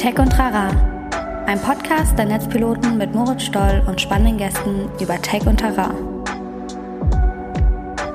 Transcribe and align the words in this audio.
Tech 0.00 0.18
und 0.18 0.30
Trara, 0.32 0.70
ein 1.44 1.60
Podcast 1.60 2.16
der 2.16 2.24
Netzpiloten 2.24 2.96
mit 2.96 3.14
Moritz 3.14 3.42
Stoll 3.42 3.82
und 3.86 4.00
spannenden 4.00 4.38
Gästen 4.38 4.88
über 4.98 5.20
Tech 5.20 5.46
und 5.46 5.60
Trara. 5.60 5.90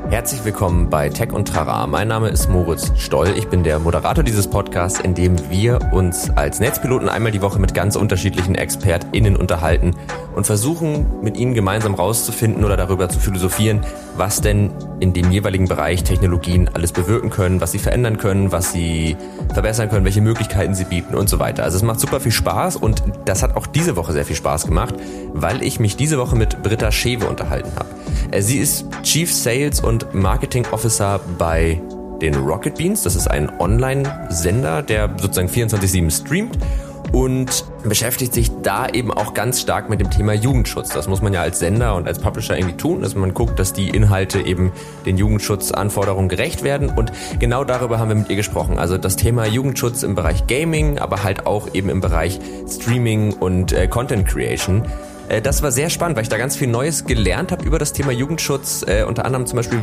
Herzlich 0.09 0.43
willkommen 0.43 0.89
bei 0.89 1.09
Tech 1.09 1.31
und 1.31 1.47
Trara. 1.47 1.85
Mein 1.85 2.07
Name 2.07 2.29
ist 2.29 2.49
Moritz 2.49 2.91
Stoll. 2.97 3.35
Ich 3.37 3.49
bin 3.49 3.61
der 3.61 3.77
Moderator 3.77 4.23
dieses 4.23 4.47
Podcasts, 4.47 4.99
in 4.99 5.13
dem 5.13 5.37
wir 5.51 5.77
uns 5.91 6.31
als 6.31 6.59
Netzpiloten 6.59 7.07
einmal 7.07 7.31
die 7.31 7.43
Woche 7.43 7.59
mit 7.59 7.75
ganz 7.75 7.95
unterschiedlichen 7.95 8.55
ExpertInnen 8.55 9.35
unterhalten 9.35 9.95
und 10.35 10.45
versuchen, 10.45 11.05
mit 11.21 11.37
ihnen 11.37 11.53
gemeinsam 11.53 11.93
rauszufinden 11.93 12.63
oder 12.63 12.77
darüber 12.77 13.09
zu 13.09 13.19
philosophieren, 13.19 13.81
was 14.17 14.41
denn 14.41 14.71
in 14.99 15.13
dem 15.13 15.31
jeweiligen 15.31 15.67
Bereich 15.67 16.03
Technologien 16.03 16.69
alles 16.73 16.91
bewirken 16.91 17.29
können, 17.29 17.61
was 17.61 17.71
sie 17.71 17.79
verändern 17.79 18.17
können, 18.17 18.51
was 18.51 18.71
sie 18.71 19.15
verbessern 19.53 19.89
können, 19.89 20.05
welche 20.05 20.21
Möglichkeiten 20.21 20.75
sie 20.75 20.85
bieten 20.85 21.15
und 21.15 21.29
so 21.29 21.39
weiter. 21.39 21.63
Also 21.63 21.77
es 21.77 21.83
macht 21.83 21.99
super 21.99 22.19
viel 22.19 22.31
Spaß 22.31 22.75
und 22.75 23.01
das 23.25 23.43
hat 23.43 23.55
auch 23.55 23.67
diese 23.67 23.95
Woche 23.95 24.13
sehr 24.13 24.25
viel 24.25 24.35
Spaß 24.35 24.65
gemacht, 24.65 24.95
weil 25.33 25.63
ich 25.63 25.79
mich 25.79 25.95
diese 25.95 26.17
Woche 26.17 26.35
mit 26.35 26.61
Britta 26.61 26.91
Schewe 26.91 27.27
unterhalten 27.27 27.71
habe. 27.75 27.89
Äh, 28.31 28.41
sie 28.41 28.57
ist 28.57 28.85
Chief 29.03 29.33
Sales 29.33 29.79
und 29.79 30.13
Marketing 30.13 30.65
Officer 30.71 31.19
bei 31.37 31.81
den 32.21 32.35
Rocket 32.35 32.75
Beans. 32.75 33.03
Das 33.03 33.15
ist 33.15 33.27
ein 33.27 33.51
Online-Sender, 33.59 34.81
der 34.81 35.09
sozusagen 35.19 35.49
24-7 35.49 36.11
streamt 36.11 36.57
und 37.15 37.63
beschäftigt 37.83 38.33
sich 38.33 38.51
da 38.61 38.89
eben 38.89 39.09
auch 39.09 39.33
ganz 39.33 39.61
stark 39.61 39.89
mit 39.89 40.01
dem 40.01 40.11
Thema 40.11 40.33
Jugendschutz. 40.33 40.89
Das 40.89 41.07
muss 41.07 41.21
man 41.21 41.31
ja 41.31 41.41
als 41.41 41.59
Sender 41.59 41.95
und 41.95 42.09
als 42.09 42.19
Publisher 42.19 42.57
irgendwie 42.57 42.75
tun, 42.75 43.01
dass 43.01 43.15
man 43.15 43.33
guckt, 43.33 43.57
dass 43.57 43.71
die 43.71 43.87
Inhalte 43.87 44.41
eben 44.41 44.73
den 45.05 45.17
Jugendschutzanforderungen 45.17 46.27
gerecht 46.27 46.63
werden. 46.63 46.89
Und 46.89 47.13
genau 47.39 47.63
darüber 47.63 47.99
haben 47.99 48.09
wir 48.09 48.15
mit 48.15 48.29
ihr 48.29 48.35
gesprochen. 48.35 48.77
Also 48.77 48.97
das 48.97 49.15
Thema 49.15 49.45
Jugendschutz 49.45 50.03
im 50.03 50.13
Bereich 50.13 50.45
Gaming, 50.47 50.99
aber 50.99 51.23
halt 51.23 51.47
auch 51.47 51.73
eben 51.73 51.87
im 51.87 52.01
Bereich 52.01 52.37
Streaming 52.67 53.31
und 53.31 53.71
äh, 53.71 53.87
Content 53.87 54.27
Creation. 54.27 54.83
Äh, 55.29 55.41
das 55.41 55.63
war 55.63 55.71
sehr 55.71 55.89
spannend, 55.89 56.17
weil 56.17 56.23
ich 56.23 56.29
da 56.29 56.37
ganz 56.37 56.57
viel 56.57 56.67
Neues 56.67 57.05
gelernt 57.05 57.53
habe 57.53 57.63
über 57.63 57.79
das 57.79 57.93
Thema 57.93 58.11
Jugendschutz. 58.11 58.83
Äh, 58.85 59.05
unter 59.07 59.23
anderem 59.23 59.45
zum 59.45 59.55
Beispiel, 59.55 59.79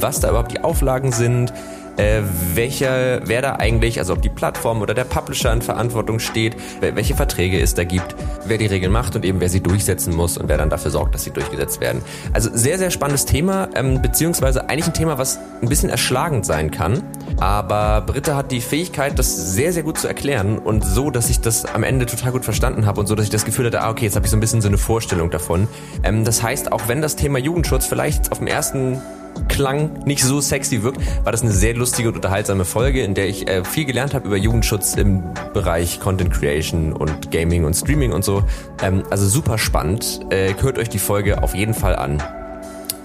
was 0.00 0.20
da 0.20 0.28
überhaupt 0.28 0.52
die 0.52 0.62
Auflagen 0.62 1.12
sind, 1.12 1.54
äh, 1.96 2.22
welcher, 2.54 3.26
wer 3.26 3.42
da 3.42 3.56
eigentlich, 3.56 3.98
also 3.98 4.14
ob 4.14 4.22
die 4.22 4.28
Plattform 4.28 4.82
oder 4.82 4.94
der 4.94 5.04
Publisher 5.04 5.52
in 5.52 5.62
Verantwortung 5.62 6.18
steht, 6.18 6.56
welche 6.80 7.14
Verträge 7.14 7.60
es 7.60 7.74
da 7.74 7.84
gibt, 7.84 8.14
wer 8.46 8.58
die 8.58 8.66
Regeln 8.66 8.92
macht 8.92 9.16
und 9.16 9.24
eben 9.24 9.40
wer 9.40 9.48
sie 9.48 9.60
durchsetzen 9.60 10.14
muss 10.14 10.36
und 10.36 10.48
wer 10.48 10.58
dann 10.58 10.70
dafür 10.70 10.90
sorgt, 10.90 11.14
dass 11.14 11.24
sie 11.24 11.30
durchgesetzt 11.30 11.80
werden. 11.80 12.02
Also 12.32 12.50
sehr, 12.52 12.78
sehr 12.78 12.90
spannendes 12.90 13.24
Thema, 13.24 13.68
ähm, 13.74 14.02
beziehungsweise 14.02 14.68
eigentlich 14.68 14.86
ein 14.86 14.94
Thema, 14.94 15.18
was 15.18 15.38
ein 15.62 15.68
bisschen 15.68 15.90
erschlagend 15.90 16.46
sein 16.46 16.70
kann. 16.70 17.02
Aber 17.38 18.02
Britta 18.06 18.36
hat 18.36 18.52
die 18.52 18.60
Fähigkeit, 18.60 19.18
das 19.18 19.54
sehr, 19.54 19.72
sehr 19.72 19.82
gut 19.82 19.98
zu 19.98 20.08
erklären 20.08 20.58
und 20.58 20.84
so, 20.84 21.10
dass 21.10 21.30
ich 21.30 21.40
das 21.40 21.64
am 21.64 21.82
Ende 21.82 22.06
total 22.06 22.32
gut 22.32 22.44
verstanden 22.44 22.86
habe 22.86 23.00
und 23.00 23.06
so, 23.06 23.14
dass 23.14 23.24
ich 23.24 23.30
das 23.30 23.44
Gefühl 23.44 23.66
hatte, 23.66 23.82
ah, 23.82 23.90
okay, 23.90 24.04
jetzt 24.04 24.16
habe 24.16 24.26
ich 24.26 24.30
so 24.30 24.36
ein 24.36 24.40
bisschen 24.40 24.60
so 24.60 24.68
eine 24.68 24.78
Vorstellung 24.78 25.30
davon. 25.30 25.68
Ähm, 26.02 26.24
das 26.24 26.42
heißt, 26.42 26.72
auch 26.72 26.88
wenn 26.88 27.02
das 27.02 27.16
Thema 27.16 27.38
Jugendschutz 27.38 27.86
vielleicht 27.86 28.32
auf 28.32 28.38
dem 28.38 28.46
ersten 28.46 29.00
Klang 29.48 30.04
nicht 30.04 30.22
so 30.22 30.40
sexy 30.40 30.82
wirkt, 30.82 31.00
war 31.24 31.32
das 31.32 31.42
eine 31.42 31.52
sehr 31.52 31.74
lustige 31.74 32.08
und 32.08 32.16
unterhaltsame 32.16 32.64
Folge, 32.64 33.02
in 33.02 33.14
der 33.14 33.28
ich 33.28 33.48
äh, 33.48 33.64
viel 33.64 33.84
gelernt 33.84 34.14
habe 34.14 34.26
über 34.26 34.36
Jugendschutz 34.36 34.94
im 34.94 35.22
Bereich 35.52 36.00
Content 36.00 36.32
Creation 36.32 36.92
und 36.92 37.30
Gaming 37.30 37.64
und 37.64 37.74
Streaming 37.74 38.12
und 38.12 38.24
so. 38.24 38.42
Ähm, 38.82 39.02
also 39.10 39.26
super 39.26 39.58
spannend. 39.58 40.20
Äh, 40.30 40.54
hört 40.60 40.78
euch 40.78 40.88
die 40.88 40.98
Folge 40.98 41.42
auf 41.42 41.54
jeden 41.54 41.74
Fall 41.74 41.96
an. 41.96 42.22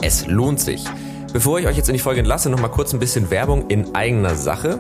Es 0.02 0.26
lohnt 0.28 0.60
sich. 0.60 0.86
Bevor 1.34 1.60
ich 1.60 1.68
euch 1.68 1.78
jetzt 1.78 1.90
in 1.90 1.94
die 1.94 2.00
Folge 2.00 2.20
entlasse, 2.20 2.50
noch 2.50 2.60
mal 2.60 2.70
kurz 2.70 2.94
ein 2.94 3.00
bisschen 3.00 3.30
Werbung 3.30 3.68
in 3.68 3.94
eigener 3.94 4.36
Sache. 4.36 4.80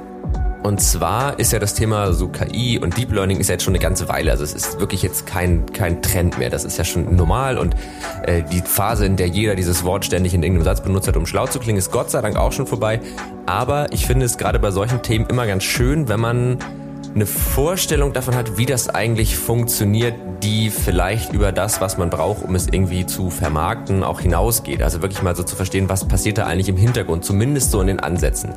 Und 0.61 0.81
zwar 0.81 1.39
ist 1.39 1.53
ja 1.53 1.59
das 1.59 1.73
Thema 1.73 2.11
so 2.11 2.27
KI 2.27 2.79
und 2.79 2.97
Deep 2.97 3.13
Learning 3.13 3.37
ist 3.37 3.47
ja 3.47 3.53
jetzt 3.53 3.63
schon 3.63 3.73
eine 3.73 3.81
ganze 3.81 4.09
Weile. 4.09 4.31
Also 4.31 4.43
es 4.43 4.53
ist 4.53 4.79
wirklich 4.79 5.01
jetzt 5.01 5.25
kein, 5.25 5.65
kein 5.71 6.01
Trend 6.01 6.37
mehr. 6.37 6.49
Das 6.49 6.65
ist 6.65 6.77
ja 6.77 6.83
schon 6.83 7.15
normal 7.15 7.57
und 7.57 7.75
äh, 8.23 8.43
die 8.43 8.61
Phase, 8.61 9.05
in 9.05 9.15
der 9.15 9.27
jeder 9.27 9.55
dieses 9.55 9.83
Wort 9.85 10.05
ständig 10.05 10.33
in 10.33 10.43
irgendeinem 10.43 10.65
Satz 10.65 10.81
benutzt 10.81 11.07
hat, 11.07 11.15
um 11.15 11.25
schlau 11.25 11.47
zu 11.47 11.59
klingen, 11.59 11.77
ist 11.77 11.91
Gott 11.91 12.11
sei 12.11 12.21
Dank 12.21 12.35
auch 12.35 12.51
schon 12.51 12.67
vorbei. 12.67 12.99
Aber 13.45 13.91
ich 13.93 14.05
finde 14.05 14.25
es 14.25 14.37
gerade 14.37 14.59
bei 14.59 14.71
solchen 14.71 15.01
Themen 15.01 15.25
immer 15.27 15.47
ganz 15.47 15.63
schön, 15.63 16.09
wenn 16.09 16.19
man 16.19 16.57
eine 17.13 17.25
Vorstellung 17.25 18.13
davon 18.13 18.35
hat, 18.35 18.57
wie 18.57 18.65
das 18.65 18.89
eigentlich 18.89 19.37
funktioniert, 19.37 20.13
die 20.43 20.69
vielleicht 20.69 21.33
über 21.33 21.51
das, 21.51 21.81
was 21.81 21.97
man 21.97 22.09
braucht, 22.09 22.43
um 22.43 22.55
es 22.55 22.67
irgendwie 22.67 23.05
zu 23.05 23.29
vermarkten, 23.29 24.03
auch 24.03 24.21
hinausgeht. 24.21 24.81
Also 24.81 25.01
wirklich 25.01 25.21
mal 25.21 25.35
so 25.35 25.43
zu 25.43 25.55
verstehen, 25.55 25.89
was 25.89 26.07
passiert 26.07 26.37
da 26.37 26.45
eigentlich 26.45 26.69
im 26.69 26.77
Hintergrund, 26.77 27.25
zumindest 27.25 27.71
so 27.71 27.81
in 27.81 27.87
den 27.87 27.99
Ansätzen. 27.99 28.53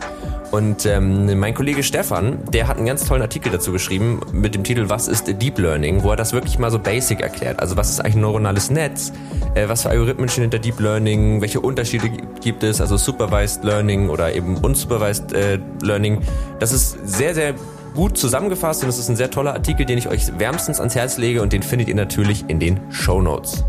Und 0.51 0.85
ähm, 0.85 1.39
mein 1.41 1.55
Kollege 1.55 1.83
Stefan, 1.83 2.39
der 2.53 2.69
hat 2.69 2.77
einen 2.77 2.85
ganz 2.85 3.07
tollen 3.07 3.23
Artikel 3.23 3.51
dazu 3.51 3.73
geschrieben 3.73 4.21
mit 4.33 4.55
dem 4.55 4.65
Titel 4.65 4.91
Was 4.91 5.09
ist 5.09 5.27
Deep 5.41 5.59
Learning, 5.59 6.03
wo 6.03 6.11
er 6.11 6.17
das 6.17 6.35
wirklich 6.35 6.59
mal 6.59 6.71
so 6.71 6.79
basic 6.79 7.21
erklärt. 7.21 7.59
Also 7.59 7.79
was 7.79 7.89
ist 7.89 8.01
eigentlich 8.01 8.17
ein 8.17 8.21
neuronales 8.21 8.71
Netz, 8.71 9.13
äh, 9.55 9.69
was 9.69 9.83
für 9.83 9.89
Algorithmen 9.89 10.29
stehen 10.29 10.43
hinter 10.43 10.59
Deep 10.59 10.79
Learning, 10.79 11.41
welche 11.41 11.61
Unterschiede 11.61 12.11
gibt 12.43 12.63
es, 12.65 12.83
also 12.83 12.99
Supervised 12.99 13.65
Learning 13.65 14.11
oder 14.11 14.35
eben 14.35 14.59
Unsupervised 14.59 15.33
äh, 15.33 15.59
Learning. 15.81 16.21
Das 16.61 16.73
ist 16.73 16.99
sehr, 17.09 17.35
sehr 17.35 17.55
gut 17.95 18.17
zusammengefasst 18.17 18.83
und 18.83 18.89
es 18.89 18.99
ist 18.99 19.09
ein 19.09 19.17
sehr 19.17 19.31
toller 19.31 19.53
Artikel, 19.53 19.85
den 19.85 19.99
ich 19.99 20.09
euch 20.09 20.39
wärmstens 20.39 20.81
ans 20.81 20.95
Herz 20.95 21.19
lege 21.19 21.43
und 21.43 21.53
den 21.53 21.63
findet 21.63 21.89
ihr 21.89 21.95
natürlich 21.95 22.49
in 22.49 22.59
den 22.59 22.81
Show 22.91 23.21
Notes. 23.21 23.65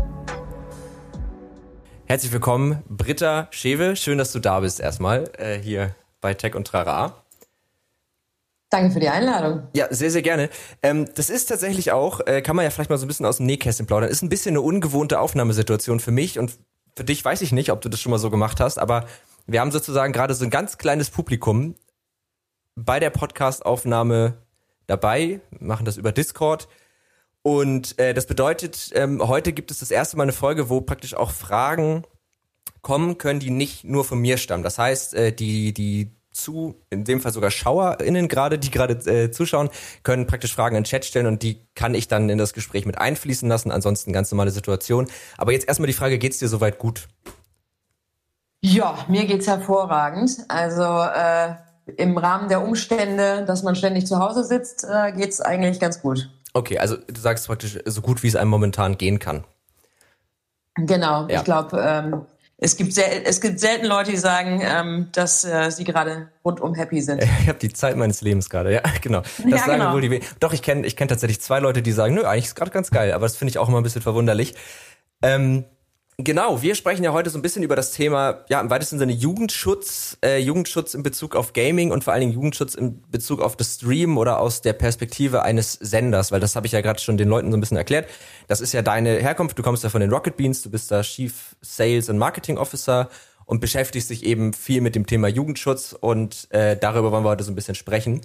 Herzlich 2.06 2.32
willkommen, 2.32 2.82
Britta 2.88 3.48
Schewe. 3.50 3.96
Schön, 3.96 4.18
dass 4.18 4.32
du 4.32 4.38
da 4.38 4.60
bist 4.60 4.80
erstmal 4.80 5.30
äh, 5.38 5.58
hier 5.58 5.94
bei 6.20 6.34
Tech 6.34 6.54
und 6.54 6.66
Trara. 6.66 7.22
Danke 8.70 8.92
für 8.92 9.00
die 9.00 9.08
Einladung. 9.08 9.68
Ja, 9.74 9.86
sehr, 9.90 10.10
sehr 10.10 10.22
gerne. 10.22 10.48
Ähm, 10.82 11.06
das 11.14 11.30
ist 11.30 11.46
tatsächlich 11.46 11.92
auch, 11.92 12.20
äh, 12.26 12.40
kann 12.40 12.56
man 12.56 12.64
ja 12.64 12.70
vielleicht 12.70 12.90
mal 12.90 12.98
so 12.98 13.04
ein 13.04 13.08
bisschen 13.08 13.26
aus 13.26 13.36
dem 13.36 13.46
Nähkästchen 13.46 13.86
plaudern, 13.86 14.08
ist 14.08 14.22
ein 14.22 14.28
bisschen 14.30 14.52
eine 14.52 14.62
ungewohnte 14.62 15.20
Aufnahmesituation 15.20 16.00
für 16.00 16.10
mich 16.10 16.38
und 16.38 16.52
für 16.96 17.04
dich 17.04 17.24
weiß 17.24 17.42
ich 17.42 17.52
nicht, 17.52 17.70
ob 17.70 17.82
du 17.82 17.88
das 17.88 18.00
schon 18.00 18.10
mal 18.10 18.18
so 18.18 18.30
gemacht 18.30 18.60
hast, 18.60 18.78
aber 18.78 19.04
wir 19.46 19.60
haben 19.60 19.70
sozusagen 19.70 20.12
gerade 20.12 20.34
so 20.34 20.44
ein 20.44 20.50
ganz 20.50 20.78
kleines 20.78 21.10
Publikum 21.10 21.74
bei 22.76 23.00
der 23.00 23.10
Podcast-Aufnahme 23.10 24.38
dabei, 24.86 25.40
machen 25.58 25.84
das 25.84 25.96
über 25.96 26.12
Discord. 26.12 26.68
Und 27.42 27.98
äh, 27.98 28.14
das 28.14 28.26
bedeutet, 28.26 28.90
ähm, 28.94 29.20
heute 29.26 29.52
gibt 29.52 29.70
es 29.70 29.80
das 29.80 29.90
erste 29.90 30.16
Mal 30.16 30.24
eine 30.24 30.32
Folge, 30.32 30.70
wo 30.70 30.80
praktisch 30.80 31.14
auch 31.14 31.30
Fragen 31.30 32.04
kommen 32.80 33.18
können, 33.18 33.40
die 33.40 33.50
nicht 33.50 33.84
nur 33.84 34.04
von 34.04 34.18
mir 34.18 34.38
stammen. 34.38 34.62
Das 34.62 34.78
heißt, 34.78 35.14
äh, 35.14 35.32
die, 35.32 35.74
die 35.74 36.10
zu, 36.34 36.74
in 36.90 37.04
dem 37.04 37.20
Fall 37.20 37.32
sogar 37.32 37.50
SchauerInnen 37.50 38.28
gerade, 38.28 38.58
die 38.58 38.70
gerade 38.70 38.94
äh, 39.10 39.30
zuschauen, 39.30 39.70
können 40.02 40.26
praktisch 40.26 40.54
Fragen 40.54 40.76
in 40.76 40.82
den 40.82 40.86
Chat 40.86 41.04
stellen 41.04 41.26
und 41.26 41.42
die 41.42 41.60
kann 41.74 41.94
ich 41.94 42.08
dann 42.08 42.28
in 42.28 42.38
das 42.38 42.54
Gespräch 42.54 42.86
mit 42.86 42.98
einfließen 42.98 43.48
lassen. 43.48 43.70
Ansonsten 43.70 44.12
ganz 44.12 44.30
normale 44.30 44.50
Situation. 44.50 45.06
Aber 45.38 45.52
jetzt 45.52 45.68
erstmal 45.68 45.86
die 45.86 45.92
Frage, 45.92 46.18
geht's 46.18 46.38
dir 46.38 46.48
soweit 46.48 46.78
gut? 46.78 47.08
Ja, 48.60 49.04
mir 49.08 49.26
geht's 49.26 49.46
hervorragend. 49.46 50.38
Also 50.48 50.82
äh, 50.82 51.54
im 51.96 52.16
Rahmen 52.16 52.48
der 52.48 52.62
Umstände, 52.62 53.44
dass 53.46 53.62
man 53.62 53.76
ständig 53.76 54.06
zu 54.06 54.18
Hause 54.18 54.44
sitzt, 54.44 54.84
äh, 54.84 55.12
geht's 55.12 55.40
eigentlich 55.40 55.80
ganz 55.80 56.00
gut. 56.00 56.30
Okay, 56.52 56.78
also 56.78 56.96
du 56.96 57.20
sagst 57.20 57.46
praktisch 57.46 57.78
so 57.84 58.00
gut, 58.00 58.22
wie 58.22 58.28
es 58.28 58.36
einem 58.36 58.50
momentan 58.50 58.96
gehen 58.96 59.18
kann. 59.18 59.44
Genau, 60.76 61.26
ja. 61.28 61.38
ich 61.38 61.44
glaube, 61.44 61.80
ähm, 61.80 62.26
es 62.56 62.76
gibt, 62.76 62.96
es 62.96 63.40
gibt 63.40 63.60
selten 63.60 63.86
Leute, 63.86 64.12
die 64.12 64.16
sagen, 64.16 64.62
ähm, 64.62 65.08
dass 65.12 65.44
äh, 65.44 65.70
sie 65.70 65.84
gerade 65.84 66.28
rundum 66.44 66.74
happy 66.74 67.00
sind. 67.00 67.22
Ich 67.40 67.48
habe 67.48 67.58
die 67.58 67.72
Zeit 67.72 67.96
meines 67.96 68.22
Lebens 68.22 68.48
gerade, 68.48 68.72
ja, 68.72 68.82
genau. 69.02 69.20
Das 69.20 69.44
ja, 69.44 69.58
sagen 69.58 69.80
genau. 69.80 69.92
wohl 69.92 70.00
die 70.00 70.20
Doch, 70.40 70.52
ich 70.52 70.62
kenne 70.62 70.86
ich 70.86 70.96
kenn 70.96 71.08
tatsächlich 71.08 71.40
zwei 71.40 71.58
Leute, 71.58 71.82
die 71.82 71.92
sagen, 71.92 72.14
nö, 72.14 72.24
eigentlich 72.24 72.46
ist 72.46 72.54
gerade 72.54 72.70
ganz 72.70 72.90
geil, 72.90 73.12
aber 73.12 73.26
das 73.26 73.36
finde 73.36 73.50
ich 73.50 73.58
auch 73.58 73.68
immer 73.68 73.78
ein 73.78 73.82
bisschen 73.82 74.02
verwunderlich. 74.02 74.54
Ähm, 75.22 75.64
Genau, 76.16 76.62
wir 76.62 76.76
sprechen 76.76 77.02
ja 77.02 77.12
heute 77.12 77.28
so 77.28 77.36
ein 77.36 77.42
bisschen 77.42 77.64
über 77.64 77.74
das 77.74 77.90
Thema, 77.90 78.44
ja, 78.48 78.60
im 78.60 78.70
weitesten 78.70 79.00
Sinne 79.00 79.12
Jugendschutz, 79.12 80.16
äh, 80.24 80.38
Jugendschutz 80.38 80.94
in 80.94 81.02
Bezug 81.02 81.34
auf 81.34 81.52
Gaming 81.52 81.90
und 81.90 82.04
vor 82.04 82.12
allen 82.12 82.20
Dingen 82.20 82.32
Jugendschutz 82.32 82.76
in 82.76 83.02
Bezug 83.10 83.40
auf 83.40 83.56
das 83.56 83.74
Stream 83.74 84.16
oder 84.16 84.38
aus 84.38 84.60
der 84.60 84.74
Perspektive 84.74 85.42
eines 85.42 85.72
Senders, 85.72 86.30
weil 86.30 86.38
das 86.38 86.54
habe 86.54 86.68
ich 86.68 86.72
ja 86.72 86.82
gerade 86.82 87.00
schon 87.00 87.16
den 87.16 87.28
Leuten 87.28 87.50
so 87.50 87.56
ein 87.56 87.60
bisschen 87.60 87.76
erklärt. 87.76 88.08
Das 88.46 88.60
ist 88.60 88.72
ja 88.72 88.82
deine 88.82 89.16
Herkunft, 89.16 89.58
du 89.58 89.64
kommst 89.64 89.82
ja 89.82 89.90
von 89.90 90.00
den 90.00 90.10
Rocket 90.10 90.36
Beans, 90.36 90.62
du 90.62 90.70
bist 90.70 90.88
da 90.92 91.02
Chief 91.02 91.56
Sales 91.60 92.08
and 92.08 92.20
Marketing 92.20 92.58
Officer 92.58 93.08
und 93.44 93.60
beschäftigst 93.60 94.08
dich 94.08 94.24
eben 94.24 94.52
viel 94.52 94.82
mit 94.82 94.94
dem 94.94 95.06
Thema 95.06 95.26
Jugendschutz 95.26 95.96
und 95.98 96.46
äh, 96.50 96.76
darüber 96.76 97.10
wollen 97.10 97.24
wir 97.24 97.30
heute 97.30 97.42
so 97.42 97.50
ein 97.50 97.56
bisschen 97.56 97.74
sprechen. 97.74 98.20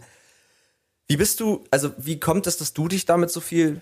Wie 1.08 1.18
bist 1.18 1.40
du, 1.40 1.64
also 1.72 1.92
wie 1.98 2.20
kommt 2.20 2.46
es, 2.46 2.58
dass 2.58 2.74
du 2.74 2.88
dich 2.88 3.06
damit 3.06 3.32
so 3.32 3.42
viel 3.42 3.82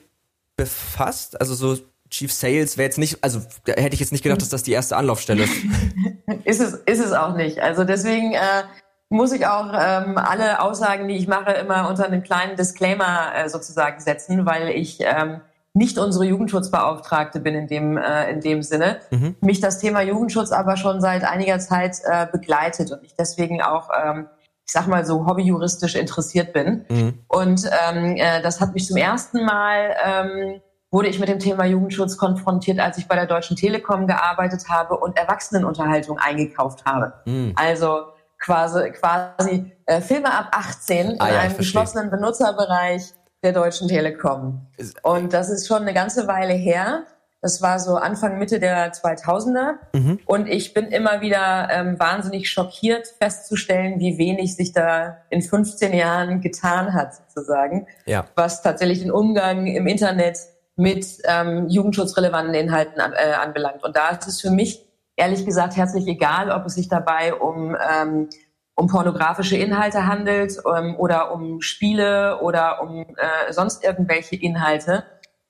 befasst? 0.56 1.42
Also 1.42 1.56
so 1.56 1.78
Chief 2.10 2.32
Sales 2.32 2.78
wäre 2.78 2.86
jetzt 2.86 2.98
nicht, 2.98 3.24
also 3.24 3.42
da 3.66 3.74
hätte 3.74 3.94
ich 3.94 4.00
jetzt 4.00 4.12
nicht 4.12 4.24
gedacht, 4.24 4.42
dass 4.42 4.50
das 4.50 4.64
die 4.64 4.72
erste 4.72 4.98
Anlaufstelle 4.98 5.44
ist. 5.44 5.54
ist 6.44 6.62
es, 6.62 6.74
ist 6.74 7.00
es 7.00 7.12
auch 7.14 7.36
nicht. 7.36 7.60
Also 7.60 7.84
deswegen 7.84 8.34
äh, 8.34 8.64
muss 9.10 9.32
ich 9.32 9.48
auch 9.48 9.72
ähm, 9.74 10.18
alle 10.18 10.62
Aussagen, 10.62 11.08
die 11.08 11.16
ich 11.16 11.28
mache, 11.28 11.52
immer 11.52 11.90
unter 11.90 12.06
einen 12.06 12.24
kleinen 12.24 12.56
Disclaimer 12.56 13.34
äh, 13.36 13.50
sozusagen 13.50 14.00
setzen, 14.00 14.46
weil 14.46 14.70
ich 14.70 15.00
ähm, 15.02 15.42
nicht 15.74 15.98
unsere 15.98 16.26
Jugendschutzbeauftragte 16.26 17.40
bin 17.40 17.56
in 17.56 17.68
dem, 17.68 17.98
äh, 17.98 18.32
in 18.32 18.42
dem 18.42 18.64
Sinne. 18.64 19.00
Mhm. 19.12 19.36
Mich 19.42 19.60
das 19.60 19.80
Thema 19.80 20.02
Jugendschutz 20.02 20.52
aber 20.52 20.78
schon 20.78 21.02
seit 21.02 21.24
einiger 21.24 21.60
Zeit 21.60 21.98
äh, 22.04 22.28
begleitet 22.32 22.92
und 22.92 23.04
ich 23.04 23.16
deswegen 23.16 23.62
auch 23.62 23.90
ähm, 23.96 24.28
ich 24.68 24.74
sag 24.74 24.88
mal 24.88 25.06
so, 25.06 25.26
hobbyjuristisch 25.26 25.96
interessiert 25.96 26.52
bin. 26.52 26.86
Mhm. 26.90 27.20
Und 27.30 27.70
ähm, 27.88 28.18
äh, 28.18 28.42
das 28.42 28.60
hat 28.60 28.74
mich 28.74 28.86
zum 28.86 28.98
ersten 28.98 29.46
Mal, 29.46 29.96
ähm, 30.04 30.62
wurde 30.92 31.10
ich 31.10 31.20
mit 31.20 31.30
dem 31.30 31.40
Thema 31.40 31.66
Jugendschutz 31.66 32.18
konfrontiert, 32.18 32.80
als 32.80 32.98
ich 32.98 33.08
bei 33.08 33.16
der 33.16 33.26
Deutschen 33.26 33.58
Telekom 33.58 34.08
gearbeitet 34.08 34.70
habe 34.70 34.98
und 34.98 35.18
Erwachsenenunterhaltung 35.18 36.18
eingekauft 36.18 36.86
habe. 36.86 37.14
Mhm. 37.26 37.54
Also 37.56 38.06
quasi, 38.40 38.92
quasi 38.92 39.72
äh, 39.86 40.02
Filme 40.02 40.34
ab 40.34 40.50
18 40.52 41.20
ah, 41.20 41.28
in 41.28 41.34
ja, 41.34 41.40
einem 41.42 41.58
geschlossenen 41.58 42.10
Benutzerbereich 42.10 43.14
der 43.44 43.52
Deutschen 43.52 43.88
Telekom. 43.88 44.68
Und 45.04 45.34
das 45.34 45.50
ist 45.50 45.68
schon 45.68 45.82
eine 45.82 45.94
ganze 45.94 46.28
Weile 46.28 46.54
her. 46.54 47.06
Das 47.42 47.62
war 47.62 47.80
so 47.80 47.96
Anfang, 47.96 48.40
Mitte 48.40 48.60
der 48.60 48.94
2000er. 48.94 49.76
Mhm. 49.94 50.20
Und 50.26 50.48
ich 50.48 50.74
bin 50.74 50.88
immer 50.88 51.22
wieder 51.22 51.70
ähm, 51.72 52.00
wahnsinnig 52.00 52.50
schockiert 52.50 53.08
festzustellen, 53.20 54.00
wie 54.00 54.18
wenig 54.18 54.56
sich 54.56 54.72
da 54.72 55.18
in 55.30 55.42
15 55.42 55.94
Jahren 55.94 56.42
getan 56.42 56.94
hat, 56.94 57.14
sozusagen. 57.14 57.88
Ja. 58.06 58.26
Was 58.36 58.64
tatsächlich 58.64 59.02
den 59.02 59.12
Umgang 59.12 59.68
im 59.68 59.86
Internet 59.86 60.40
mit 60.78 61.06
ähm, 61.26 61.68
jugendschutzrelevanten 61.68 62.54
Inhalten 62.54 63.00
äh, 63.00 63.34
anbelangt. 63.34 63.84
Und 63.84 63.96
da 63.96 64.10
ist 64.10 64.28
es 64.28 64.40
für 64.40 64.52
mich 64.52 64.86
ehrlich 65.16 65.46
gesagt 65.46 65.76
herzlich 65.76 66.08
egal, 66.08 66.52
ob 66.52 66.66
es 66.66 66.76
sich 66.76 66.88
dabei 66.88 67.34
um, 67.34 67.76
ähm, 67.76 68.30
um 68.76 68.88
pornografische 68.88 69.58
Inhalte 69.58 70.08
handelt 70.08 70.54
ähm, 70.74 70.96
oder 70.98 71.34
um 71.34 71.62
Spiele 71.62 72.40
oder 72.42 72.82
um 72.82 73.06
äh, 73.18 73.52
sonst 73.52 73.84
irgendwelche 73.84 74.36
Inhalte 74.36 75.04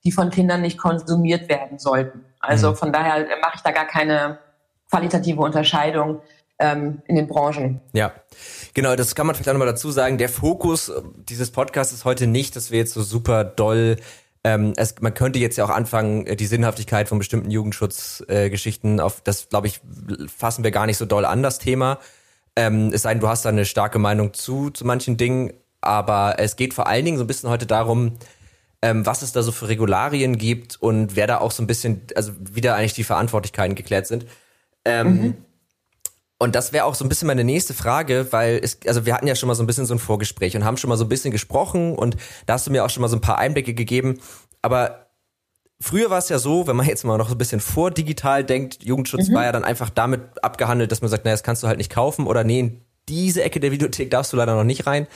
die 0.07 0.11
von 0.13 0.29
Kindern 0.29 0.61
nicht 0.61 0.77
konsumiert 0.77 1.49
werden 1.49 1.79
sollten. 1.79 2.23
Also 2.39 2.71
mhm. 2.71 2.75
von 2.77 2.93
daher 2.93 3.27
mache 3.41 3.55
ich 3.55 3.61
da 3.61 3.71
gar 3.71 3.85
keine 3.85 4.39
qualitative 4.89 5.41
Unterscheidung 5.41 6.21
ähm, 6.59 7.01
in 7.07 7.17
den 7.17 7.27
Branchen. 7.27 7.81
Ja, 7.91 8.13
genau, 8.73 8.95
das 8.95 9.15
kann 9.15 9.27
man 9.27 9.35
vielleicht 9.35 9.49
auch 9.49 9.53
nochmal 9.53 9.67
dazu 9.67 9.91
sagen. 9.91 10.17
Der 10.17 10.29
Fokus 10.29 10.87
äh, 10.87 11.01
dieses 11.15 11.51
Podcasts 11.51 11.93
ist 11.93 12.05
heute 12.05 12.25
nicht, 12.25 12.55
dass 12.55 12.71
wir 12.71 12.79
jetzt 12.79 12.93
so 12.93 13.01
super 13.01 13.43
doll 13.43 13.97
ähm, 14.47 14.71
es, 14.77 14.95
man 15.01 15.13
könnte 15.13 15.39
jetzt 15.39 15.57
ja 15.57 15.65
auch 15.65 15.69
anfangen, 15.69 16.25
äh, 16.25 16.37
die 16.37 16.45
Sinnhaftigkeit 16.45 17.09
von 17.09 17.17
bestimmten 17.17 17.51
Jugendschutzgeschichten 17.51 18.99
äh, 18.99 19.01
auf, 19.01 19.19
das 19.19 19.49
glaube 19.49 19.67
ich, 19.67 19.81
fassen 20.33 20.63
wir 20.63 20.71
gar 20.71 20.85
nicht 20.85 20.97
so 20.97 21.05
doll 21.05 21.25
an, 21.25 21.43
das 21.43 21.59
Thema. 21.59 21.99
Ähm, 22.55 22.91
es 22.93 23.01
sei 23.01 23.13
denn, 23.13 23.19
du 23.19 23.27
hast 23.27 23.43
da 23.43 23.49
eine 23.49 23.65
starke 23.65 23.99
Meinung 23.99 24.33
zu, 24.33 24.69
zu 24.69 24.85
manchen 24.85 25.17
Dingen, 25.17 25.51
aber 25.81 26.35
es 26.37 26.55
geht 26.55 26.73
vor 26.73 26.87
allen 26.87 27.03
Dingen 27.03 27.17
so 27.17 27.25
ein 27.25 27.27
bisschen 27.27 27.49
heute 27.49 27.65
darum, 27.65 28.13
ähm, 28.81 29.05
was 29.05 29.21
es 29.21 29.33
da 29.33 29.43
so 29.43 29.51
für 29.51 29.67
Regularien 29.67 30.37
gibt 30.37 30.81
und 30.81 31.17
wer 31.17 31.27
da 31.27 31.39
auch 31.39 31.51
so 31.51 31.61
ein 31.61 31.67
bisschen, 31.67 32.03
also 32.15 32.31
wie 32.39 32.61
da 32.61 32.73
eigentlich 32.73 32.93
die 32.93 33.03
Verantwortlichkeiten 33.03 33.75
geklärt 33.75 34.07
sind. 34.07 34.25
Ähm, 34.85 35.07
mhm. 35.07 35.35
Und 36.39 36.55
das 36.55 36.71
wäre 36.71 36.85
auch 36.85 36.93
so 36.93 37.03
ein 37.03 37.09
bisschen 37.09 37.27
meine 37.27 37.43
nächste 37.43 37.73
Frage, 37.73 38.27
weil 38.31 38.59
es, 38.63 38.79
also 38.85 39.05
wir 39.05 39.15
hatten 39.15 39.27
ja 39.27 39.35
schon 39.35 39.47
mal 39.47 39.55
so 39.55 39.63
ein 39.63 39.67
bisschen 39.67 39.87
so 39.87 39.95
ein 39.95 39.99
Vorgespräch 39.99 40.55
und 40.55 40.63
haben 40.63 40.77
schon 40.77 40.89
mal 40.89 40.97
so 40.97 41.05
ein 41.05 41.09
bisschen 41.09 41.31
gesprochen 41.31 41.95
und 41.95 42.15
da 42.45 42.53
hast 42.53 42.67
du 42.67 42.71
mir 42.71 42.85
auch 42.85 42.89
schon 42.89 43.01
mal 43.01 43.07
so 43.07 43.17
ein 43.17 43.21
paar 43.21 43.39
Einblicke 43.39 43.73
gegeben. 43.73 44.19
Aber 44.61 45.07
früher 45.81 46.11
war 46.11 46.19
es 46.19 46.29
ja 46.29 46.37
so, 46.37 46.67
wenn 46.67 46.75
man 46.75 46.85
jetzt 46.85 47.03
mal 47.03 47.17
noch 47.17 47.29
so 47.29 47.35
ein 47.35 47.39
bisschen 47.39 47.59
vor 47.59 47.89
digital 47.89 48.43
denkt, 48.43 48.83
Jugendschutz 48.83 49.29
mhm. 49.29 49.33
war 49.33 49.45
ja 49.45 49.51
dann 49.51 49.63
einfach 49.63 49.89
damit 49.89 50.21
abgehandelt, 50.43 50.91
dass 50.91 51.01
man 51.01 51.09
sagt, 51.09 51.25
naja, 51.25 51.33
das 51.33 51.43
kannst 51.43 51.63
du 51.63 51.67
halt 51.67 51.79
nicht 51.79 51.91
kaufen 51.91 52.27
oder 52.27 52.43
nee, 52.43 52.59
in 52.59 52.81
diese 53.09 53.43
Ecke 53.43 53.59
der 53.59 53.71
Videothek 53.71 54.11
darfst 54.11 54.33
du 54.33 54.37
leider 54.37 54.55
noch 54.55 54.63
nicht 54.63 54.85
rein. 54.85 55.07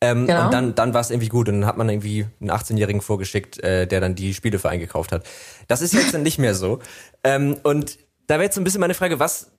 Ähm, 0.00 0.26
genau. 0.26 0.46
Und 0.46 0.54
dann, 0.54 0.74
dann 0.74 0.94
war 0.94 1.00
es 1.00 1.10
irgendwie 1.10 1.28
gut. 1.28 1.48
Und 1.48 1.60
dann 1.60 1.66
hat 1.66 1.76
man 1.76 1.88
irgendwie 1.88 2.26
einen 2.40 2.50
18-Jährigen 2.50 3.00
vorgeschickt, 3.00 3.62
äh, 3.62 3.86
der 3.86 4.00
dann 4.00 4.14
die 4.14 4.34
Spiele 4.34 4.58
für 4.58 4.70
eingekauft 4.70 5.12
hat. 5.12 5.26
Das 5.68 5.82
ist 5.82 5.92
jetzt 5.92 6.16
nicht 6.16 6.38
mehr 6.38 6.54
so. 6.54 6.78
Ähm, 7.24 7.58
und 7.64 7.98
da 8.26 8.34
wäre 8.34 8.44
jetzt 8.44 8.54
so 8.54 8.60
ein 8.60 8.64
bisschen 8.64 8.80
meine 8.80 8.94
Frage, 8.94 9.18
was, 9.18 9.50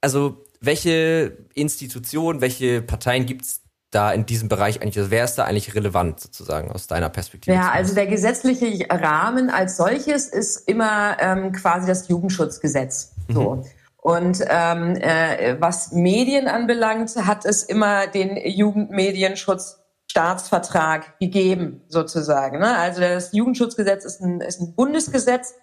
also 0.00 0.44
welche 0.60 1.38
Institutionen, 1.54 2.40
welche 2.40 2.82
Parteien 2.82 3.26
gibt's 3.26 3.62
da 3.90 4.12
in 4.12 4.24
diesem 4.24 4.48
Bereich 4.48 4.80
eigentlich, 4.80 4.98
also 4.98 5.10
wer 5.10 5.24
ist 5.24 5.34
da 5.34 5.44
eigentlich 5.44 5.74
relevant 5.74 6.20
sozusagen 6.20 6.70
aus 6.70 6.86
deiner 6.86 7.08
Perspektive? 7.08 7.56
Ja, 7.56 7.70
also 7.70 7.94
der 7.94 8.06
gesetzliche 8.06 8.86
Rahmen 8.88 9.50
als 9.50 9.76
solches 9.76 10.28
ist 10.28 10.68
immer 10.68 11.16
ähm, 11.18 11.52
quasi 11.52 11.86
das 11.86 12.08
Jugendschutzgesetz. 12.08 13.16
So. 13.28 13.56
Mhm. 13.56 13.64
Und 13.96 14.44
ähm, 14.48 14.96
äh, 14.96 15.56
was 15.60 15.92
Medien 15.92 16.46
anbelangt, 16.48 17.14
hat 17.16 17.44
es 17.44 17.64
immer 17.64 18.06
den 18.06 18.36
Jugendmedienschutz 18.36 19.80
Staatsvertrag 20.10 21.18
gegeben, 21.20 21.82
sozusagen. 21.88 22.58
Ne? 22.58 22.76
Also 22.76 23.00
das 23.00 23.32
Jugendschutzgesetz 23.32 24.04
ist 24.04 24.20
ein, 24.20 24.40
ist 24.40 24.60
ein 24.60 24.74
Bundesgesetz 24.74 25.54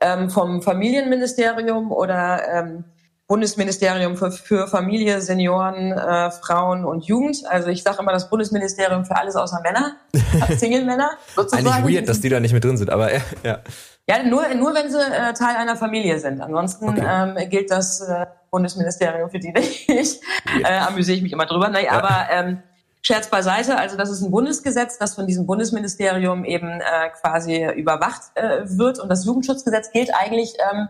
ähm, 0.00 0.30
vom 0.30 0.62
Familienministerium 0.62 1.92
oder 1.92 2.42
ähm, 2.52 2.84
Bundesministerium 3.26 4.16
für, 4.16 4.30
für 4.30 4.68
Familie, 4.68 5.20
Senioren, 5.22 5.92
äh, 5.92 6.30
Frauen 6.30 6.84
und 6.84 7.06
Jugend. 7.06 7.42
Also 7.48 7.68
ich 7.68 7.82
sage 7.82 7.98
immer 8.00 8.12
das 8.12 8.28
Bundesministerium 8.28 9.06
für 9.06 9.16
alles 9.16 9.34
außer 9.34 9.60
Männer, 9.62 9.96
Single-Männer 10.58 11.10
sozusagen. 11.34 11.66
Eigentlich 11.66 11.96
weird, 11.96 12.08
dass 12.08 12.20
die 12.20 12.28
da 12.28 12.38
nicht 12.40 12.52
mit 12.52 12.64
drin 12.64 12.76
sind, 12.76 12.90
aber 12.90 13.10
ja. 13.12 13.60
Ja, 14.06 14.22
nur, 14.22 14.46
nur 14.54 14.74
wenn 14.74 14.90
sie 14.90 14.98
äh, 14.98 15.32
Teil 15.32 15.56
einer 15.56 15.76
Familie 15.76 16.18
sind. 16.18 16.42
Ansonsten 16.42 16.90
okay. 16.90 17.34
ähm, 17.38 17.48
gilt 17.48 17.70
das 17.70 18.02
äh, 18.02 18.26
Bundesministerium 18.50 19.30
für 19.30 19.38
die 19.38 19.50
nicht. 19.50 19.88
äh, 20.62 20.78
amüsiere 20.80 21.16
ich 21.16 21.22
mich 21.22 21.32
immer 21.32 21.46
drüber. 21.46 21.70
Nein, 21.70 21.86
ja. 21.86 21.92
aber 21.92 22.26
ähm, 22.30 22.62
Scherz 23.00 23.28
beiseite, 23.28 23.78
also 23.78 23.96
das 23.96 24.10
ist 24.10 24.20
ein 24.22 24.30
Bundesgesetz, 24.30 24.98
das 24.98 25.14
von 25.14 25.26
diesem 25.26 25.46
Bundesministerium 25.46 26.44
eben 26.44 26.80
äh, 26.80 27.08
quasi 27.20 27.66
überwacht 27.76 28.22
äh, 28.34 28.60
wird. 28.64 28.98
Und 28.98 29.08
das 29.08 29.24
Jugendschutzgesetz 29.24 29.90
gilt 29.92 30.10
eigentlich 30.14 30.54
ähm, 30.70 30.88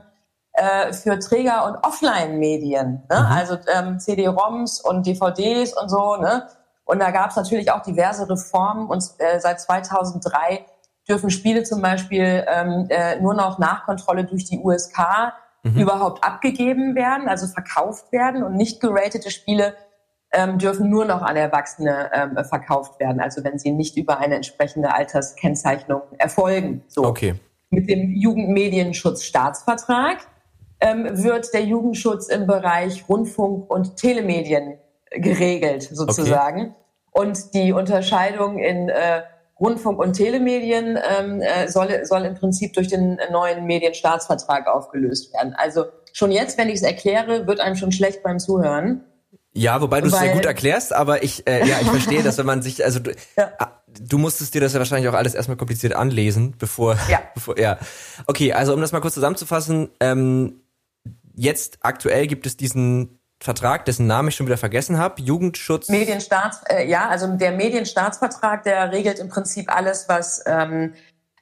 äh, 0.55 0.93
für 0.93 1.19
Träger- 1.19 1.67
und 1.67 1.85
Offline-Medien, 1.85 3.03
ne? 3.11 3.21
Mhm. 3.21 3.27
also 3.27 3.59
ähm, 3.75 3.99
CD-ROMs 3.99 4.81
und 4.81 5.05
DVDs 5.05 5.77
und 5.77 5.89
so. 5.89 6.15
Ne? 6.17 6.47
Und 6.85 7.01
da 7.01 7.11
gab 7.11 7.31
es 7.31 7.37
natürlich 7.37 7.73
auch 7.73 7.83
diverse 7.83 8.29
Reformen. 8.29 8.87
Und 8.87 9.03
äh, 9.19 9.41
seit 9.41 9.61
2003 9.61 10.65
dürfen 11.09 11.31
Spiele 11.31 11.65
zum 11.65 11.83
Beispiel 11.83 12.45
ähm, 12.47 12.87
äh, 12.89 13.21
nur 13.21 13.35
noch 13.35 13.59
nach 13.59 13.85
Kontrolle 13.85 14.23
durch 14.25 14.45
die 14.45 14.59
USK 14.59 15.33
mhm. 15.65 15.77
überhaupt 15.77 16.25
abgegeben 16.25 16.95
werden, 16.95 17.29
also 17.29 17.49
verkauft 17.49 18.13
werden 18.13 18.45
und 18.45 18.55
nicht 18.55 18.81
geratete 18.81 19.33
Spiele 19.33 19.75
ähm, 20.31 20.59
dürfen 20.59 20.89
nur 20.89 21.05
noch 21.05 21.23
an 21.23 21.35
Erwachsene 21.37 22.11
ähm, 22.13 22.39
verkauft 22.45 23.01
werden, 23.01 23.21
also 23.21 23.43
wenn 23.45 23.59
sie 23.59 23.73
nicht 23.73 23.97
über 23.97 24.19
eine 24.19 24.37
entsprechende 24.37 24.95
Alterskennzeichnung 24.95 26.03
erfolgen. 26.19 26.85
So. 26.87 27.05
Okay. 27.05 27.35
Mit 27.71 27.89
dem 27.89 28.15
Jugendmedienschutzstaatsvertrag 28.15 30.19
ähm, 30.85 31.09
wird 31.23 31.53
der 31.55 31.65
Jugendschutz 31.65 32.29
im 32.29 32.47
Bereich 32.47 33.09
Rundfunk 33.09 33.71
und 33.71 33.97
Telemedien 33.97 34.79
geregelt, 35.11 35.89
sozusagen. 35.91 36.61
Okay. 36.61 36.75
Und 37.13 37.55
die 37.55 37.73
Unterscheidung 37.73 38.59
in 38.59 38.89
äh, 38.89 39.23
Rundfunk 39.59 39.99
und 39.99 40.15
Telemedien 40.15 40.99
ähm, 41.19 41.41
äh, 41.41 41.69
soll, 41.69 42.05
soll 42.05 42.25
im 42.25 42.35
Prinzip 42.35 42.75
durch 42.75 42.89
den 42.89 43.19
neuen 43.31 43.65
Medienstaatsvertrag 43.65 44.67
aufgelöst 44.67 45.33
werden. 45.33 45.55
Also 45.57 45.87
schon 46.13 46.33
jetzt, 46.33 46.59
wenn 46.59 46.69
ich 46.69 46.77
es 46.77 46.83
erkläre, 46.83 47.47
wird 47.47 47.61
einem 47.61 47.77
schon 47.77 47.93
schlecht 47.93 48.23
beim 48.23 48.39
Zuhören. 48.39 49.05
Ja, 49.57 49.81
wobei 49.81 50.01
du 50.01 50.09
es 50.09 50.19
sehr 50.19 50.33
gut 50.33 50.45
erklärst, 50.45 50.93
aber 50.93 51.23
ich, 51.23 51.47
äh, 51.47 51.61
ja, 51.67 51.77
ich 51.81 51.89
verstehe, 51.89 52.25
dass 52.25 52.37
wenn 52.39 52.47
man 52.47 52.61
sich, 52.61 52.85
also 52.85 52.99
du, 52.99 53.13
ja. 53.39 53.53
Ah, 53.61 53.69
du 54.01 54.19
musstest 54.19 54.53
dir 54.53 54.61
das 54.61 54.73
ja 54.73 54.81
wahrscheinlich 54.81 55.09
auch 55.09 55.15
alles 55.15 55.35
erstmal 55.35 55.57
kompliziert 55.57 55.95
anlesen, 55.95 56.55
bevor, 56.59 56.97
ja. 57.09 57.23
bevor, 57.35 57.57
ja. 57.57 57.79
Okay, 58.27 58.53
also 58.53 58.75
um 58.75 58.81
das 58.81 58.91
mal 58.91 59.01
kurz 59.01 59.15
zusammenzufassen, 59.15 59.91
ähm, 60.01 60.64
jetzt 61.35 61.79
aktuell 61.83 62.27
gibt 62.27 62.47
es 62.47 62.57
diesen 62.57 63.19
Vertrag, 63.41 63.85
dessen 63.85 64.07
Namen 64.07 64.29
ich 64.29 64.37
schon 64.37 64.47
wieder 64.47 64.57
vergessen 64.57 64.99
habe, 64.99 65.21
Jugendschutz. 65.21 65.89
Medienstaats, 65.89 66.63
äh, 66.69 66.89
ja, 66.89 67.09
also 67.09 67.27
der 67.37 67.53
Medienstaatsvertrag, 67.53 68.63
der 68.63 68.93
regelt 68.93 69.19
im 69.19 69.29
Prinzip 69.29 69.75
alles, 69.75 70.09
was 70.09 70.43
ähm, 70.47 70.95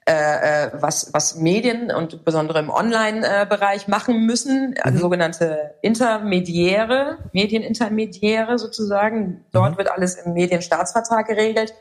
äh, 0.05 0.65
äh, 0.65 0.71
was, 0.73 1.13
was 1.13 1.37
Medien 1.37 1.89
und 1.89 2.25
besondere 2.25 2.59
im 2.59 2.69
Online-Bereich 2.69 3.87
machen 3.87 4.25
müssen, 4.25 4.75
also 4.81 4.97
mhm. 4.97 5.01
sogenannte 5.01 5.75
Intermediäre, 5.81 7.19
Medienintermediäre 7.31 8.59
sozusagen. 8.59 9.45
Dort 9.53 9.73
mhm. 9.73 9.77
wird 9.77 9.91
alles 9.91 10.15
im 10.15 10.33
Medienstaatsvertrag 10.33 11.27
geregelt. 11.27 11.73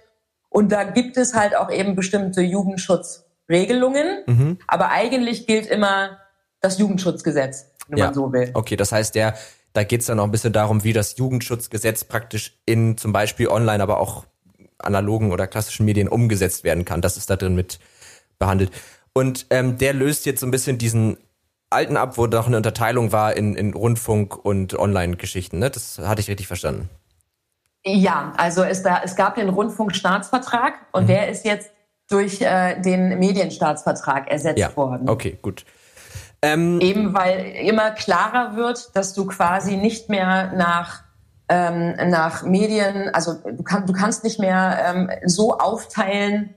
Und 0.50 0.70
da 0.70 0.84
gibt 0.84 1.16
es 1.16 1.34
halt 1.34 1.56
auch 1.56 1.68
eben 1.68 1.96
bestimmte 1.96 2.42
Jugendschutzregelungen. 2.42 4.22
Mhm. 4.26 4.58
Aber 4.68 4.90
eigentlich 4.90 5.48
gilt 5.48 5.66
immer 5.66 6.18
das 6.60 6.78
Jugendschutzgesetz, 6.78 7.71
wenn 7.92 7.98
ja. 7.98 8.06
man 8.06 8.14
so 8.14 8.32
will. 8.32 8.50
Okay, 8.54 8.76
das 8.76 8.90
heißt, 8.90 9.14
der, 9.14 9.34
da 9.72 9.84
geht 9.84 10.00
es 10.00 10.06
dann 10.06 10.18
auch 10.18 10.24
ein 10.24 10.30
bisschen 10.30 10.52
darum, 10.52 10.82
wie 10.82 10.92
das 10.92 11.16
Jugendschutzgesetz 11.16 12.04
praktisch 12.04 12.58
in 12.66 12.96
zum 12.96 13.12
Beispiel 13.12 13.48
online, 13.48 13.82
aber 13.82 14.00
auch 14.00 14.24
analogen 14.78 15.30
oder 15.30 15.46
klassischen 15.46 15.86
Medien 15.86 16.08
umgesetzt 16.08 16.64
werden 16.64 16.84
kann. 16.84 17.00
Das 17.00 17.16
ist 17.16 17.30
da 17.30 17.36
drin 17.36 17.54
mit 17.54 17.78
behandelt. 18.38 18.72
Und 19.12 19.46
ähm, 19.50 19.78
der 19.78 19.92
löst 19.92 20.26
jetzt 20.26 20.40
so 20.40 20.46
ein 20.46 20.50
bisschen 20.50 20.78
diesen 20.78 21.18
alten 21.70 21.96
ab, 21.96 22.18
wo 22.18 22.26
doch 22.26 22.46
eine 22.46 22.56
Unterteilung 22.56 23.12
war 23.12 23.36
in, 23.36 23.54
in 23.54 23.74
Rundfunk 23.74 24.42
und 24.42 24.78
Online-Geschichten. 24.78 25.58
Ne? 25.58 25.70
Das 25.70 25.98
hatte 25.98 26.20
ich 26.20 26.28
richtig 26.28 26.46
verstanden. 26.46 26.88
Ja, 27.84 28.32
also 28.36 28.62
es, 28.62 28.82
da, 28.82 29.02
es 29.04 29.16
gab 29.16 29.34
den 29.34 29.48
Rundfunkstaatsvertrag 29.48 30.74
und 30.92 31.04
mhm. 31.04 31.08
der 31.08 31.28
ist 31.28 31.44
jetzt 31.44 31.70
durch 32.08 32.40
äh, 32.40 32.80
den 32.80 33.18
Medienstaatsvertrag 33.18 34.30
ersetzt 34.30 34.58
ja. 34.58 34.76
worden. 34.76 35.08
Okay, 35.08 35.38
gut. 35.40 35.64
Ähm, 36.42 36.80
Eben 36.80 37.14
weil 37.14 37.52
immer 37.64 37.92
klarer 37.92 38.56
wird, 38.56 38.96
dass 38.96 39.14
du 39.14 39.26
quasi 39.26 39.76
nicht 39.76 40.08
mehr 40.08 40.52
nach 40.52 41.04
ähm, 41.48 41.94
nach 42.08 42.44
Medien, 42.44 43.10
also 43.14 43.34
du, 43.34 43.62
kann, 43.62 43.86
du 43.86 43.92
kannst 43.92 44.24
nicht 44.24 44.38
mehr 44.38 44.78
ähm, 44.86 45.10
so 45.26 45.58
aufteilen, 45.58 46.54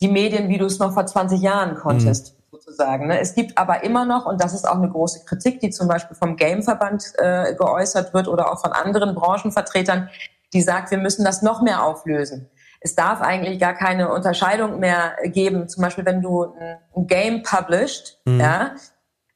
die 0.00 0.08
Medien, 0.08 0.48
wie 0.48 0.58
du 0.58 0.66
es 0.66 0.78
noch 0.78 0.94
vor 0.94 1.06
20 1.06 1.40
Jahren 1.40 1.76
konntest. 1.76 2.34
Mhm 2.34 2.42
sozusagen. 2.52 3.08
Ne? 3.08 3.18
Es 3.18 3.34
gibt 3.34 3.58
aber 3.58 3.82
immer 3.82 4.04
noch, 4.04 4.26
und 4.26 4.42
das 4.42 4.54
ist 4.54 4.68
auch 4.68 4.76
eine 4.76 4.88
große 4.88 5.24
Kritik, 5.24 5.60
die 5.60 5.70
zum 5.70 5.88
Beispiel 5.88 6.16
vom 6.16 6.36
Gameverband 6.36 7.12
äh, 7.18 7.54
geäußert 7.54 8.14
wird 8.14 8.28
oder 8.28 8.52
auch 8.52 8.60
von 8.60 8.72
anderen 8.72 9.14
Branchenvertretern, 9.14 10.08
die 10.52 10.62
sagt, 10.62 10.90
wir 10.90 10.98
müssen 10.98 11.24
das 11.24 11.42
noch 11.42 11.62
mehr 11.62 11.82
auflösen. 11.82 12.50
Es 12.80 12.94
darf 12.94 13.20
eigentlich 13.20 13.58
gar 13.58 13.74
keine 13.74 14.12
Unterscheidung 14.12 14.80
mehr 14.80 15.16
geben. 15.24 15.68
Zum 15.68 15.82
Beispiel, 15.82 16.04
wenn 16.04 16.20
du 16.20 16.44
ein, 16.44 16.78
ein 16.96 17.06
Game 17.06 17.42
published, 17.42 18.20
mhm. 18.24 18.40
ja, 18.40 18.72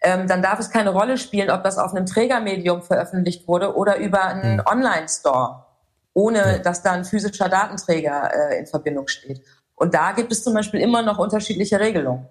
ähm, 0.01 0.29
dann 0.29 0.43
darf 0.43 0.59
es 0.59 0.71
keine 0.71 0.91
Rolle 0.91 1.19
spielen, 1.19 1.51
ob 1.51 1.65
das 1.65 1.79
auf 1.79 1.93
einem 1.95 2.07
Trägermedium 2.07 2.83
veröffentlicht 2.83 3.49
wurde 3.49 3.75
oder 3.77 3.97
über 3.97 4.25
einen 4.25 4.57
mhm. 4.57 4.63
Online-Store, 4.67 5.65
ohne 6.13 6.39
ja. 6.39 6.59
dass 6.59 6.83
da 6.83 6.93
ein 6.93 7.05
physischer 7.05 7.49
Datenträger 7.49 8.31
äh, 8.33 8.59
in 8.59 8.67
Verbindung 8.67 9.09
steht. 9.09 9.43
Und 9.75 9.95
da 9.95 10.13
gibt 10.13 10.33
es 10.33 10.43
zum 10.43 10.55
Beispiel 10.55 10.81
immer 10.81 11.03
noch 11.03 11.19
unterschiedliche 11.19 11.81
Regelungen. 11.81 12.27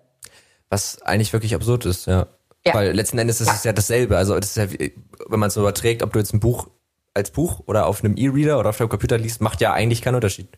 Was 0.69 1.01
eigentlich 1.03 1.31
wirklich 1.31 1.53
absurd 1.53 1.85
ist, 1.85 2.07
ja. 2.07 2.27
ja. 2.65 2.73
Weil 2.73 2.91
letzten 2.91 3.19
Endes 3.19 3.41
ist 3.41 3.51
es 3.51 3.63
ja 3.63 3.73
dasselbe. 3.73 4.17
Also 4.17 4.39
das 4.39 4.55
ist 4.55 4.57
ja, 4.57 4.87
wenn 5.29 5.39
man 5.39 5.49
es 5.49 5.57
überträgt, 5.57 6.01
ob 6.01 6.13
du 6.13 6.19
jetzt 6.19 6.33
ein 6.33 6.39
Buch 6.39 6.67
als 7.13 7.31
Buch 7.31 7.61
oder 7.65 7.85
auf 7.85 8.03
einem 8.03 8.17
E-Reader 8.17 8.59
oder 8.59 8.69
auf 8.69 8.77
dem 8.77 8.89
Computer 8.89 9.17
liest, 9.17 9.41
macht 9.41 9.61
ja 9.61 9.73
eigentlich 9.73 10.01
keinen 10.01 10.15
Unterschied. 10.15 10.49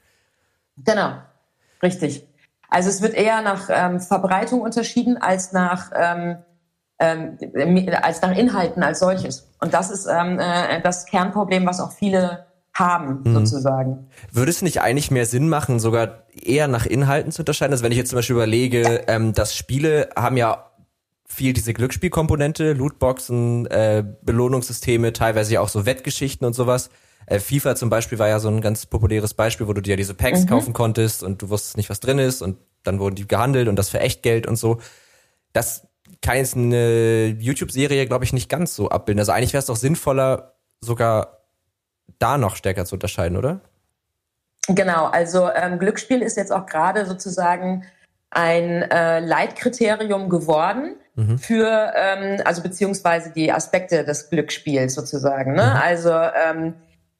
Genau, 0.77 1.17
richtig. 1.83 2.27
Also 2.69 2.89
es 2.89 3.01
wird 3.01 3.13
eher 3.13 3.41
nach 3.41 3.69
ähm, 3.69 3.99
Verbreitung 3.99 4.61
unterschieden 4.61 5.17
als 5.17 5.51
nach 5.51 5.91
ähm, 5.95 6.37
ähm, 6.99 7.37
als 8.01 8.21
nach 8.21 8.35
Inhalten 8.35 8.83
als 8.83 8.99
solches. 8.99 9.49
Und 9.59 9.73
das 9.73 9.91
ist 9.91 10.07
ähm, 10.07 10.39
äh, 10.39 10.81
das 10.81 11.05
Kernproblem, 11.05 11.65
was 11.65 11.79
auch 11.79 11.91
viele 11.91 12.45
haben, 12.73 13.21
mhm. 13.23 13.33
sozusagen. 13.33 14.07
Würde 14.31 14.51
es 14.51 14.61
nicht 14.61 14.81
eigentlich 14.81 15.11
mehr 15.11 15.25
Sinn 15.25 15.49
machen, 15.49 15.79
sogar 15.79 16.23
eher 16.33 16.67
nach 16.67 16.85
Inhalten 16.85 17.31
zu 17.31 17.41
unterscheiden? 17.41 17.73
Also 17.73 17.83
wenn 17.83 17.91
ich 17.91 17.97
jetzt 17.97 18.09
zum 18.09 18.17
Beispiel 18.17 18.35
überlege, 18.35 19.03
ähm, 19.07 19.33
dass 19.33 19.55
Spiele 19.55 20.09
haben 20.15 20.37
ja 20.37 20.65
viel 21.25 21.53
diese 21.53 21.73
Glücksspielkomponente, 21.73 22.73
Lootboxen, 22.73 23.67
äh, 23.67 24.03
Belohnungssysteme, 24.21 25.13
teilweise 25.13 25.55
ja 25.55 25.61
auch 25.61 25.69
so 25.69 25.85
Wettgeschichten 25.85 26.47
und 26.47 26.53
sowas. 26.53 26.89
Äh, 27.25 27.39
FIFA 27.39 27.75
zum 27.75 27.89
Beispiel 27.89 28.17
war 28.19 28.29
ja 28.29 28.39
so 28.39 28.47
ein 28.47 28.61
ganz 28.61 28.85
populäres 28.85 29.33
Beispiel, 29.33 29.67
wo 29.67 29.73
du 29.73 29.81
dir 29.81 29.97
diese 29.97 30.13
Packs 30.13 30.43
mhm. 30.43 30.47
kaufen 30.47 30.73
konntest 30.73 31.23
und 31.23 31.41
du 31.41 31.49
wusstest 31.49 31.77
nicht, 31.77 31.89
was 31.89 31.99
drin 31.99 32.19
ist 32.19 32.41
und 32.41 32.57
dann 32.83 32.99
wurden 32.99 33.15
die 33.15 33.27
gehandelt 33.27 33.67
und 33.67 33.75
das 33.75 33.89
für 33.89 33.99
Echtgeld 33.99 34.47
und 34.47 34.55
so. 34.55 34.79
Das 35.51 35.86
kann 36.21 36.37
jetzt 36.37 36.55
eine 36.55 37.27
YouTube-Serie, 37.27 38.05
glaube 38.05 38.25
ich, 38.25 38.33
nicht 38.33 38.49
ganz 38.49 38.75
so 38.75 38.89
abbilden. 38.89 39.19
Also 39.19 39.31
eigentlich 39.31 39.53
wäre 39.53 39.59
es 39.59 39.67
doch 39.67 39.75
sinnvoller, 39.75 40.53
sogar 40.81 41.43
da 42.19 42.37
noch 42.37 42.55
stärker 42.55 42.85
zu 42.85 42.95
unterscheiden, 42.95 43.37
oder? 43.37 43.61
Genau, 44.67 45.05
also 45.05 45.49
ähm, 45.53 45.79
Glücksspiel 45.79 46.21
ist 46.21 46.35
jetzt 46.35 46.51
auch 46.51 46.65
gerade 46.65 47.05
sozusagen 47.05 47.85
ein 48.29 48.83
äh, 48.83 49.19
Leitkriterium 49.19 50.29
geworden 50.29 50.97
mhm. 51.15 51.37
für, 51.37 51.93
ähm, 51.95 52.41
also 52.43 52.61
beziehungsweise 52.61 53.31
die 53.31 53.51
Aspekte 53.51 54.03
des 54.03 54.29
Glücksspiels 54.29 54.93
sozusagen. 54.93 55.53
Ne? 55.53 55.63
Mhm. 55.63 55.81
Also 55.81 56.11
ähm, 56.11 56.73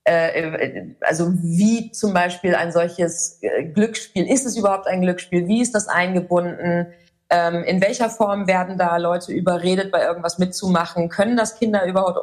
äh, 0.04 0.94
also 1.02 1.34
wie 1.42 1.92
zum 1.92 2.14
Beispiel 2.14 2.56
ein 2.56 2.72
solches 2.72 3.40
äh, 3.42 3.66
Glücksspiel, 3.66 4.30
ist 4.30 4.46
es 4.46 4.58
überhaupt 4.58 4.88
ein 4.88 5.02
Glücksspiel, 5.02 5.48
wie 5.48 5.62
ist 5.62 5.76
das 5.76 5.88
eingebunden, 5.88 6.88
ähm, 7.30 7.64
in 7.64 7.82
welcher 7.82 8.10
Form 8.10 8.48
werden 8.48 8.78
da 8.78 8.96
Leute 8.98 9.34
überredet, 9.34 9.92
bei 9.92 10.04
irgendwas 10.04 10.38
mitzumachen? 10.38 11.10
Können 11.10 11.36
das 11.36 11.56
Kinder 11.56 11.86
überhaupt 11.86 12.18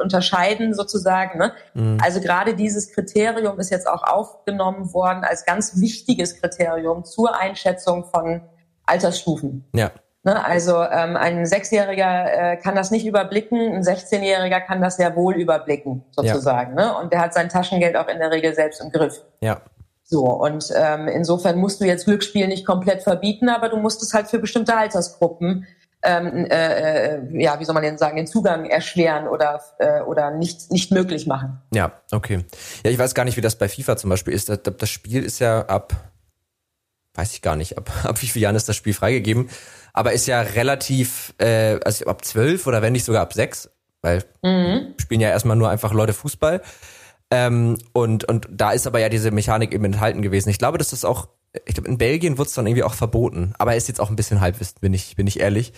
unterscheiden 0.00 0.72
sozusagen? 0.74 1.38
Ne? 1.38 1.52
Mhm. 1.74 1.98
Also 2.02 2.20
gerade 2.20 2.54
dieses 2.54 2.92
Kriterium 2.92 3.58
ist 3.58 3.70
jetzt 3.70 3.88
auch 3.88 4.04
aufgenommen 4.04 4.92
worden 4.92 5.24
als 5.24 5.44
ganz 5.44 5.80
wichtiges 5.80 6.40
Kriterium 6.40 7.04
zur 7.04 7.38
Einschätzung 7.38 8.04
von 8.04 8.42
Altersstufen. 8.86 9.64
Ja. 9.74 9.90
Ne? 10.22 10.44
Also 10.44 10.82
ähm, 10.82 11.16
ein 11.16 11.44
Sechsjähriger 11.44 12.52
äh, 12.52 12.56
kann 12.56 12.74
das 12.76 12.90
nicht 12.90 13.06
überblicken, 13.06 13.74
ein 13.74 13.82
16-Jähriger 13.82 14.60
kann 14.60 14.80
das 14.80 14.96
sehr 14.96 15.16
wohl 15.16 15.34
überblicken 15.34 16.04
sozusagen. 16.12 16.78
Ja. 16.78 16.92
Ne? 16.92 16.98
Und 16.98 17.12
der 17.12 17.20
hat 17.20 17.34
sein 17.34 17.48
Taschengeld 17.48 17.96
auch 17.96 18.08
in 18.08 18.18
der 18.18 18.30
Regel 18.30 18.54
selbst 18.54 18.80
im 18.80 18.90
Griff. 18.90 19.22
Ja. 19.40 19.60
So, 20.06 20.24
und 20.26 20.70
ähm, 20.76 21.08
insofern 21.08 21.56
musst 21.56 21.80
du 21.80 21.86
jetzt 21.86 22.04
Glücksspiel 22.04 22.46
nicht 22.46 22.66
komplett 22.66 23.02
verbieten, 23.02 23.48
aber 23.48 23.70
du 23.70 23.78
musst 23.78 24.02
es 24.02 24.12
halt 24.12 24.28
für 24.28 24.38
bestimmte 24.38 24.76
Altersgruppen, 24.76 25.66
ähm, 26.04 26.46
äh, 26.50 27.16
äh, 27.16 27.42
ja, 27.42 27.58
wie 27.58 27.64
soll 27.64 27.72
man 27.72 27.82
denn 27.82 27.96
sagen, 27.96 28.16
den 28.16 28.26
Zugang 28.26 28.66
erschweren 28.66 29.26
oder, 29.26 29.62
äh, 29.78 30.02
oder 30.02 30.30
nicht, 30.30 30.70
nicht 30.70 30.92
möglich 30.92 31.26
machen. 31.26 31.62
Ja, 31.72 31.92
okay. 32.12 32.44
Ja, 32.84 32.90
ich 32.90 32.98
weiß 32.98 33.14
gar 33.14 33.24
nicht, 33.24 33.38
wie 33.38 33.40
das 33.40 33.56
bei 33.56 33.68
FIFA 33.68 33.96
zum 33.96 34.10
Beispiel 34.10 34.34
ist. 34.34 34.50
Das, 34.50 34.58
das 34.62 34.90
Spiel 34.90 35.24
ist 35.24 35.38
ja 35.38 35.62
ab, 35.62 35.94
weiß 37.14 37.32
ich 37.32 37.40
gar 37.40 37.56
nicht, 37.56 37.78
ab, 37.78 37.90
ab 38.04 38.20
wie 38.20 38.26
vielen 38.26 38.42
Jahren 38.42 38.56
ist 38.56 38.68
das 38.68 38.76
Spiel 38.76 38.92
freigegeben, 38.92 39.48
aber 39.94 40.12
ist 40.12 40.26
ja 40.26 40.42
relativ, 40.42 41.32
äh, 41.38 41.80
also 41.82 42.04
ab 42.06 42.22
zwölf 42.24 42.66
oder 42.66 42.82
wenn 42.82 42.92
nicht 42.92 43.04
sogar 43.04 43.22
ab 43.22 43.32
sechs, 43.32 43.70
weil 44.02 44.22
mhm. 44.42 44.94
spielen 44.98 45.22
ja 45.22 45.30
erstmal 45.30 45.56
nur 45.56 45.70
einfach 45.70 45.94
Leute 45.94 46.12
Fußball. 46.12 46.60
Ähm, 47.34 47.78
und, 47.92 48.22
und 48.28 48.46
da 48.48 48.70
ist 48.70 48.86
aber 48.86 49.00
ja 49.00 49.08
diese 49.08 49.32
Mechanik 49.32 49.74
eben 49.74 49.84
enthalten 49.84 50.22
gewesen. 50.22 50.50
Ich 50.50 50.58
glaube, 50.58 50.78
dass 50.78 50.90
das 50.90 51.04
auch, 51.04 51.26
ich 51.66 51.74
glaube, 51.74 51.88
in 51.88 51.98
Belgien 51.98 52.38
wurde 52.38 52.46
es 52.46 52.54
dann 52.54 52.64
irgendwie 52.64 52.84
auch 52.84 52.94
verboten. 52.94 53.54
Aber 53.58 53.72
er 53.72 53.76
ist 53.76 53.88
jetzt 53.88 54.00
auch 54.00 54.08
ein 54.08 54.14
bisschen 54.14 54.40
Halbwissen, 54.40 54.76
bin 54.80 54.94
ich, 54.94 55.16
bin 55.16 55.26
ich 55.26 55.40
ehrlich. 55.40 55.72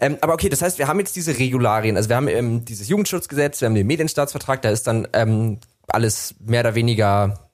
Ähm, 0.00 0.18
aber 0.20 0.34
okay, 0.34 0.48
das 0.48 0.62
heißt, 0.62 0.80
wir 0.80 0.88
haben 0.88 0.98
jetzt 0.98 1.14
diese 1.14 1.38
Regularien. 1.38 1.96
Also 1.96 2.08
wir 2.08 2.16
haben 2.16 2.26
ähm, 2.26 2.64
dieses 2.64 2.88
Jugendschutzgesetz, 2.88 3.60
wir 3.60 3.66
haben 3.66 3.76
den 3.76 3.86
Medienstaatsvertrag, 3.86 4.62
da 4.62 4.70
ist 4.70 4.88
dann 4.88 5.06
ähm, 5.12 5.60
alles 5.86 6.34
mehr 6.40 6.62
oder 6.62 6.74
weniger 6.74 7.50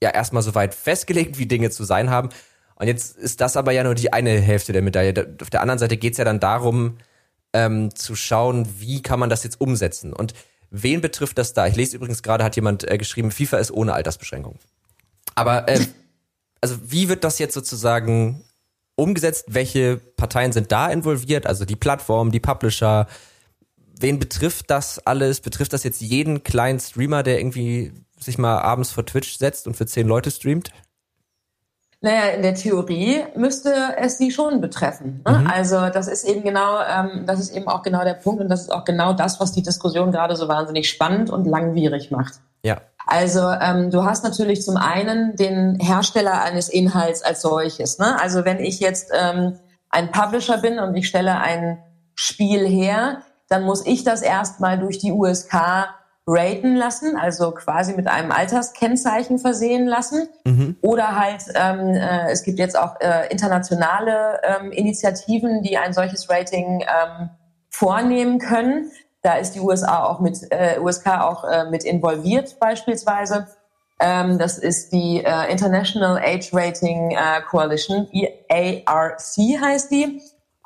ja 0.00 0.10
erstmal 0.10 0.44
so 0.44 0.54
weit 0.54 0.72
festgelegt, 0.72 1.36
wie 1.36 1.46
Dinge 1.46 1.70
zu 1.70 1.82
sein 1.82 2.10
haben. 2.10 2.28
Und 2.76 2.86
jetzt 2.86 3.16
ist 3.16 3.40
das 3.40 3.56
aber 3.56 3.72
ja 3.72 3.82
nur 3.82 3.96
die 3.96 4.12
eine 4.12 4.40
Hälfte 4.40 4.72
der 4.72 4.82
Medaille. 4.82 5.36
Auf 5.42 5.50
der 5.50 5.62
anderen 5.62 5.80
Seite 5.80 5.96
geht 5.96 6.12
es 6.12 6.18
ja 6.18 6.24
dann 6.24 6.38
darum, 6.38 6.98
ähm, 7.52 7.92
zu 7.92 8.14
schauen, 8.14 8.68
wie 8.78 9.02
kann 9.02 9.18
man 9.18 9.30
das 9.30 9.42
jetzt 9.42 9.60
umsetzen. 9.60 10.12
Und 10.12 10.32
Wen 10.76 11.00
betrifft 11.00 11.38
das 11.38 11.52
da? 11.52 11.68
Ich 11.68 11.76
lese 11.76 11.94
übrigens 11.94 12.24
gerade, 12.24 12.42
hat 12.42 12.56
jemand 12.56 12.82
äh, 12.90 12.98
geschrieben, 12.98 13.30
FIFA 13.30 13.58
ist 13.58 13.70
ohne 13.70 13.92
Altersbeschränkung. 13.92 14.58
Aber 15.36 15.68
äh, 15.68 15.78
also 16.60 16.76
wie 16.82 17.08
wird 17.08 17.22
das 17.22 17.38
jetzt 17.38 17.54
sozusagen 17.54 18.42
umgesetzt? 18.96 19.44
Welche 19.48 19.98
Parteien 19.98 20.50
sind 20.50 20.72
da 20.72 20.90
involviert? 20.90 21.46
Also 21.46 21.64
die 21.64 21.76
Plattform, 21.76 22.32
die 22.32 22.40
Publisher. 22.40 23.06
Wen 24.00 24.18
betrifft 24.18 24.68
das 24.68 24.98
alles? 24.98 25.40
Betrifft 25.40 25.72
das 25.72 25.84
jetzt 25.84 26.00
jeden 26.00 26.42
kleinen 26.42 26.80
Streamer, 26.80 27.22
der 27.22 27.38
irgendwie 27.38 27.92
sich 28.18 28.36
mal 28.36 28.58
abends 28.58 28.90
vor 28.90 29.06
Twitch 29.06 29.38
setzt 29.38 29.68
und 29.68 29.76
für 29.76 29.86
zehn 29.86 30.08
Leute 30.08 30.32
streamt? 30.32 30.70
Naja, 32.04 32.34
in 32.34 32.42
der 32.42 32.54
Theorie 32.54 33.24
müsste 33.34 33.72
es 33.96 34.18
sie 34.18 34.30
schon 34.30 34.60
betreffen. 34.60 35.22
Ne? 35.26 35.38
Mhm. 35.38 35.46
Also 35.46 35.88
das 35.88 36.06
ist 36.06 36.24
eben 36.24 36.42
genau, 36.42 36.78
ähm, 36.86 37.24
das 37.24 37.40
ist 37.40 37.56
eben 37.56 37.66
auch 37.66 37.80
genau 37.80 38.04
der 38.04 38.12
Punkt 38.12 38.42
und 38.42 38.50
das 38.50 38.60
ist 38.60 38.70
auch 38.70 38.84
genau 38.84 39.14
das, 39.14 39.40
was 39.40 39.52
die 39.52 39.62
Diskussion 39.62 40.12
gerade 40.12 40.36
so 40.36 40.46
wahnsinnig 40.46 40.90
spannend 40.90 41.30
und 41.30 41.46
langwierig 41.46 42.10
macht. 42.10 42.34
Ja. 42.62 42.82
Also 43.06 43.40
ähm, 43.48 43.90
du 43.90 44.04
hast 44.04 44.22
natürlich 44.22 44.60
zum 44.60 44.76
einen 44.76 45.34
den 45.36 45.80
Hersteller 45.80 46.42
eines 46.42 46.68
Inhalts 46.68 47.22
als 47.22 47.40
solches. 47.40 47.98
Ne? 47.98 48.20
Also 48.20 48.44
wenn 48.44 48.60
ich 48.60 48.80
jetzt 48.80 49.10
ähm, 49.18 49.58
ein 49.88 50.12
Publisher 50.12 50.58
bin 50.58 50.78
und 50.78 50.94
ich 50.94 51.08
stelle 51.08 51.38
ein 51.38 51.78
Spiel 52.14 52.68
her, 52.68 53.22
dann 53.48 53.62
muss 53.62 53.86
ich 53.86 54.04
das 54.04 54.20
erstmal 54.20 54.78
durch 54.78 54.98
die 54.98 55.10
USK 55.10 55.54
raten 56.26 56.74
lassen, 56.74 57.16
also 57.16 57.50
quasi 57.52 57.94
mit 57.94 58.08
einem 58.08 58.32
Alterskennzeichen 58.32 59.38
versehen 59.38 59.86
lassen. 59.86 60.28
Mhm. 60.44 60.76
Oder 60.80 61.18
halt, 61.18 61.44
ähm, 61.54 61.94
äh, 61.94 62.30
es 62.30 62.42
gibt 62.42 62.58
jetzt 62.58 62.78
auch 62.78 63.00
äh, 63.00 63.30
internationale 63.30 64.40
ähm, 64.42 64.72
Initiativen, 64.72 65.62
die 65.62 65.76
ein 65.76 65.92
solches 65.92 66.30
Rating 66.30 66.80
ähm, 66.80 67.30
vornehmen 67.68 68.38
können. 68.38 68.90
Da 69.22 69.34
ist 69.34 69.54
die 69.54 69.60
USA 69.60 70.04
auch 70.04 70.20
mit, 70.20 70.38
äh, 70.50 70.78
USK 70.80 71.08
auch 71.20 71.44
äh, 71.44 71.64
mit 71.70 71.84
involviert 71.84 72.58
beispielsweise. 72.58 73.46
Ähm, 74.00 74.38
das 74.38 74.58
ist 74.58 74.92
die 74.92 75.22
äh, 75.24 75.50
International 75.50 76.18
Age 76.18 76.52
Rating 76.52 77.12
äh, 77.12 77.42
Coalition, 77.48 78.08
EARC 78.12 79.60
heißt 79.60 79.90
die. 79.90 80.20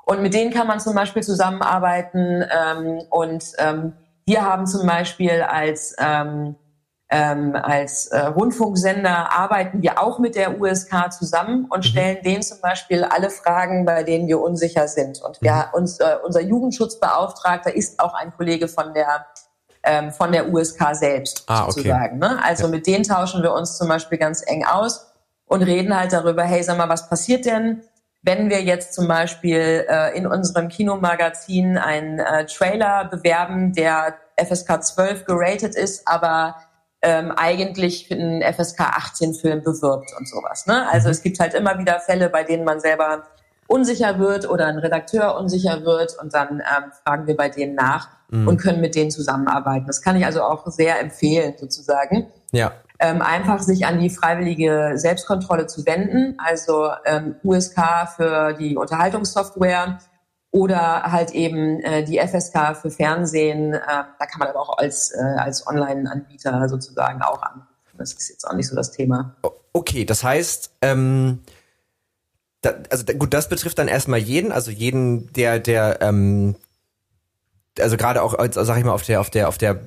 Und 0.05 0.23
mit 0.23 0.33
denen 0.33 0.53
kann 0.53 0.67
man 0.67 0.81
zum 0.81 0.95
Beispiel 0.95 1.23
zusammenarbeiten 1.23 2.43
ähm, 2.51 3.03
und 3.11 3.45
ähm, 3.59 3.93
wir 4.29 4.45
haben 4.45 4.67
zum 4.67 4.87
Beispiel 4.87 5.41
als, 5.41 5.97
ähm, 5.99 6.55
ähm, 7.11 7.57
als 7.57 8.09
äh, 8.09 8.27
Rundfunksender 8.27 9.33
arbeiten 9.33 9.81
wir 9.81 10.01
auch 10.03 10.19
mit 10.19 10.35
der 10.35 10.61
USK 10.61 11.11
zusammen 11.13 11.65
und 11.71 11.79
mhm. 11.79 11.83
stellen 11.83 12.19
denen 12.23 12.43
zum 12.43 12.61
Beispiel 12.61 13.05
alle 13.05 13.31
Fragen, 13.31 13.87
bei 13.87 14.03
denen 14.03 14.29
wir 14.29 14.41
unsicher 14.41 14.87
sind. 14.87 15.23
Und 15.23 15.41
wir, 15.41 15.53
mhm. 15.53 15.79
uns, 15.79 15.99
äh, 16.01 16.17
unser 16.23 16.43
Jugendschutzbeauftragter 16.43 17.75
ist 17.75 17.99
auch 17.99 18.13
ein 18.13 18.33
Kollege 18.37 18.69
von 18.69 18.93
der 18.93 19.27
ähm, 19.85 20.11
von 20.13 20.33
der 20.33 20.53
USK 20.53 20.89
selbst 20.93 21.45
ah, 21.47 21.65
sozusagen. 21.71 22.23
Okay. 22.23 22.35
Ne? 22.35 22.45
Also 22.45 22.65
ja. 22.65 22.71
mit 22.71 22.87
denen 22.87 23.05
tauschen 23.05 23.43
wir 23.43 23.55
uns 23.55 23.79
zum 23.79 23.89
Beispiel 23.89 24.19
ganz 24.19 24.43
eng 24.47 24.67
aus 24.67 25.07
und 25.47 25.63
reden 25.63 25.97
halt 25.97 26.13
darüber, 26.13 26.43
hey, 26.43 26.63
sag 26.63 26.77
mal, 26.77 26.89
was 26.89 27.09
passiert 27.09 27.47
denn? 27.47 27.83
Wenn 28.23 28.51
wir 28.51 28.63
jetzt 28.63 28.95
zum 28.95 29.09
Beispiel 29.09 29.87
äh, 29.89 30.17
in 30.17 30.27
unserem 30.27 30.69
Kinomagazin 30.69 31.79
einen 31.79 32.19
äh, 32.19 32.47
Trailer 32.47 33.05
bewerben, 33.05 33.73
der 33.73 34.15
FSK 34.37 34.83
12 34.83 35.25
geratet 35.25 35.75
ist, 35.75 36.07
aber 36.07 36.57
ähm, 37.01 37.33
eigentlich 37.37 38.11
einen 38.11 38.43
FSK 38.43 38.81
18 38.81 39.35
Film 39.35 39.63
bewirbt 39.63 40.11
und 40.19 40.29
sowas. 40.29 40.67
Ne? 40.67 40.89
Also 40.91 41.09
mhm. 41.09 41.13
es 41.13 41.23
gibt 41.23 41.39
halt 41.39 41.55
immer 41.55 41.79
wieder 41.79 42.01
Fälle, 42.01 42.29
bei 42.29 42.43
denen 42.43 42.65
man 42.65 42.81
selber 42.81 43.25
unsicher 43.69 44.19
wird 44.19 44.49
oder 44.49 44.67
ein 44.67 44.79
Redakteur 44.79 45.37
unsicher 45.37 45.85
wird 45.85 46.17
und 46.21 46.35
dann 46.35 46.61
ähm, 46.61 46.91
fragen 47.05 47.27
wir 47.27 47.37
bei 47.37 47.49
denen 47.49 47.75
nach 47.75 48.09
mhm. 48.31 48.49
und 48.49 48.57
können 48.57 48.81
mit 48.81 48.95
denen 48.95 49.11
zusammenarbeiten. 49.11 49.87
Das 49.87 50.03
kann 50.03 50.17
ich 50.17 50.25
also 50.25 50.43
auch 50.43 50.67
sehr 50.67 50.99
empfehlen 51.01 51.55
sozusagen. 51.57 52.27
Ja. 52.51 52.73
Ähm, 53.01 53.23
einfach 53.23 53.61
sich 53.61 53.87
an 53.87 54.01
die 54.01 54.11
freiwillige 54.11 54.93
Selbstkontrolle 54.97 55.69
zu 55.69 55.87
wenden, 55.87 56.35
also 56.39 56.91
ähm, 57.05 57.37
USK 57.45 58.09
für 58.17 58.55
die 58.55 58.77
Unterhaltungssoftware 58.77 59.99
oder 60.51 61.03
halt 61.05 61.31
eben 61.33 61.81
äh, 61.81 62.03
die 62.05 62.19
FSK 62.19 62.77
für 62.81 62.91
Fernsehen. 62.91 63.75
Äh, 63.75 63.81
da 63.87 64.27
kann 64.27 64.39
man 64.39 64.49
aber 64.49 64.61
auch 64.61 64.79
als, 64.79 65.13
äh, 65.13 65.21
als 65.21 65.67
Online-Anbieter 65.67 66.69
sozusagen 66.69 67.23
auch 67.23 67.43
anrufen. 67.43 67.69
Das 67.99 68.13
ist 68.13 68.31
jetzt 68.31 68.49
auch 68.49 68.55
nicht 68.55 68.69
so 68.69 68.77
das 68.77 68.91
Thema. 68.93 69.37
Okay, 69.73 70.05
das 70.05 70.25
heißt, 70.25 70.71
ähm, 70.83 71.41
da, 72.63 72.75
also 72.91 73.05
gut, 73.05 73.35
das 73.35 73.49
betrifft 73.49 73.79
dann 73.79 73.89
erstmal 73.89 74.19
jeden, 74.19 74.53
also 74.53 74.71
jeden, 74.71 75.33
der, 75.33 75.59
der, 75.61 76.01
ähm, 76.01 76.57
also 77.79 77.97
gerade 77.97 78.23
auch, 78.23 78.35
also, 78.35 78.65
sag 78.65 78.79
ich 78.79 78.85
mal, 78.85 78.93
auf 78.93 79.03
der, 79.03 79.21
auf 79.21 79.31
der, 79.31 79.49
auf 79.49 79.59
der 79.59 79.81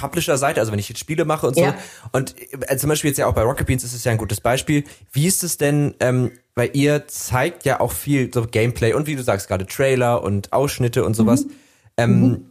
Publisher-Seite, 0.00 0.60
also 0.60 0.72
wenn 0.72 0.78
ich 0.78 0.88
jetzt 0.88 0.98
Spiele 0.98 1.24
mache 1.24 1.46
und 1.46 1.54
so. 1.54 1.62
Ja. 1.62 1.74
Und 2.12 2.34
äh, 2.68 2.76
zum 2.76 2.88
Beispiel 2.88 3.10
jetzt 3.10 3.18
ja 3.18 3.26
auch 3.26 3.34
bei 3.34 3.42
Rocket 3.42 3.66
Beans 3.66 3.84
ist 3.84 3.94
es 3.94 4.04
ja 4.04 4.12
ein 4.12 4.18
gutes 4.18 4.40
Beispiel. 4.40 4.84
Wie 5.12 5.26
ist 5.26 5.42
es 5.42 5.58
denn, 5.58 5.94
ähm, 6.00 6.32
weil 6.54 6.70
ihr 6.72 7.06
zeigt 7.08 7.64
ja 7.64 7.80
auch 7.80 7.92
viel 7.92 8.32
so 8.32 8.46
Gameplay 8.46 8.92
und 8.92 9.06
wie 9.06 9.16
du 9.16 9.22
sagst, 9.22 9.48
gerade 9.48 9.66
Trailer 9.66 10.22
und 10.22 10.52
Ausschnitte 10.52 11.04
und 11.04 11.14
sowas. 11.14 11.44
Mhm. 11.44 11.52
Ähm, 11.96 12.20
mhm. 12.20 12.44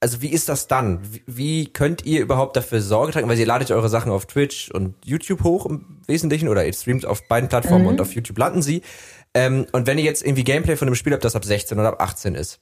Also 0.00 0.20
wie 0.20 0.32
ist 0.32 0.48
das 0.48 0.66
dann? 0.66 1.00
Wie, 1.12 1.22
wie, 1.26 1.72
könnt 1.72 2.04
ihr 2.04 2.20
überhaupt 2.20 2.56
dafür 2.56 2.80
Sorge 2.80 3.12
tragen? 3.12 3.28
Weil 3.28 3.38
ihr 3.38 3.46
ladet 3.46 3.70
eure 3.70 3.88
Sachen 3.88 4.10
auf 4.10 4.26
Twitch 4.26 4.70
und 4.72 4.96
YouTube 5.04 5.44
hoch 5.44 5.64
im 5.64 6.00
Wesentlichen 6.08 6.48
oder 6.48 6.66
ihr 6.66 6.72
streamt 6.72 7.06
auf 7.06 7.28
beiden 7.28 7.48
Plattformen 7.48 7.82
mhm. 7.82 7.88
und 7.90 8.00
auf 8.00 8.12
YouTube 8.12 8.36
landen 8.36 8.62
sie. 8.62 8.82
Ähm, 9.34 9.66
und 9.70 9.86
wenn 9.86 9.98
ihr 9.98 10.04
jetzt 10.04 10.24
irgendwie 10.24 10.44
Gameplay 10.44 10.76
von 10.76 10.88
einem 10.88 10.96
Spiel 10.96 11.12
habt, 11.12 11.24
das 11.24 11.36
ab 11.36 11.44
16 11.44 11.78
oder 11.78 11.88
ab 11.88 12.02
18 12.02 12.34
ist, 12.34 12.60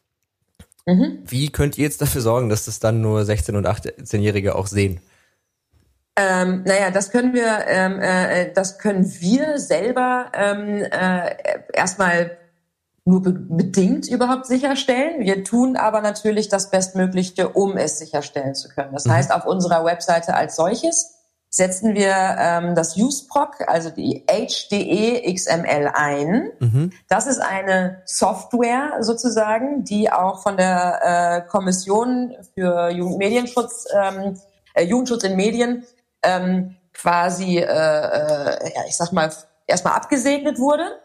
Mhm. 0.87 1.18
Wie 1.25 1.50
könnt 1.50 1.78
ihr 1.78 1.84
jetzt 1.84 2.00
dafür 2.00 2.20
sorgen, 2.20 2.49
dass 2.49 2.64
das 2.64 2.80
dann 2.80 3.00
nur 3.00 3.20
16- 3.20 3.56
und 3.56 3.66
18-Jährige 3.66 4.54
auch 4.54 4.66
sehen? 4.66 5.00
Ähm, 6.16 6.64
naja, 6.64 6.90
das 6.90 7.10
können 7.10 7.32
wir, 7.32 7.66
ähm, 7.66 8.00
äh, 8.00 8.52
das 8.52 8.78
können 8.78 9.10
wir 9.20 9.58
selber 9.58 10.32
ähm, 10.34 10.82
äh, 10.82 11.34
erstmal 11.72 12.37
nur 13.04 13.22
be 13.22 13.32
bedingt 13.32 14.08
überhaupt 14.08 14.46
sicherstellen. 14.46 15.20
Wir 15.20 15.44
tun 15.44 15.76
aber 15.76 16.00
natürlich 16.00 16.49
das 16.49 16.70
Bestmögliche, 16.70 17.49
um 17.49 17.76
es 17.76 17.99
sicherstellen 17.99 18.54
zu 18.54 18.68
können. 18.68 18.92
Das 18.92 19.06
mhm. 19.06 19.12
heißt, 19.12 19.32
auf 19.32 19.46
unserer 19.46 19.84
Webseite 19.84 20.34
als 20.34 20.56
solches 20.56 21.20
setzen 21.50 21.95
wir 21.95 22.14
ähm, 22.38 22.75
das 22.76 22.97
UseProc, 22.97 23.69
also 23.69 23.90
die 23.90 24.25
HDE 24.26 25.35
XML 25.35 25.90
ein. 25.92 26.52
Mhm. 26.61 26.92
Das 27.09 27.26
ist 27.26 27.40
eine 27.40 28.02
Software 28.07 28.99
sozusagen, 29.00 29.83
die 29.83 30.12
auch 30.12 30.42
von 30.42 30.57
der 30.57 31.00
äh, 31.45 31.49
Kommission 31.49 32.37
für 32.54 32.90
Jugendmedienschutz, 32.90 33.87
ähm, 33.92 34.40
äh, 34.75 34.85
Jugendschutz 34.85 35.25
in 35.25 35.35
Medien 35.35 35.85
ähm, 36.23 36.76
quasi, 36.92 37.59
äh, 37.59 37.64
äh, 37.64 38.73
ja, 38.75 38.83
ich 38.87 38.97
sag 38.97 39.12
mal, 39.12 39.33
erstmal 39.66 39.95
abgesegnet 39.95 40.59
wurde. 40.59 41.00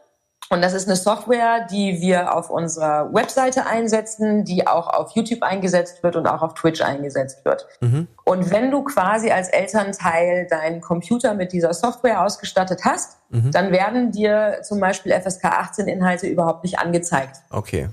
Und 0.50 0.62
das 0.62 0.74
ist 0.74 0.88
eine 0.88 0.96
Software, 0.96 1.66
die 1.72 2.02
wir 2.02 2.36
auf 2.36 2.52
unserer 2.52 3.12
Webseite 3.14 3.66
einsetzen, 3.66 4.46
die 4.46 4.68
auch 4.68 4.88
auf 4.88 5.12
YouTube 5.12 5.42
eingesetzt 5.42 6.04
wird 6.04 6.16
und 6.16 6.28
auch 6.28 6.44
auf 6.44 6.54
Twitch 6.54 6.82
eingesetzt 6.82 7.44
wird. 7.46 7.66
Mhm. 7.82 8.08
Und 8.26 8.52
wenn 8.52 8.70
du 8.70 8.84
quasi 8.84 9.32
als 9.32 9.50
Elternteil 9.50 10.46
deinen 10.48 10.82
Computer 10.82 11.34
mit 11.34 11.52
dieser 11.52 11.74
Software 11.74 12.22
ausgestattet 12.22 12.82
hast, 12.84 13.18
mhm. 13.30 13.52
dann 13.52 13.72
werden 13.72 14.12
dir 14.12 14.60
zum 14.62 14.80
Beispiel 14.80 15.20
FSK 15.20 15.46
18 15.46 15.88
Inhalte 15.88 16.28
überhaupt 16.28 16.64
nicht 16.64 16.78
angezeigt. 16.78 17.38
Okay. 17.50 17.90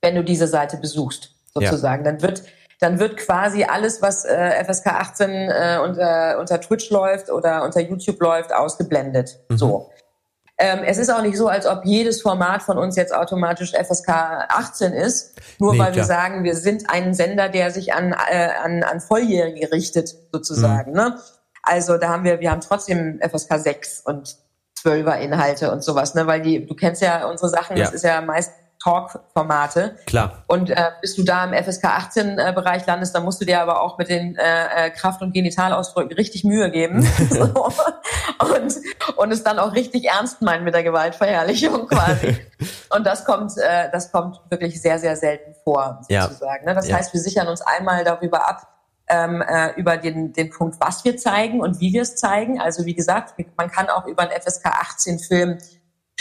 Wenn 0.00 0.16
du 0.16 0.24
diese 0.24 0.48
Seite 0.48 0.78
besuchst, 0.78 1.36
sozusagen. 1.54 2.04
Ja. 2.04 2.10
Dann 2.10 2.22
wird 2.22 2.42
dann 2.80 2.98
wird 2.98 3.16
quasi 3.16 3.62
alles, 3.62 4.02
was 4.02 4.24
äh, 4.24 4.64
FSK 4.64 4.88
18 4.88 5.30
äh, 5.30 5.78
unter, 5.84 6.40
unter 6.40 6.60
Twitch 6.60 6.90
läuft 6.90 7.30
oder 7.30 7.62
unter 7.62 7.80
YouTube 7.80 8.20
läuft, 8.20 8.52
ausgeblendet. 8.52 9.38
Mhm. 9.48 9.56
So. 9.56 9.90
Ähm, 10.62 10.84
es 10.84 10.96
ist 10.96 11.10
auch 11.10 11.22
nicht 11.22 11.36
so, 11.36 11.48
als 11.48 11.66
ob 11.66 11.84
jedes 11.84 12.22
Format 12.22 12.62
von 12.62 12.78
uns 12.78 12.94
jetzt 12.94 13.12
automatisch 13.12 13.72
FSK 13.72 14.08
18 14.48 14.92
ist, 14.92 15.34
nur 15.58 15.72
nee, 15.72 15.78
weil 15.80 15.86
klar. 15.86 15.96
wir 15.96 16.04
sagen, 16.04 16.44
wir 16.44 16.54
sind 16.54 16.88
ein 16.88 17.14
Sender, 17.14 17.48
der 17.48 17.72
sich 17.72 17.94
an, 17.94 18.12
äh, 18.12 18.48
an, 18.62 18.84
an 18.84 19.00
Volljährige 19.00 19.72
richtet, 19.72 20.14
sozusagen. 20.30 20.92
Mhm. 20.92 20.96
Ne? 20.96 21.18
Also 21.64 21.98
da 21.98 22.10
haben 22.10 22.22
wir, 22.22 22.38
wir 22.38 22.52
haben 22.52 22.60
trotzdem 22.60 23.18
FSK 23.20 23.58
6 23.58 24.02
und 24.04 24.36
12er 24.84 25.18
Inhalte 25.18 25.72
und 25.72 25.82
sowas, 25.82 26.14
ne? 26.14 26.28
Weil 26.28 26.42
die, 26.42 26.64
du 26.64 26.76
kennst 26.76 27.02
ja 27.02 27.26
unsere 27.26 27.50
Sachen, 27.50 27.76
ja. 27.76 27.84
das 27.84 27.92
ist 27.92 28.04
ja 28.04 28.20
meist 28.20 28.52
Talk-Formate. 28.82 29.96
Klar. 30.06 30.44
Und 30.46 30.70
äh, 30.70 30.90
bis 31.00 31.16
du 31.16 31.22
da 31.22 31.44
im 31.44 31.52
FSK 31.52 31.84
18-Bereich 31.84 32.86
landest, 32.86 33.14
dann 33.14 33.24
musst 33.24 33.40
du 33.40 33.44
dir 33.44 33.60
aber 33.60 33.80
auch 33.82 33.98
mit 33.98 34.08
den 34.08 34.36
äh, 34.36 34.86
äh 34.86 34.90
Kraft- 34.90 35.22
und 35.22 35.32
Genitalausdrücken 35.32 36.12
richtig 36.14 36.44
Mühe 36.44 36.70
geben. 36.70 37.02
so. 37.30 37.44
und, 38.40 38.74
und 39.16 39.32
es 39.32 39.42
dann 39.42 39.58
auch 39.58 39.72
richtig 39.72 40.04
ernst 40.06 40.42
meinen 40.42 40.64
mit 40.64 40.74
der 40.74 40.82
Gewaltverherrlichung 40.82 41.86
quasi. 41.86 42.36
und 42.90 43.06
das 43.06 43.24
kommt, 43.24 43.56
äh, 43.56 43.90
das 43.90 44.12
kommt 44.12 44.40
wirklich 44.50 44.80
sehr, 44.80 44.98
sehr 44.98 45.16
selten 45.16 45.54
vor, 45.64 46.00
sozusagen. 46.02 46.64
Ja. 46.64 46.70
Ne? 46.70 46.74
Das 46.74 46.88
ja. 46.88 46.96
heißt, 46.96 47.12
wir 47.12 47.20
sichern 47.20 47.48
uns 47.48 47.62
einmal 47.62 48.04
darüber 48.04 48.48
ab, 48.48 48.68
ähm, 49.08 49.42
äh, 49.42 49.72
über 49.76 49.96
den, 49.96 50.32
den 50.32 50.50
Punkt, 50.50 50.76
was 50.80 51.04
wir 51.04 51.16
zeigen 51.16 51.60
und 51.60 51.80
wie 51.80 51.92
wir 51.92 52.02
es 52.02 52.16
zeigen. 52.16 52.60
Also 52.60 52.86
wie 52.86 52.94
gesagt, 52.94 53.34
man 53.56 53.70
kann 53.70 53.88
auch 53.88 54.06
über 54.06 54.22
einen 54.22 54.32
FSK 54.40 54.66
18 54.66 55.18
Film 55.18 55.58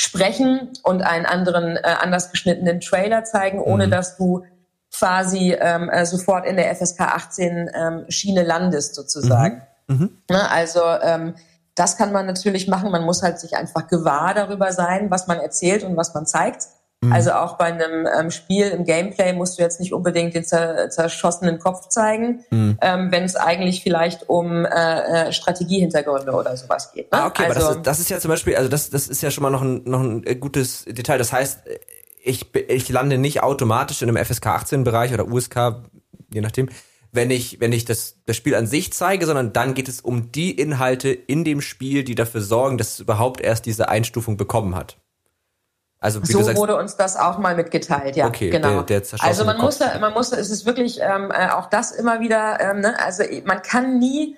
sprechen 0.01 0.71
und 0.81 1.03
einen 1.03 1.27
anderen 1.27 1.77
äh, 1.77 1.81
anders 1.83 2.31
geschnittenen 2.31 2.79
Trailer 2.79 3.23
zeigen, 3.23 3.59
ohne 3.61 3.85
mhm. 3.85 3.91
dass 3.91 4.17
du 4.17 4.43
quasi 4.91 5.53
ähm, 5.53 5.89
äh, 5.89 6.07
sofort 6.07 6.47
in 6.47 6.55
der 6.55 6.75
FSK 6.75 7.01
18 7.01 7.69
ähm, 7.71 8.05
Schiene 8.09 8.41
landest 8.41 8.95
sozusagen. 8.95 9.61
Mhm. 9.85 9.95
Mhm. 9.95 10.17
Ne, 10.27 10.49
also 10.49 10.81
ähm, 11.03 11.35
das 11.75 11.97
kann 11.97 12.11
man 12.11 12.25
natürlich 12.25 12.67
machen. 12.67 12.89
Man 12.89 13.03
muss 13.03 13.21
halt 13.21 13.39
sich 13.39 13.55
einfach 13.55 13.87
gewahr 13.87 14.33
darüber 14.33 14.71
sein, 14.71 15.11
was 15.11 15.27
man 15.27 15.37
erzählt 15.37 15.83
und 15.83 15.95
was 15.95 16.15
man 16.15 16.25
zeigt. 16.25 16.67
Mhm. 17.03 17.13
Also 17.13 17.31
auch 17.31 17.57
bei 17.57 17.65
einem 17.65 18.07
ähm, 18.07 18.29
Spiel 18.29 18.67
im 18.67 18.85
Gameplay 18.85 19.33
musst 19.33 19.57
du 19.57 19.63
jetzt 19.63 19.79
nicht 19.79 19.91
unbedingt 19.91 20.35
den 20.35 20.43
zerschossenen 20.43 21.57
Kopf 21.57 21.87
zeigen, 21.87 22.45
mhm. 22.51 22.77
ähm, 22.79 23.11
wenn 23.11 23.23
es 23.23 23.35
eigentlich 23.35 23.81
vielleicht 23.81 24.29
um 24.29 24.65
äh, 24.65 24.67
äh, 25.29 25.33
Strategiehintergründe 25.33 26.31
oder 26.31 26.55
sowas 26.55 26.91
geht. 26.93 27.11
Ne? 27.11 27.17
Ah, 27.17 27.27
okay, 27.27 27.45
also, 27.45 27.59
aber 27.59 27.69
das 27.69 27.77
ist, 27.77 27.87
das 27.87 27.99
ist 27.99 28.09
ja 28.09 28.19
zum 28.19 28.29
Beispiel, 28.29 28.55
also 28.55 28.69
das, 28.69 28.91
das 28.91 29.07
ist 29.07 29.23
ja 29.23 29.31
schon 29.31 29.41
mal 29.41 29.49
noch 29.49 29.63
ein, 29.63 29.81
noch 29.85 30.01
ein 30.01 30.23
äh, 30.27 30.35
gutes 30.35 30.85
Detail. 30.85 31.17
Das 31.17 31.33
heißt, 31.33 31.61
ich, 32.23 32.55
ich 32.55 32.89
lande 32.89 33.17
nicht 33.17 33.41
automatisch 33.41 34.03
in 34.03 34.09
einem 34.09 34.23
FSK 34.23 34.47
18 34.47 34.83
Bereich 34.83 35.11
oder 35.11 35.27
USK, 35.27 35.81
je 36.31 36.41
nachdem, 36.41 36.69
wenn 37.11 37.31
ich, 37.31 37.59
wenn 37.59 37.73
ich 37.73 37.83
das, 37.83 38.17
das 38.27 38.37
Spiel 38.37 38.53
an 38.53 38.67
sich 38.67 38.93
zeige, 38.93 39.25
sondern 39.25 39.53
dann 39.53 39.73
geht 39.73 39.89
es 39.89 40.01
um 40.01 40.31
die 40.31 40.51
Inhalte 40.51 41.09
in 41.09 41.43
dem 41.43 41.61
Spiel, 41.61 42.03
die 42.03 42.15
dafür 42.15 42.41
sorgen, 42.41 42.77
dass 42.77 42.93
es 42.93 42.99
überhaupt 42.99 43.41
erst 43.41 43.65
diese 43.65 43.89
Einstufung 43.89 44.37
bekommen 44.37 44.75
hat. 44.75 45.00
Also 46.01 46.21
wie 46.23 46.31
so 46.31 46.41
sagst, 46.41 46.57
wurde 46.57 46.75
uns 46.77 46.97
das 46.97 47.15
auch 47.15 47.37
mal 47.37 47.55
mitgeteilt, 47.55 48.15
ja, 48.15 48.25
okay, 48.25 48.49
genau. 48.49 48.81
Der, 48.81 49.01
der 49.01 49.19
also 49.21 49.45
man 49.45 49.59
muss 49.59 49.77
da, 49.77 49.99
man 49.99 50.13
muss, 50.13 50.31
es 50.31 50.49
ist 50.49 50.65
wirklich 50.65 50.99
ähm, 50.99 51.31
äh, 51.31 51.49
auch 51.49 51.67
das 51.67 51.91
immer 51.91 52.19
wieder, 52.19 52.59
ähm, 52.59 52.79
ne? 52.79 52.99
also 52.99 53.23
man 53.45 53.61
kann 53.61 53.99
nie 53.99 54.35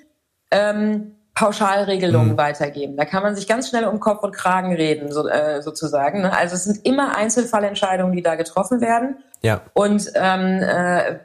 ähm, 0.52 1.16
Pauschalregelungen 1.36 2.34
mhm. 2.34 2.38
weitergeben. 2.38 2.96
Da 2.96 3.06
kann 3.06 3.24
man 3.24 3.36
sich 3.36 3.48
ganz 3.48 3.70
schnell 3.70 3.86
um 3.86 4.00
Kopf 4.00 4.22
und 4.24 4.36
Kragen 4.36 4.74
reden, 4.74 5.12
so, 5.12 5.28
äh, 5.28 5.64
sozusagen. 5.64 6.22
Ne? 6.22 6.36
Also 6.36 6.56
es 6.56 6.66
sind 6.66 6.86
immer 6.86 7.16
Einzelfallentscheidungen, 7.16 8.16
die 8.16 8.22
da 8.22 8.36
getroffen 8.36 8.82
werden. 8.82 9.18
Ja. 9.42 9.62
Und 9.74 10.12
ähm, 10.14 10.62
äh, 10.62 11.20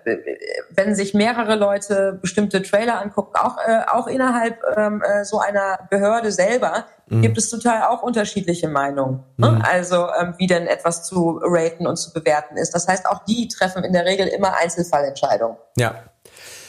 wenn 0.71 0.94
sich 0.94 1.12
mehrere 1.12 1.57
Leute 1.57 2.18
bestimmte 2.21 2.62
Trailer 2.62 3.01
angucken, 3.01 3.35
auch, 3.37 3.59
äh, 3.59 3.83
auch 3.87 4.07
innerhalb 4.07 4.61
ähm, 4.77 5.03
äh, 5.03 5.25
so 5.25 5.40
einer 5.40 5.79
Behörde 5.90 6.33
selber, 6.33 6.87
mhm. 7.07 7.21
gibt 7.21 7.37
es 7.37 7.51
total 7.51 7.83
auch 7.85 8.03
unterschiedliche 8.03 8.68
Meinungen. 8.68 9.23
Ne? 9.37 9.51
Mhm. 9.51 9.62
Also 9.62 10.09
ähm, 10.18 10.35
wie 10.38 10.47
denn 10.47 10.66
etwas 10.66 11.05
zu 11.05 11.38
raten 11.42 11.87
und 11.87 11.97
zu 11.97 12.14
bewerten 12.14 12.57
ist. 12.57 12.75
Das 12.75 12.88
heißt, 12.88 13.07
auch 13.07 13.25
die 13.27 13.47
treffen 13.47 13.85
in 13.85 13.92
der 13.92 14.07
Regel 14.07 14.27
immer 14.27 14.57
Einzelfallentscheidungen. 14.57 15.59
Ja. 15.77 15.94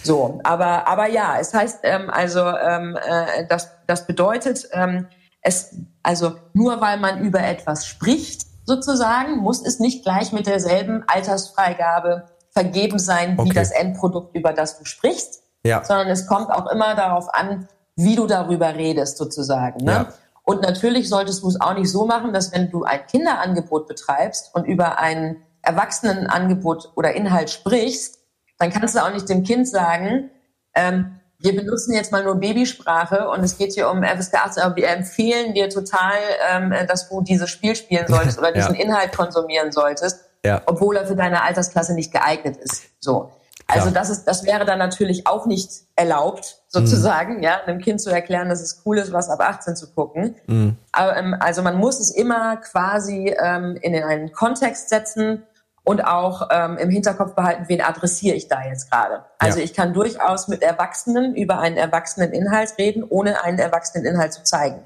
So, 0.04 0.40
aber 0.44 0.88
aber 0.88 1.08
ja, 1.08 1.38
es 1.40 1.54
heißt 1.54 1.80
ähm, 1.84 2.10
also 2.10 2.46
ähm, 2.46 2.98
äh, 2.98 3.46
das 3.48 3.72
das 3.88 4.08
bedeutet 4.08 4.70
ähm, 4.72 5.08
es 5.42 5.76
also 6.04 6.36
nur 6.54 6.80
weil 6.82 7.00
man 7.00 7.20
über 7.22 7.42
etwas 7.42 7.86
spricht 7.86 8.44
sozusagen 8.66 9.38
muss 9.38 9.66
es 9.66 9.80
nicht 9.80 10.04
gleich 10.04 10.32
mit 10.32 10.48
derselben 10.48 11.04
Altersfreigabe 11.08 12.30
vergeben 12.52 13.00
sein 13.00 13.38
wie 13.38 13.42
okay. 13.42 13.54
das 13.54 13.72
Endprodukt 13.72 14.36
über 14.36 14.54
das 14.54 14.80
du 14.80 14.86
sprichst, 14.86 15.44
ja. 15.64 15.84
sondern 15.84 16.08
es 16.08 16.28
kommt 16.28 16.50
auch 16.50 16.68
immer 16.68 16.96
darauf 16.96 17.34
an, 17.34 17.68
wie 17.96 18.16
du 18.16 18.28
darüber 18.28 18.76
redest 18.76 19.18
sozusagen. 19.18 19.84
Ne? 19.84 19.92
Ja. 19.92 20.14
Und 20.44 20.62
natürlich 20.62 21.10
solltest 21.10 21.44
du 21.44 21.48
es 21.50 21.62
auch 21.62 21.74
nicht 21.76 21.92
so 21.92 22.06
machen, 22.06 22.34
dass 22.34 22.52
wenn 22.52 22.72
du 22.72 22.84
ein 22.84 23.06
Kinderangebot 23.06 23.88
betreibst 23.88 24.54
und 24.56 24.66
über 24.66 24.98
ein 25.00 25.38
Erwachsenenangebot 25.62 26.92
oder 26.96 27.14
Inhalt 27.14 27.50
sprichst, 27.50 28.19
dann 28.60 28.70
kannst 28.72 28.96
du 28.96 29.00
auch 29.00 29.12
nicht 29.12 29.28
dem 29.30 29.44
Kind 29.44 29.68
sagen, 29.68 30.30
ähm, 30.76 31.20
wir 31.42 31.56
benutzen 31.56 31.94
jetzt 31.94 32.12
mal 32.12 32.24
nur 32.24 32.36
Babysprache 32.36 33.30
und 33.30 33.44
es 33.44 33.58
geht 33.58 33.74
hier 33.74 33.90
um 33.90 34.04
FSK 34.04 34.46
18, 34.46 34.64
aber 34.64 34.76
wir 34.76 34.90
empfehlen 34.90 35.54
dir 35.54 35.70
total, 35.70 36.18
ähm, 36.52 36.74
dass 36.88 37.08
du 37.08 37.22
dieses 37.22 37.50
Spiel 37.50 37.76
spielen 37.76 38.06
solltest 38.10 38.38
oder 38.38 38.52
diesen 38.52 38.76
ja. 38.76 38.84
Inhalt 38.84 39.16
konsumieren 39.16 39.72
solltest, 39.72 40.26
ja. 40.46 40.62
obwohl 40.66 40.98
er 40.98 41.08
für 41.08 41.16
deine 41.16 41.42
Altersklasse 41.42 41.94
nicht 41.94 42.12
geeignet 42.12 42.58
ist. 42.58 42.84
So. 43.00 43.32
Also 43.68 43.92
das 43.92 44.10
ist, 44.10 44.26
das 44.26 44.46
wäre 44.46 44.66
dann 44.66 44.80
natürlich 44.80 45.28
auch 45.28 45.46
nicht 45.46 45.70
erlaubt, 45.96 46.58
sozusagen, 46.70 47.38
mhm. 47.38 47.44
ja, 47.44 47.62
einem 47.66 47.80
Kind 47.80 48.02
zu 48.02 48.10
erklären, 48.10 48.50
dass 48.50 48.62
es 48.62 48.82
cool 48.84 48.98
ist, 48.98 49.14
was 49.14 49.30
ab 49.30 49.42
18 49.42 49.76
zu 49.76 49.94
gucken. 49.94 50.36
Mhm. 50.48 50.76
Aber, 50.92 51.16
ähm, 51.16 51.36
also 51.40 51.62
man 51.62 51.78
muss 51.78 52.00
es 52.00 52.10
immer 52.10 52.58
quasi 52.58 53.36
ähm, 53.40 53.78
in 53.82 53.96
einen 54.04 54.32
Kontext 54.32 54.90
setzen 54.90 55.44
und 55.90 56.02
auch 56.02 56.50
ähm, 56.52 56.78
im 56.78 56.92
Hinterkopf 56.92 57.34
behalten, 57.34 57.64
wen 57.66 57.82
adressiere 57.82 58.36
ich 58.36 58.48
da 58.48 58.64
jetzt 58.64 58.92
gerade. 58.92 59.26
Also 59.40 59.58
ja. 59.58 59.66
ich 59.66 59.74
kann 59.74 59.92
durchaus 59.92 60.48
mit 60.48 60.62
Erwachsenen 60.62 61.34
über 61.36 61.58
einen 61.58 61.78
erwachsenen 61.78 62.32
Inhalt 62.32 62.76
reden, 62.78 63.04
ohne 63.10 63.44
einen 63.44 63.58
erwachsenen 63.58 64.06
Inhalt 64.06 64.32
zu 64.32 64.44
zeigen. 64.44 64.84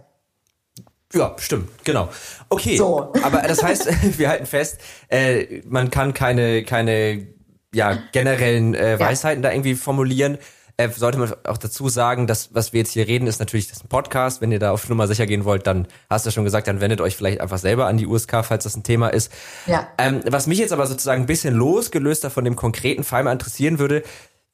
Ja, 1.13 1.35
stimmt, 1.39 1.83
genau. 1.83 2.07
Okay, 2.47 2.77
so. 2.77 3.11
aber 3.21 3.41
das 3.41 3.61
heißt, 3.61 3.89
wir 4.17 4.29
halten 4.29 4.45
fest, 4.45 4.79
äh, 5.09 5.61
man 5.65 5.89
kann 5.89 6.13
keine, 6.13 6.63
keine 6.63 7.27
ja, 7.73 7.97
generellen 8.13 8.73
äh, 8.73 8.97
Weisheiten 8.97 9.43
ja. 9.43 9.49
da 9.49 9.53
irgendwie 9.53 9.75
formulieren. 9.75 10.37
Äh, 10.75 10.89
sollte 10.89 11.19
man 11.19 11.31
auch 11.43 11.57
dazu 11.57 11.87
sagen, 11.87 12.25
dass 12.25 12.55
was 12.55 12.73
wir 12.73 12.79
jetzt 12.79 12.93
hier 12.93 13.07
reden, 13.07 13.27
ist 13.27 13.39
natürlich 13.39 13.67
das 13.67 13.83
ein 13.83 13.89
Podcast. 13.89 14.41
Wenn 14.41 14.51
ihr 14.51 14.57
da 14.59 14.71
auf 14.71 14.89
Nummer 14.89 15.07
sicher 15.07 15.27
gehen 15.27 15.45
wollt, 15.45 15.67
dann 15.67 15.87
hast 16.09 16.25
du 16.25 16.31
schon 16.31 16.43
gesagt, 16.43 16.67
dann 16.67 16.81
wendet 16.81 16.99
euch 16.99 17.15
vielleicht 17.15 17.41
einfach 17.41 17.59
selber 17.59 17.85
an 17.85 17.97
die 17.97 18.07
USK, 18.07 18.43
falls 18.43 18.63
das 18.63 18.75
ein 18.75 18.83
Thema 18.83 19.09
ist. 19.09 19.31
Ja. 19.67 19.87
Ähm, 19.99 20.21
was 20.25 20.47
mich 20.47 20.57
jetzt 20.57 20.73
aber 20.73 20.87
sozusagen 20.87 21.23
ein 21.23 21.27
bisschen 21.27 21.53
losgelöster 21.53 22.31
von 22.31 22.43
dem 22.43 22.55
konkreten 22.55 23.03
Fall 23.03 23.23
mal 23.23 23.31
interessieren 23.31 23.77
würde, 23.77 24.01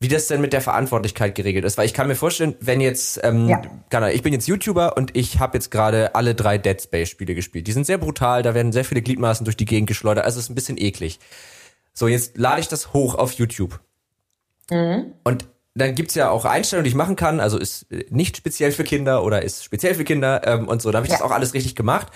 wie 0.02 0.08
das 0.08 0.28
denn 0.28 0.42
mit 0.42 0.54
der 0.54 0.62
Verantwortlichkeit 0.62 1.36
geregelt 1.36 1.66
ist. 1.66 1.78
Weil 1.78 1.86
ich 1.86 1.94
kann 1.94 2.08
mir 2.08 2.16
vorstellen, 2.16 2.56
wenn 2.60 2.82
jetzt, 2.82 3.20
ähm, 3.24 3.48
ja. 3.48 3.62
kann, 3.90 4.10
ich 4.12 4.22
bin 4.22 4.34
jetzt 4.34 4.48
YouTuber 4.48 4.96
und 4.98 5.16
ich 5.16 5.40
habe 5.40 5.58
jetzt 5.58 5.72
gerade 5.72 6.16
alle 6.16 6.36
drei 6.36 6.58
Dead 6.58 6.82
Space 6.82 7.10
Spiele 7.10 7.36
gespielt. 7.36 7.68
Die 7.68 7.74
sind 7.74 7.86
sehr 7.86 7.98
brutal, 7.98 8.44
da 8.44 8.54
werden 8.54 8.72
sehr 8.72 8.86
viele 8.86 9.02
Gliedmaßen 9.02 9.44
durch 9.44 9.58
die 9.58 9.66
Gegend 9.66 9.88
geschleudert, 9.88 10.26
also 10.26 10.40
es 10.40 10.46
ist 10.46 10.52
ein 10.52 10.56
bisschen 10.56 10.78
eklig. 10.78 11.20
So, 11.94 12.08
jetzt 12.08 12.38
lade 12.38 12.62
ich 12.62 12.70
das 12.70 12.94
hoch 12.94 13.16
auf 13.16 13.34
YouTube. 13.34 13.80
Mhm. 14.70 15.14
Und 15.24 15.48
dann 15.76 15.96
gibt's 15.96 16.16
ja 16.16 16.30
auch 16.30 16.46
Einstellungen, 16.46 16.84
die 16.84 16.90
ich 16.90 16.96
machen 16.96 17.16
kann. 17.16 17.40
Also 17.40 17.58
ist 17.58 17.92
äh, 17.92 18.06
nicht 18.10 18.38
speziell 18.38 18.72
für 18.72 18.84
Kinder 18.84 19.24
oder 19.24 19.42
ist 19.44 19.64
speziell 19.64 19.96
für 19.96 20.04
Kinder 20.04 20.46
ähm, 20.46 20.68
und 20.68 20.82
so. 20.82 20.92
Da 20.92 20.98
habe 20.98 21.08
ich 21.08 21.12
ja. 21.12 21.20
das 21.20 21.26
auch 21.26 21.32
alles 21.32 21.54
richtig 21.54 21.76
gemacht. 21.76 22.08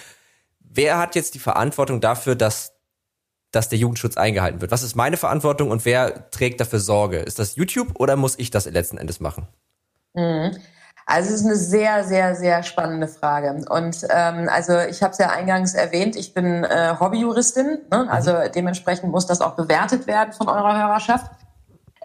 Wer 0.60 0.98
hat 0.98 1.16
jetzt 1.16 1.36
die 1.36 1.40
Verantwortung 1.40 2.02
dafür, 2.02 2.36
dass, 2.36 2.74
dass 3.52 3.70
der 3.70 3.78
Jugendschutz 3.78 4.18
eingehalten 4.18 4.62
wird? 4.62 4.72
Was 4.72 4.84
ist 4.84 4.96
meine 4.96 5.18
Verantwortung 5.18 5.70
und 5.70 5.86
wer 5.86 6.30
trägt 6.32 6.60
dafür 6.60 6.80
Sorge? 6.80 7.20
Ist 7.20 7.40
das 7.40 7.56
YouTube 7.56 8.00
oder 8.00 8.16
muss 8.16 8.38
ich 8.40 8.50
das 8.50 8.66
letzten 8.66 8.98
Endes 8.98 9.20
machen? 9.20 9.48
Mhm. 10.14 10.58
Also 11.06 11.34
es 11.34 11.42
ist 11.42 11.46
eine 11.46 11.56
sehr, 11.58 12.04
sehr, 12.06 12.36
sehr 12.36 12.64
spannende 12.64 13.08
Frage. 13.08 13.66
Und 13.70 14.08
ähm, 14.10 14.50
also 14.50 14.80
ich 14.80 15.04
habe 15.04 15.12
es 15.12 15.18
ja 15.18 15.30
eingangs 15.30 15.74
erwähnt, 15.74 16.16
ich 16.16 16.34
bin 16.34 16.64
äh, 16.64 16.96
Hobbyjuristin, 16.98 17.80
ne? 17.92 18.08
also 18.10 18.34
mhm. 18.34 18.52
dementsprechend 18.56 19.12
muss 19.12 19.28
das 19.28 19.42
auch 19.42 19.56
bewertet 19.56 20.08
werden 20.08 20.34
von 20.34 20.48
eurer 20.48 20.78
Hörerschaft. 20.78 21.30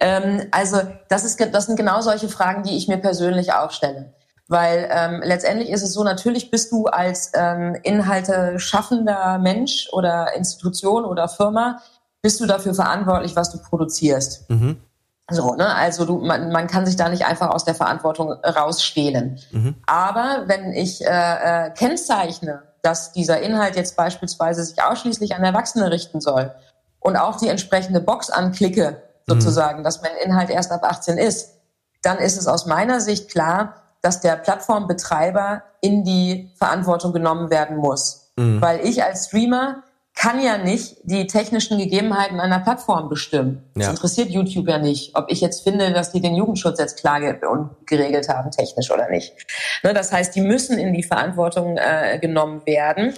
Ähm, 0.00 0.46
also 0.50 0.80
das, 1.08 1.24
ist, 1.24 1.40
das 1.52 1.66
sind 1.66 1.76
genau 1.76 2.00
solche 2.00 2.28
Fragen, 2.28 2.62
die 2.62 2.76
ich 2.76 2.88
mir 2.88 2.98
persönlich 2.98 3.52
auch 3.52 3.70
stelle. 3.70 4.12
Weil 4.48 4.88
ähm, 4.90 5.20
letztendlich 5.22 5.68
ist 5.68 5.82
es 5.82 5.92
so, 5.92 6.04
natürlich 6.04 6.50
bist 6.50 6.72
du 6.72 6.86
als 6.86 7.32
ähm, 7.34 7.76
Inhalte 7.82 8.58
schaffender 8.58 9.38
Mensch 9.38 9.88
oder 9.92 10.34
Institution 10.34 11.04
oder 11.04 11.28
Firma, 11.28 11.80
bist 12.22 12.40
du 12.40 12.46
dafür 12.46 12.74
verantwortlich, 12.74 13.36
was 13.36 13.50
du 13.50 13.58
produzierst. 13.58 14.48
Mhm. 14.48 14.80
So, 15.30 15.54
ne? 15.54 15.74
Also 15.74 16.06
du, 16.06 16.16
man, 16.18 16.50
man 16.50 16.66
kann 16.66 16.86
sich 16.86 16.96
da 16.96 17.10
nicht 17.10 17.26
einfach 17.26 17.50
aus 17.50 17.64
der 17.64 17.74
Verantwortung 17.74 18.32
rausstehlen. 18.32 19.38
Mhm. 19.52 19.74
Aber 19.86 20.44
wenn 20.46 20.72
ich 20.72 21.04
äh, 21.04 21.66
äh, 21.66 21.70
kennzeichne, 21.70 22.62
dass 22.80 23.12
dieser 23.12 23.40
Inhalt 23.40 23.76
jetzt 23.76 23.96
beispielsweise 23.96 24.64
sich 24.64 24.82
ausschließlich 24.82 25.34
an 25.34 25.44
Erwachsene 25.44 25.90
richten 25.90 26.22
soll 26.22 26.54
und 27.00 27.16
auch 27.16 27.36
die 27.36 27.48
entsprechende 27.48 28.00
Box 28.00 28.30
anklicke, 28.30 29.02
sozusagen, 29.28 29.80
mhm. 29.80 29.84
dass 29.84 30.02
mein 30.02 30.12
Inhalt 30.24 30.50
erst 30.50 30.72
ab 30.72 30.82
18 30.84 31.18
ist, 31.18 31.54
dann 32.02 32.18
ist 32.18 32.36
es 32.36 32.46
aus 32.46 32.66
meiner 32.66 33.00
Sicht 33.00 33.30
klar, 33.30 33.74
dass 34.02 34.20
der 34.20 34.36
Plattformbetreiber 34.36 35.62
in 35.80 36.04
die 36.04 36.50
Verantwortung 36.56 37.12
genommen 37.12 37.50
werden 37.50 37.76
muss. 37.76 38.32
Mhm. 38.36 38.60
Weil 38.60 38.86
ich 38.86 39.02
als 39.02 39.26
Streamer 39.26 39.82
kann 40.14 40.42
ja 40.42 40.58
nicht 40.58 40.96
die 41.04 41.28
technischen 41.28 41.78
Gegebenheiten 41.78 42.40
einer 42.40 42.58
Plattform 42.58 43.08
bestimmen. 43.08 43.62
Das 43.74 43.84
ja. 43.84 43.90
interessiert 43.90 44.30
YouTube 44.30 44.66
ja 44.66 44.78
nicht, 44.78 45.14
ob 45.14 45.30
ich 45.30 45.40
jetzt 45.40 45.62
finde, 45.62 45.92
dass 45.92 46.10
die 46.10 46.20
den 46.20 46.34
Jugendschutz 46.34 46.80
jetzt 46.80 46.98
klar 46.98 47.20
und 47.48 47.70
geregelt 47.86 48.28
haben, 48.28 48.50
technisch 48.50 48.90
oder 48.90 49.08
nicht. 49.10 49.32
Ne, 49.84 49.94
das 49.94 50.10
heißt, 50.10 50.34
die 50.34 50.40
müssen 50.40 50.76
in 50.76 50.92
die 50.92 51.04
Verantwortung 51.04 51.76
äh, 51.76 52.18
genommen 52.18 52.66
werden. 52.66 53.14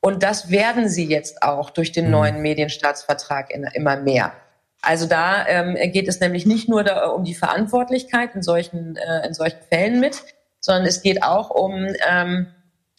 Und 0.00 0.22
das 0.22 0.48
werden 0.48 0.88
sie 0.88 1.06
jetzt 1.06 1.42
auch 1.42 1.70
durch 1.70 1.90
den 1.90 2.04
mhm. 2.06 2.10
neuen 2.12 2.42
Medienstaatsvertrag 2.42 3.50
in, 3.50 3.64
immer 3.74 3.96
mehr. 3.96 4.32
Also 4.86 5.06
da 5.06 5.44
ähm, 5.48 5.76
geht 5.90 6.06
es 6.06 6.20
nämlich 6.20 6.46
nicht 6.46 6.68
nur 6.68 6.84
da, 6.84 7.08
um 7.08 7.24
die 7.24 7.34
Verantwortlichkeit 7.34 8.36
in 8.36 8.42
solchen, 8.42 8.96
äh, 8.96 9.26
in 9.26 9.34
solchen 9.34 9.58
Fällen 9.68 9.98
mit, 9.98 10.22
sondern 10.60 10.86
es 10.86 11.02
geht 11.02 11.24
auch 11.24 11.50
um 11.50 11.88
ähm, 12.08 12.46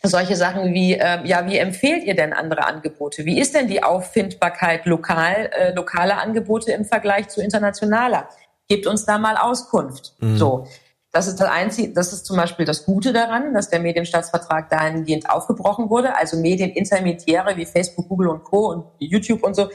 solche 0.04 0.36
Sachen 0.36 0.74
wie, 0.74 0.96
äh, 0.96 1.26
ja, 1.26 1.48
wie 1.48 1.58
empfehlt 1.58 2.04
ihr 2.04 2.14
denn 2.14 2.34
andere 2.34 2.66
Angebote? 2.66 3.24
Wie 3.24 3.40
ist 3.40 3.56
denn 3.56 3.70
die 3.70 3.84
Auffindbarkeit 3.84 4.86
lokal, 4.86 5.50
äh, 5.58 5.74
lokaler 5.74 6.22
Angebote 6.22 6.74
im 6.74 6.84
Vergleich 6.84 7.30
zu 7.30 7.42
internationaler? 7.42 8.28
Gebt 8.68 8.86
uns 8.86 9.06
da 9.06 9.18
mal 9.18 9.38
Auskunft. 9.38 10.14
Mhm. 10.20 10.38
So. 10.38 10.68
Das 11.14 11.28
ist 11.28 11.40
das 11.40 11.50
einzige, 11.50 11.94
das 11.94 12.12
ist 12.12 12.26
zum 12.26 12.36
Beispiel 12.36 12.66
das 12.66 12.86
Gute 12.86 13.14
daran, 13.14 13.54
dass 13.54 13.70
der 13.70 13.80
Medienstaatsvertrag 13.80 14.70
dahingehend 14.70 15.30
aufgebrochen 15.30 15.90
wurde. 15.90 16.18
Also 16.18 16.36
Medienintermediäre 16.36 17.56
wie 17.56 17.66
Facebook, 17.66 18.10
Google 18.10 18.28
und 18.28 18.44
Co. 18.44 18.68
und 18.72 18.86
YouTube 19.00 19.42
und 19.42 19.56
so, 19.56 19.70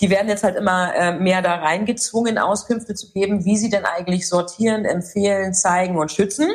die 0.00 0.10
werden 0.10 0.28
jetzt 0.28 0.44
halt 0.44 0.56
immer 0.56 0.94
äh, 0.94 1.18
mehr 1.18 1.42
da 1.42 1.56
reingezwungen, 1.56 2.38
Auskünfte 2.38 2.94
zu 2.94 3.12
geben, 3.12 3.44
wie 3.44 3.56
sie 3.56 3.70
denn 3.70 3.84
eigentlich 3.84 4.28
sortieren, 4.28 4.84
empfehlen, 4.84 5.54
zeigen 5.54 5.96
und 5.96 6.12
schützen. 6.12 6.50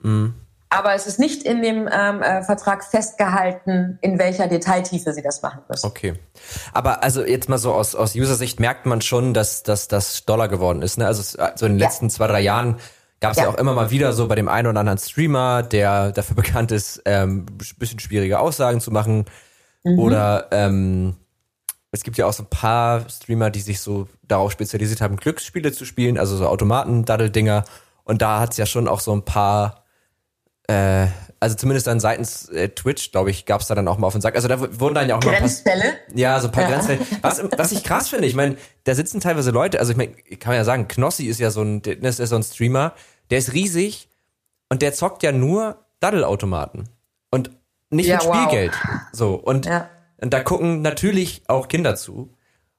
Mhm. 0.00 0.34
Aber 0.68 0.94
es 0.94 1.06
ist 1.06 1.18
nicht 1.18 1.42
in 1.42 1.60
dem 1.62 1.88
ähm, 1.92 2.22
äh, 2.22 2.42
Vertrag 2.42 2.82
festgehalten, 2.82 3.98
in 4.00 4.18
welcher 4.18 4.46
Detailtiefe 4.46 5.12
sie 5.12 5.20
das 5.20 5.42
machen 5.42 5.60
müssen. 5.68 5.86
Okay. 5.86 6.14
Aber 6.72 7.02
also 7.02 7.22
jetzt 7.24 7.50
mal 7.50 7.58
so 7.58 7.74
aus, 7.74 7.94
aus 7.94 8.14
User-Sicht 8.14 8.58
merkt 8.58 8.86
man 8.86 9.02
schon, 9.02 9.34
dass, 9.34 9.62
dass 9.62 9.86
das 9.86 10.24
Dollar 10.24 10.48
geworden 10.48 10.80
ist. 10.80 10.96
Ne? 10.96 11.06
Also 11.06 11.22
so 11.56 11.66
in 11.66 11.72
den 11.72 11.78
letzten 11.78 12.06
ja. 12.06 12.10
zwei, 12.10 12.26
drei 12.26 12.40
Jahren 12.40 12.78
gab 13.20 13.32
es 13.32 13.36
ja. 13.36 13.44
ja. 13.44 13.50
auch 13.50 13.58
immer 13.58 13.74
mal 13.74 13.90
wieder 13.90 14.14
so 14.14 14.28
bei 14.28 14.34
dem 14.34 14.48
einen 14.48 14.66
oder 14.66 14.80
anderen 14.80 14.98
Streamer, 14.98 15.62
der 15.62 16.10
dafür 16.12 16.36
bekannt 16.42 16.72
ist, 16.72 17.02
ähm, 17.04 17.44
bisschen 17.78 17.98
schwierige 17.98 18.38
Aussagen 18.38 18.80
zu 18.80 18.90
machen. 18.90 19.26
Mhm. 19.84 19.98
Oder 19.98 20.48
ähm, 20.52 21.16
es 21.92 22.02
gibt 22.02 22.16
ja 22.16 22.26
auch 22.26 22.32
so 22.32 22.42
ein 22.42 22.48
paar 22.48 23.08
Streamer, 23.08 23.50
die 23.50 23.60
sich 23.60 23.80
so 23.80 24.08
darauf 24.22 24.50
spezialisiert 24.50 25.02
haben, 25.02 25.16
Glücksspiele 25.16 25.72
zu 25.72 25.84
spielen, 25.84 26.18
also 26.18 26.36
so 26.36 26.48
Automaten-Daddel-Dinger. 26.48 27.64
Und 28.04 28.22
da 28.22 28.40
hat's 28.40 28.56
ja 28.56 28.64
schon 28.64 28.88
auch 28.88 29.00
so 29.00 29.12
ein 29.12 29.26
paar, 29.26 29.84
äh, 30.68 31.06
also 31.38 31.54
zumindest 31.54 31.86
dann 31.86 32.00
seitens 32.00 32.48
äh, 32.48 32.70
Twitch, 32.70 33.12
glaube 33.12 33.30
ich, 33.30 33.44
gab's 33.44 33.66
da 33.66 33.74
dann 33.74 33.86
auch 33.88 33.98
mal 33.98 34.06
auf 34.06 34.14
den 34.14 34.22
Sack. 34.22 34.36
Also 34.36 34.48
da 34.48 34.58
wurden 34.80 34.94
dann 34.94 35.06
ja 35.06 35.16
auch 35.16 35.22
mal 35.22 35.36
Grenzfälle. 35.36 35.98
Ja, 36.14 36.40
so 36.40 36.48
ein 36.48 36.52
paar 36.52 36.64
ja. 36.64 36.70
Grenzfälle. 36.70 37.00
Was, 37.20 37.42
was 37.58 37.72
ich 37.72 37.84
krass 37.84 38.08
finde, 38.08 38.26
ich 38.26 38.34
meine, 38.34 38.56
da 38.84 38.94
sitzen 38.94 39.20
teilweise 39.20 39.50
Leute, 39.50 39.78
also 39.78 39.92
ich 39.92 39.98
meine, 39.98 40.12
kann 40.12 40.52
man 40.52 40.56
ja 40.56 40.64
sagen, 40.64 40.88
Knossi 40.88 41.26
ist 41.26 41.40
ja 41.40 41.50
so 41.50 41.60
ein, 41.60 41.82
ist 41.82 42.16
so 42.16 42.36
ein 42.36 42.42
Streamer, 42.42 42.94
der 43.30 43.36
ist 43.36 43.52
riesig 43.52 44.08
und 44.70 44.80
der 44.80 44.94
zockt 44.94 45.22
ja 45.22 45.30
nur 45.30 45.84
Daddelautomaten. 46.00 46.88
Und 47.30 47.50
nicht 47.90 48.06
ja, 48.06 48.16
mit 48.16 48.22
Spielgeld. 48.22 48.72
Wow. 48.72 49.00
So. 49.12 49.34
Und 49.34 49.66
ja 49.66 49.90
und 50.22 50.32
da 50.32 50.40
gucken 50.40 50.82
natürlich 50.82 51.42
auch 51.48 51.68
Kinder 51.68 51.96
zu. 51.96 52.32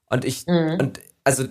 Und 0.08 0.24
ich, 0.24 0.46
mhm. 0.46 0.78
und 0.80 1.00
also, 1.24 1.44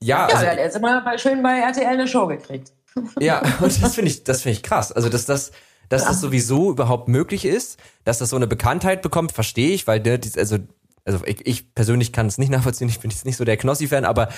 ja. 0.00 0.28
Ja, 0.28 0.34
also, 0.34 0.46
hat 0.46 0.58
jetzt 0.58 0.76
immer 0.76 1.02
bei, 1.02 1.18
schön 1.18 1.42
bei 1.42 1.58
RTL 1.60 1.86
eine 1.86 2.08
Show 2.08 2.26
gekriegt. 2.26 2.72
Ja, 3.20 3.42
und 3.60 3.82
das 3.82 3.94
finde 3.94 4.10
ich, 4.10 4.24
das 4.24 4.40
finde 4.40 4.54
ich 4.54 4.62
krass. 4.62 4.90
Also, 4.90 5.10
dass 5.10 5.26
das, 5.26 5.52
dass 5.90 6.02
ja. 6.02 6.08
das 6.08 6.22
sowieso 6.22 6.70
überhaupt 6.70 7.08
möglich 7.08 7.44
ist, 7.44 7.78
dass 8.04 8.16
das 8.16 8.30
so 8.30 8.36
eine 8.36 8.46
Bekanntheit 8.46 9.02
bekommt, 9.02 9.32
verstehe 9.32 9.74
ich, 9.74 9.86
weil, 9.86 10.00
ne, 10.00 10.18
also, 10.38 10.56
also 11.04 11.20
ich, 11.26 11.46
ich 11.46 11.74
persönlich 11.74 12.14
kann 12.14 12.26
es 12.26 12.38
nicht 12.38 12.48
nachvollziehen, 12.48 12.88
ich 12.88 13.00
bin 13.00 13.10
jetzt 13.10 13.26
nicht 13.26 13.36
so 13.36 13.44
der 13.44 13.58
Knossi-Fan, 13.58 14.06
aber 14.06 14.30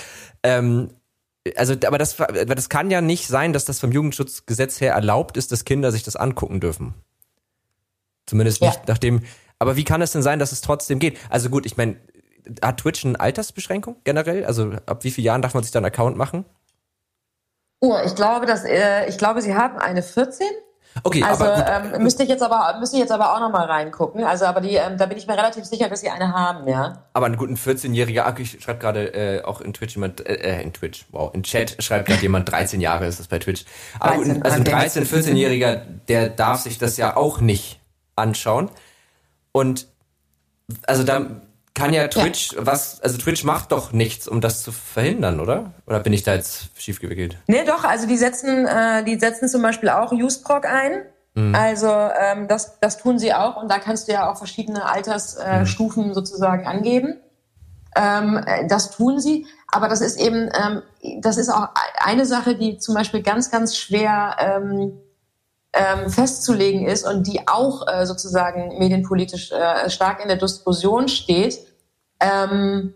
ähm, 0.43 0.91
also, 1.57 1.75
aber 1.87 1.99
das, 1.99 2.17
das 2.17 2.69
kann 2.69 2.91
ja 2.91 3.01
nicht 3.01 3.29
sein, 3.29 3.53
dass 3.53 3.65
das 3.65 3.79
vom 3.79 3.93
Jugendschutzgesetz 3.93 4.81
her 4.81 4.95
erlaubt 4.95 5.37
ist, 5.37 5.53
dass 5.53 5.65
Kinder 5.65 5.93
sich 5.93 6.03
das 6.03 6.17
angucken 6.17 6.59
dürfen. 6.59 6.95
Zumindest 8.27 8.61
nicht 8.61 8.75
ja. 8.75 8.83
nachdem, 8.89 9.23
aber 9.59 9.77
wie 9.77 9.85
kann 9.85 10.03
es 10.03 10.13
denn 10.13 10.23
sein, 10.23 10.39
dass 10.39 10.53
es 10.53 10.61
trotzdem 10.61 10.99
geht? 10.99 11.19
Also 11.31 11.51
gut, 11.51 11.67
ich 11.67 11.77
meine, 11.77 11.97
hat 12.63 12.79
Twitch 12.79 13.05
eine 13.05 13.19
Altersbeschränkung 13.19 13.97
generell? 14.05 14.45
Also 14.45 14.73
ab 14.87 15.05
wie 15.05 15.11
vielen 15.11 15.27
Jahren 15.27 15.43
darf 15.43 15.55
man 15.55 15.63
sich 15.63 15.73
da 15.73 15.79
einen 15.79 15.87
Account 15.87 16.17
machen? 16.17 16.45
Oh, 17.81 17.97
ich 18.05 18.15
glaube, 18.15 18.47
dass 18.47 18.65
äh, 18.65 19.09
ich 19.09 19.19
glaube, 19.19 19.43
sie 19.43 19.55
haben 19.55 19.79
eine 19.79 20.03
14. 20.03 20.47
Okay, 21.05 21.23
also 21.23 21.45
aber 21.45 21.95
ähm, 21.95 22.03
müsste 22.03 22.23
ich 22.25 22.29
jetzt 22.29 22.43
aber 22.43 22.77
müsste 22.81 22.97
ich 22.97 23.03
jetzt 23.03 23.13
aber 23.13 23.35
auch 23.35 23.41
noch 23.41 23.51
mal 23.51 23.67
reingucken. 23.67 24.25
Also 24.25 24.47
aber 24.47 24.61
die, 24.61 24.75
ähm, 24.75 24.97
da 24.97 25.07
bin 25.07 25.19
ich 25.19 25.27
mir 25.27 25.37
relativ 25.37 25.65
sicher, 25.65 25.89
dass 25.89 26.01
sie 26.01 26.09
eine 26.09 26.33
haben, 26.33 26.67
ja. 26.67 27.05
Aber 27.13 27.27
einen 27.27 27.37
guten 27.37 27.55
14-jähriger, 27.55 28.23
ach, 28.25 28.39
ich 28.39 28.61
schreibt 28.61 28.81
gerade 28.81 29.15
äh, 29.15 29.45
auch 29.45 29.61
in 29.61 29.75
Twitch 29.75 29.95
jemand, 29.95 30.27
äh, 30.27 30.35
äh 30.35 30.63
in 30.63 30.73
Twitch, 30.73 31.07
wow, 31.13 31.33
in 31.35 31.43
Chat 31.43 31.81
schreibt 31.83 32.07
gerade 32.07 32.23
jemand 32.23 32.51
13 32.51 32.81
Jahre 32.81 33.07
ist 33.07 33.21
das 33.21 33.29
bei 33.29 33.39
Twitch. 33.39 33.65
Aber 34.01 34.17
13, 34.17 34.35
gut, 34.35 34.45
also 34.45 34.57
ein 34.57 34.65
13, 34.65 35.05
14-jähriger, 35.05 35.81
der 36.09 36.31
darf 36.31 36.61
sich 36.61 36.79
das 36.79 36.97
ja 36.97 37.17
auch 37.17 37.41
nicht 37.41 37.81
anschauen. 38.17 38.71
Und 39.59 39.89
also 40.87 41.03
da 41.03 41.27
kann 41.75 41.93
ja 41.93 42.07
Twitch 42.07 42.53
ja. 42.53 42.65
was, 42.65 43.01
also 43.03 43.19
Twitch 43.19 43.43
macht 43.43 43.73
doch 43.73 43.93
nichts, 43.93 44.29
um 44.29 44.41
das 44.41 44.63
zu 44.63 44.71
verhindern, 44.71 45.41
oder? 45.41 45.73
Oder 45.87 45.99
bin 46.01 46.13
ich 46.13 46.23
da 46.23 46.35
jetzt 46.35 46.69
schief 46.77 47.01
gewickelt? 47.01 47.39
Nee, 47.49 47.65
doch, 47.65 47.83
also 47.83 48.07
die 48.07 48.17
setzen, 48.17 48.67
äh, 48.67 49.03
die 49.03 49.19
setzen 49.19 49.49
zum 49.49 49.63
Beispiel 49.63 49.89
auch 49.89 50.13
Useproc 50.13 50.65
ein. 50.65 51.03
Mhm. 51.35 51.55
Also 51.55 51.89
ähm, 51.89 52.47
das, 52.47 52.79
das 52.81 52.99
tun 52.99 53.19
sie 53.19 53.35
auch 53.35 53.61
und 53.61 53.69
da 53.69 53.79
kannst 53.79 54.07
du 54.07 54.13
ja 54.13 54.31
auch 54.31 54.39
verschiedene 54.39 54.85
Altersstufen 54.85 56.05
äh, 56.05 56.07
mhm. 56.09 56.15
sozusagen 56.15 56.67
angeben. 56.67 57.17
Ähm, 57.97 58.45
das 58.69 58.93
tun 58.93 59.19
sie, 59.19 59.47
aber 59.73 59.89
das 59.89 60.01
ist 60.03 60.21
eben, 60.21 60.51
ähm, 60.55 60.83
das 61.21 61.37
ist 61.37 61.49
auch 61.49 61.69
eine 61.97 62.27
Sache, 62.27 62.55
die 62.55 62.79
zum 62.79 62.95
Beispiel 62.95 63.23
ganz, 63.23 63.51
ganz 63.51 63.77
schwer 63.77 64.37
ähm, 64.39 64.99
ähm, 65.79 66.11
festzulegen 66.11 66.87
ist 66.87 67.07
und 67.07 67.27
die 67.27 67.47
auch 67.47 67.87
äh, 67.87 68.05
sozusagen 68.05 68.79
medienpolitisch 68.79 69.53
äh, 69.53 69.89
stark 69.89 70.21
in 70.21 70.29
der 70.29 70.37
Diskussion 70.37 71.09
steht. 71.09 71.61
Ähm, 72.21 72.95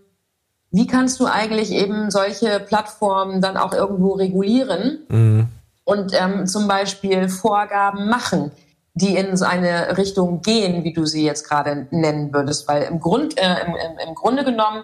wie 0.73 0.87
kannst 0.87 1.21
du 1.21 1.27
eigentlich 1.27 1.71
eben 1.71 2.11
solche 2.11 2.59
Plattformen 2.59 3.41
dann 3.41 3.57
auch 3.57 3.73
irgendwo 3.73 4.15
regulieren 4.15 5.05
mhm. 5.09 5.49
und 5.85 6.13
ähm, 6.19 6.47
zum 6.47 6.67
Beispiel 6.67 7.29
Vorgaben 7.29 8.09
machen, 8.09 8.51
die 8.95 9.17
in 9.17 9.37
so 9.37 9.45
eine 9.45 9.97
Richtung 9.97 10.43
gehen, 10.43 10.83
wie 10.83 10.93
du 10.93 11.07
sie 11.07 11.25
jetzt 11.25 11.49
gerade 11.49 11.87
nennen 11.91 12.33
würdest? 12.35 12.67
Weil 12.67 12.83
im, 12.85 12.99
Grund, 12.99 13.39
äh, 13.39 13.65
im, 13.65 13.77
im, 13.77 14.09
im 14.09 14.15
Grunde 14.17 14.45
genommen 14.45 14.83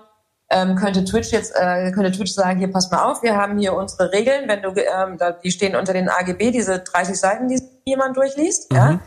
ähm, 0.51 0.77
könnte 0.77 1.05
Twitch 1.05 1.31
jetzt 1.31 1.55
äh, 1.55 1.91
könnte 1.93 2.11
Twitch 2.13 2.33
sagen, 2.33 2.59
hier 2.59 2.73
pass 2.73 2.91
mal 2.91 3.05
auf, 3.05 3.23
wir 3.23 3.37
haben 3.37 3.59
hier 3.59 3.75
unsere 3.75 4.13
Regeln, 4.13 4.49
wenn 4.49 4.63
du 4.63 4.71
ähm, 4.71 5.19
die 5.43 5.51
stehen 5.51 5.77
unter 5.77 5.93
den 5.93 6.09
AGB, 6.09 6.51
diese 6.51 6.79
30 6.79 7.19
Seiten, 7.19 7.49
die 7.49 7.63
jemand 7.85 8.17
durchliest, 8.17 8.71
mhm. 8.73 8.77
ja. 8.77 9.01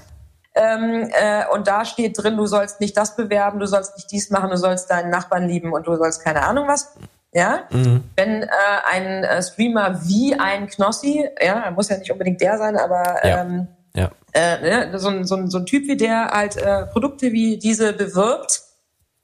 Ähm, 0.53 1.09
äh, 1.13 1.45
und 1.53 1.67
da 1.67 1.85
steht 1.85 2.21
drin, 2.21 2.35
du 2.35 2.45
sollst 2.45 2.81
nicht 2.81 2.97
das 2.97 3.15
bewerben, 3.15 3.59
du 3.59 3.65
sollst 3.67 3.95
nicht 3.95 4.11
dies 4.11 4.29
machen, 4.31 4.49
du 4.49 4.57
sollst 4.57 4.91
deinen 4.91 5.09
Nachbarn 5.09 5.47
lieben 5.47 5.71
und 5.71 5.87
du 5.87 5.95
sollst 5.95 6.21
keine 6.23 6.43
Ahnung 6.43 6.67
was. 6.67 6.93
Ja, 7.33 7.61
mhm. 7.69 8.03
wenn 8.17 8.43
äh, 8.43 8.47
ein 8.91 9.23
äh, 9.23 9.41
Streamer 9.41 10.01
wie 10.03 10.35
ein 10.37 10.67
Knossi, 10.67 11.25
ja, 11.41 11.71
muss 11.71 11.87
ja 11.87 11.97
nicht 11.97 12.11
unbedingt 12.11 12.41
der 12.41 12.57
sein, 12.57 12.75
aber 12.75 13.25
ja. 13.25 13.41
Ähm, 13.41 13.67
ja. 13.95 14.11
Äh, 14.33 14.87
ne, 14.89 14.99
so, 14.99 15.09
ein, 15.09 15.25
so, 15.25 15.35
ein, 15.35 15.49
so 15.49 15.59
ein 15.59 15.65
Typ 15.65 15.87
wie 15.87 15.95
der 15.95 16.27
halt 16.27 16.57
äh, 16.57 16.85
Produkte 16.87 17.31
wie 17.31 17.57
diese 17.57 17.93
bewirbt, 17.93 18.61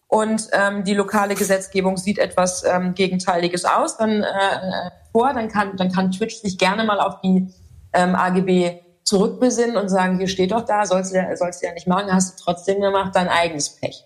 und 0.07 0.47
ähm, 0.53 0.83
die 0.83 0.93
lokale 0.93 1.35
Gesetzgebung 1.35 1.97
sieht 1.97 2.17
etwas 2.17 2.63
ähm, 2.63 2.93
Gegenteiliges 2.93 3.65
aus, 3.65 3.97
dann 3.97 4.23
äh, 4.23 4.89
vor, 5.11 5.33
dann 5.33 5.49
kann, 5.49 5.75
dann 5.75 5.91
kann 5.91 6.11
Twitch 6.11 6.41
sich 6.41 6.57
gerne 6.57 6.85
mal 6.85 6.99
auf 6.99 7.19
die 7.21 7.53
ähm, 7.93 8.15
AGB 8.15 8.79
zurückbesinnen 9.03 9.77
und 9.77 9.89
sagen, 9.89 10.17
hier 10.17 10.27
steht 10.27 10.51
doch 10.51 10.65
da, 10.65 10.85
sollst 10.85 11.13
du, 11.13 11.35
sollst 11.35 11.61
du 11.61 11.67
ja 11.67 11.73
nicht 11.73 11.87
machen, 11.87 12.11
hast 12.11 12.39
du 12.39 12.43
trotzdem 12.43 12.81
gemacht, 12.81 13.11
dein 13.15 13.27
eigenes 13.27 13.69
Pech. 13.69 14.03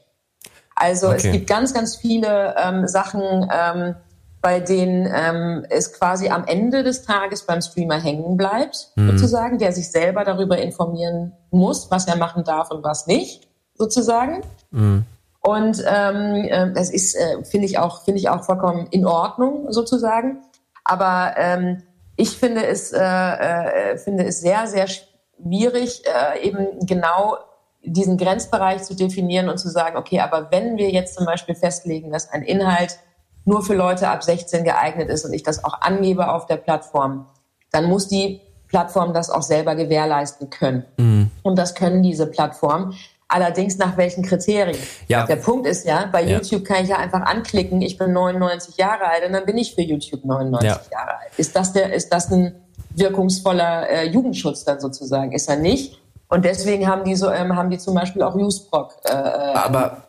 Also 0.76 1.08
okay. 1.08 1.18
es 1.18 1.24
gibt 1.32 1.48
ganz, 1.48 1.74
ganz 1.74 1.96
viele 1.96 2.56
ähm, 2.58 2.88
Sachen, 2.88 3.48
ähm, 3.52 3.96
bei 4.42 4.60
denen 4.60 5.08
ähm, 5.14 5.66
es 5.70 5.94
quasi 5.94 6.30
am 6.30 6.46
Ende 6.46 6.82
des 6.82 7.04
Tages 7.04 7.46
beim 7.46 7.62
Streamer 7.62 8.00
hängen 8.00 8.38
bleibt, 8.38 8.92
mhm. 8.96 9.12
sozusagen, 9.12 9.60
der 9.60 9.72
sich 9.72 9.92
selber 9.92 10.24
darüber 10.24 10.58
informieren 10.58 11.34
muss, 11.52 11.92
was 11.92 12.08
er 12.08 12.16
machen 12.16 12.44
darf 12.44 12.72
und 12.72 12.84
was 12.84 13.06
nicht, 13.06 13.48
sozusagen. 13.76 14.42
Mhm. 14.72 15.06
Und 15.42 15.84
ähm, 15.88 16.46
äh, 16.46 16.72
das 16.74 16.92
ist, 16.92 17.16
äh, 17.16 17.44
finde 17.44 17.66
ich 17.66 17.80
auch, 17.80 18.04
finde 18.04 18.20
ich 18.20 18.30
auch 18.30 18.44
vollkommen 18.44 18.88
in 18.92 19.06
Ordnung 19.06 19.72
sozusagen. 19.72 20.42
Aber 20.84 21.34
ähm, 21.38 21.84
ich 22.16 22.38
finde 22.38 22.66
es, 22.66 22.92
äh, 22.92 23.00
äh, 23.00 23.98
finde 23.98 24.26
es 24.26 24.42
sehr, 24.42 24.68
sehr 24.68 24.88
schwierig, 24.88 26.04
äh, 26.06 26.48
eben 26.48 26.86
genau 26.86 27.38
diesen 27.84 28.18
Grenzbereich 28.18 28.84
zu 28.84 28.96
definieren 28.96 29.50
und 29.50 29.58
zu 29.58 29.70
sagen, 29.70 29.98
okay, 29.98 30.20
aber 30.20 30.52
wenn 30.52 30.78
wir 30.78 30.92
jetzt 30.92 31.16
zum 31.16 31.26
Beispiel 31.26 31.56
festlegen, 31.56 32.12
dass 32.12 32.30
ein 32.30 32.44
Inhalt 32.44 33.00
nur 33.44 33.64
für 33.64 33.74
Leute 33.74 34.08
ab 34.08 34.24
16 34.24 34.64
geeignet 34.64 35.10
ist 35.10 35.26
und 35.26 35.34
ich 35.34 35.42
das 35.42 35.64
auch 35.64 35.82
angebe 35.82 36.32
auf 36.32 36.46
der 36.46 36.58
Plattform, 36.58 37.28
dann 37.72 37.86
muss 37.86 38.08
die 38.08 38.42
Plattform 38.68 39.14
das 39.14 39.30
auch 39.30 39.42
selber 39.42 39.76
gewährleisten 39.76 40.50
können. 40.50 40.86
Mhm. 40.98 41.32
Und 41.42 41.58
das 41.58 41.74
können 41.74 42.04
diese 42.04 42.28
Plattformen. 42.28 42.94
Allerdings 43.32 43.78
nach 43.78 43.96
welchen 43.96 44.24
Kriterien? 44.24 44.78
Ja. 45.08 45.26
Der 45.26 45.38
Punkt 45.38 45.66
ist 45.66 45.86
ja, 45.86 46.10
bei 46.12 46.22
ja. 46.24 46.38
YouTube 46.38 46.66
kann 46.66 46.84
ich 46.84 46.90
ja 46.90 46.98
einfach 46.98 47.22
anklicken, 47.22 47.82
ich 47.82 47.98
bin 47.98 48.12
99 48.12 48.76
Jahre 48.76 49.06
alt 49.06 49.26
und 49.26 49.32
dann 49.32 49.46
bin 49.46 49.58
ich 49.58 49.74
für 49.74 49.82
YouTube 49.82 50.26
99 50.26 50.70
ja. 50.70 50.82
Jahre 50.92 51.20
alt. 51.20 51.32
Ist 51.38 51.56
das 51.56 51.72
der, 51.72 51.94
ist 51.94 52.10
das 52.10 52.30
ein 52.30 52.54
wirkungsvoller 52.96 53.90
äh, 53.90 54.08
Jugendschutz 54.10 54.66
dann 54.66 54.82
sozusagen? 54.82 55.32
Ist 55.32 55.48
er 55.48 55.56
nicht? 55.56 55.98
Und 56.28 56.44
deswegen 56.44 56.88
haben 56.88 57.06
die 57.06 57.16
so, 57.16 57.32
ähm, 57.32 57.56
haben 57.56 57.70
die 57.70 57.78
zum 57.78 57.96
Beispiel 57.96 58.22
auch 58.22 58.36
UseProc. 58.36 58.98
Äh, 59.06 59.12
äh 59.12 59.54
aber 59.54 60.04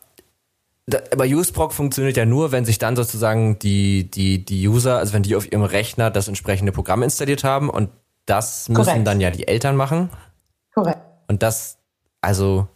aber 1.12 1.24
UseProc 1.24 1.72
funktioniert 1.72 2.16
ja 2.16 2.26
nur, 2.26 2.50
wenn 2.50 2.64
sich 2.64 2.78
dann 2.78 2.96
sozusagen 2.96 3.58
die, 3.60 4.10
die, 4.10 4.44
die 4.44 4.66
User, 4.66 4.98
also 4.98 5.12
wenn 5.12 5.22
die 5.22 5.36
auf 5.36 5.50
ihrem 5.50 5.62
Rechner 5.62 6.10
das 6.10 6.26
entsprechende 6.26 6.72
Programm 6.72 7.04
installiert 7.04 7.44
haben 7.44 7.70
und 7.70 7.90
das 8.26 8.68
müssen 8.68 8.84
Korrekt. 8.84 9.06
dann 9.06 9.20
ja 9.20 9.30
die 9.30 9.46
Eltern 9.46 9.76
machen. 9.76 10.10
Korrekt. 10.74 10.98
Und 11.28 11.44
das, 11.44 11.78
also 12.20 12.66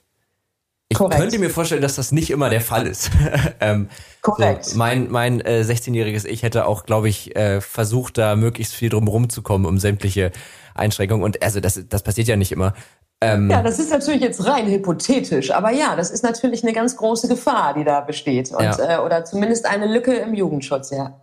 ich 0.89 0.99
Korrekt. 0.99 1.21
könnte 1.21 1.39
mir 1.39 1.51
vorstellen, 1.51 1.83
dass 1.83 1.97
das 1.97 2.13
nicht 2.13 2.31
immer 2.31 2.49
der 2.49 2.61
Fall 2.61 2.87
ist. 2.87 3.11
ähm, 3.61 3.89
Korrekt. 4.23 4.67
So, 4.67 4.79
mein 4.79 5.11
mein 5.11 5.41
äh, 5.41 5.65
16-jähriges 5.67 6.27
Ich 6.27 6.43
hätte 6.43 6.67
auch, 6.67 6.85
glaube 6.85 7.09
ich, 7.09 7.35
äh, 7.35 7.61
versucht, 7.61 8.19
da 8.19 8.37
möglichst 8.37 8.75
viel 8.75 8.89
drum 8.89 9.09
rumzukommen, 9.09 9.67
um 9.67 9.79
sämtliche 9.79 10.31
Einschränkungen. 10.75 11.25
Und 11.25 11.43
also 11.43 11.59
das, 11.59 11.81
das 11.89 12.03
passiert 12.03 12.29
ja 12.29 12.37
nicht 12.37 12.53
immer. 12.53 12.73
Ähm, 13.21 13.51
ja, 13.51 13.63
das 13.63 13.79
ist 13.79 13.91
natürlich 13.91 14.21
jetzt 14.21 14.47
rein 14.47 14.69
hypothetisch, 14.69 15.51
aber 15.51 15.71
ja, 15.71 15.97
das 15.97 16.11
ist 16.11 16.23
natürlich 16.23 16.63
eine 16.63 16.75
ganz 16.75 16.97
große 16.97 17.29
Gefahr, 17.29 17.75
die 17.75 17.83
da 17.83 18.03
besteht. 18.03 18.53
Und, 18.53 18.63
ja. 18.63 18.99
äh, 18.99 19.05
oder 19.05 19.25
zumindest 19.25 19.67
eine 19.67 19.87
Lücke 19.87 20.15
im 20.15 20.35
Jugendschutz, 20.35 20.91
ja. 20.91 21.21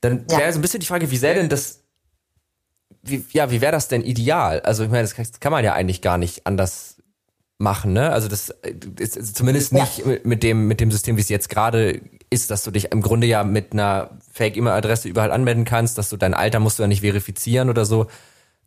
Dann 0.00 0.30
wäre 0.30 0.42
ja. 0.42 0.52
so 0.52 0.58
ein 0.58 0.62
bisschen 0.62 0.80
die 0.80 0.86
Frage, 0.86 1.10
wie 1.10 1.16
sähe 1.16 1.34
denn 1.34 1.48
das, 1.48 1.80
wie, 3.02 3.24
ja, 3.32 3.50
wie 3.50 3.60
wäre 3.60 3.72
das 3.72 3.88
denn 3.88 4.02
ideal? 4.02 4.60
Also 4.60 4.84
ich 4.84 4.90
meine, 4.90 5.06
das 5.06 5.40
kann 5.40 5.52
man 5.52 5.64
ja 5.64 5.72
eigentlich 5.72 6.00
gar 6.00 6.16
nicht 6.16 6.46
anders 6.46 6.93
machen, 7.58 7.92
ne? 7.92 8.10
Also 8.10 8.28
das 8.28 8.50
ist 8.98 9.36
zumindest 9.36 9.72
nicht 9.72 9.98
ja. 9.98 10.16
mit 10.24 10.42
dem 10.42 10.66
mit 10.66 10.80
dem 10.80 10.90
System, 10.90 11.16
wie 11.16 11.20
es 11.20 11.28
jetzt 11.28 11.48
gerade 11.48 12.00
ist, 12.30 12.50
dass 12.50 12.64
du 12.64 12.70
dich 12.70 12.90
im 12.92 13.00
Grunde 13.00 13.26
ja 13.26 13.44
mit 13.44 13.72
einer 13.72 14.10
Fake-E-Mail-Adresse 14.32 15.08
überall 15.08 15.30
anmelden 15.30 15.64
kannst, 15.64 15.98
dass 15.98 16.08
du 16.08 16.16
dein 16.16 16.34
Alter 16.34 16.58
musst 16.58 16.78
du 16.78 16.82
ja 16.82 16.88
nicht 16.88 17.02
verifizieren 17.02 17.70
oder 17.70 17.84
so, 17.84 18.06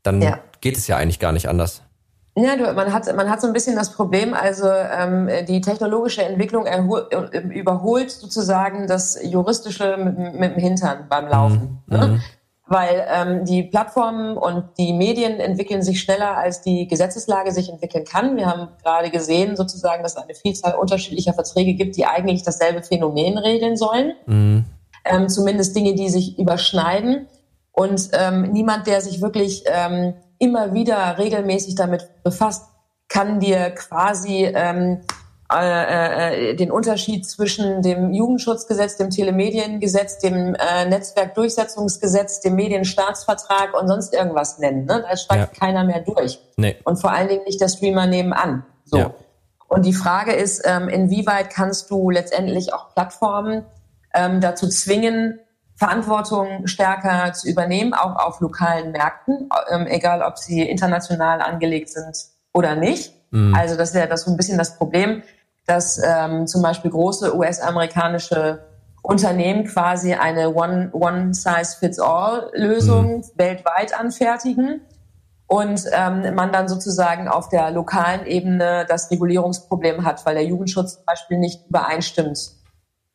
dann 0.03 0.21
ja. 0.21 0.39
geht 0.61 0.77
es 0.77 0.87
ja 0.87 0.95
eigentlich 0.97 1.19
gar 1.19 1.33
nicht 1.33 1.49
anders. 1.49 1.83
Ja, 2.35 2.55
du, 2.55 2.71
man 2.73 2.93
hat 2.93 3.13
man 3.15 3.29
hat 3.29 3.41
so 3.41 3.47
ein 3.47 3.53
bisschen 3.53 3.75
das 3.75 3.91
Problem, 3.93 4.33
also 4.33 4.69
ähm, 4.69 5.27
die 5.47 5.59
technologische 5.59 6.23
Entwicklung 6.23 6.65
überholt 7.49 8.11
sozusagen 8.11 8.87
das 8.87 9.19
juristische 9.23 9.97
mit, 9.97 10.39
mit 10.39 10.55
dem 10.55 10.59
Hintern 10.59 11.07
beim 11.09 11.27
Laufen. 11.27 11.79
Mhm. 11.87 11.97
Ne? 11.97 12.21
Weil 12.69 13.07
ähm, 13.09 13.45
die 13.45 13.63
Plattformen 13.63 14.35
und 14.35 14.65
die 14.77 14.91
Medien 14.91 15.39
entwickeln 15.39 15.81
sich 15.81 16.01
schneller, 16.01 16.35
als 16.37 16.61
die 16.61 16.87
Gesetzeslage 16.87 17.51
sich 17.51 17.69
entwickeln 17.69 18.03
kann. 18.03 18.35
Wir 18.35 18.45
haben 18.47 18.67
gerade 18.83 19.09
gesehen, 19.09 19.55
sozusagen, 19.55 20.03
dass 20.03 20.15
es 20.15 20.21
eine 20.21 20.35
Vielzahl 20.35 20.75
unterschiedlicher 20.75 21.33
Verträge 21.33 21.75
gibt, 21.75 21.95
die 21.95 22.05
eigentlich 22.05 22.43
dasselbe 22.43 22.83
Phänomen 22.83 23.37
regeln 23.37 23.77
sollen. 23.77 24.13
Mhm. 24.25 24.65
Ähm, 25.05 25.29
zumindest 25.29 25.75
Dinge, 25.75 25.95
die 25.95 26.09
sich 26.09 26.37
überschneiden. 26.37 27.27
Und 27.71 28.09
ähm, 28.13 28.51
niemand, 28.51 28.87
der 28.87 29.01
sich 29.01 29.21
wirklich 29.21 29.63
ähm, 29.67 30.15
immer 30.39 30.73
wieder 30.73 31.17
regelmäßig 31.17 31.75
damit 31.75 32.09
befasst, 32.23 32.65
kann 33.07 33.39
dir 33.39 33.69
quasi 33.71 34.43
ähm, 34.45 35.01
äh, 35.53 36.51
äh, 36.51 36.55
den 36.55 36.71
Unterschied 36.71 37.25
zwischen 37.25 37.81
dem 37.81 38.11
Jugendschutzgesetz, 38.11 38.97
dem 38.97 39.09
Telemediengesetz, 39.09 40.19
dem 40.19 40.55
äh, 40.55 40.85
Netzwerkdurchsetzungsgesetz, 40.85 42.41
dem 42.41 42.55
Medienstaatsvertrag 42.55 43.73
und 43.79 43.87
sonst 43.87 44.13
irgendwas 44.13 44.59
nennen. 44.59 44.83
Ne? 44.85 45.05
Da 45.09 45.15
steigt 45.15 45.53
ja. 45.53 45.59
keiner 45.59 45.85
mehr 45.85 46.01
durch. 46.01 46.39
Nee. 46.57 46.75
Und 46.83 46.97
vor 46.99 47.11
allen 47.11 47.29
Dingen 47.29 47.43
nicht 47.45 47.61
der 47.61 47.69
Streamer 47.69 48.07
nebenan. 48.07 48.65
So. 48.83 48.97
Ja. 48.97 49.13
Und 49.69 49.85
die 49.85 49.93
Frage 49.93 50.33
ist, 50.33 50.63
ähm, 50.65 50.89
inwieweit 50.89 51.49
kannst 51.49 51.89
du 51.91 52.09
letztendlich 52.09 52.73
auch 52.73 52.93
Plattformen 52.93 53.63
ähm, 54.13 54.41
dazu 54.41 54.67
zwingen, 54.67 55.39
Verantwortung 55.77 56.67
stärker 56.67 57.31
zu 57.33 57.47
übernehmen, 57.47 57.93
auch 57.93 58.17
auf 58.17 58.41
lokalen 58.41 58.91
Märkten, 58.91 59.49
ähm, 59.69 59.87
egal 59.87 60.23
ob 60.23 60.37
sie 60.37 60.61
international 60.61 61.39
angelegt 61.39 61.89
sind 61.89 62.17
oder 62.51 62.75
nicht. 62.75 63.13
Mhm. 63.31 63.53
Also 63.55 63.77
das 63.77 63.89
ist 63.89 63.95
ja 63.95 64.07
das 64.07 64.23
so 64.23 64.31
ein 64.31 64.37
bisschen 64.37 64.57
das 64.57 64.77
Problem 64.77 65.23
dass 65.67 66.01
ähm, 66.03 66.47
zum 66.47 66.63
Beispiel 66.63 66.89
große 66.89 67.35
US-amerikanische 67.35 68.63
Unternehmen 69.03 69.65
quasi 69.65 70.13
eine 70.13 70.53
One-Size-Fits-All-Lösung 70.53 73.17
mhm. 73.17 73.23
weltweit 73.35 73.93
anfertigen 73.97 74.81
und 75.47 75.85
ähm, 75.93 76.35
man 76.35 76.51
dann 76.51 76.67
sozusagen 76.67 77.27
auf 77.27 77.49
der 77.49 77.71
lokalen 77.71 78.25
Ebene 78.25 78.85
das 78.87 79.09
Regulierungsproblem 79.11 80.03
hat, 80.03 80.25
weil 80.25 80.35
der 80.35 80.45
Jugendschutz 80.45 80.95
zum 80.95 81.05
Beispiel 81.05 81.37
nicht 81.37 81.67
übereinstimmt 81.69 82.51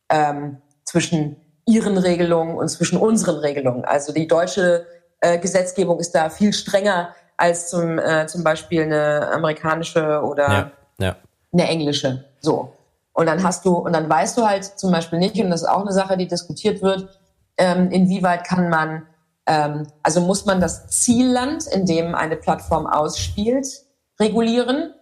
ähm, 0.09 0.57
zwischen 0.83 1.37
ihren 1.65 1.97
Regelungen 1.97 2.57
und 2.57 2.67
zwischen 2.69 2.97
unseren 2.97 3.37
Regelungen. 3.37 3.85
Also 3.85 4.13
die 4.13 4.27
deutsche 4.27 4.85
äh, 5.21 5.37
Gesetzgebung 5.37 5.99
ist 5.99 6.13
da 6.13 6.29
viel 6.29 6.53
strenger 6.53 7.09
als 7.37 7.69
zum, 7.69 7.99
äh, 7.99 8.27
zum 8.27 8.43
Beispiel 8.43 8.83
eine 8.83 9.31
amerikanische 9.31 10.21
oder 10.21 10.51
ja, 10.51 10.71
ja. 10.97 11.15
eine 11.51 11.67
englische. 11.67 12.25
So. 12.43 12.73
Und 13.13 13.27
dann 13.27 13.43
hast 13.43 13.65
du, 13.65 13.73
und 13.75 13.93
dann 13.93 14.09
weißt 14.09 14.37
du 14.37 14.45
halt 14.45 14.65
zum 14.65 14.91
Beispiel 14.91 15.19
nicht, 15.19 15.39
und 15.39 15.49
das 15.49 15.61
ist 15.61 15.67
auch 15.67 15.81
eine 15.81 15.93
Sache, 15.93 16.17
die 16.17 16.27
diskutiert 16.27 16.81
wird, 16.81 17.07
ähm, 17.57 17.91
inwieweit 17.91 18.43
kann 18.43 18.69
man, 18.69 19.03
ähm, 19.45 19.87
also 20.01 20.21
muss 20.21 20.45
man 20.45 20.59
das 20.59 20.87
Zielland, 20.87 21.67
in 21.67 21.85
dem 21.85 22.15
eine 22.15 22.35
Plattform 22.35 22.87
ausspielt, 22.87 23.67
regulieren? 24.19 24.93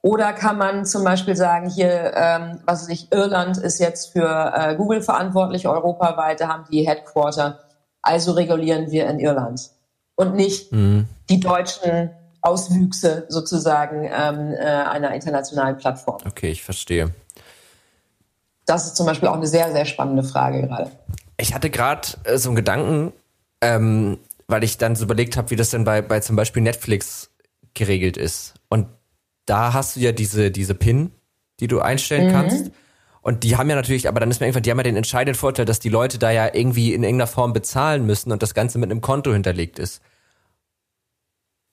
Oder 0.00 0.32
kann 0.32 0.56
man 0.56 0.86
zum 0.86 1.04
Beispiel 1.04 1.36
sagen, 1.36 1.68
hier, 1.68 2.12
ähm, 2.14 2.60
was 2.64 2.82
weiß 2.82 2.88
ich, 2.88 3.12
Irland 3.12 3.58
ist 3.58 3.78
jetzt 3.78 4.12
für 4.12 4.52
äh, 4.56 4.74
Google 4.76 5.02
verantwortlich, 5.02 5.68
europaweit, 5.68 6.40
da 6.40 6.48
haben 6.48 6.64
die 6.70 6.86
Headquarter, 6.86 7.60
also 8.00 8.32
regulieren 8.32 8.90
wir 8.90 9.08
in 9.08 9.18
Irland. 9.18 9.70
Und 10.14 10.34
nicht 10.34 10.72
mhm. 10.72 11.06
die 11.28 11.40
deutschen 11.40 12.10
Auswüchse 12.48 13.26
sozusagen 13.28 14.04
ähm, 14.04 14.52
äh, 14.52 14.64
einer 14.64 15.14
internationalen 15.14 15.76
Plattform. 15.76 16.18
Okay, 16.26 16.50
ich 16.50 16.62
verstehe. 16.62 17.14
Das 18.66 18.86
ist 18.86 18.96
zum 18.96 19.06
Beispiel 19.06 19.28
auch 19.28 19.34
eine 19.34 19.46
sehr, 19.46 19.70
sehr 19.72 19.84
spannende 19.84 20.22
Frage 20.22 20.62
gerade. 20.62 20.90
Ich 21.36 21.54
hatte 21.54 21.70
gerade 21.70 22.08
äh, 22.24 22.38
so 22.38 22.48
einen 22.48 22.56
Gedanken, 22.56 23.12
ähm, 23.60 24.18
weil 24.46 24.64
ich 24.64 24.78
dann 24.78 24.96
so 24.96 25.04
überlegt 25.04 25.36
habe, 25.36 25.50
wie 25.50 25.56
das 25.56 25.70
denn 25.70 25.84
bei, 25.84 26.02
bei 26.02 26.20
zum 26.20 26.36
Beispiel 26.36 26.62
Netflix 26.62 27.30
geregelt 27.74 28.16
ist. 28.16 28.54
Und 28.68 28.88
da 29.46 29.72
hast 29.72 29.96
du 29.96 30.00
ja 30.00 30.12
diese, 30.12 30.50
diese 30.50 30.74
PIN, 30.74 31.12
die 31.60 31.68
du 31.68 31.80
einstellen 31.80 32.28
mhm. 32.28 32.32
kannst. 32.32 32.70
Und 33.20 33.44
die 33.44 33.56
haben 33.56 33.68
ja 33.68 33.76
natürlich, 33.76 34.08
aber 34.08 34.20
dann 34.20 34.30
ist 34.30 34.40
mir 34.40 34.46
irgendwann, 34.46 34.62
die 34.62 34.70
haben 34.70 34.78
ja 34.78 34.84
den 34.84 34.96
entscheidenden 34.96 35.38
Vorteil, 35.38 35.64
dass 35.64 35.80
die 35.80 35.88
Leute 35.88 36.18
da 36.18 36.30
ja 36.30 36.52
irgendwie 36.52 36.94
in 36.94 37.02
irgendeiner 37.02 37.26
Form 37.26 37.52
bezahlen 37.52 38.06
müssen 38.06 38.32
und 38.32 38.42
das 38.42 38.54
Ganze 38.54 38.78
mit 38.78 38.90
einem 38.90 39.00
Konto 39.00 39.32
hinterlegt 39.32 39.78
ist. 39.78 40.02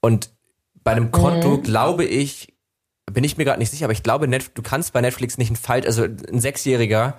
Und 0.00 0.30
bei 0.86 0.92
einem 0.92 1.10
Konto, 1.10 1.56
mhm. 1.56 1.62
glaube 1.64 2.04
ich, 2.04 2.54
bin 3.12 3.24
ich 3.24 3.36
mir 3.36 3.44
gerade 3.44 3.58
nicht 3.58 3.72
sicher, 3.72 3.86
aber 3.86 3.92
ich 3.92 4.04
glaube, 4.04 4.28
du 4.28 4.62
kannst 4.62 4.92
bei 4.92 5.00
Netflix 5.00 5.36
nicht 5.36 5.50
ein 5.50 5.56
Fall, 5.56 5.84
also 5.84 6.04
ein 6.04 6.38
Sechsjähriger 6.38 7.18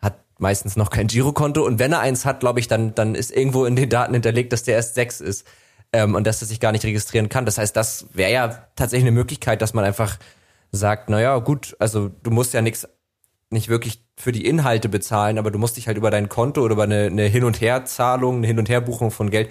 hat 0.00 0.14
meistens 0.38 0.76
noch 0.76 0.88
kein 0.88 1.08
Girokonto 1.08 1.66
und 1.66 1.78
wenn 1.78 1.92
er 1.92 2.00
eins 2.00 2.24
hat, 2.24 2.40
glaube 2.40 2.60
ich, 2.60 2.66
dann, 2.66 2.94
dann 2.94 3.14
ist 3.14 3.30
irgendwo 3.30 3.66
in 3.66 3.76
den 3.76 3.90
Daten 3.90 4.14
hinterlegt, 4.14 4.54
dass 4.54 4.62
der 4.62 4.76
erst 4.76 4.94
sechs 4.94 5.20
ist 5.20 5.46
ähm, 5.92 6.14
und 6.14 6.26
dass 6.26 6.40
er 6.40 6.48
sich 6.48 6.60
gar 6.60 6.72
nicht 6.72 6.86
registrieren 6.86 7.28
kann. 7.28 7.44
Das 7.44 7.58
heißt, 7.58 7.76
das 7.76 8.06
wäre 8.14 8.32
ja 8.32 8.48
tatsächlich 8.74 9.06
eine 9.06 9.14
Möglichkeit, 9.14 9.60
dass 9.60 9.74
man 9.74 9.84
einfach 9.84 10.18
sagt, 10.72 11.10
naja, 11.10 11.36
gut, 11.40 11.76
also 11.80 12.08
du 12.22 12.30
musst 12.30 12.54
ja 12.54 12.62
nichts 12.62 12.88
nicht 13.50 13.68
wirklich 13.68 14.02
für 14.16 14.32
die 14.32 14.46
Inhalte 14.46 14.88
bezahlen, 14.88 15.36
aber 15.36 15.50
du 15.50 15.58
musst 15.58 15.76
dich 15.76 15.88
halt 15.88 15.98
über 15.98 16.10
dein 16.10 16.30
Konto 16.30 16.62
oder 16.62 16.72
über 16.72 16.84
eine, 16.84 17.04
eine 17.04 17.24
Hin- 17.24 17.44
und 17.44 17.60
Herzahlung, 17.60 18.38
eine 18.38 18.46
Hin- 18.46 18.58
und 18.58 18.70
Herbuchung 18.70 19.10
von 19.10 19.28
Geld 19.28 19.50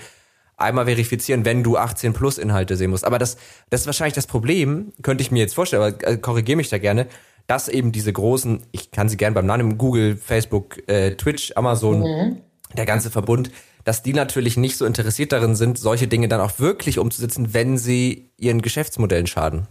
einmal 0.57 0.85
verifizieren, 0.85 1.45
wenn 1.45 1.63
du 1.63 1.77
18 1.77 2.13
plus 2.13 2.37
Inhalte 2.37 2.75
sehen 2.75 2.91
musst. 2.91 3.05
Aber 3.05 3.19
das, 3.19 3.37
das 3.69 3.81
ist 3.81 3.87
wahrscheinlich 3.87 4.13
das 4.13 4.27
Problem, 4.27 4.93
könnte 5.01 5.21
ich 5.21 5.31
mir 5.31 5.39
jetzt 5.39 5.55
vorstellen, 5.55 5.83
aber 5.83 6.07
äh, 6.07 6.17
korrigiere 6.17 6.57
mich 6.57 6.69
da 6.69 6.77
gerne, 6.77 7.07
dass 7.47 7.67
eben 7.67 7.91
diese 7.91 8.13
großen, 8.13 8.63
ich 8.71 8.91
kann 8.91 9.09
sie 9.09 9.17
gerne 9.17 9.33
beim 9.33 9.45
Namen 9.45 9.77
Google, 9.77 10.15
Facebook, 10.15 10.87
äh, 10.87 11.15
Twitch, 11.15 11.53
Amazon, 11.55 11.99
mhm. 11.99 12.41
der 12.75 12.85
ganze 12.85 13.11
Verbund, 13.11 13.51
dass 13.83 14.01
die 14.01 14.13
natürlich 14.13 14.55
nicht 14.55 14.77
so 14.77 14.85
interessiert 14.85 15.31
darin 15.31 15.55
sind, 15.55 15.77
solche 15.77 16.07
Dinge 16.07 16.29
dann 16.29 16.39
auch 16.39 16.59
wirklich 16.59 16.99
umzusetzen, 16.99 17.53
wenn 17.53 17.77
sie 17.77 18.31
ihren 18.37 18.61
Geschäftsmodellen 18.61 19.27
schaden. 19.27 19.67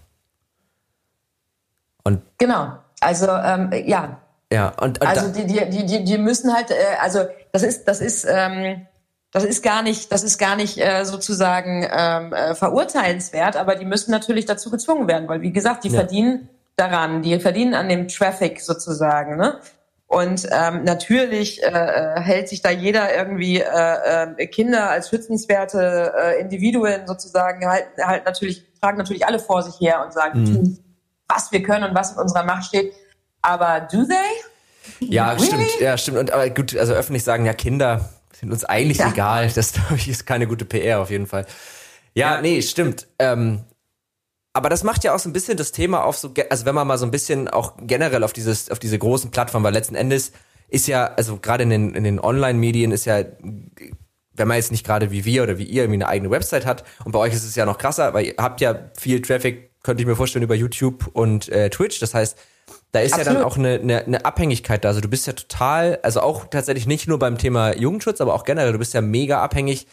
Und 2.04 2.20
genau. 2.38 2.78
Also 3.00 3.28
ähm, 3.28 3.70
ja. 3.86 4.20
Ja. 4.52 4.68
Und, 4.80 5.00
und 5.00 5.06
also 5.06 5.32
die, 5.32 5.46
die, 5.46 5.86
die, 5.86 6.04
die 6.04 6.18
müssen 6.18 6.52
halt, 6.52 6.70
äh, 6.70 6.74
also 7.00 7.20
das 7.52 7.62
ist, 7.62 7.84
das 7.84 8.00
ist 8.00 8.26
ähm, 8.28 8.86
das 9.32 9.44
ist 9.44 9.62
gar 9.62 9.82
nicht, 9.82 10.12
das 10.12 10.22
ist 10.22 10.38
gar 10.38 10.56
nicht 10.56 10.78
äh, 10.78 11.04
sozusagen 11.04 11.88
ähm, 11.90 12.32
äh, 12.34 12.54
verurteilenswert, 12.54 13.56
aber 13.56 13.74
die 13.76 13.86
müssen 13.86 14.10
natürlich 14.10 14.44
dazu 14.44 14.70
gezwungen 14.70 15.08
werden, 15.08 15.26
weil 15.26 15.40
wie 15.40 15.52
gesagt, 15.52 15.84
die 15.84 15.88
ja. 15.88 16.00
verdienen 16.00 16.50
daran, 16.76 17.22
die 17.22 17.40
verdienen 17.40 17.74
an 17.74 17.88
dem 17.88 18.08
Traffic 18.08 18.60
sozusagen. 18.60 19.36
Ne? 19.38 19.58
Und 20.06 20.46
ähm, 20.52 20.84
natürlich 20.84 21.62
äh, 21.62 21.68
äh 21.68 22.20
hält 22.20 22.50
sich 22.50 22.60
da 22.60 22.70
jeder 22.70 23.16
irgendwie 23.16 23.60
äh, 23.60 24.34
äh, 24.36 24.46
Kinder 24.48 24.90
als 24.90 25.08
schützenswerte 25.08 26.12
äh, 26.14 26.40
Individuen 26.40 27.06
sozusagen 27.06 27.66
halt, 27.66 27.86
halt 27.98 28.26
natürlich 28.26 28.66
tragen 28.82 28.98
natürlich 28.98 29.26
alle 29.26 29.38
vor 29.38 29.62
sich 29.62 29.80
her 29.80 30.04
und 30.04 30.12
sagen, 30.12 30.40
mhm. 30.40 30.46
tun, 30.46 30.78
was 31.28 31.50
wir 31.52 31.62
können 31.62 31.84
und 31.84 31.94
was 31.94 32.12
in 32.12 32.18
unserer 32.18 32.44
Macht 32.44 32.66
steht. 32.66 32.92
Aber 33.40 33.88
do 33.90 34.04
they? 34.04 35.06
Ja, 35.06 35.30
really? 35.32 35.46
stimmt. 35.46 35.80
Ja, 35.80 35.96
stimmt. 35.96 36.18
Und 36.18 36.30
aber 36.32 36.50
gut, 36.50 36.76
also 36.76 36.92
öffentlich 36.92 37.24
sagen 37.24 37.46
ja 37.46 37.54
Kinder 37.54 38.10
sind 38.42 38.52
uns 38.52 38.64
eigentlich 38.64 38.98
ja. 38.98 39.10
egal. 39.10 39.50
Das 39.54 39.72
glaube 39.72 39.96
ich 39.96 40.08
ist 40.08 40.26
keine 40.26 40.46
gute 40.46 40.64
PR 40.64 41.00
auf 41.00 41.10
jeden 41.10 41.26
Fall. 41.26 41.46
Ja, 42.14 42.34
ja. 42.34 42.40
nee, 42.42 42.60
stimmt. 42.60 43.06
Ähm, 43.18 43.64
aber 44.52 44.68
das 44.68 44.84
macht 44.84 45.04
ja 45.04 45.14
auch 45.14 45.18
so 45.18 45.30
ein 45.30 45.32
bisschen 45.32 45.56
das 45.56 45.72
Thema 45.72 46.04
auf 46.04 46.18
so, 46.18 46.34
also 46.50 46.66
wenn 46.66 46.74
man 46.74 46.86
mal 46.86 46.98
so 46.98 47.06
ein 47.06 47.10
bisschen 47.10 47.48
auch 47.48 47.74
generell 47.80 48.22
auf 48.22 48.34
dieses, 48.34 48.70
auf 48.70 48.78
diese 48.78 48.98
großen 48.98 49.30
Plattformen, 49.30 49.64
weil 49.64 49.72
letzten 49.72 49.94
Endes 49.94 50.32
ist 50.68 50.88
ja, 50.88 51.06
also 51.14 51.38
gerade 51.38 51.62
in 51.62 51.70
den, 51.70 51.94
in 51.94 52.04
den 52.04 52.20
Online-Medien 52.20 52.90
ist 52.90 53.04
ja, 53.04 53.22
wenn 54.34 54.48
man 54.48 54.56
jetzt 54.56 54.72
nicht 54.72 54.84
gerade 54.84 55.10
wie 55.10 55.24
wir 55.24 55.42
oder 55.44 55.58
wie 55.58 55.64
ihr 55.64 55.84
irgendwie 55.84 56.02
eine 56.02 56.08
eigene 56.08 56.30
Website 56.30 56.66
hat, 56.66 56.84
und 57.04 57.12
bei 57.12 57.18
euch 57.18 57.32
ist 57.32 57.44
es 57.44 57.54
ja 57.54 57.64
noch 57.64 57.78
krasser, 57.78 58.12
weil 58.12 58.26
ihr 58.26 58.34
habt 58.38 58.60
ja 58.60 58.90
viel 58.98 59.22
Traffic, 59.22 59.70
könnte 59.82 60.02
ich 60.02 60.06
mir 60.06 60.16
vorstellen, 60.16 60.42
über 60.42 60.54
YouTube 60.54 61.08
und 61.12 61.48
äh, 61.48 61.70
Twitch. 61.70 62.00
Das 62.00 62.14
heißt, 62.14 62.38
da 62.92 63.00
ist 63.00 63.14
Absolut. 63.14 63.26
ja 63.26 63.34
dann 63.34 63.44
auch 63.44 63.56
eine, 63.56 63.74
eine, 63.80 64.04
eine 64.04 64.24
Abhängigkeit 64.24 64.84
da. 64.84 64.88
Also 64.88 65.00
du 65.00 65.08
bist 65.08 65.26
ja 65.26 65.32
total, 65.32 65.98
also 66.02 66.20
auch 66.20 66.46
tatsächlich 66.46 66.86
nicht 66.86 67.08
nur 67.08 67.18
beim 67.18 67.38
Thema 67.38 67.74
Jugendschutz, 67.74 68.20
aber 68.20 68.34
auch 68.34 68.44
generell, 68.44 68.72
du 68.72 68.78
bist 68.78 68.92
ja 68.92 69.00
mega 69.00 69.42
abhängig 69.42 69.86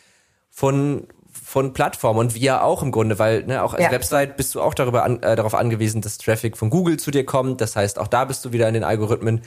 von, 0.49 1.07
von 1.31 1.71
Plattformen 1.71 2.19
und 2.19 2.35
wir 2.35 2.63
auch 2.63 2.83
im 2.83 2.91
Grunde, 2.91 3.17
weil 3.17 3.45
ne, 3.45 3.63
auch 3.63 3.73
als 3.73 3.83
ja. 3.83 3.91
Website 3.91 4.35
bist 4.35 4.53
du 4.53 4.61
auch 4.61 4.73
darüber 4.73 5.03
an, 5.05 5.23
äh, 5.23 5.37
darauf 5.37 5.55
angewiesen, 5.55 6.01
dass 6.01 6.17
Traffic 6.17 6.57
von 6.57 6.69
Google 6.69 6.97
zu 6.97 7.09
dir 7.09 7.25
kommt. 7.25 7.61
Das 7.61 7.77
heißt, 7.77 7.99
auch 7.99 8.07
da 8.07 8.25
bist 8.25 8.43
du 8.43 8.51
wieder 8.51 8.67
in 8.67 8.73
den 8.73 8.83
Algorithmen. 8.83 9.43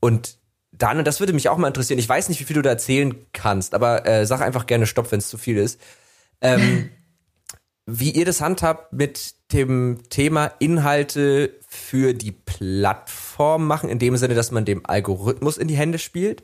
Und 0.00 0.38
dann, 0.72 0.96
und 0.98 1.06
das 1.06 1.20
würde 1.20 1.34
mich 1.34 1.50
auch 1.50 1.58
mal 1.58 1.68
interessieren, 1.68 1.98
ich 1.98 2.08
weiß 2.08 2.30
nicht, 2.30 2.40
wie 2.40 2.44
viel 2.44 2.56
du 2.56 2.62
da 2.62 2.70
erzählen 2.70 3.14
kannst, 3.34 3.74
aber 3.74 4.06
äh, 4.06 4.24
sag 4.24 4.40
einfach 4.40 4.66
gerne 4.66 4.86
Stopp, 4.86 5.12
wenn 5.12 5.18
es 5.18 5.28
zu 5.28 5.36
viel 5.36 5.58
ist. 5.58 5.78
Ähm, 6.40 6.88
wie 7.86 8.12
ihr 8.12 8.24
das 8.24 8.40
handhabt 8.40 8.94
mit 8.94 9.34
dem 9.52 10.00
Thema 10.10 10.52
Inhalte 10.58 11.54
für 11.66 12.12
die 12.12 12.32
Plattform 12.32 13.66
machen, 13.66 13.88
in 13.88 13.98
dem 13.98 14.16
Sinne, 14.16 14.34
dass 14.34 14.50
man 14.50 14.64
dem 14.64 14.84
Algorithmus 14.84 15.56
in 15.56 15.68
die 15.68 15.76
Hände 15.76 15.98
spielt. 15.98 16.42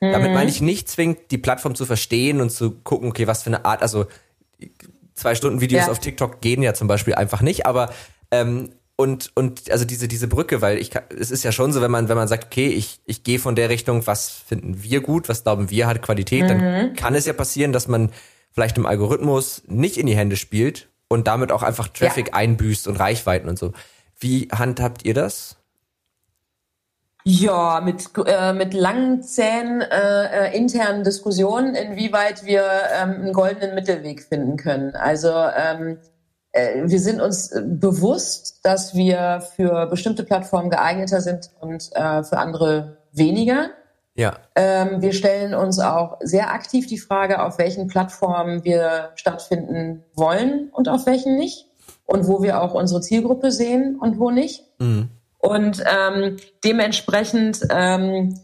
Mhm. 0.00 0.12
Damit 0.12 0.32
meine 0.32 0.50
ich 0.50 0.60
nicht 0.60 0.88
zwingend, 0.88 1.30
die 1.30 1.38
Plattform 1.38 1.74
zu 1.74 1.86
verstehen 1.86 2.40
und 2.40 2.50
zu 2.50 2.72
gucken, 2.72 3.08
okay, 3.08 3.26
was 3.26 3.42
für 3.42 3.50
eine 3.50 3.64
Art, 3.64 3.82
also 3.82 4.06
zwei 5.14 5.34
Stunden 5.34 5.60
Videos 5.60 5.86
ja. 5.86 5.92
auf 5.92 5.98
TikTok 6.00 6.40
gehen 6.40 6.62
ja 6.62 6.74
zum 6.74 6.88
Beispiel 6.88 7.14
einfach 7.14 7.40
nicht, 7.40 7.66
aber 7.66 7.92
ähm, 8.30 8.70
und 8.96 9.32
und 9.34 9.70
also 9.70 9.84
diese 9.84 10.06
diese 10.06 10.28
Brücke, 10.28 10.60
weil 10.60 10.78
ich 10.78 10.90
kann, 10.90 11.02
es 11.18 11.30
ist 11.30 11.42
ja 11.42 11.50
schon 11.50 11.72
so, 11.72 11.80
wenn 11.80 11.90
man 11.90 12.08
wenn 12.08 12.16
man 12.16 12.28
sagt, 12.28 12.44
okay, 12.44 12.68
ich 12.68 13.00
ich 13.06 13.24
gehe 13.24 13.38
von 13.38 13.56
der 13.56 13.68
Richtung, 13.68 14.06
was 14.06 14.30
finden 14.30 14.82
wir 14.82 15.00
gut, 15.00 15.28
was 15.28 15.42
glauben 15.42 15.70
wir 15.70 15.86
hat 15.86 16.02
Qualität, 16.02 16.44
mhm. 16.44 16.48
dann 16.48 16.94
kann 16.94 17.14
es 17.14 17.26
ja 17.26 17.32
passieren, 17.32 17.72
dass 17.72 17.88
man 17.88 18.10
vielleicht 18.52 18.76
im 18.76 18.86
Algorithmus 18.86 19.62
nicht 19.66 19.96
in 19.96 20.06
die 20.06 20.16
Hände 20.16 20.36
spielt 20.36 20.88
und 21.14 21.28
damit 21.28 21.52
auch 21.52 21.62
einfach 21.62 21.88
Traffic 21.88 22.28
ja. 22.28 22.34
einbüßt 22.34 22.88
und 22.88 22.96
Reichweiten 22.96 23.48
und 23.48 23.58
so. 23.58 23.72
Wie 24.18 24.48
handhabt 24.52 25.04
ihr 25.04 25.14
das? 25.14 25.56
Ja, 27.26 27.80
mit, 27.82 28.10
äh, 28.26 28.52
mit 28.52 28.74
langen, 28.74 29.22
zähen 29.22 29.80
äh, 29.80 30.48
äh, 30.50 30.56
internen 30.56 31.04
Diskussionen, 31.04 31.74
inwieweit 31.74 32.44
wir 32.44 32.64
ähm, 32.92 33.12
einen 33.12 33.32
goldenen 33.32 33.74
Mittelweg 33.74 34.24
finden 34.24 34.58
können. 34.58 34.94
Also 34.94 35.30
ähm, 35.30 35.98
äh, 36.52 36.82
wir 36.84 37.00
sind 37.00 37.22
uns 37.22 37.50
bewusst, 37.64 38.60
dass 38.62 38.94
wir 38.94 39.42
für 39.56 39.86
bestimmte 39.86 40.24
Plattformen 40.24 40.68
geeigneter 40.68 41.22
sind 41.22 41.50
und 41.60 41.90
äh, 41.94 42.24
für 42.24 42.36
andere 42.36 42.98
weniger. 43.12 43.70
Ja. 44.16 44.36
Ähm, 44.54 45.02
wir 45.02 45.12
stellen 45.12 45.54
uns 45.54 45.80
auch 45.80 46.18
sehr 46.20 46.52
aktiv 46.52 46.86
die 46.86 46.98
Frage, 46.98 47.42
auf 47.42 47.58
welchen 47.58 47.88
Plattformen 47.88 48.64
wir 48.64 49.10
stattfinden 49.16 50.04
wollen 50.14 50.70
und 50.72 50.88
auf 50.88 51.06
welchen 51.06 51.36
nicht. 51.36 51.66
Und 52.06 52.28
wo 52.28 52.42
wir 52.42 52.60
auch 52.60 52.74
unsere 52.74 53.00
Zielgruppe 53.00 53.50
sehen 53.50 53.98
und 53.98 54.18
wo 54.18 54.30
nicht. 54.30 54.64
Mhm. 54.78 55.08
Und 55.38 55.82
ähm, 55.86 56.36
dementsprechend, 56.64 57.60
ähm, 57.70 58.38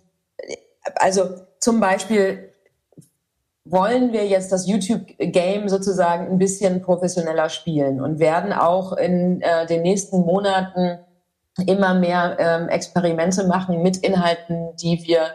also 0.97 1.31
zum 1.59 1.79
Beispiel 1.79 2.51
wollen 3.65 4.13
wir 4.13 4.27
jetzt 4.27 4.51
das 4.51 4.67
YouTube-Game 4.67 5.69
sozusagen 5.69 6.27
ein 6.27 6.39
bisschen 6.39 6.83
professioneller 6.83 7.49
spielen 7.49 8.01
und 8.01 8.19
werden 8.19 8.53
auch 8.53 8.93
in 8.95 9.41
äh, 9.43 9.67
den 9.67 9.83
nächsten 9.83 10.21
Monaten 10.21 10.99
immer 11.67 11.95
mehr 11.95 12.37
ähm, 12.39 12.69
Experimente 12.69 13.47
machen 13.47 13.83
mit 13.83 13.99
Inhalten, 13.99 14.75
die 14.77 15.03
wir 15.07 15.31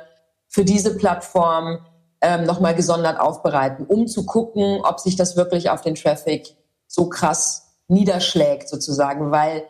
für 0.55 0.63
diese 0.63 0.95
Plattform 0.95 1.79
ähm, 2.21 2.45
nochmal 2.45 2.75
gesondert 2.75 3.19
aufbereiten, 3.19 3.85
um 3.85 4.07
zu 4.07 4.25
gucken, 4.25 4.79
ob 4.85 5.01
sich 5.01 5.17
das 5.17 5.35
wirklich 5.35 5.69
auf 5.69 5.81
den 5.81 5.95
Traffic 5.95 6.55
so 6.87 7.09
krass 7.09 7.75
niederschlägt 7.89 8.69
sozusagen, 8.69 9.31
weil 9.31 9.65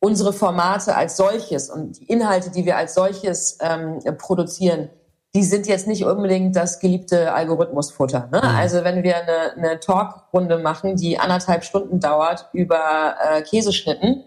unsere 0.00 0.32
Formate 0.32 0.96
als 0.96 1.16
solches 1.16 1.70
und 1.70 2.00
die 2.00 2.06
Inhalte, 2.06 2.50
die 2.50 2.64
wir 2.66 2.76
als 2.76 2.94
solches 2.94 3.58
ähm, 3.60 4.00
produzieren, 4.18 4.90
die 5.36 5.44
sind 5.44 5.68
jetzt 5.68 5.86
nicht 5.86 6.04
unbedingt 6.04 6.56
das 6.56 6.80
geliebte 6.80 7.32
Algorithmusfutter. 7.32 8.28
Ne? 8.32 8.38
Mhm. 8.38 8.56
Also 8.56 8.82
wenn 8.82 9.04
wir 9.04 9.16
eine, 9.16 9.52
eine 9.52 9.78
Talkrunde 9.78 10.58
machen, 10.58 10.96
die 10.96 11.16
anderthalb 11.16 11.62
Stunden 11.62 12.00
dauert 12.00 12.48
über 12.52 13.14
äh, 13.22 13.42
Käseschnitten, 13.42 14.24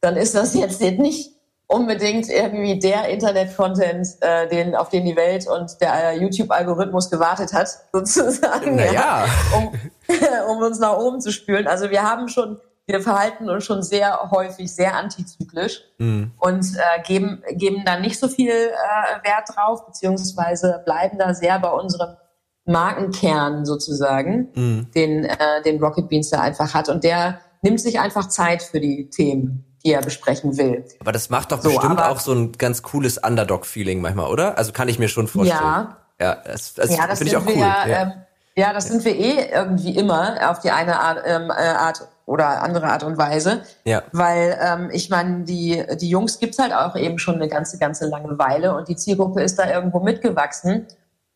dann 0.00 0.16
ist 0.16 0.34
das 0.34 0.54
jetzt 0.54 0.80
nicht 0.80 1.41
unbedingt 1.72 2.28
irgendwie 2.28 2.78
der 2.78 3.08
Internet-Content, 3.08 4.08
äh, 4.20 4.48
den, 4.48 4.74
auf 4.74 4.90
den 4.90 5.04
die 5.04 5.16
Welt 5.16 5.46
und 5.48 5.80
der 5.80 6.10
äh, 6.10 6.18
YouTube-Algorithmus 6.18 7.10
gewartet 7.10 7.52
hat, 7.52 7.68
sozusagen, 7.92 8.76
naja. 8.76 8.92
ja, 8.92 9.24
um, 9.56 9.72
um 10.56 10.62
uns 10.62 10.78
nach 10.78 10.96
oben 10.98 11.20
zu 11.20 11.32
spülen. 11.32 11.66
Also 11.66 11.90
wir 11.90 12.02
haben 12.02 12.28
schon 12.28 12.58
wir 12.86 13.00
verhalten 13.00 13.48
uns 13.48 13.64
schon 13.64 13.82
sehr 13.82 14.30
häufig 14.32 14.74
sehr 14.74 14.96
antizyklisch 14.96 15.82
mhm. 15.98 16.32
und 16.38 16.66
äh, 16.76 17.02
geben, 17.06 17.42
geben 17.52 17.84
da 17.86 17.98
nicht 17.98 18.18
so 18.18 18.26
viel 18.26 18.50
äh, 18.50 19.24
Wert 19.24 19.48
drauf, 19.54 19.86
beziehungsweise 19.86 20.82
bleiben 20.84 21.16
da 21.16 21.32
sehr 21.32 21.60
bei 21.60 21.70
unserem 21.70 22.16
Markenkern 22.64 23.64
sozusagen, 23.64 24.48
mhm. 24.54 24.90
den, 24.94 25.24
äh, 25.24 25.62
den 25.64 25.82
Rocket 25.82 26.08
Beans 26.08 26.30
da 26.30 26.40
einfach 26.40 26.74
hat. 26.74 26.88
Und 26.88 27.04
der 27.04 27.40
nimmt 27.62 27.80
sich 27.80 28.00
einfach 28.00 28.28
Zeit 28.28 28.62
für 28.62 28.80
die 28.80 29.08
Themen, 29.10 29.64
die 29.84 29.92
er 29.92 30.02
besprechen 30.02 30.56
will. 30.56 30.84
Aber 31.00 31.12
das 31.12 31.30
macht 31.30 31.52
doch 31.52 31.60
so, 31.60 31.70
bestimmt 31.70 32.00
auch 32.00 32.20
so 32.20 32.32
ein 32.32 32.52
ganz 32.52 32.82
cooles 32.82 33.18
Underdog-Feeling 33.18 34.00
manchmal, 34.00 34.30
oder? 34.30 34.58
Also 34.58 34.72
kann 34.72 34.88
ich 34.88 34.98
mir 34.98 35.08
schon 35.08 35.28
vorstellen. 35.28 35.60
Ja, 35.60 35.96
ja 36.20 36.36
das, 36.44 36.74
das, 36.74 36.96
ja, 36.96 37.06
das 37.06 37.18
finde 37.18 37.32
ich 37.32 37.36
auch 37.36 37.46
cool. 37.46 37.56
Ja, 37.56 37.86
ja. 37.86 38.02
Ähm, 38.02 38.12
ja, 38.54 38.72
das 38.72 38.88
sind 38.88 39.04
wir 39.04 39.16
eh 39.16 39.50
irgendwie 39.50 39.96
immer 39.96 40.50
auf 40.50 40.60
die 40.60 40.70
eine 40.70 41.00
Art, 41.00 41.22
ähm, 41.24 41.50
äh, 41.50 41.54
Art 41.54 42.06
oder 42.26 42.62
andere 42.62 42.86
Art 42.86 43.02
und 43.02 43.18
Weise. 43.18 43.62
Ja. 43.84 44.02
Weil 44.12 44.58
ähm, 44.62 44.90
ich 44.92 45.10
meine, 45.10 45.44
die, 45.44 45.82
die 46.00 46.08
Jungs 46.08 46.38
gibt's 46.38 46.58
halt 46.58 46.72
auch 46.72 46.94
eben 46.96 47.18
schon 47.18 47.36
eine 47.36 47.48
ganze, 47.48 47.78
ganze 47.78 48.06
lange 48.06 48.38
Weile 48.38 48.76
und 48.76 48.88
die 48.88 48.96
Zielgruppe 48.96 49.42
ist 49.42 49.58
da 49.58 49.70
irgendwo 49.70 50.00
mitgewachsen. 50.00 50.86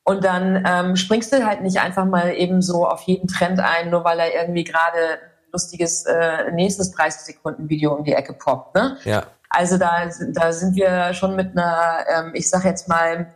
Und 0.05 0.25
dann 0.25 0.65
ähm, 0.69 0.95
springst 0.95 1.33
du 1.33 1.45
halt 1.45 1.63
nicht 1.63 1.81
einfach 1.81 2.05
mal 2.05 2.33
eben 2.35 2.63
so 2.63 2.87
auf 2.87 3.03
jeden 3.03 3.27
Trend 3.27 3.59
ein, 3.59 3.91
nur 3.91 4.05
weil 4.05 4.21
er 4.21 4.35
irgendwie 4.35 4.63
gerade 4.63 5.19
lustiges 5.53 6.05
äh, 6.05 6.51
nächstes 6.53 6.93
30 6.93 7.35
Sekunden 7.35 7.69
Video 7.69 7.95
um 7.95 8.05
die 8.05 8.13
Ecke 8.13 8.33
poppt. 8.33 8.75
Ne? 8.75 8.97
Ja. 9.05 9.25
Also 9.49 9.79
da, 9.79 10.11
da 10.33 10.53
sind 10.53 10.77
wir 10.77 11.15
schon 11.15 11.37
mit 11.37 11.57
einer, 11.57 12.05
ähm, 12.09 12.31
ich 12.35 12.49
sag 12.51 12.65
jetzt 12.65 12.89
mal, 12.89 13.33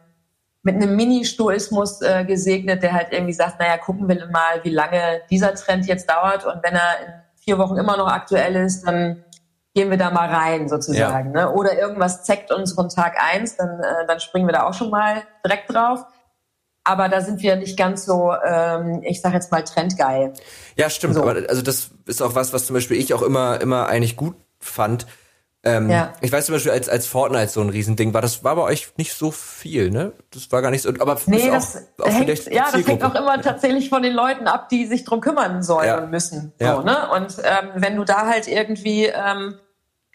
mit 0.62 0.74
einem 0.74 0.94
Mini-Stoismus 0.94 2.02
äh, 2.02 2.24
gesegnet, 2.24 2.82
der 2.82 2.92
halt 2.92 3.08
irgendwie 3.12 3.32
sagt, 3.32 3.60
naja, 3.60 3.78
gucken 3.78 4.08
wir 4.08 4.26
mal, 4.26 4.62
wie 4.62 4.70
lange 4.70 5.22
dieser 5.30 5.54
Trend 5.54 5.86
jetzt 5.86 6.10
dauert 6.10 6.44
und 6.44 6.62
wenn 6.62 6.74
er 6.74 7.06
in 7.06 7.12
vier 7.42 7.58
Wochen 7.58 7.76
immer 7.76 7.96
noch 7.96 8.08
aktuell 8.08 8.56
ist, 8.56 8.86
dann 8.86 9.24
gehen 9.74 9.90
wir 9.90 9.96
da 9.96 10.10
mal 10.10 10.28
rein 10.28 10.68
sozusagen. 10.68 11.34
Ja. 11.34 11.46
Ne? 11.46 11.52
Oder 11.52 11.78
irgendwas 11.78 12.24
zeckt 12.24 12.52
uns 12.52 12.74
von 12.74 12.88
Tag 12.88 13.16
eins, 13.18 13.56
dann, 13.56 13.80
äh, 13.80 14.06
dann 14.06 14.20
springen 14.20 14.46
wir 14.46 14.52
da 14.52 14.68
auch 14.68 14.74
schon 14.74 14.90
mal 14.90 15.22
direkt 15.44 15.72
drauf. 15.72 16.04
Aber 16.90 17.08
da 17.08 17.20
sind 17.20 17.40
wir 17.40 17.54
nicht 17.54 17.78
ganz 17.78 18.04
so, 18.04 18.32
ähm, 18.44 19.02
ich 19.04 19.20
sag 19.20 19.32
jetzt 19.32 19.52
mal, 19.52 19.62
trendgeil. 19.62 20.32
Ja, 20.74 20.90
stimmt. 20.90 21.14
So. 21.14 21.22
Aber 21.22 21.36
also 21.48 21.62
das 21.62 21.92
ist 22.06 22.20
auch 22.20 22.34
was, 22.34 22.52
was 22.52 22.66
zum 22.66 22.74
Beispiel 22.74 22.96
ich 22.96 23.14
auch 23.14 23.22
immer, 23.22 23.60
immer 23.60 23.86
eigentlich 23.86 24.16
gut 24.16 24.34
fand. 24.58 25.06
Ähm, 25.62 25.88
ja. 25.88 26.12
Ich 26.20 26.32
weiß 26.32 26.46
zum 26.46 26.56
Beispiel, 26.56 26.72
als, 26.72 26.88
als 26.88 27.06
Fortnite 27.06 27.48
so 27.48 27.60
ein 27.60 27.68
Riesending 27.68 28.12
war, 28.12 28.22
das 28.22 28.42
war 28.42 28.56
bei 28.56 28.62
euch 28.62 28.92
nicht 28.96 29.12
so 29.12 29.30
viel, 29.30 29.90
ne? 29.90 30.14
Das 30.32 30.50
war 30.50 30.62
gar 30.62 30.72
nicht 30.72 30.82
so, 30.82 30.88
aber 30.88 31.16
nee, 31.26 31.48
das 31.48 31.76
auch, 31.76 32.06
auch 32.06 32.12
hängt, 32.12 32.46
ja, 32.46 32.70
das 32.72 32.84
hängt 32.84 33.04
auch 33.04 33.14
immer 33.14 33.40
tatsächlich 33.40 33.88
von 33.88 34.02
den 34.02 34.14
Leuten 34.14 34.48
ab, 34.48 34.68
die 34.68 34.86
sich 34.86 35.04
drum 35.04 35.20
kümmern 35.20 35.62
sollen 35.62 35.86
ja. 35.86 35.98
und 35.98 36.10
müssen. 36.10 36.52
Ja. 36.58 36.74
So, 36.74 36.82
ne? 36.82 37.08
Und 37.12 37.36
ähm, 37.44 37.70
wenn 37.76 37.94
du 37.94 38.04
da 38.04 38.26
halt 38.26 38.48
irgendwie 38.48 39.04
ähm, 39.04 39.58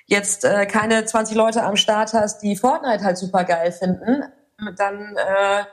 jetzt 0.08 0.44
äh, 0.44 0.66
keine 0.66 1.06
20 1.06 1.38
Leute 1.38 1.64
am 1.64 1.78
Start 1.78 2.12
hast, 2.14 2.42
die 2.42 2.58
Fortnite 2.58 3.04
halt 3.04 3.18
super 3.18 3.46
geil 3.46 3.72
finden, 3.72 4.24
dann, 4.76 5.16
äh, 5.16 5.64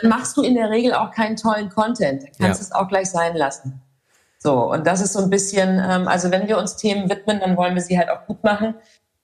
dann 0.00 0.10
machst 0.10 0.36
du 0.36 0.42
in 0.42 0.54
der 0.54 0.70
Regel 0.70 0.94
auch 0.94 1.10
keinen 1.10 1.36
tollen 1.36 1.68
Content. 1.68 2.22
Dann 2.22 2.32
kannst 2.38 2.60
ja. 2.60 2.66
es 2.66 2.72
auch 2.72 2.88
gleich 2.88 3.10
sein 3.10 3.36
lassen. 3.36 3.82
So, 4.38 4.72
und 4.72 4.86
das 4.86 5.00
ist 5.00 5.12
so 5.12 5.20
ein 5.20 5.30
bisschen, 5.30 5.78
ähm, 5.78 6.08
also 6.08 6.30
wenn 6.30 6.48
wir 6.48 6.58
uns 6.58 6.76
Themen 6.76 7.08
widmen, 7.08 7.40
dann 7.40 7.56
wollen 7.56 7.74
wir 7.74 7.82
sie 7.82 7.98
halt 7.98 8.10
auch 8.10 8.26
gut 8.26 8.42
machen. 8.42 8.74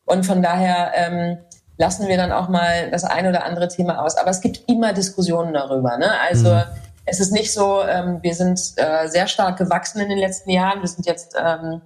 Und 0.04 0.24
von 0.24 0.42
daher 0.42 0.92
ähm, 0.94 1.38
lassen 1.76 2.06
wir 2.06 2.16
dann 2.16 2.32
auch 2.32 2.48
mal 2.48 2.90
das 2.90 3.04
eine 3.04 3.30
oder 3.30 3.44
andere 3.44 3.68
Thema 3.68 4.02
aus. 4.04 4.16
Aber 4.16 4.30
es 4.30 4.40
gibt 4.40 4.62
immer 4.68 4.92
Diskussionen 4.92 5.54
darüber. 5.54 5.96
Ne? 5.96 6.10
Also 6.28 6.50
mhm. 6.54 6.62
es 7.04 7.18
ist 7.18 7.32
nicht 7.32 7.52
so, 7.52 7.82
ähm, 7.82 8.18
wir 8.22 8.34
sind 8.34 8.60
äh, 8.76 9.08
sehr 9.08 9.26
stark 9.26 9.58
gewachsen 9.58 10.00
in 10.00 10.08
den 10.08 10.18
letzten 10.18 10.50
Jahren. 10.50 10.80
Wir 10.82 10.88
sind 10.88 11.06
jetzt 11.06 11.34
ähm, 11.36 11.80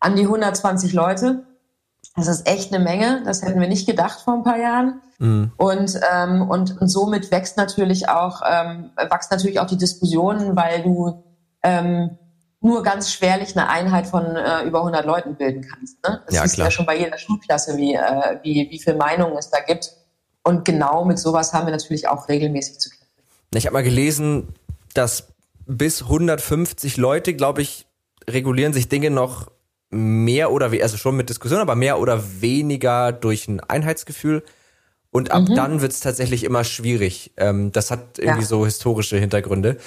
an 0.00 0.16
die 0.16 0.22
120 0.22 0.92
Leute. 0.92 1.44
Das 2.16 2.28
ist 2.28 2.48
echt 2.48 2.72
eine 2.72 2.82
Menge. 2.82 3.22
Das 3.24 3.42
hätten 3.42 3.60
wir 3.60 3.68
nicht 3.68 3.86
gedacht 3.86 4.20
vor 4.20 4.34
ein 4.34 4.42
paar 4.42 4.58
Jahren. 4.58 5.00
Mhm. 5.18 5.52
Und, 5.56 6.00
ähm, 6.12 6.48
und, 6.48 6.80
und 6.80 6.88
somit 6.88 7.30
wächst 7.30 7.56
natürlich 7.56 8.08
auch, 8.08 8.42
ähm, 8.48 8.90
wächst 8.96 9.30
natürlich 9.30 9.60
auch 9.60 9.66
die 9.66 9.76
Diskussionen, 9.76 10.56
weil 10.56 10.82
du 10.82 11.22
ähm, 11.62 12.18
nur 12.60 12.82
ganz 12.82 13.12
schwerlich 13.12 13.56
eine 13.56 13.68
Einheit 13.68 14.06
von 14.06 14.24
äh, 14.24 14.62
über 14.62 14.78
100 14.78 15.04
Leuten 15.04 15.36
bilden 15.36 15.62
kannst. 15.62 16.02
Ne? 16.06 16.22
Das 16.26 16.34
ja, 16.34 16.44
ist 16.44 16.54
klar. 16.54 16.66
ja 16.68 16.70
schon 16.70 16.86
bei 16.86 16.98
jeder 16.98 17.18
Schulklasse, 17.18 17.76
wie, 17.76 17.94
äh, 17.94 18.38
wie, 18.42 18.68
wie 18.70 18.78
viel 18.78 18.94
Meinungen 18.94 19.36
es 19.36 19.50
da 19.50 19.60
gibt. 19.60 19.92
Und 20.42 20.64
genau 20.64 21.04
mit 21.04 21.18
sowas 21.18 21.52
haben 21.52 21.66
wir 21.66 21.72
natürlich 21.72 22.08
auch 22.08 22.28
regelmäßig 22.28 22.78
zu 22.78 22.90
kämpfen. 22.90 23.06
Ich 23.54 23.66
habe 23.66 23.74
mal 23.74 23.82
gelesen, 23.82 24.54
dass 24.94 25.28
bis 25.66 26.02
150 26.02 26.96
Leute, 26.96 27.34
glaube 27.34 27.62
ich, 27.62 27.86
regulieren 28.28 28.72
sich 28.72 28.88
Dinge 28.88 29.10
noch 29.10 29.50
mehr 29.96 30.52
oder 30.52 30.70
weniger, 30.70 30.84
also 30.84 30.96
schon 30.96 31.16
mit 31.16 31.28
Diskussion, 31.28 31.60
aber 31.60 31.74
mehr 31.74 31.98
oder 31.98 32.22
weniger 32.40 33.12
durch 33.12 33.48
ein 33.48 33.60
Einheitsgefühl. 33.60 34.42
Und 35.10 35.30
ab 35.30 35.48
mhm. 35.48 35.54
dann 35.54 35.80
wird 35.80 35.92
es 35.92 36.00
tatsächlich 36.00 36.44
immer 36.44 36.62
schwierig. 36.64 37.32
Ähm, 37.36 37.72
das 37.72 37.90
hat 37.90 38.18
irgendwie 38.18 38.42
ja. 38.42 38.46
so 38.46 38.64
historische 38.64 39.16
Hintergründe. 39.16 39.78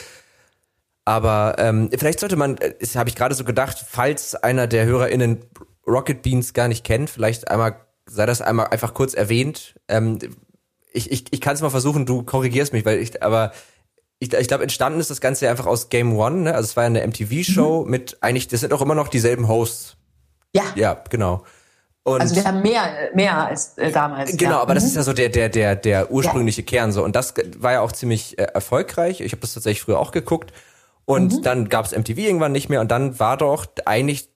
Aber 1.05 1.55
ähm, 1.57 1.89
vielleicht 1.95 2.19
sollte 2.19 2.35
man, 2.35 2.57
äh, 2.57 2.73
das 2.79 2.95
habe 2.95 3.09
ich 3.09 3.15
gerade 3.15 3.35
so 3.35 3.43
gedacht, 3.43 3.83
falls 3.87 4.35
einer 4.35 4.67
der 4.67 4.85
HörerInnen 4.85 5.39
Rocket 5.87 6.21
Beans 6.21 6.53
gar 6.53 6.67
nicht 6.67 6.83
kennt, 6.83 7.09
vielleicht 7.09 7.49
einmal, 7.49 7.77
sei 8.05 8.25
das 8.25 8.41
einmal 8.41 8.67
einfach 8.67 8.93
kurz 8.93 9.13
erwähnt. 9.13 9.75
Ähm, 9.87 10.19
ich 10.91 11.11
ich, 11.11 11.25
ich 11.31 11.41
kann 11.41 11.55
es 11.55 11.61
mal 11.61 11.69
versuchen, 11.69 12.05
du 12.05 12.23
korrigierst 12.23 12.73
mich, 12.73 12.85
weil 12.85 12.99
ich, 12.99 13.21
aber 13.23 13.51
ich, 14.19 14.33
ich 14.33 14.47
glaube, 14.47 14.63
entstanden 14.63 14.99
ist 14.99 15.09
das 15.09 15.21
Ganze 15.21 15.45
ja 15.45 15.51
einfach 15.51 15.65
aus 15.65 15.89
Game 15.89 16.15
One, 16.17 16.41
ne? 16.41 16.53
Also 16.53 16.67
es 16.67 16.75
war 16.75 16.83
ja 16.83 16.87
eine 16.87 17.05
MTV-Show 17.07 17.85
mhm. 17.85 17.89
mit 17.89 18.17
eigentlich, 18.21 18.47
das 18.47 18.59
sind 18.59 18.73
auch 18.73 18.81
immer 18.81 18.95
noch 18.95 19.07
dieselben 19.07 19.47
Hosts. 19.47 19.97
Ja. 20.53 20.63
Ja, 20.75 21.03
genau. 21.09 21.43
Und 22.03 22.21
also 22.21 22.35
wir 22.35 22.45
haben 22.45 22.61
mehr, 22.61 23.09
mehr 23.13 23.47
als 23.47 23.77
äh, 23.77 23.91
damals. 23.91 24.35
Genau, 24.35 24.51
ja. 24.51 24.61
aber 24.61 24.73
das 24.73 24.83
mhm. 24.83 24.89
ist 24.89 24.95
ja 24.95 25.03
so 25.03 25.13
der, 25.13 25.29
der, 25.29 25.49
der, 25.49 25.75
der 25.75 26.11
ursprüngliche 26.11 26.61
ja. 26.61 26.67
Kern 26.67 26.91
so. 26.91 27.03
Und 27.03 27.15
das 27.15 27.33
war 27.57 27.73
ja 27.73 27.81
auch 27.81 27.91
ziemlich 27.91 28.39
äh, 28.39 28.43
erfolgreich. 28.43 29.21
Ich 29.21 29.31
habe 29.31 29.41
das 29.41 29.53
tatsächlich 29.53 29.81
früher 29.81 29.99
auch 29.99 30.11
geguckt. 30.11 30.51
Und 31.05 31.37
mhm. 31.37 31.41
dann 31.41 31.69
gab 31.69 31.85
es 31.85 31.97
MTV 31.97 32.17
irgendwann 32.17 32.51
nicht 32.51 32.69
mehr 32.69 32.81
und 32.81 32.91
dann 32.91 33.19
war 33.19 33.35
doch 33.35 33.65
eigentlich 33.85 34.29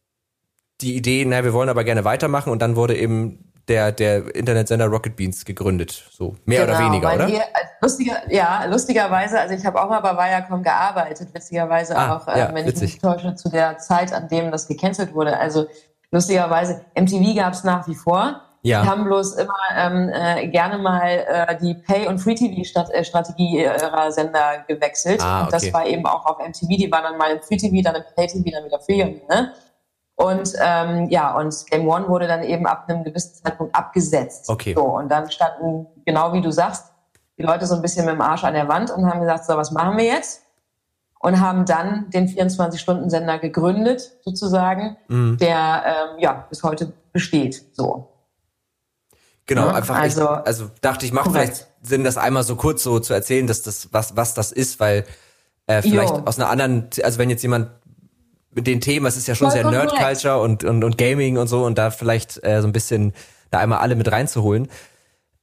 die 0.82 0.96
Idee, 0.96 1.24
naja, 1.24 1.44
wir 1.44 1.54
wollen 1.54 1.70
aber 1.70 1.84
gerne 1.84 2.04
weitermachen 2.04 2.52
und 2.52 2.62
dann 2.62 2.76
wurde 2.76 2.98
eben 2.98 3.54
der, 3.68 3.92
der 3.92 4.36
Internetsender 4.36 4.88
Rocket 4.88 5.16
Beans 5.16 5.46
gegründet. 5.46 6.04
So, 6.12 6.36
mehr 6.46 6.66
genau, 6.66 6.78
oder 6.78 6.86
weniger, 6.86 7.14
oder? 7.14 7.28
Wir, 7.28 7.42
äh, 7.42 7.66
lustiger, 7.82 8.16
ja, 8.30 8.66
lustigerweise, 8.66 9.40
also 9.40 9.54
ich 9.54 9.66
habe 9.66 9.82
auch 9.82 9.90
mal 9.90 10.02
bei 10.02 10.14
Viacom 10.16 10.64
gearbeitet, 10.64 11.34
witzigerweise 11.34 11.96
ah, 11.96 12.18
auch, 12.18 12.28
ja, 12.28 12.50
äh, 12.50 12.56
wenn 12.56 12.66
witzig. 12.66 12.84
ich 12.84 12.94
mich 12.94 13.02
täusche, 13.02 13.36
zu 13.36 13.50
der 13.50 13.78
Zeit, 13.78 14.12
an 14.12 14.28
dem 14.28 14.52
das 14.52 14.68
gecancelt 14.68 15.14
wurde. 15.14 15.38
Also 15.38 15.68
lustigerweise, 16.14 16.86
MTV 16.96 17.36
gab 17.36 17.54
es 17.54 17.64
nach 17.64 17.88
wie 17.88 17.96
vor. 17.96 18.42
Ja. 18.62 18.84
Wir 18.84 18.90
haben 18.90 19.04
bloß 19.04 19.34
immer 19.36 19.54
ähm, 19.76 20.10
äh, 20.14 20.48
gerne 20.48 20.78
mal 20.78 21.26
äh, 21.28 21.58
die 21.60 21.74
Pay- 21.74 22.08
und 22.08 22.20
Free-TV-Strategie 22.20 23.62
ihrer 23.62 24.10
Sender 24.10 24.64
gewechselt. 24.66 25.22
Ah, 25.22 25.40
okay. 25.40 25.44
Und 25.44 25.54
das 25.54 25.74
war 25.74 25.86
eben 25.86 26.06
auch 26.06 26.26
auf 26.26 26.40
MTV. 26.40 26.68
Die 26.70 26.90
waren 26.90 27.04
dann 27.04 27.18
mal 27.18 27.32
im 27.32 27.42
Free-TV, 27.42 27.82
dann 27.84 27.96
im 27.96 28.04
Pay-TV, 28.16 28.50
dann 28.52 28.64
wieder 28.64 28.80
Free. 28.80 29.04
Ne? 29.04 29.52
Und 30.16 30.54
ähm, 30.62 31.10
ja, 31.10 31.36
und 31.36 31.54
Game 31.70 31.90
One 31.90 32.08
wurde 32.08 32.28
dann 32.28 32.44
eben 32.44 32.66
ab 32.66 32.86
einem 32.88 33.04
gewissen 33.04 33.44
Zeitpunkt 33.44 33.76
abgesetzt. 33.76 34.50
Okay. 34.50 34.74
So, 34.76 34.84
und 34.84 35.10
dann 35.10 35.30
standen, 35.30 35.88
genau 36.06 36.32
wie 36.32 36.42
du 36.42 36.52
sagst, 36.52 36.94
die 37.38 37.44
Leute 37.44 37.66
so 37.66 37.76
ein 37.76 37.82
bisschen 37.82 38.06
mit 38.06 38.14
dem 38.14 38.22
Arsch 38.22 38.46
an 38.46 38.54
der 38.54 38.70
Wand 38.70 38.92
und 38.92 39.06
haben 39.10 39.20
gesagt, 39.20 39.44
so, 39.46 39.58
was 39.58 39.72
machen 39.72 39.98
wir 39.98 40.06
jetzt? 40.06 40.44
Und 41.24 41.40
haben 41.40 41.66
dann 41.66 42.10
den 42.10 42.28
24-Stunden-Sender 42.28 43.40
gegründet, 43.40 44.12
sozusagen, 44.26 44.98
mhm. 45.08 45.38
der 45.38 45.84
ähm, 45.86 46.20
ja 46.20 46.46
bis 46.50 46.64
heute 46.64 46.92
besteht. 47.14 47.64
So. 47.72 48.10
Genau, 49.46 49.68
ja, 49.68 49.74
einfach 49.74 49.96
also, 49.96 50.24
ich, 50.24 50.46
also 50.46 50.70
dachte 50.82 51.06
ich, 51.06 51.14
macht 51.14 51.32
vielleicht 51.32 51.68
Sinn, 51.82 52.04
das 52.04 52.18
einmal 52.18 52.44
so 52.44 52.58
kurz 52.58 52.84
so 52.84 53.00
zu 53.00 53.14
erzählen, 53.14 53.48
dass 53.48 53.62
das 53.62 53.88
was 53.94 54.18
was 54.18 54.34
das 54.34 54.52
ist, 54.52 54.82
weil 54.82 55.06
äh, 55.68 55.82
vielleicht 55.82 56.14
jo. 56.14 56.24
aus 56.26 56.38
einer 56.38 56.50
anderen, 56.50 56.90
also 57.02 57.20
wenn 57.20 57.30
jetzt 57.30 57.42
jemand 57.42 57.70
mit 58.52 58.68
den 58.68 58.82
Themen, 58.82 59.06
es 59.06 59.16
ist 59.16 59.28
ja 59.30 59.34
schon 59.34 59.50
Voll 59.50 59.62
sehr 59.62 59.72
Nerd 59.72 59.96
Culture 59.96 60.42
und, 60.42 60.66
und 60.66 60.84
und 60.84 60.98
Gaming 60.98 61.38
und 61.38 61.48
so 61.48 61.64
und 61.66 61.78
da 61.78 61.90
vielleicht 61.90 62.44
äh, 62.44 62.62
so 62.62 62.68
ein 62.68 62.74
bisschen 62.74 63.14
da 63.50 63.60
einmal 63.60 63.80
alle 63.80 63.96
mit 63.96 64.12
reinzuholen. 64.12 64.68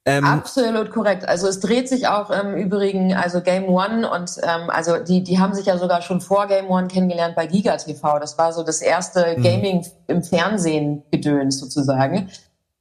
Ähm, 0.06 0.24
Absolut 0.24 0.90
korrekt. 0.90 1.28
Also 1.28 1.46
es 1.46 1.60
dreht 1.60 1.88
sich 1.88 2.08
auch 2.08 2.30
im 2.30 2.54
Übrigen, 2.54 3.14
also 3.14 3.42
Game 3.42 3.66
One 3.68 4.10
und 4.10 4.30
ähm, 4.42 4.70
also 4.70 4.96
die, 4.96 5.22
die 5.22 5.38
haben 5.38 5.52
sich 5.52 5.66
ja 5.66 5.76
sogar 5.76 6.00
schon 6.00 6.22
vor 6.22 6.46
Game 6.46 6.70
One 6.70 6.88
kennengelernt 6.88 7.36
bei 7.36 7.46
Giga 7.46 7.76
TV. 7.76 8.18
Das 8.18 8.38
war 8.38 8.52
so 8.52 8.62
das 8.62 8.80
erste 8.80 9.36
mhm. 9.36 9.42
Gaming 9.42 9.86
im 10.06 10.22
Fernsehen 10.22 11.02
gedöns 11.10 11.58
sozusagen. 11.60 12.30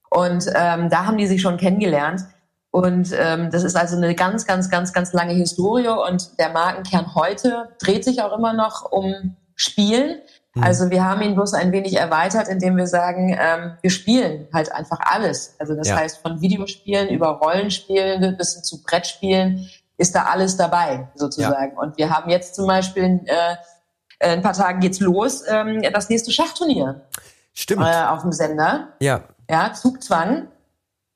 Und 0.10 0.46
ähm, 0.56 0.90
da 0.90 1.06
haben 1.06 1.18
die 1.18 1.28
sich 1.28 1.42
schon 1.42 1.58
kennengelernt. 1.58 2.22
Und 2.72 3.12
ähm, 3.18 3.50
das 3.52 3.64
ist 3.64 3.76
also 3.76 3.98
eine 3.98 4.16
ganz, 4.16 4.46
ganz, 4.46 4.70
ganz, 4.70 4.94
ganz 4.94 5.12
lange 5.12 5.34
Historie. 5.34 5.90
Und 5.90 6.40
der 6.40 6.50
Markenkern 6.50 7.16
heute 7.16 7.70
dreht 7.82 8.06
sich 8.06 8.22
auch 8.22 8.38
immer 8.38 8.54
noch 8.54 8.92
um 8.92 9.36
Spielen. 9.56 10.20
Mhm. 10.56 10.64
Also 10.64 10.90
wir 10.90 11.04
haben 11.04 11.22
ihn 11.22 11.36
bloß 11.36 11.54
ein 11.54 11.72
wenig 11.72 11.98
erweitert, 11.98 12.48
indem 12.48 12.78
wir 12.78 12.88
sagen, 12.88 13.38
ähm, 13.40 13.78
wir 13.82 13.90
spielen 13.90 14.48
halt 14.54 14.72
einfach 14.72 15.00
alles. 15.02 15.56
Also 15.60 15.76
das 15.76 15.90
ja. 15.90 15.98
heißt 15.98 16.20
von 16.20 16.42
Videospielen 16.42 17.10
über 17.10 17.30
Rollenspielen 17.30 18.38
bis 18.38 18.54
hin 18.56 18.64
zu 18.64 18.84
Brettspielen 18.84 19.70
ist 19.98 20.16
da 20.16 20.24
alles 20.24 20.56
dabei 20.56 21.10
sozusagen. 21.16 21.74
Ja. 21.74 21.82
Und 21.82 21.98
wir 21.98 22.10
haben 22.10 22.30
jetzt 22.30 22.56
zum 22.56 22.68
Beispiel 22.68 23.22
äh, 23.26 23.56
ein 24.20 24.42
paar 24.42 24.54
Tagen 24.54 24.80
geht's 24.80 25.00
los, 25.00 25.44
ähm, 25.48 25.82
das 25.94 26.10
nächste 26.10 26.32
Schachturnier. 26.32 27.02
Stimmt. 27.54 27.84
Äh, 27.84 28.06
auf 28.06 28.22
dem 28.22 28.32
Sender. 28.32 28.94
Ja. 29.00 29.22
Ja, 29.50 29.74
Zugzwang 29.74 30.48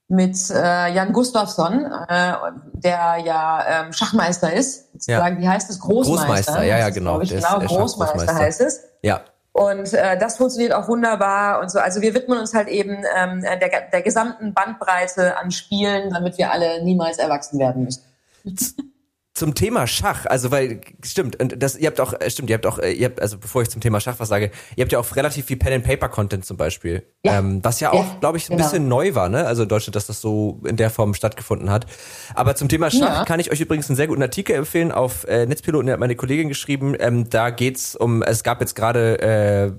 mit 0.08 0.38
äh, 0.50 0.94
Jan 0.94 1.14
Gustafsson, 1.14 1.86
äh, 2.08 2.34
der 2.74 3.18
ja 3.26 3.66
ähm, 3.68 3.94
Schachmeister 3.94 4.54
ist. 4.54 4.92
Sozusagen, 4.94 5.38
ja. 5.38 5.42
Wie 5.42 5.48
heißt 5.50 5.70
es? 5.70 5.80
Großmeister. 5.80 6.26
Großmeister, 6.26 6.64
ja, 6.64 6.78
ja, 6.80 6.90
genau. 6.90 7.22
Ich, 7.22 7.30
genau, 7.30 7.60
Großmeister, 7.60 8.18
Großmeister 8.18 8.36
heißt 8.36 8.62
es. 8.62 8.82
Ja. 9.02 9.22
Und 9.54 9.94
äh, 9.94 10.18
das 10.18 10.38
funktioniert 10.38 10.74
auch 10.74 10.88
wunderbar 10.88 11.62
und 11.62 11.70
so. 11.70 11.80
Also 11.80 12.02
wir 12.02 12.14
widmen 12.14 12.40
uns 12.40 12.54
halt 12.54 12.68
eben 12.68 13.04
ähm, 13.16 13.42
der, 13.42 13.90
der 13.92 14.02
gesamten 14.02 14.54
Bandbreite 14.54 15.38
an 15.38 15.52
Spielen, 15.52 16.10
damit 16.12 16.38
wir 16.38 16.52
alle 16.52 16.84
niemals 16.84 17.18
erwachsen 17.20 17.60
werden 17.60 17.84
müssen 17.84 18.04
zum 19.34 19.56
Thema 19.56 19.88
Schach, 19.88 20.28
also 20.28 20.52
weil 20.52 20.82
stimmt 21.04 21.42
und 21.42 21.62
das 21.62 21.76
ihr 21.76 21.88
habt 21.88 22.00
auch 22.00 22.14
äh, 22.14 22.30
stimmt 22.30 22.52
ihr 22.52 22.54
habt 22.54 22.68
auch 22.68 22.78
äh, 22.78 22.92
ihr 22.92 23.08
habt 23.08 23.20
also 23.20 23.40
bevor 23.40 23.64
ich 23.64 23.70
zum 23.70 23.82
Thema 23.82 24.00
Schach 24.00 24.20
was 24.20 24.30
sage, 24.30 24.52
ihr 24.76 24.84
habt 24.84 24.92
ja 24.92 25.00
auch 25.00 25.16
relativ 25.16 25.46
viel 25.46 25.58
Pen 25.58 25.74
and 25.74 25.84
Paper 25.84 26.08
Content 26.08 26.46
zum 26.46 26.56
Beispiel, 26.56 27.04
ja. 27.24 27.40
Ähm, 27.40 27.60
was 27.64 27.80
ja 27.80 27.92
auch 27.92 28.06
ja, 28.06 28.18
glaube 28.20 28.38
ich 28.38 28.46
ein 28.46 28.58
genau. 28.58 28.64
bisschen 28.64 28.88
neu 28.88 29.16
war, 29.16 29.30
ne? 29.30 29.46
Also 29.48 29.64
in 29.64 29.70
Deutschland, 29.70 29.96
dass 29.96 30.06
das 30.06 30.22
so 30.22 30.62
in 30.66 30.78
der 30.78 30.92
Form 30.92 31.16
stattgefunden 31.16 31.72
hat. 31.72 31.88
Aber 32.36 32.56
zum 32.56 32.70
Thema 32.70 32.92
Schach 32.92 33.00
ja. 33.18 33.26
kann 33.26 33.40
ich 33.40 33.52
euch 33.52 33.60
übrigens 33.60 33.90
einen 33.90 33.96
sehr 33.96 34.08
guten 34.08 34.22
Artikel 34.22 34.56
empfehlen 34.56 34.92
auf 34.92 35.24
äh, 35.28 35.48
Netzpiloten, 35.48 35.88
der 35.88 35.94
hat 35.94 36.00
meine 36.00 36.16
Kollegin 36.16 36.48
geschrieben. 36.48 36.96
Ähm, 37.00 37.28
da 37.28 37.50
geht's 37.50 37.96
um 37.96 38.22
es 38.22 38.44
gab 38.44 38.62
jetzt 38.62 38.76
gerade 38.76 39.20
äh, 39.20 39.72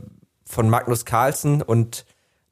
von 0.45 0.69
Magnus 0.69 1.05
Carlsen 1.05 1.63
und 1.63 2.05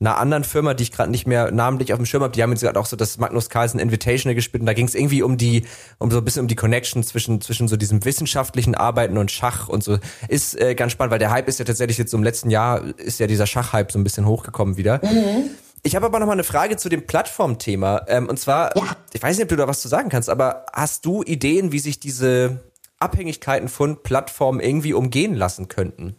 einer 0.02 0.18
anderen 0.18 0.44
Firma, 0.44 0.74
die 0.74 0.82
ich 0.82 0.92
gerade 0.92 1.10
nicht 1.10 1.26
mehr 1.26 1.50
namentlich 1.50 1.92
auf 1.92 1.98
dem 1.98 2.06
Schirm 2.06 2.22
habe, 2.22 2.32
die 2.32 2.42
haben 2.42 2.50
jetzt 2.50 2.62
gerade 2.62 2.78
auch 2.78 2.86
so 2.86 2.96
das 2.96 3.18
Magnus 3.18 3.48
Carlsen 3.48 3.80
Invitational 3.80 4.34
gespielt 4.34 4.60
und 4.60 4.66
da 4.66 4.74
ging 4.74 4.86
es 4.86 4.94
irgendwie 4.94 5.22
um 5.22 5.36
die, 5.36 5.64
um 5.98 6.10
so 6.10 6.18
ein 6.18 6.24
bisschen 6.24 6.42
um 6.42 6.48
die 6.48 6.56
Connection 6.56 7.02
zwischen, 7.02 7.40
zwischen 7.40 7.68
so 7.68 7.76
diesem 7.76 8.04
wissenschaftlichen 8.04 8.74
Arbeiten 8.74 9.16
und 9.16 9.30
Schach 9.30 9.68
und 9.68 9.82
so. 9.84 9.98
Ist 10.28 10.60
äh, 10.60 10.74
ganz 10.74 10.92
spannend, 10.92 11.12
weil 11.12 11.18
der 11.18 11.30
Hype 11.30 11.48
ist 11.48 11.58
ja 11.58 11.64
tatsächlich 11.64 11.98
jetzt 11.98 12.10
so 12.10 12.16
im 12.16 12.24
letzten 12.24 12.50
Jahr 12.50 12.82
ist 12.98 13.20
ja 13.20 13.26
dieser 13.26 13.46
Schachhype 13.46 13.92
so 13.92 13.98
ein 13.98 14.04
bisschen 14.04 14.26
hochgekommen 14.26 14.76
wieder. 14.76 15.00
Mhm. 15.02 15.50
Ich 15.84 15.96
habe 15.96 16.06
aber 16.06 16.20
noch 16.20 16.26
mal 16.26 16.32
eine 16.32 16.44
Frage 16.44 16.76
zu 16.76 16.88
dem 16.88 17.06
Plattformthema. 17.06 18.02
Ähm, 18.08 18.28
und 18.28 18.38
zwar, 18.38 18.76
ja. 18.76 18.96
ich 19.12 19.22
weiß 19.22 19.36
nicht, 19.36 19.44
ob 19.44 19.48
du 19.48 19.56
da 19.56 19.66
was 19.66 19.80
zu 19.80 19.88
sagen 19.88 20.10
kannst, 20.10 20.30
aber 20.30 20.66
hast 20.72 21.04
du 21.04 21.22
Ideen, 21.22 21.72
wie 21.72 21.80
sich 21.80 21.98
diese 21.98 22.60
Abhängigkeiten 23.00 23.68
von 23.68 24.02
Plattformen 24.02 24.60
irgendwie 24.60 24.94
umgehen 24.94 25.34
lassen 25.34 25.68
könnten? 25.68 26.16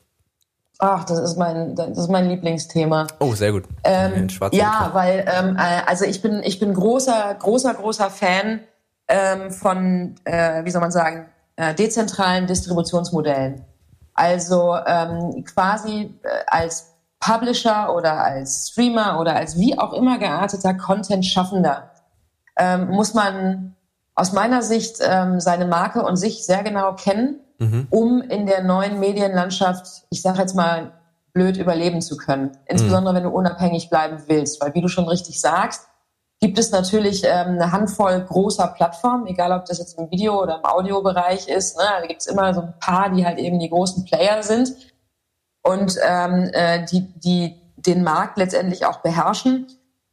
Ach, 0.86 1.06
das 1.06 1.18
ist 1.18 1.38
mein, 1.38 1.76
das 1.76 1.98
ist 1.98 2.10
mein 2.10 2.28
Lieblingsthema. 2.28 3.08
Oh, 3.20 3.34
sehr 3.36 3.54
gut. 3.54 3.64
Ähm, 3.86 4.28
ja, 4.52 4.90
weil 4.92 5.26
ähm, 5.34 5.56
äh, 5.56 5.82
also 5.88 6.04
ich 6.04 6.22
bin 6.22 6.44
ich 6.44 6.60
bin 6.60 6.74
großer 6.74 7.36
großer 7.40 7.74
großer 7.74 8.10
Fan 8.10 8.60
ähm, 9.08 9.50
von 9.50 10.16
äh, 10.26 10.66
wie 10.66 10.72
soll 10.72 10.82
man 10.82 10.92
sagen 10.92 11.28
äh, 11.56 11.74
dezentralen 11.74 12.48
Distributionsmodellen. 12.48 13.64
Also 14.14 14.76
ähm, 14.86 15.46
quasi 15.46 16.20
äh, 16.22 16.28
als 16.48 16.92
Publisher 17.22 17.96
oder 17.96 18.22
als 18.22 18.72
Streamer 18.72 19.22
oder 19.22 19.38
als 19.38 19.58
wie 19.58 19.80
auch 19.80 19.94
immer 19.94 20.18
gearteter 20.18 20.74
Content-Schaffender 20.74 21.92
ähm, 22.58 22.90
muss 22.90 23.14
man 23.14 23.78
aus 24.16 24.34
meiner 24.34 24.62
Sicht 24.62 24.98
ähm, 25.02 25.40
seine 25.40 25.66
Marke 25.66 26.04
und 26.04 26.18
sich 26.18 26.46
sehr 26.46 26.62
genau 26.62 26.92
kennen 26.96 27.40
mhm. 27.60 27.88
um 27.90 28.22
in 28.22 28.46
der 28.46 28.64
neuen 28.64 29.00
Medienlandschaft, 29.00 30.06
ich 30.10 30.22
sage 30.22 30.40
jetzt 30.40 30.56
mal, 30.56 30.94
blöd 31.34 31.58
überleben 31.58 32.02
zu 32.02 32.16
können. 32.16 32.52
Insbesondere 32.68 33.14
mhm. 33.14 33.18
wenn 33.18 33.24
du 33.24 33.30
unabhängig 33.30 33.90
bleiben 33.90 34.24
willst. 34.28 34.62
Weil 34.62 34.74
wie 34.76 34.82
du 34.82 34.88
schon 34.88 35.08
richtig 35.08 35.42
sagst, 35.42 35.88
gibt 36.40 36.60
es 36.60 36.72
natürlich 36.72 37.24
ähm, 37.24 37.60
eine 37.60 37.72
Handvoll 37.72 38.24
großer 38.24 38.68
Plattformen, 38.68 39.28
egal 39.28 39.52
ob 39.52 39.66
das 39.66 39.80
jetzt 39.80 39.98
im 39.98 40.12
Video- 40.12 40.42
oder 40.42 40.58
im 40.58 40.66
Audiobereich 40.66 41.48
ist. 41.48 41.78
Ne? 41.78 41.84
Da 42.02 42.06
gibt 42.06 42.22
es 42.22 42.28
immer 42.28 42.54
so 42.54 42.62
ein 42.62 42.74
paar, 42.80 43.10
die 43.10 43.26
halt 43.26 43.40
eben 43.40 43.60
die 43.60 43.70
großen 43.70 44.06
Player 44.06 44.44
sind 44.44 44.76
und 45.64 45.98
ähm, 46.06 46.50
äh, 46.54 46.86
die, 46.86 47.14
die 47.20 47.56
den 47.78 48.04
Markt 48.04 48.38
letztendlich 48.38 48.86
auch 48.86 48.98
beherrschen. 48.98 49.68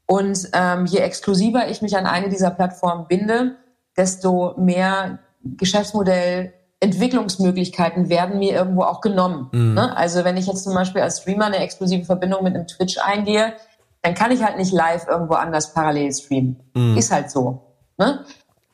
Und 0.07 0.49
ähm, 0.53 0.87
je 0.87 0.99
exklusiver 0.99 1.69
ich 1.69 1.83
mich 1.83 1.97
an 1.97 2.07
eine 2.07 2.29
dieser 2.29 2.51
Plattformen 2.51 3.07
binde, 3.07 3.57
desto 3.97 4.55
mehr 4.57 5.19
Geschäftsmodell 5.43 6.53
Entwicklungsmöglichkeiten 6.81 8.09
werden 8.09 8.39
mir 8.39 8.55
irgendwo 8.55 8.83
auch 8.83 9.03
genommen. 9.03 9.49
Mhm. 9.53 9.75
Ne? 9.75 9.97
Also 9.97 10.25
wenn 10.25 10.37
ich 10.37 10.47
jetzt 10.47 10.65
zum 10.65 10.75
Beispiel 10.75 11.03
als 11.03 11.21
Streamer 11.21 11.47
eine 11.47 11.59
exklusive 11.59 12.05
Verbindung 12.05 12.43
mit 12.43 12.55
einem 12.55 12.67
Twitch 12.67 12.99
eingehe, 12.99 13.53
dann 14.03 14.15
kann 14.15 14.31
ich 14.31 14.43
halt 14.43 14.57
nicht 14.57 14.73
live 14.73 15.07
irgendwo 15.07 15.35
anders 15.35 15.75
parallel 15.75 16.13
streamen. 16.13 16.61
Mhm. 16.75 16.97
Ist 16.97 17.13
halt 17.13 17.31
so. 17.31 17.61
Ne? 17.99 18.25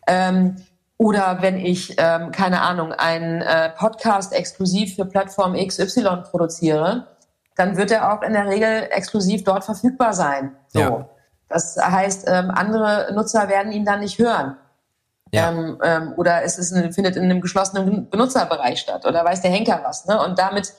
Ähm, 0.06 0.56
oder 0.98 1.38
wenn 1.40 1.58
ich, 1.58 1.96
ähm, 1.98 2.30
keine 2.30 2.62
Ahnung, 2.62 2.92
einen 2.92 3.42
äh, 3.42 3.70
Podcast 3.70 4.32
exklusiv 4.32 4.94
für 4.94 5.04
Plattform 5.04 5.54
XY 5.54 6.22
produziere, 6.30 7.08
dann 7.56 7.76
wird 7.76 7.90
er 7.90 8.12
auch 8.12 8.22
in 8.22 8.32
der 8.32 8.46
Regel 8.46 8.88
exklusiv 8.90 9.44
dort 9.44 9.64
verfügbar 9.64 10.12
sein. 10.12 10.56
So. 10.68 10.80
Ja. 10.80 11.08
Das 11.48 11.76
heißt, 11.76 12.28
ähm, 12.28 12.50
andere 12.50 13.12
Nutzer 13.14 13.48
werden 13.48 13.72
ihn 13.72 13.84
dann 13.84 14.00
nicht 14.00 14.18
hören. 14.18 14.56
Ja. 15.36 15.50
Ähm, 15.50 15.78
ähm, 15.82 16.14
oder 16.16 16.42
es 16.44 16.58
ist 16.58 16.72
findet 16.94 17.16
in 17.16 17.24
einem 17.24 17.40
geschlossenen 17.40 18.08
Benutzerbereich 18.10 18.80
statt 18.80 19.04
oder 19.06 19.24
weiß 19.24 19.42
der 19.42 19.50
Henker 19.50 19.80
was. 19.84 20.06
Ne? 20.06 20.20
Und 20.22 20.38
damit 20.38 20.72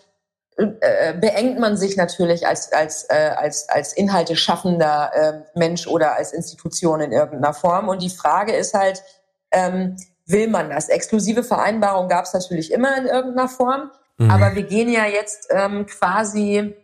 äh, 0.57 1.13
beengt 1.13 1.59
man 1.59 1.77
sich 1.77 1.97
natürlich 1.97 2.47
als, 2.47 2.71
als, 2.73 3.03
äh, 3.09 3.31
als, 3.35 3.69
als 3.69 3.93
Inhalte 3.93 4.35
schaffender 4.35 5.11
äh, 5.13 5.59
Mensch 5.59 5.85
oder 5.87 6.15
als 6.15 6.33
Institution 6.33 6.99
in 6.99 7.11
irgendeiner 7.11 7.53
Form. 7.53 7.89
Und 7.89 8.01
die 8.01 8.09
Frage 8.09 8.53
ist 8.53 8.73
halt, 8.73 9.03
ähm, 9.51 9.97
will 10.25 10.47
man 10.47 10.69
das? 10.69 10.89
Exklusive 10.89 11.43
Vereinbarungen 11.43 12.09
gab 12.09 12.25
es 12.25 12.33
natürlich 12.33 12.71
immer 12.71 12.97
in 12.97 13.05
irgendeiner 13.05 13.47
Form, 13.47 13.91
mhm. 14.17 14.31
aber 14.31 14.55
wir 14.55 14.63
gehen 14.63 14.89
ja 14.89 15.05
jetzt 15.05 15.47
ähm, 15.51 15.85
quasi 15.85 16.75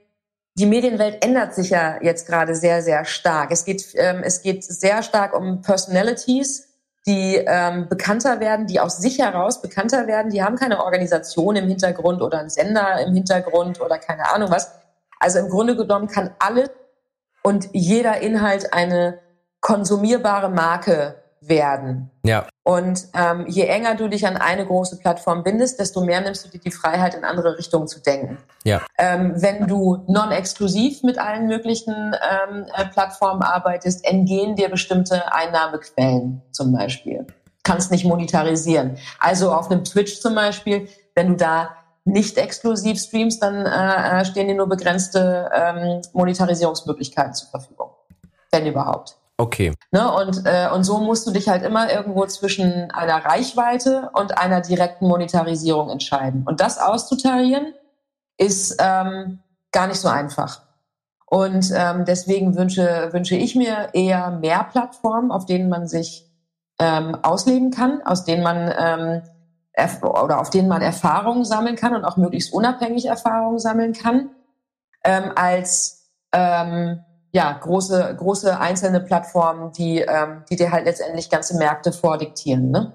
die 0.56 0.66
Medienwelt 0.68 1.26
ändert 1.26 1.56
sich 1.56 1.72
ja 1.72 1.98
jetzt 2.02 2.28
gerade 2.28 2.56
sehr, 2.56 2.82
sehr 2.84 3.06
stark. 3.06 3.52
Es 3.52 3.66
geht, 3.66 3.86
ähm, 3.96 4.22
es 4.24 4.42
geht 4.42 4.64
sehr 4.64 5.02
stark 5.02 5.36
um 5.36 5.62
Personalities, 5.62 6.68
die 7.06 7.36
ähm, 7.36 7.90
bekannter 7.90 8.40
werden, 8.40 8.68
die 8.68 8.80
aus 8.80 8.98
sich 8.98 9.20
heraus 9.20 9.62
bekannter 9.62 10.08
werden. 10.08 10.32
Die 10.32 10.44
haben 10.44 10.56
keine 10.56 10.84
Organisation 10.84 11.56
im 11.56 11.68
Hintergrund 11.68 12.22
oder 12.22 12.40
einen 12.40 12.50
Sender 12.50 13.00
im 13.06 13.14
Hintergrund 13.14 13.82
oder 13.82 13.98
keine 13.98 14.32
Ahnung 14.34 14.52
was. 14.52 14.72
Also 15.20 15.40
im 15.40 15.50
Grunde 15.50 15.76
genommen 15.76 16.08
kann 16.08 16.32
alles 16.40 16.70
und 17.42 17.70
jeder 17.74 18.22
Inhalt 18.22 18.74
eine 18.74 19.20
konsumierbare 19.60 20.50
Marke 20.50 21.23
werden. 21.48 22.10
Ja. 22.24 22.48
Und 22.64 23.08
ähm, 23.14 23.46
je 23.48 23.64
enger 23.64 23.96
du 23.96 24.08
dich 24.08 24.26
an 24.26 24.38
eine 24.38 24.66
große 24.66 24.98
Plattform 25.00 25.44
bindest, 25.44 25.80
desto 25.80 26.04
mehr 26.04 26.22
nimmst 26.22 26.46
du 26.46 26.50
dir 26.50 26.60
die 26.60 26.72
Freiheit, 26.72 27.14
in 27.14 27.24
andere 27.24 27.58
Richtungen 27.58 27.88
zu 27.88 28.02
denken. 28.02 28.38
Ja. 28.64 28.82
Ähm, 28.98 29.34
wenn 29.36 29.68
du 29.68 30.04
non-exklusiv 30.08 31.04
mit 31.04 31.20
allen 31.20 31.48
möglichen 31.48 31.94
ähm, 31.94 32.66
äh, 32.74 32.86
Plattformen 32.86 33.42
arbeitest, 33.42 34.06
entgehen 34.06 34.56
dir 34.56 34.70
bestimmte 34.70 35.34
Einnahmequellen 35.34 36.42
zum 36.52 36.72
Beispiel. 36.72 37.28
Kannst 37.64 37.92
nicht 37.92 38.06
monetarisieren. 38.06 38.98
Also 39.20 39.52
auf 39.52 39.70
einem 39.70 39.84
Twitch 39.84 40.20
zum 40.22 40.36
Beispiel, 40.36 40.88
wenn 41.16 41.30
du 41.30 41.36
da 41.36 41.70
nicht 42.06 42.38
exklusiv 42.38 43.00
streamst, 43.00 43.42
dann 43.42 43.66
äh, 43.66 44.22
äh 44.22 44.26
stehen 44.26 44.48
dir 44.48 44.56
nur 44.56 44.68
begrenzte 44.68 45.50
ähm, 45.54 46.02
Monetarisierungsmöglichkeiten 46.14 47.34
zur 47.34 47.50
Verfügung. 47.50 47.92
Wenn 48.52 48.66
überhaupt. 48.66 49.18
Okay. 49.38 49.74
Ne, 49.92 50.12
und, 50.14 50.46
äh, 50.46 50.70
und 50.74 50.84
so 50.84 51.00
musst 51.00 51.26
du 51.26 51.32
dich 51.32 51.50
halt 51.50 51.64
immer 51.64 51.92
irgendwo 51.92 52.26
zwischen 52.28 52.92
einer 52.92 53.26
Reichweite 53.26 54.12
und 54.14 54.38
einer 54.38 54.62
direkten 54.62 55.08
Monetarisierung 55.08 55.90
entscheiden. 55.90 56.44
Und 56.46 56.60
das 56.60 56.78
auszutarieren 56.78 57.74
ist 58.38 58.78
ähm, 58.80 59.40
gar 59.72 59.88
nicht 59.88 60.00
so 60.00 60.08
einfach. 60.08 60.62
Und 61.26 61.72
ähm, 61.76 62.06
deswegen 62.06 62.56
wünsche, 62.56 63.10
wünsche 63.12 63.36
ich 63.36 63.56
mir 63.56 63.90
eher 63.94 64.30
mehr 64.30 64.66
Plattformen, 64.66 65.32
auf 65.32 65.46
denen 65.48 65.68
man 65.68 65.88
sich 65.88 66.30
ähm, 66.80 67.18
ausleben 67.24 67.72
kann, 67.72 68.04
aus 68.04 68.26
denen 68.26 68.44
man 68.44 68.72
ähm, 68.78 69.22
oder 70.04 70.40
auf 70.40 70.52
denen 70.52 70.68
man 70.68 70.84
Erfahrungen 70.84 71.46
sammeln 71.46 71.76
kann 71.76 71.96
und 71.96 72.06
auch 72.06 72.18
möglichst 72.18 72.54
unabhängig 72.54 73.08
Erfahrungen 73.08 73.58
sammeln 73.58 73.94
kann, 73.94 74.30
ähm, 75.04 75.32
als 75.36 76.12
ähm, 76.32 77.04
ja, 77.34 77.52
große, 77.52 78.16
große 78.18 78.60
einzelne 78.60 79.00
Plattformen, 79.00 79.72
die, 79.74 80.00
ähm, 80.00 80.44
die 80.50 80.56
dir 80.56 80.72
halt 80.72 80.86
letztendlich 80.86 81.30
ganze 81.30 81.58
Märkte 81.58 81.92
vordiktieren. 81.92 82.70
Ne? 82.70 82.94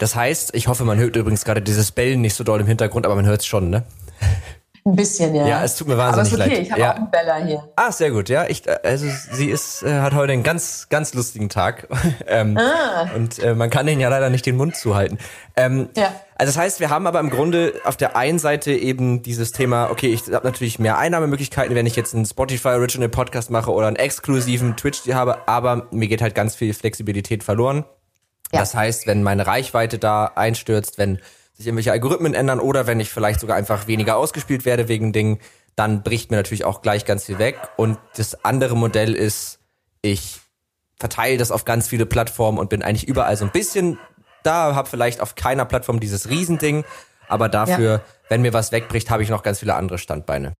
Das 0.00 0.16
heißt, 0.16 0.54
ich 0.54 0.66
hoffe, 0.66 0.84
man 0.84 0.98
hört 0.98 1.14
übrigens 1.14 1.44
gerade 1.44 1.62
dieses 1.62 1.92
Bellen 1.92 2.20
nicht 2.20 2.34
so 2.34 2.42
doll 2.42 2.60
im 2.60 2.66
Hintergrund, 2.66 3.06
aber 3.06 3.14
man 3.14 3.26
hört 3.26 3.40
es 3.40 3.46
schon, 3.46 3.70
ne? 3.70 3.84
Ein 4.84 4.96
bisschen, 4.96 5.32
ja. 5.34 5.46
Ja, 5.46 5.64
es 5.64 5.76
tut 5.76 5.86
mir 5.86 5.96
wahnsinnig 5.96 6.32
Aber 6.32 6.42
ist 6.42 6.46
okay, 6.46 6.54
leid. 6.56 6.66
ich 6.66 6.72
habe 6.72 6.80
ja. 6.80 6.92
auch 6.92 6.96
einen 6.96 7.10
Beller 7.10 7.44
hier. 7.44 7.68
Ah, 7.76 7.92
sehr 7.92 8.10
gut, 8.10 8.28
ja. 8.28 8.46
Ich, 8.48 8.66
äh, 8.66 8.78
also 8.82 9.06
sie 9.30 9.48
ist, 9.48 9.84
äh, 9.84 10.00
hat 10.00 10.12
heute 10.12 10.32
einen 10.32 10.42
ganz, 10.42 10.88
ganz 10.88 11.14
lustigen 11.14 11.48
Tag. 11.48 11.86
ähm, 12.26 12.58
Ah. 12.58 13.08
Und 13.14 13.38
äh, 13.38 13.54
man 13.54 13.70
kann 13.70 13.86
den 13.86 14.00
ja 14.00 14.08
leider 14.08 14.28
nicht 14.28 14.44
den 14.44 14.56
Mund 14.56 14.74
zuhalten. 14.76 15.18
Ähm, 15.56 15.88
Ja. 15.96 16.12
Also 16.34 16.54
das 16.54 16.58
heißt, 16.60 16.80
wir 16.80 16.90
haben 16.90 17.06
aber 17.06 17.20
im 17.20 17.30
Grunde 17.30 17.74
auf 17.84 17.96
der 17.96 18.16
einen 18.16 18.40
Seite 18.40 18.72
eben 18.72 19.22
dieses 19.22 19.52
Thema, 19.52 19.90
okay, 19.90 20.08
ich 20.08 20.22
habe 20.32 20.44
natürlich 20.44 20.80
mehr 20.80 20.98
Einnahmemöglichkeiten, 20.98 21.76
wenn 21.76 21.86
ich 21.86 21.94
jetzt 21.94 22.16
einen 22.16 22.26
Spotify 22.26 22.70
Original 22.70 23.08
Podcast 23.08 23.50
mache 23.50 23.70
oder 23.70 23.86
einen 23.86 23.94
exklusiven 23.94 24.76
Twitch 24.76 25.08
habe, 25.12 25.46
aber 25.46 25.86
mir 25.92 26.08
geht 26.08 26.20
halt 26.20 26.34
ganz 26.34 26.56
viel 26.56 26.74
Flexibilität 26.74 27.44
verloren. 27.44 27.84
Ja. 28.52 28.58
Das 28.58 28.74
heißt, 28.74 29.06
wenn 29.06 29.22
meine 29.22 29.46
Reichweite 29.46 30.00
da 30.00 30.32
einstürzt, 30.34 30.98
wenn 30.98 31.20
sich 31.62 31.68
irgendwelche 31.68 31.92
Algorithmen 31.92 32.34
ändern 32.34 32.60
oder 32.60 32.86
wenn 32.86 33.00
ich 33.00 33.10
vielleicht 33.10 33.40
sogar 33.40 33.56
einfach 33.56 33.86
weniger 33.86 34.16
ausgespielt 34.16 34.64
werde 34.64 34.88
wegen 34.88 35.12
Dingen, 35.12 35.38
dann 35.76 36.02
bricht 36.02 36.30
mir 36.30 36.36
natürlich 36.36 36.64
auch 36.64 36.82
gleich 36.82 37.04
ganz 37.04 37.24
viel 37.24 37.38
weg. 37.38 37.56
Und 37.76 37.98
das 38.16 38.44
andere 38.44 38.76
Modell 38.76 39.14
ist, 39.14 39.58
ich 40.02 40.40
verteile 40.98 41.36
das 41.36 41.50
auf 41.50 41.64
ganz 41.64 41.88
viele 41.88 42.06
Plattformen 42.06 42.58
und 42.58 42.68
bin 42.68 42.82
eigentlich 42.82 43.08
überall 43.08 43.36
so 43.36 43.44
ein 43.44 43.52
bisschen 43.52 43.98
da, 44.42 44.74
habe 44.74 44.88
vielleicht 44.88 45.20
auf 45.20 45.34
keiner 45.34 45.64
Plattform 45.64 46.00
dieses 46.00 46.28
Riesending, 46.28 46.84
aber 47.28 47.48
dafür, 47.48 48.02
wenn 48.28 48.42
mir 48.42 48.52
was 48.52 48.72
wegbricht, 48.72 49.10
habe 49.10 49.22
ich 49.22 49.30
noch 49.30 49.42
ganz 49.42 49.60
viele 49.60 49.74
andere 49.74 49.98
Standbeine. 49.98 50.54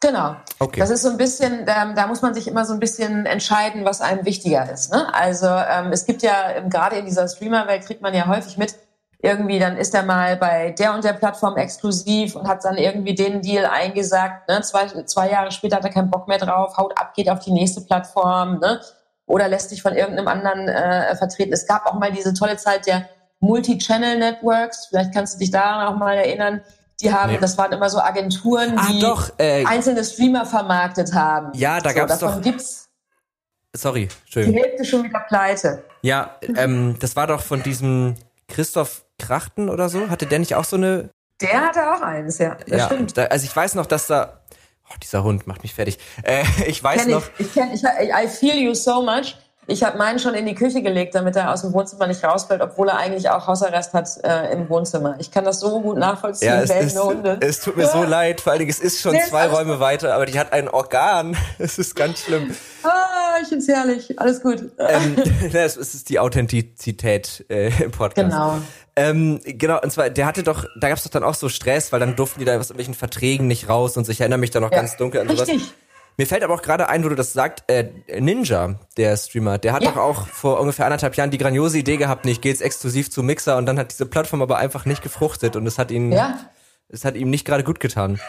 Genau. 0.00 0.36
Okay. 0.58 0.80
Das 0.80 0.88
ist 0.88 1.02
so 1.02 1.10
ein 1.10 1.18
bisschen, 1.18 1.66
ähm, 1.66 1.94
da 1.94 2.06
muss 2.06 2.22
man 2.22 2.32
sich 2.32 2.48
immer 2.48 2.64
so 2.64 2.72
ein 2.72 2.80
bisschen 2.80 3.26
entscheiden, 3.26 3.84
was 3.84 4.00
einem 4.00 4.24
wichtiger 4.24 4.70
ist. 4.70 4.92
Ne? 4.92 5.14
Also 5.14 5.46
ähm, 5.46 5.92
es 5.92 6.06
gibt 6.06 6.22
ja 6.22 6.52
ähm, 6.52 6.70
gerade 6.70 6.96
in 6.96 7.04
dieser 7.04 7.28
Streamer-Welt 7.28 7.84
kriegt 7.84 8.00
man 8.00 8.14
ja 8.14 8.26
häufig 8.26 8.56
mit, 8.56 8.74
irgendwie 9.22 9.58
dann 9.58 9.76
ist 9.76 9.94
er 9.94 10.02
mal 10.02 10.36
bei 10.36 10.70
der 10.78 10.94
und 10.94 11.04
der 11.04 11.12
Plattform 11.12 11.56
exklusiv 11.56 12.36
und 12.36 12.48
hat 12.48 12.64
dann 12.64 12.76
irgendwie 12.78 13.14
den 13.14 13.42
Deal 13.42 13.66
eingesagt. 13.66 14.48
Ne? 14.48 14.62
Zwei, 14.62 14.86
zwei 15.04 15.30
Jahre 15.30 15.50
später 15.50 15.76
hat 15.76 15.84
er 15.84 15.90
keinen 15.90 16.10
Bock 16.10 16.26
mehr 16.26 16.38
drauf, 16.38 16.76
haut 16.78 16.98
ab, 16.98 17.12
geht 17.14 17.28
auf 17.28 17.40
die 17.40 17.52
nächste 17.52 17.82
Plattform 17.82 18.58
ne? 18.60 18.80
oder 19.26 19.46
lässt 19.48 19.70
sich 19.70 19.82
von 19.82 19.94
irgendeinem 19.94 20.28
anderen 20.28 20.68
äh, 20.68 21.14
vertreten. 21.16 21.52
Es 21.52 21.66
gab 21.66 21.86
auch 21.86 21.94
mal 21.98 22.10
diese 22.12 22.32
tolle 22.34 22.56
Zeit 22.56 22.86
der 22.86 23.08
Multi-Channel-Networks. 23.40 24.86
Vielleicht 24.86 25.12
kannst 25.14 25.34
du 25.34 25.38
dich 25.38 25.50
daran 25.50 25.86
auch 25.92 25.98
mal 25.98 26.14
erinnern. 26.16 26.60
Die 27.00 27.12
haben, 27.12 27.32
Nee. 27.32 27.38
das 27.40 27.56
waren 27.56 27.72
immer 27.72 27.88
so 27.88 27.98
Agenturen, 28.00 28.76
Ah, 28.78 28.86
die 28.90 29.00
doch, 29.00 29.30
äh, 29.38 29.64
einzelne 29.64 30.04
Streamer 30.04 30.44
vermarktet 30.44 31.14
haben. 31.14 31.50
Ja, 31.54 31.80
da 31.80 31.90
so, 31.90 31.96
gab's 31.96 32.18
davon 32.18 32.36
doch- 32.36 32.42
gibt's 32.42 32.86
Sorry, 33.74 34.08
die 34.08 34.14
Entschuldigung. 34.24 34.62
Hälfte 34.62 34.84
schon 34.84 35.04
wieder 35.04 35.20
pleite. 35.28 35.84
Ja, 36.02 36.34
ähm, 36.56 36.96
das 37.00 37.14
war 37.14 37.28
doch 37.28 37.40
von 37.40 37.62
diesem 37.62 38.16
Christoph 38.48 39.04
Krachten 39.20 39.68
oder 39.68 39.88
so. 39.88 40.08
Hatte 40.10 40.26
der 40.26 40.38
nicht 40.40 40.54
auch 40.56 40.64
so 40.64 40.76
eine 40.76 41.10
Der 41.40 41.60
hatte 41.60 41.80
auch 41.92 42.02
eins, 42.02 42.38
ja. 42.38 42.56
Das 42.66 42.78
ja, 42.80 42.86
stimmt. 42.86 43.16
Da, 43.16 43.24
also 43.26 43.44
ich 43.44 43.54
weiß 43.54 43.74
noch, 43.76 43.86
dass 43.86 44.06
da. 44.08 44.40
Oh, 44.88 44.94
dieser 45.02 45.22
Hund 45.22 45.46
macht 45.46 45.62
mich 45.62 45.74
fertig. 45.74 45.98
Äh, 46.24 46.42
ich 46.66 46.82
weiß 46.82 47.02
Kenn 47.02 47.10
noch. 47.12 47.22
ich, 47.38 47.46
ich, 47.46 47.54
kenn, 47.54 47.70
ich, 47.72 47.84
I 47.84 48.26
feel 48.28 48.56
you 48.56 48.74
so 48.74 49.02
much. 49.02 49.36
Ich 49.66 49.84
habe 49.84 49.96
meinen 49.98 50.18
schon 50.18 50.34
in 50.34 50.46
die 50.46 50.56
Küche 50.56 50.82
gelegt, 50.82 51.14
damit 51.14 51.36
er 51.36 51.52
aus 51.52 51.60
dem 51.62 51.72
Wohnzimmer 51.72 52.08
nicht 52.08 52.24
rausfällt, 52.24 52.60
obwohl 52.60 52.88
er 52.88 52.96
eigentlich 52.98 53.30
auch 53.30 53.46
Hausarrest 53.46 53.92
hat 53.92 54.08
äh, 54.24 54.52
im 54.52 54.68
Wohnzimmer. 54.68 55.14
Ich 55.20 55.30
kann 55.30 55.44
das 55.44 55.60
so 55.60 55.80
gut 55.80 55.96
nachvollziehen, 55.96 56.48
Ja, 56.48 56.60
es, 56.62 56.70
ist, 56.70 56.98
Hunde. 57.00 57.38
es 57.40 57.60
tut 57.60 57.76
mir 57.76 57.86
so 57.86 58.02
leid. 58.02 58.40
Vor 58.40 58.50
allen 58.50 58.58
Dingen, 58.58 58.70
es 58.72 58.80
ist 58.80 59.00
schon 59.00 59.12
Nee, 59.12 59.22
zwei 59.28 59.46
Räume 59.46 59.78
weiter, 59.78 60.12
aber 60.14 60.26
die 60.26 60.36
hat 60.40 60.52
ein 60.52 60.68
Organ. 60.68 61.36
Es 61.60 61.78
ist 61.78 61.94
ganz 61.94 62.24
schlimm. 62.24 62.52
ah, 62.82 63.36
ich 63.42 63.48
find's 63.48 63.68
herrlich. 63.68 64.18
Alles 64.18 64.42
gut. 64.42 64.72
ähm, 64.78 65.16
es 65.52 65.76
ist 65.76 66.08
die 66.08 66.18
Authentizität 66.18 67.44
äh, 67.48 67.68
im 67.80 67.92
Podcast. 67.92 68.28
Genau. 68.30 68.58
Ähm, 69.02 69.40
genau, 69.44 69.80
und 69.80 69.90
zwar, 69.90 70.10
der 70.10 70.26
hatte 70.26 70.42
doch, 70.42 70.64
da 70.78 70.88
gab's 70.90 71.04
doch 71.04 71.10
dann 71.10 71.24
auch 71.24 71.34
so 71.34 71.48
Stress, 71.48 71.90
weil 71.92 72.00
dann 72.00 72.16
durften 72.16 72.40
die 72.40 72.44
da 72.44 72.52
aus 72.58 72.66
irgendwelchen 72.70 72.94
Verträgen 72.94 73.46
nicht 73.46 73.68
raus 73.68 73.96
und 73.96 74.04
so. 74.04 74.12
ich 74.12 74.20
erinnere 74.20 74.38
mich 74.38 74.50
da 74.50 74.60
noch 74.60 74.70
Ja, 74.70 74.78
ganz 74.78 74.96
dunkel 74.96 75.20
an 75.22 75.28
sowas. 75.28 75.48
Richtig. 75.48 75.72
Mir 76.18 76.26
fällt 76.26 76.42
aber 76.44 76.52
auch 76.54 76.60
gerade 76.60 76.88
ein, 76.90 77.02
wo 77.02 77.08
du 77.08 77.14
das 77.14 77.32
sagst, 77.32 77.64
äh, 77.68 77.88
Ninja, 78.18 78.74
der 78.98 79.16
Streamer, 79.16 79.56
der 79.56 79.72
hat 79.72 79.82
Ja. 79.84 79.92
doch 79.92 79.96
auch 79.96 80.26
vor 80.26 80.60
ungefähr 80.60 80.84
anderthalb 80.84 81.16
Jahren 81.16 81.30
die 81.30 81.38
grandiose 81.38 81.78
Idee 81.78 81.96
gehabt, 81.96 82.26
nicht 82.26 82.42
geht's 82.42 82.60
exklusiv 82.60 83.10
zu 83.10 83.22
Mixer 83.22 83.56
und 83.56 83.64
dann 83.64 83.78
hat 83.78 83.90
diese 83.92 84.04
Plattform 84.04 84.42
aber 84.42 84.58
einfach 84.58 84.84
nicht 84.84 85.02
gefruchtet 85.02 85.56
und 85.56 85.66
es 85.66 85.78
hat 85.78 85.90
ihn, 85.90 86.12
Ja. 86.12 86.38
es 86.88 87.06
hat 87.06 87.14
ihm 87.14 87.30
nicht 87.30 87.46
gerade 87.46 87.64
gut 87.64 87.80
getan. 87.80 88.20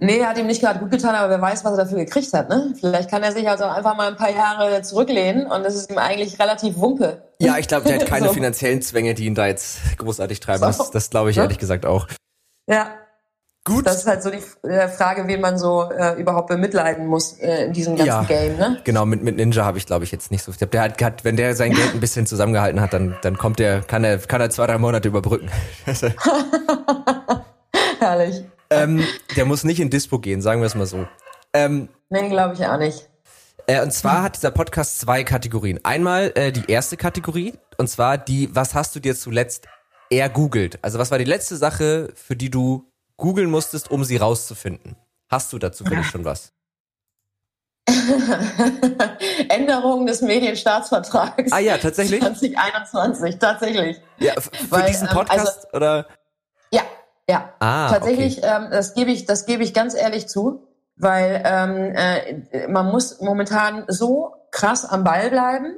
Nee, 0.00 0.22
hat 0.24 0.36
ihm 0.38 0.46
nicht 0.46 0.60
gerade 0.60 0.78
gut 0.80 0.90
getan, 0.90 1.14
aber 1.14 1.30
wer 1.30 1.40
weiß, 1.40 1.64
was 1.64 1.72
er 1.72 1.84
dafür 1.84 1.98
gekriegt 1.98 2.32
hat. 2.34 2.48
Ne? 2.50 2.74
Vielleicht 2.78 3.10
kann 3.10 3.22
er 3.22 3.32
sich 3.32 3.48
also 3.48 3.64
einfach 3.64 3.96
mal 3.96 4.08
ein 4.08 4.16
paar 4.16 4.30
Jahre 4.30 4.82
zurücklehnen 4.82 5.46
und 5.46 5.64
es 5.64 5.74
ist 5.76 5.90
ihm 5.90 5.98
eigentlich 5.98 6.38
relativ 6.38 6.76
wumpe. 6.76 7.22
Ja, 7.40 7.56
ich 7.58 7.68
glaube, 7.68 7.86
der 7.88 8.00
hat 8.00 8.06
keine 8.06 8.26
So. 8.28 8.32
finanziellen 8.34 8.82
Zwänge, 8.82 9.14
die 9.14 9.26
ihn 9.26 9.34
da 9.34 9.46
jetzt 9.46 9.78
großartig 9.98 10.40
treiben. 10.40 10.60
So. 10.60 10.66
Das, 10.66 10.90
das 10.90 11.10
glaube 11.10 11.30
ich 11.30 11.36
Ja. 11.36 11.44
ehrlich 11.44 11.58
gesagt 11.58 11.86
auch. 11.86 12.08
Ja, 12.68 12.90
Gut. 13.64 13.86
das 13.86 13.98
ist 13.98 14.06
halt 14.06 14.22
so 14.22 14.30
die 14.30 14.42
äh, 14.68 14.88
Frage, 14.88 15.26
wen 15.28 15.40
man 15.40 15.58
so 15.58 15.90
äh, 15.90 16.20
überhaupt 16.20 16.48
bemitleiden 16.48 17.06
muss 17.06 17.34
äh, 17.38 17.64
in 17.66 17.72
diesem 17.72 17.96
ganzen 17.96 18.06
ja, 18.08 18.22
Game. 18.24 18.56
Ne? 18.56 18.80
genau, 18.84 19.04
mit, 19.06 19.22
mit 19.22 19.36
Ninja 19.36 19.64
habe 19.64 19.78
ich, 19.78 19.86
glaube 19.86 20.04
ich, 20.04 20.10
jetzt 20.12 20.30
nicht 20.30 20.42
so. 20.42 20.50
Ich 20.52 20.58
glaub, 20.58 20.70
der 20.70 20.82
hat, 20.82 21.02
hat, 21.02 21.24
wenn 21.24 21.36
der 21.36 21.54
sein 21.54 21.72
Geld 21.72 21.92
ein 21.94 22.00
bisschen 22.00 22.26
zusammengehalten 22.26 22.80
hat, 22.80 22.92
dann, 22.92 23.16
dann 23.22 23.36
kommt 23.38 23.58
der, 23.58 23.82
kann 23.82 24.04
er, 24.04 24.18
kann 24.18 24.40
er 24.40 24.50
zwei, 24.50 24.66
drei 24.66 24.78
Monate 24.78 25.08
überbrücken. 25.08 25.50
Herrlich. 28.00 28.44
ähm, 28.70 29.04
der 29.36 29.44
muss 29.44 29.64
nicht 29.64 29.80
in 29.80 29.90
Dispo 29.90 30.18
gehen, 30.18 30.40
sagen 30.40 30.60
wir 30.60 30.66
es 30.66 30.74
mal 30.74 30.86
so. 30.86 31.06
Ähm, 31.52 31.88
Nee, 32.10 32.28
glaube 32.30 32.54
ich 32.54 32.66
auch 32.66 32.78
nicht. 32.78 33.08
Äh, 33.68 33.82
und 33.82 33.92
zwar 33.92 34.22
hat 34.22 34.36
dieser 34.36 34.50
Podcast 34.50 34.98
zwei 34.98 35.24
Kategorien. 35.24 35.78
Einmal 35.84 36.32
äh, 36.36 36.52
die 36.52 36.64
erste 36.70 36.96
Kategorie, 36.96 37.52
und 37.76 37.88
zwar 37.88 38.16
die, 38.16 38.48
was 38.54 38.74
hast 38.74 38.96
du 38.96 39.00
dir 39.00 39.14
zuletzt 39.14 39.68
ergoogelt? 40.08 40.78
Also 40.82 40.98
was 40.98 41.10
war 41.10 41.18
die 41.18 41.24
letzte 41.24 41.56
Sache, 41.56 42.08
für 42.14 42.34
die 42.34 42.50
du 42.50 42.90
googeln 43.18 43.50
musstest, 43.50 43.90
um 43.90 44.04
sie 44.04 44.16
rauszufinden? 44.16 44.96
Hast 45.28 45.52
du 45.52 45.58
dazu 45.58 45.84
vielleicht 45.84 46.10
schon 46.10 46.24
was? 46.24 46.54
Änderung 49.50 50.06
des 50.06 50.22
Medienstaatsvertrags. 50.22 51.52
Ah 51.52 51.58
ja, 51.58 51.76
tatsächlich? 51.76 52.20
2021, 52.20 53.38
tatsächlich. 53.38 54.00
Ja, 54.18 54.32
für 54.40 54.50
Weil, 54.70 54.86
diesen 54.86 55.08
ähm, 55.08 55.14
Podcast 55.14 55.66
oder? 55.74 56.06
Ja, 56.70 56.82
ja. 57.28 57.52
Ah, 57.58 57.90
Tatsächlich, 57.90 58.42
ähm, 58.42 58.68
das 58.70 58.94
gebe 58.94 59.10
ich, 59.10 59.26
das 59.26 59.44
gebe 59.44 59.62
ich 59.62 59.74
ganz 59.74 59.94
ehrlich 59.94 60.26
zu, 60.26 60.67
weil 60.98 61.42
ähm, 61.44 61.94
äh, 61.94 62.68
man 62.68 62.86
muss 62.86 63.20
momentan 63.20 63.84
so 63.88 64.34
krass 64.50 64.84
am 64.84 65.04
Ball 65.04 65.30
bleiben. 65.30 65.76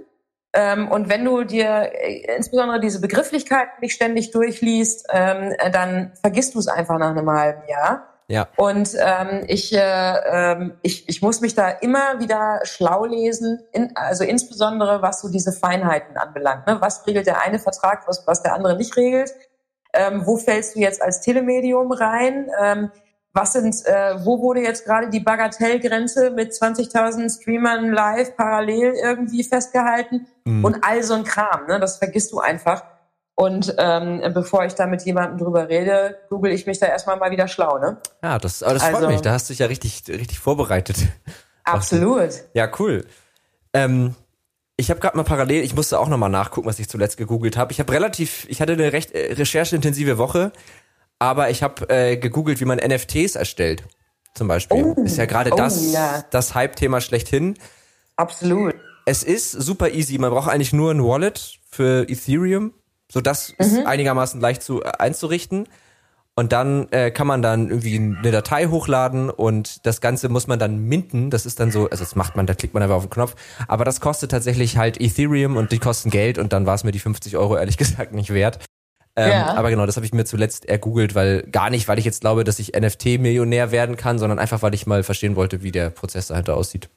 Ähm, 0.53 0.89
und 0.89 1.09
wenn 1.09 1.25
du 1.25 1.45
dir 1.45 1.91
äh, 1.93 2.37
insbesondere 2.37 2.81
diese 2.81 3.01
Begrifflichkeiten 3.01 3.75
nicht 3.81 3.95
ständig 3.95 4.33
durchliest, 4.33 5.07
ähm, 5.13 5.55
äh, 5.59 5.71
dann 5.71 6.13
vergisst 6.21 6.55
du 6.55 6.59
es 6.59 6.67
einfach 6.67 6.99
nach 6.99 7.11
einem 7.11 7.31
halben 7.31 7.69
Jahr. 7.69 8.11
Ja. 8.31 8.47
Und 8.57 8.91
ähm, 8.97 9.45
ich, 9.49 9.73
äh, 9.73 9.79
ähm, 9.81 10.79
ich, 10.83 11.09
ich 11.09 11.21
muss 11.21 11.41
mich 11.41 11.57
da 11.57 11.69
immer 11.69 12.21
wieder 12.21 12.61
schlau 12.63 13.05
lesen, 13.05 13.61
in, 13.73 13.91
also 13.97 14.23
insbesondere 14.23 15.03
was 15.03 15.21
so 15.21 15.29
diese 15.29 15.53
Feinheiten 15.53 16.17
anbelangt. 16.17 16.67
Ne? 16.69 16.77
Was 16.81 17.05
regelt 17.09 17.27
der 17.27 17.43
eine 17.43 17.59
Vertrag, 17.59 18.07
was, 18.07 18.27
was 18.29 18.43
der 18.43 18.55
andere 18.55 18.77
nicht 18.77 18.97
regelt? 18.97 19.33
Ähm, 19.93 20.27
wo 20.27 20.37
fällst 20.37 20.77
du 20.77 20.79
jetzt 20.79 21.03
als 21.03 21.21
Telemedium 21.21 21.91
rein? 21.91 22.49
Ähm, 22.61 22.93
was 23.33 23.53
sind, 23.53 23.75
äh, 23.87 24.25
wo 24.25 24.41
wurde 24.41 24.61
jetzt 24.61 24.85
gerade 24.85 25.09
die 25.09 25.21
Bagatellgrenze 25.21 26.31
mit 26.31 26.53
20.000 26.53 27.41
Streamern 27.41 27.91
live 27.93 28.37
parallel 28.37 28.95
irgendwie 29.03 29.45
festgehalten? 29.45 30.27
Mhm. 30.45 30.65
Und 30.65 30.79
all 30.83 31.03
so 31.03 31.15
ein 31.15 31.25
Kram, 31.25 31.67
ne? 31.67 31.79
das 31.79 31.99
vergisst 31.99 32.33
du 32.33 32.41
einfach. 32.41 32.83
Und 33.37 33.75
ähm, 33.79 34.21
bevor 34.35 34.67
ich 34.67 34.75
da 34.75 34.87
mit 34.87 35.03
jemandem 35.03 35.39
drüber 35.39 35.69
rede, 35.69 36.19
google 36.29 36.53
ich 36.53 36.67
mich 36.67 36.79
da 36.79 36.87
erstmal 36.87 37.17
mal 37.17 37.31
wieder 37.31 37.49
schlau, 37.49 37.79
ne? 37.79 37.97
Ja, 38.23 38.39
das, 38.39 38.63
aber 38.63 38.75
das 38.75 38.83
freut 38.83 38.97
Also- 38.97 39.09
mich. 39.09 39.21
Da 39.23 39.33
hast 39.33 39.49
du 39.49 39.53
dich 39.53 39.61
ja 39.61 39.67
richtig, 39.67 40.03
richtig 40.09 40.39
vorbereitet. 40.39 40.97
Absolut. 41.65 42.31
Ja, 42.53 42.69
cool. 42.79 43.07
Ähm, 43.73 44.15
ich 44.77 44.91
habe 44.91 45.01
gerade 45.01 45.17
mal 45.17 45.25
parallel, 45.25 45.63
ich 45.63 45.75
musste 45.75 45.99
auch 45.99 46.09
noch 46.09 46.19
mal 46.19 46.29
nachgucken, 46.29 46.67
was 46.67 46.79
ich 46.79 46.89
zuletzt 46.89 47.17
gegoogelt 47.17 47.57
habe. 47.57 47.73
Ich 47.73 47.81
habe 47.81 47.93
relativ, 47.93 48.47
ich 48.49 48.61
hatte 48.61 48.73
eine 48.73 48.93
recht 48.93 49.13
äh, 49.13 49.33
rechercheintensive 49.35 50.19
Woche, 50.19 50.53
aber 51.21 51.51
ich 51.51 51.63
habe 51.63 51.89
äh, 51.89 52.17
gegoogelt, 52.17 52.61
wie 52.61 52.65
man 52.65 52.79
NFTs 52.79 53.37
erstellt. 53.37 53.85
Zum 54.35 54.49
Beispiel. 54.49 54.83
Oh. 54.83 55.03
Ist 55.05 55.19
ja 55.19 55.27
gerade 55.27 55.53
Oh, 55.53 55.57
das, 55.57 55.93
ja. 55.93 56.25
das 56.31 56.55
Hype-Thema 56.55 57.01
schlechthin. 57.01 57.57
Absolut. 58.17 58.75
Es 59.07 59.23
ist 59.23 59.53
super 59.53 59.91
easy. 59.91 60.19
Man 60.19 60.31
braucht 60.31 60.51
eigentlich 60.51 60.73
nur 60.73 60.91
ein 60.91 61.05
Wallet 61.05 61.59
für 61.71 62.09
Ethereum. 62.09 62.73
So 63.13 63.21
das 63.21 63.51
ist 63.59 63.87
einigermaßen 63.87 64.41
leicht 64.41 64.63
zu 64.63 64.83
äh, 64.83 64.91
einzurichten. 64.99 65.69
Und 66.37 66.53
dann 66.53 66.89
äh, 66.93 67.11
kann 67.11 67.27
man 67.27 67.43
dann 67.43 67.69
irgendwie 67.69 67.97
eine 67.97 68.31
Datei 68.31 68.67
hochladen 68.69 69.29
und 69.29 69.85
das 69.85 70.01
Ganze 70.01 70.29
muss 70.31 70.47
man 70.47 70.59
dann 70.59 70.79
minten. 70.79 71.29
Das 71.29 71.45
ist 71.45 71.61
dann 71.61 71.71
so, 71.71 71.91
also 71.91 72.03
das 72.05 72.15
macht 72.15 72.37
man, 72.37 72.47
da 72.47 72.55
klickt 72.55 72.73
man 72.73 72.83
einfach 72.83 72.97
auf 72.97 73.05
den 73.05 73.11
Knopf. 73.11 73.35
Aber 73.69 73.85
das 73.85 74.01
kostet 74.01 74.31
tatsächlich 74.31 74.79
halt 74.79 74.99
Ethereum 75.01 75.57
und 75.57 75.73
die 75.73 75.79
kosten 75.79 76.09
Geld 76.09 76.39
und 76.39 76.53
dann 76.55 76.65
war 76.65 76.77
es 76.77 76.85
mir 76.85 76.93
die 76.93 77.01
50 77.01 77.37
Euro 77.37 77.59
ehrlich 77.59 77.77
gesagt 77.79 78.13
nicht 78.13 78.33
wert. 78.33 78.61
Ähm, 79.17 79.31
Ja. 79.31 79.55
Aber 79.55 79.71
genau, 79.71 79.87
das 79.87 79.97
habe 79.97 80.07
ich 80.07 80.13
mir 80.13 80.25
zuletzt 80.25 80.69
ergoogelt, 80.69 81.15
weil 81.15 81.43
gar 81.43 81.71
nicht, 81.71 81.89
weil 81.89 81.99
ich 81.99 82.05
jetzt 82.05 82.21
glaube, 82.21 82.45
dass 82.45 82.59
ich 82.59 82.75
NFT-Millionär 82.79 83.71
werden 83.73 83.97
kann, 83.97 84.19
sondern 84.19 84.39
einfach, 84.39 84.63
weil 84.63 84.75
ich 84.75 84.87
mal 84.87 85.03
verstehen 85.03 85.37
wollte, 85.37 85.63
wie 85.63 85.73
der 85.73 85.91
Prozess 85.91 86.29
dahinter 86.29 86.57
aussieht. 86.57 86.89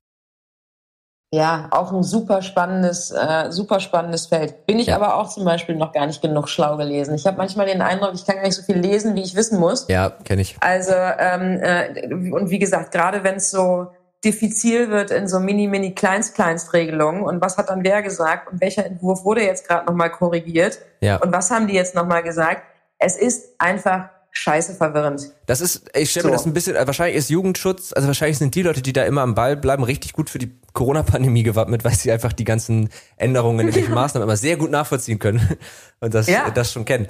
ja, 1.33 1.67
auch 1.71 1.91
ein 1.91 2.03
super 2.03 2.43
spannendes, 2.43 3.09
äh, 3.09 3.51
super 3.51 3.79
spannendes 3.79 4.27
Feld. 4.27 4.67
Bin 4.67 4.77
ich 4.77 4.87
ja. 4.87 4.95
aber 4.95 5.15
auch 5.15 5.29
zum 5.29 5.45
Beispiel 5.45 5.75
noch 5.75 5.91
gar 5.91 6.05
nicht 6.05 6.21
genug 6.21 6.47
schlau 6.47 6.77
gelesen. 6.77 7.15
Ich 7.15 7.25
habe 7.25 7.37
manchmal 7.37 7.65
den 7.65 7.81
Eindruck, 7.81 8.11
ich 8.13 8.23
kann 8.23 8.35
gar 8.35 8.43
nicht 8.43 8.55
so 8.55 8.61
viel 8.61 8.77
lesen, 8.77 9.15
wie 9.15 9.23
ich 9.23 9.33
wissen 9.33 9.59
muss. 9.59 9.87
Ja, 9.87 10.11
kenne 10.11 10.43
ich. 10.43 10.55
Also 10.59 10.93
ähm, 10.93 11.59
äh, 11.59 12.13
und 12.31 12.51
wie 12.51 12.59
gesagt, 12.59 12.91
gerade 12.91 13.23
wenn 13.23 13.37
es 13.37 13.49
so 13.49 13.87
diffizil 14.23 14.89
wird 14.89 15.11
in 15.11 15.27
so 15.27 15.39
mini 15.39 15.67
mini 15.67 15.93
kleinst 15.93 16.35
kleinst 16.35 16.73
Regelungen 16.73 17.23
und 17.23 17.41
was 17.41 17.57
hat 17.57 17.69
dann 17.69 17.83
wer 17.83 18.01
gesagt 18.01 18.51
und 18.51 18.61
welcher 18.61 18.85
Entwurf 18.85 19.25
wurde 19.25 19.43
jetzt 19.43 19.67
gerade 19.67 19.85
noch 19.85 19.93
mal 19.93 20.09
korrigiert 20.09 20.79
ja. 21.01 21.17
und 21.17 21.31
was 21.31 21.51
haben 21.51 21.67
die 21.67 21.73
jetzt 21.73 21.95
noch 21.95 22.05
mal 22.05 22.21
gesagt? 22.21 22.63
Es 22.99 23.17
ist 23.17 23.55
einfach 23.57 24.09
scheiße 24.33 24.73
verwirrend. 24.73 25.31
Das 25.45 25.61
ist, 25.61 25.89
ich 25.95 26.09
stelle 26.09 26.23
so. 26.23 26.29
mir 26.29 26.33
das 26.33 26.45
ein 26.45 26.53
bisschen, 26.53 26.75
wahrscheinlich 26.75 27.15
ist 27.15 27.29
Jugendschutz, 27.29 27.93
also 27.93 28.07
wahrscheinlich 28.07 28.39
sind 28.39 28.55
die 28.55 28.63
Leute, 28.63 28.81
die 28.81 28.91
da 28.91 29.03
immer 29.03 29.21
am 29.21 29.35
Ball 29.35 29.55
bleiben, 29.55 29.83
richtig 29.83 30.13
gut 30.13 30.29
für 30.29 30.39
die 30.39 30.51
Corona-Pandemie 30.73 31.43
gewappnet, 31.43 31.85
weil 31.85 31.93
sie 31.93 32.11
einfach 32.11 32.33
die 32.33 32.43
ganzen 32.43 32.89
Änderungen 33.15 33.67
in 33.67 33.75
welchen 33.75 33.93
Maßnahmen 33.93 34.27
immer 34.27 34.35
sehr 34.35 34.57
gut 34.57 34.71
nachvollziehen 34.71 35.19
können 35.19 35.57
und 35.99 36.13
das, 36.13 36.27
ja. 36.27 36.49
das 36.49 36.71
schon 36.71 36.83
kennen. 36.83 37.07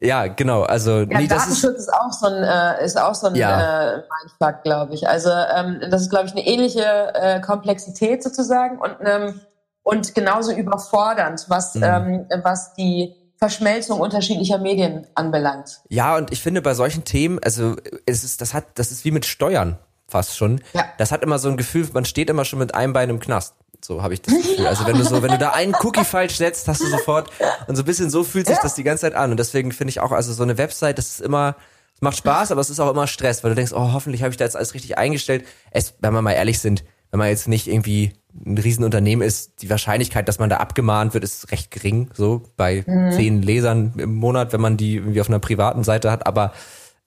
Ja, 0.00 0.26
genau. 0.28 0.62
Also 0.62 1.00
ja, 1.00 1.18
nee, 1.18 1.26
Datenschutz 1.26 1.62
das 1.62 1.72
ist, 1.72 1.88
ist 1.88 1.92
auch 1.92 2.12
so 2.12 2.26
ein 2.26 2.42
äh, 2.42 2.84
ist 2.84 3.00
auch 3.00 3.14
so 3.14 3.28
ein 3.28 3.34
ja. 3.34 3.94
äh, 3.94 3.96
Mindfuck, 3.96 4.62
glaube 4.62 4.94
ich. 4.94 5.08
Also 5.08 5.30
ähm, 5.30 5.80
das 5.90 6.02
ist, 6.02 6.10
glaube 6.10 6.26
ich, 6.26 6.32
eine 6.32 6.46
ähnliche 6.46 7.14
äh, 7.14 7.40
Komplexität 7.40 8.22
sozusagen 8.22 8.78
und 8.78 8.96
ähm, 9.04 9.40
und 9.82 10.14
genauso 10.14 10.52
überfordernd, 10.52 11.46
was 11.48 11.74
mhm. 11.74 11.82
ähm, 11.82 12.26
was 12.42 12.74
die 12.74 13.14
Verschmelzung 13.38 14.00
unterschiedlicher 14.00 14.58
Medien 14.58 15.06
anbelangt. 15.14 15.80
Ja, 15.88 16.16
und 16.16 16.32
ich 16.32 16.42
finde 16.42 16.60
bei 16.60 16.74
solchen 16.74 17.04
Themen, 17.04 17.38
also 17.42 17.76
es 18.04 18.24
ist, 18.24 18.40
das 18.40 18.52
hat, 18.52 18.64
das 18.74 18.90
ist 18.90 19.04
wie 19.04 19.12
mit 19.12 19.26
Steuern 19.26 19.78
fast 20.08 20.36
schon. 20.36 20.60
Ja. 20.72 20.86
Das 20.98 21.12
hat 21.12 21.22
immer 21.22 21.38
so 21.38 21.48
ein 21.48 21.56
Gefühl, 21.56 21.88
man 21.92 22.04
steht 22.04 22.30
immer 22.30 22.44
schon 22.44 22.58
mit 22.58 22.74
einem 22.74 22.92
Bein 22.92 23.10
im 23.10 23.20
Knast. 23.20 23.54
So 23.80 24.02
habe 24.02 24.14
ich 24.14 24.22
das 24.22 24.34
Gefühl. 24.34 24.66
Also 24.66 24.86
wenn 24.86 24.96
du 24.96 25.04
so, 25.04 25.22
wenn 25.22 25.30
du 25.30 25.38
da 25.38 25.50
einen 25.50 25.74
Cookie 25.82 26.04
falsch 26.04 26.36
setzt, 26.36 26.68
hast 26.68 26.80
du 26.80 26.86
sofort 26.86 27.30
und 27.66 27.76
so 27.76 27.82
ein 27.82 27.86
bisschen 27.86 28.10
so 28.10 28.24
fühlt 28.24 28.46
sich 28.46 28.58
das 28.58 28.74
die 28.74 28.82
ganze 28.82 29.02
Zeit 29.02 29.14
an. 29.14 29.30
Und 29.30 29.38
deswegen 29.38 29.72
finde 29.72 29.90
ich 29.90 30.00
auch, 30.00 30.12
also 30.12 30.32
so 30.32 30.42
eine 30.42 30.58
Website, 30.58 30.98
das 30.98 31.10
ist 31.10 31.20
immer, 31.20 31.56
es 31.94 32.02
macht 32.02 32.16
Spaß, 32.16 32.52
aber 32.52 32.60
es 32.60 32.70
ist 32.70 32.80
auch 32.80 32.90
immer 32.90 33.06
Stress, 33.06 33.42
weil 33.42 33.50
du 33.50 33.54
denkst, 33.54 33.72
oh, 33.72 33.92
hoffentlich 33.92 34.22
habe 34.22 34.30
ich 34.30 34.36
da 34.36 34.44
jetzt 34.44 34.56
alles 34.56 34.74
richtig 34.74 34.98
eingestellt. 34.98 35.44
Es, 35.70 35.94
wenn 36.00 36.12
wir 36.12 36.22
mal 36.22 36.32
ehrlich 36.32 36.58
sind, 36.58 36.84
wenn 37.10 37.18
man 37.18 37.28
jetzt 37.28 37.48
nicht 37.48 37.66
irgendwie 37.66 38.12
ein 38.44 38.58
Riesenunternehmen 38.58 39.26
ist, 39.26 39.62
die 39.62 39.70
Wahrscheinlichkeit, 39.70 40.28
dass 40.28 40.38
man 40.38 40.50
da 40.50 40.58
abgemahnt 40.58 41.14
wird, 41.14 41.24
ist 41.24 41.50
recht 41.50 41.70
gering, 41.70 42.10
so 42.14 42.42
bei 42.56 42.84
mhm. 42.86 43.12
zehn 43.12 43.42
Lesern 43.42 43.94
im 43.96 44.14
Monat, 44.14 44.52
wenn 44.52 44.60
man 44.60 44.76
die 44.76 44.96
irgendwie 44.96 45.20
auf 45.20 45.28
einer 45.28 45.38
privaten 45.38 45.84
Seite 45.84 46.10
hat. 46.10 46.26
Aber 46.26 46.52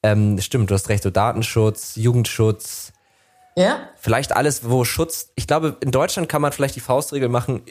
ähm, 0.03 0.39
stimmt, 0.39 0.71
du 0.71 0.73
hast 0.73 0.89
recht, 0.89 1.03
so 1.03 1.09
Datenschutz, 1.09 1.95
Jugendschutz, 1.95 2.91
ja. 3.55 3.89
vielleicht 3.95 4.35
alles, 4.35 4.69
wo 4.69 4.83
Schutz. 4.83 5.31
Ich 5.35 5.47
glaube, 5.47 5.77
in 5.81 5.91
Deutschland 5.91 6.29
kann 6.29 6.41
man 6.41 6.51
vielleicht 6.51 6.75
die 6.75 6.81
Faustregel 6.81 7.29
machen. 7.29 7.63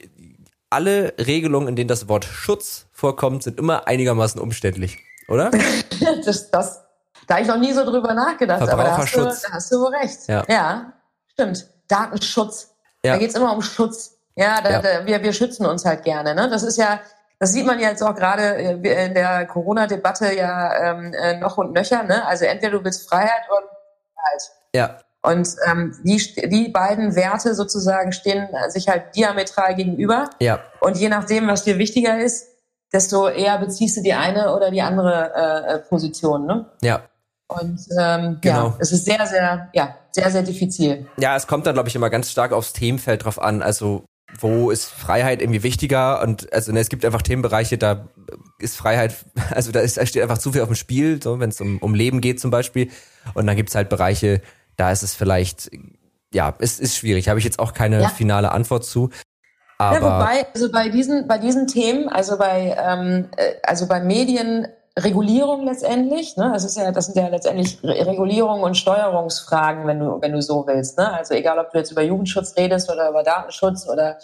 Alle 0.69 1.15
Regelungen, 1.19 1.69
in 1.69 1.77
denen 1.77 1.89
das 1.89 2.09
Wort 2.09 2.25
Schutz 2.25 2.87
vorkommt, 2.93 3.43
sind 3.43 3.59
immer 3.59 3.89
einigermaßen 3.89 4.41
umständlich, 4.41 4.99
oder? 5.29 5.51
das, 6.25 6.51
das, 6.51 6.85
da 7.27 7.35
habe 7.35 7.43
ich 7.43 7.49
noch 7.49 7.59
nie 7.59 7.73
so 7.73 7.85
drüber 7.85 8.15
nachgedacht, 8.15 8.63
aber 8.63 8.85
da 8.85 8.97
hast, 8.97 9.15
du, 9.15 9.25
da 9.25 9.53
hast 9.53 9.73
du 9.73 9.81
wohl 9.81 9.95
recht. 9.95 10.29
Ja. 10.29 10.45
ja, 10.49 10.93
stimmt. 11.33 11.69
Datenschutz. 11.89 12.75
Ja. 13.05 13.13
Da 13.13 13.19
geht's 13.19 13.35
immer 13.35 13.55
um 13.55 13.63
Schutz. 13.63 14.19
Ja, 14.37 14.61
da, 14.61 14.71
ja. 14.71 14.83
Da, 14.83 15.07
wir, 15.07 15.23
wir 15.23 15.33
schützen 15.33 15.67
uns 15.67 15.85
halt 15.85 16.05
gerne. 16.05 16.35
Ne? 16.35 16.49
Das 16.49 16.63
ist 16.63 16.77
ja, 16.77 17.01
das 17.39 17.53
sieht 17.53 17.67
man 17.67 17.81
ja 17.81 17.91
jetzt 17.91 18.03
auch 18.03 18.15
gerade 18.15 18.57
äh, 18.57 19.07
in 19.07 19.15
der 19.15 19.47
Corona-Debatte 19.47 20.35
ja 20.35 20.93
ähm, 20.93 21.13
äh, 21.15 21.37
noch 21.39 21.59
und 21.59 21.73
nöcher. 21.73 22.03
Ne? 22.03 22.25
Also 22.27 22.45
entweder 22.45 22.79
du 22.79 22.85
willst 22.85 23.09
Freiheit 23.09 23.43
oder 23.51 23.69
Freiheit. 24.15 24.43
Ja. 24.75 24.99
Und 25.23 25.49
ähm, 25.71 25.95
die, 26.03 26.17
die 26.49 26.69
beiden 26.69 27.15
Werte 27.15 27.55
sozusagen 27.55 28.13
stehen 28.13 28.49
sich 28.69 28.89
halt 28.89 29.15
diametral 29.15 29.75
gegenüber. 29.75 30.31
Ja. 30.41 30.61
Und 30.81 30.97
je 30.97 31.09
nachdem, 31.09 31.47
was 31.47 31.65
dir 31.65 31.79
wichtiger 31.79 32.19
ist, 32.19 32.47
desto 32.93 33.29
eher 33.29 33.59
beziehst 33.59 33.99
du 33.99 34.03
die 34.03 34.15
eine 34.15 34.55
oder 34.55 34.71
die 34.71 34.83
andere 34.83 35.35
äh, 35.35 35.79
Position. 35.79 36.47
Ne? 36.47 36.67
Ja. 36.83 37.03
Und 37.49 37.81
ähm, 37.99 38.39
genau. 38.41 38.69
ja, 38.69 38.77
es 38.79 38.93
ist 38.93 39.05
sehr, 39.05 39.27
sehr, 39.27 39.69
ja, 39.73 39.97
sehr, 40.13 40.31
sehr 40.31 40.43
diffizil. 40.43 41.07
Ja, 41.19 41.37
es 41.37 41.47
kommt 41.47 41.67
dann, 41.67 41.75
glaube 41.75 41.89
ich, 41.89 41.97
immer 41.97 42.09
ganz 42.09 42.31
stark 42.31 42.53
aufs 42.53 42.73
Themenfeld 42.73 43.25
drauf 43.25 43.43
an. 43.43 43.61
Also 43.61 44.05
wo 44.39 44.71
ist 44.71 44.87
Freiheit 44.87 45.43
irgendwie 45.43 45.63
wichtiger? 45.63 46.23
Und 46.23 46.53
also 46.53 46.73
ne, 46.73 46.81
es 46.81 46.89
gibt 46.89 47.05
einfach 47.05 47.23
Themenbereiche, 47.23 47.77
da 47.77 48.09
ist 48.59 48.77
Freiheit, 48.77 49.15
also 49.51 49.73
da, 49.73 49.81
ist, 49.81 49.97
da 49.97 50.07
steht 50.07 50.23
einfach 50.23 50.39
zu 50.39 50.53
viel 50.53 50.63
auf 50.63 50.69
dem 50.69 50.77
Spiel, 50.77 51.21
so 51.23 51.41
wenn 51.41 51.51
es 51.51 51.61
um, 51.61 51.79
um 51.79 51.95
Leben 51.95 52.21
geht 52.21 52.41
zum 52.41 52.51
Beispiel. 52.51 52.91
Und 53.35 53.47
dann 53.47 53.57
gibt's 53.57 53.75
halt 53.75 53.89
Bereiche, 53.89 54.41
da 54.81 54.91
ist 54.91 55.03
es 55.03 55.15
vielleicht, 55.15 55.71
ja, 56.33 56.55
es 56.59 56.81
ist 56.81 56.97
schwierig. 56.97 57.29
Habe 57.29 57.39
ich 57.39 57.45
jetzt 57.45 57.59
auch 57.59 57.75
keine 57.75 58.01
ja. 58.01 58.09
finale 58.09 58.53
Antwort 58.53 58.85
zu. 58.85 59.11
Aber 59.79 59.97
ja, 59.97 60.03
wobei, 60.03 60.47
also 60.55 60.71
bei 60.71 60.89
diesen, 60.89 61.27
bei 61.29 61.39
diesen 61.39 61.67
Themen, 61.67 62.09
also 62.09 62.39
bei, 62.39 62.77
ähm, 62.79 63.29
äh, 63.37 63.55
also 63.63 63.87
bei 63.87 64.01
Medien 64.01 64.67
Regulierung 64.99 65.65
letztendlich. 65.65 66.37
Ne? 66.37 66.51
Das 66.53 66.65
ist 66.65 66.77
ja, 66.77 66.91
das 66.93 67.07
sind 67.07 67.17
ja 67.17 67.29
letztendlich 67.29 67.83
Regulierung 67.83 68.63
und 68.63 68.77
Steuerungsfragen, 68.77 69.87
wenn 69.87 70.01
du, 70.01 70.21
wenn 70.21 70.33
du 70.33 70.43
so 70.43 70.67
willst. 70.67 70.99
Ne? 70.99 71.13
Also 71.13 71.35
egal, 71.35 71.59
ob 71.59 71.71
du 71.71 71.79
jetzt 71.79 71.93
über 71.93 72.03
Jugendschutz 72.03 72.57
redest 72.57 72.91
oder 72.91 73.09
über 73.09 73.23
Datenschutz 73.23 73.89
oder 73.89 74.19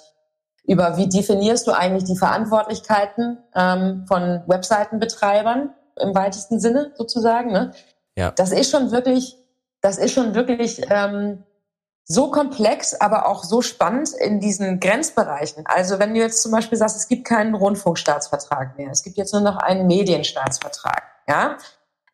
über 0.65 0.97
wie 0.97 1.09
definierst 1.09 1.67
du 1.67 1.73
eigentlich 1.73 2.05
die 2.05 2.17
Verantwortlichkeiten 2.17 3.39
ähm, 3.55 4.05
von 4.09 4.43
Webseitenbetreibern 4.47 5.71
im 6.01 6.15
weitesten 6.15 6.59
Sinne 6.61 6.93
sozusagen. 6.97 7.53
Ne? 7.53 7.73
Ja. 8.17 8.33
Das 8.33 8.53
ist 8.53 8.71
schon 8.71 8.91
wirklich, 8.91 9.39
das 9.87 9.99
ist 9.99 10.15
schon 10.15 10.35
wirklich 10.35 10.83
ähm, 10.91 11.45
so 12.05 12.33
komplex, 12.33 12.93
aber 12.95 13.29
auch 13.29 13.45
so 13.45 13.63
spannend 13.63 14.13
in 14.15 14.41
diesen 14.41 14.81
Grenzbereichen. 14.81 15.65
Also 15.65 16.01
wenn 16.01 16.13
du 16.13 16.19
jetzt 16.19 16.43
zum 16.43 16.51
Beispiel 16.51 16.77
sagst, 16.77 16.97
es 16.97 17.07
gibt 17.07 17.25
keinen 17.25 17.55
Rundfunkstaatsvertrag 17.55 18.77
mehr, 18.77 18.91
es 18.91 19.05
gibt 19.05 19.17
jetzt 19.17 19.33
nur 19.33 19.43
noch 19.43 19.57
einen 19.59 19.87
Medienstaatsvertrag, 19.87 21.05
ja, 21.29 21.59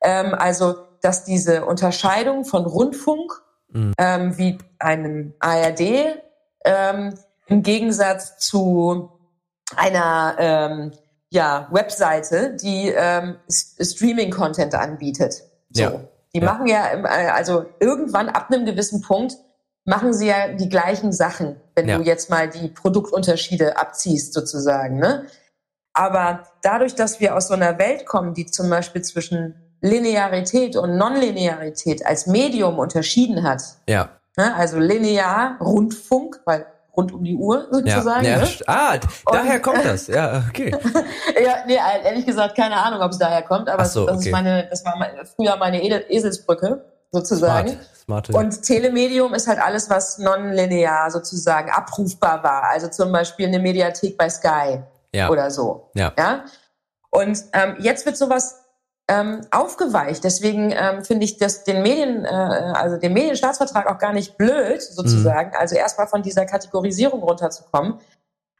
ähm, 0.02 0.34
also 0.34 0.74
dass 1.00 1.24
diese 1.24 1.64
Unterscheidung 1.64 2.44
von 2.44 2.66
Rundfunk 2.66 3.32
mhm. 3.68 3.94
ähm, 3.96 4.36
wie 4.36 4.58
einem 4.78 5.32
ARD 5.40 5.80
ähm, 6.66 7.14
im 7.46 7.62
Gegensatz 7.62 8.36
zu 8.36 9.18
einer 9.76 10.36
ähm, 10.38 10.92
ja, 11.30 11.68
Webseite, 11.70 12.54
die 12.54 12.92
ähm, 12.94 13.36
Streaming-Content 13.50 14.74
anbietet. 14.74 15.42
So. 15.70 15.82
Ja. 15.82 16.11
Die 16.34 16.40
ja. 16.40 16.46
machen 16.46 16.66
ja, 16.66 16.92
äh, 16.92 17.30
also 17.30 17.66
irgendwann 17.80 18.28
ab 18.28 18.48
einem 18.50 18.64
gewissen 18.64 19.02
Punkt 19.02 19.36
machen 19.84 20.12
sie 20.14 20.28
ja 20.28 20.48
die 20.48 20.68
gleichen 20.68 21.12
Sachen, 21.12 21.60
wenn 21.74 21.88
ja. 21.88 21.98
du 21.98 22.04
jetzt 22.04 22.30
mal 22.30 22.48
die 22.48 22.68
Produktunterschiede 22.68 23.76
abziehst 23.76 24.32
sozusagen. 24.32 24.98
Ne? 24.98 25.26
Aber 25.92 26.44
dadurch, 26.62 26.94
dass 26.94 27.20
wir 27.20 27.36
aus 27.36 27.48
so 27.48 27.54
einer 27.54 27.78
Welt 27.78 28.06
kommen, 28.06 28.34
die 28.34 28.46
zum 28.46 28.70
Beispiel 28.70 29.02
zwischen 29.02 29.56
Linearität 29.80 30.76
und 30.76 30.96
Nonlinearität 30.96 32.06
als 32.06 32.26
Medium 32.26 32.78
unterschieden 32.78 33.42
hat, 33.42 33.62
ja. 33.88 34.10
Ne? 34.36 34.54
also 34.54 34.78
linear, 34.78 35.58
Rundfunk, 35.60 36.40
weil 36.46 36.66
rund 36.96 37.12
um 37.12 37.24
die 37.24 37.36
Uhr 37.36 37.68
sozusagen. 37.70 38.24
Ja, 38.24 38.38
ja. 38.38 38.38
Ne? 38.38 38.48
Ah, 38.66 38.98
daher 39.30 39.54
und, 39.54 39.62
kommt 39.62 39.84
das. 39.84 40.06
Ja, 40.06 40.44
okay. 40.48 40.76
ja, 41.42 41.56
nee, 41.66 41.78
ehrlich 42.04 42.26
gesagt, 42.26 42.56
keine 42.56 42.76
Ahnung, 42.76 43.00
ob 43.00 43.12
es 43.12 43.18
daher 43.18 43.42
kommt, 43.42 43.68
aber 43.68 43.84
so, 43.84 44.06
das, 44.06 44.18
okay. 44.18 44.26
ist 44.26 44.32
meine, 44.32 44.66
das 44.68 44.84
war 44.84 44.96
meine, 44.96 45.24
früher 45.24 45.56
meine 45.56 45.82
Eselsbrücke 45.82 46.84
sozusagen. 47.10 47.68
Smart. 47.68 47.86
Smarte. 48.02 48.32
Und 48.32 48.62
Telemedium 48.62 49.32
ist 49.34 49.46
halt 49.46 49.60
alles, 49.60 49.88
was 49.88 50.18
nonlinear 50.18 51.10
sozusagen 51.10 51.70
abrufbar 51.70 52.42
war. 52.42 52.64
Also 52.64 52.88
zum 52.88 53.12
Beispiel 53.12 53.46
eine 53.46 53.60
Mediathek 53.60 54.16
bei 54.16 54.28
Sky 54.28 54.80
ja. 55.14 55.30
oder 55.30 55.50
so. 55.50 55.90
Ja. 55.94 56.12
ja? 56.18 56.44
Und 57.10 57.44
ähm, 57.52 57.76
jetzt 57.78 58.06
wird 58.06 58.16
sowas 58.16 58.61
ähm, 59.12 59.40
aufgeweicht. 59.50 60.24
Deswegen 60.24 60.72
ähm, 60.72 61.04
finde 61.04 61.24
ich 61.24 61.36
das 61.36 61.64
den 61.64 61.82
Medien, 61.82 62.24
äh, 62.24 62.28
also 62.28 62.96
den 62.96 63.12
Medienstaatsvertrag 63.12 63.86
auch 63.86 63.98
gar 63.98 64.12
nicht 64.12 64.38
blöd, 64.38 64.80
sozusagen. 64.82 65.50
Mhm. 65.50 65.56
Also 65.58 65.76
erstmal 65.76 66.06
von 66.06 66.22
dieser 66.22 66.46
Kategorisierung 66.46 67.22
runterzukommen. 67.22 67.98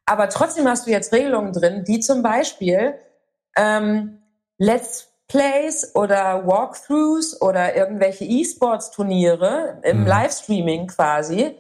Aber 0.05 0.29
trotzdem 0.29 0.69
hast 0.69 0.87
du 0.87 0.91
jetzt 0.91 1.13
Regelungen 1.13 1.53
drin, 1.53 1.85
die 1.85 2.01
zum 2.01 2.23
Beispiel 2.23 2.95
ähm, 3.57 4.19
Let's 4.59 5.09
Plays 5.29 5.93
oder 5.95 6.47
Walkthroughs 6.47 7.41
oder 7.41 7.75
irgendwelche 7.75 8.25
E-Sports-Turniere 8.25 9.81
im 9.83 10.01
mhm. 10.01 10.07
Livestreaming 10.07 10.89
quasi, 10.89 11.57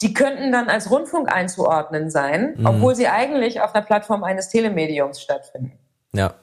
die 0.00 0.12
könnten 0.12 0.50
dann 0.50 0.68
als 0.68 0.90
Rundfunk 0.90 1.32
einzuordnen 1.32 2.10
sein, 2.10 2.54
mhm. 2.56 2.66
obwohl 2.66 2.96
sie 2.96 3.06
eigentlich 3.06 3.60
auf 3.60 3.72
der 3.72 3.82
Plattform 3.82 4.24
eines 4.24 4.48
Telemediums 4.48 5.20
stattfinden. 5.20 5.78
Ja. 6.12 6.34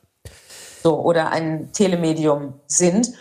So, 0.81 0.99
oder 0.99 1.31
ein 1.31 1.71
Telemedium 1.73 2.59
sind. 2.67 3.13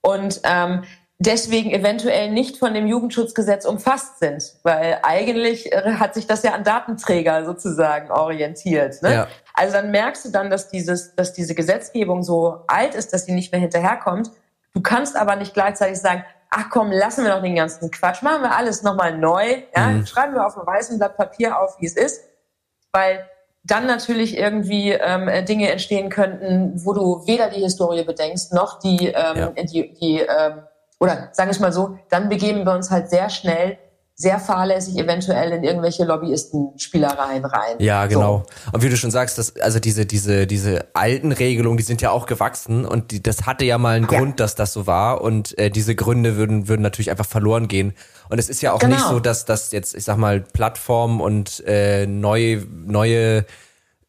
Und 0.00 0.40
ähm, 0.44 0.84
deswegen 1.18 1.70
eventuell 1.70 2.30
nicht 2.30 2.58
von 2.58 2.74
dem 2.74 2.86
Jugendschutzgesetz 2.86 3.64
umfasst 3.64 4.18
sind, 4.18 4.54
weil 4.62 4.98
eigentlich 5.02 5.72
äh, 5.72 5.94
hat 5.94 6.14
sich 6.14 6.26
das 6.26 6.42
ja 6.42 6.52
an 6.52 6.64
Datenträger 6.64 7.44
sozusagen 7.44 8.10
orientiert. 8.10 9.02
Ne? 9.02 9.14
Ja. 9.14 9.28
Also 9.54 9.74
dann 9.74 9.90
merkst 9.90 10.24
du 10.24 10.30
dann, 10.30 10.50
dass 10.50 10.68
dieses, 10.68 11.14
dass 11.14 11.32
diese 11.32 11.54
Gesetzgebung 11.54 12.22
so 12.22 12.64
alt 12.66 12.94
ist, 12.94 13.12
dass 13.12 13.26
sie 13.26 13.32
nicht 13.32 13.52
mehr 13.52 13.60
hinterherkommt. 13.60 14.30
Du 14.74 14.80
kannst 14.82 15.16
aber 15.16 15.36
nicht 15.36 15.54
gleichzeitig 15.54 15.98
sagen, 15.98 16.24
ach 16.50 16.68
komm, 16.70 16.90
lassen 16.90 17.24
wir 17.24 17.32
doch 17.32 17.42
den 17.42 17.56
ganzen 17.56 17.90
Quatsch, 17.90 18.22
machen 18.22 18.42
wir 18.42 18.56
alles 18.56 18.82
nochmal 18.82 19.16
neu, 19.16 19.62
ja, 19.74 19.88
mhm. 19.88 20.06
schreiben 20.06 20.34
wir 20.34 20.46
auf 20.46 20.56
einem 20.56 20.66
weißen 20.66 20.98
Blatt 20.98 21.16
Papier 21.16 21.60
auf, 21.60 21.80
wie 21.80 21.86
es 21.86 21.96
ist, 21.96 22.24
weil 22.92 23.28
dann 23.64 23.86
natürlich 23.86 24.36
irgendwie 24.36 24.90
ähm, 24.92 25.28
Dinge 25.46 25.70
entstehen 25.70 26.10
könnten, 26.10 26.72
wo 26.84 26.92
du 26.92 27.26
weder 27.26 27.48
die 27.48 27.60
Historie 27.60 28.04
bedenkst, 28.04 28.52
noch 28.52 28.78
die, 28.78 29.08
ähm, 29.08 29.36
ja. 29.36 29.52
die, 29.62 29.92
die 29.94 30.20
ähm, 30.20 30.62
oder 31.00 31.28
sagen 31.32 31.48
wir 31.48 31.52
es 31.52 31.60
mal 31.60 31.72
so, 31.72 31.98
dann 32.10 32.28
begeben 32.28 32.64
wir 32.64 32.72
uns 32.72 32.90
halt 32.90 33.10
sehr 33.10 33.28
schnell 33.30 33.78
sehr 34.16 34.38
fahrlässig 34.38 34.96
eventuell 34.96 35.50
in 35.52 35.64
irgendwelche 35.64 36.04
Lobbyistenspielereien 36.04 37.44
rein. 37.44 37.76
Ja, 37.80 38.06
genau. 38.06 38.44
So. 38.46 38.70
Und 38.72 38.82
wie 38.82 38.88
du 38.88 38.96
schon 38.96 39.10
sagst, 39.10 39.38
dass, 39.38 39.56
also 39.56 39.80
diese, 39.80 40.06
diese, 40.06 40.46
diese 40.46 40.86
alten 40.94 41.32
Regelungen, 41.32 41.76
die 41.76 41.82
sind 41.82 42.00
ja 42.00 42.10
auch 42.10 42.26
gewachsen 42.26 42.84
und 42.84 43.10
die, 43.10 43.22
das 43.22 43.44
hatte 43.44 43.64
ja 43.64 43.76
mal 43.76 43.96
einen 43.96 44.08
ja. 44.08 44.18
Grund, 44.18 44.38
dass 44.38 44.54
das 44.54 44.72
so 44.72 44.86
war 44.86 45.20
und 45.20 45.58
äh, 45.58 45.68
diese 45.68 45.96
Gründe 45.96 46.36
würden, 46.36 46.68
würden 46.68 46.82
natürlich 46.82 47.10
einfach 47.10 47.26
verloren 47.26 47.66
gehen. 47.66 47.92
Und 48.28 48.38
es 48.38 48.48
ist 48.48 48.62
ja 48.62 48.72
auch 48.72 48.78
genau. 48.78 48.94
nicht 48.94 49.04
so, 49.04 49.18
dass 49.18 49.46
das 49.46 49.72
jetzt, 49.72 49.96
ich 49.96 50.04
sag 50.04 50.16
mal, 50.16 50.40
Plattformen 50.40 51.20
und 51.20 51.64
äh, 51.66 52.06
neue, 52.06 52.64
neue 52.86 53.44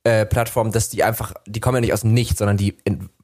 äh, 0.03 0.25
Plattformen, 0.27 0.71
dass 0.71 0.89
die 0.89 1.03
einfach, 1.03 1.33
die 1.47 1.59
kommen 1.59 1.77
ja 1.77 1.81
nicht 1.81 1.93
aus 1.93 2.01
dem 2.01 2.13
Nichts, 2.13 2.37
sondern 2.37 2.57
die 2.57 2.77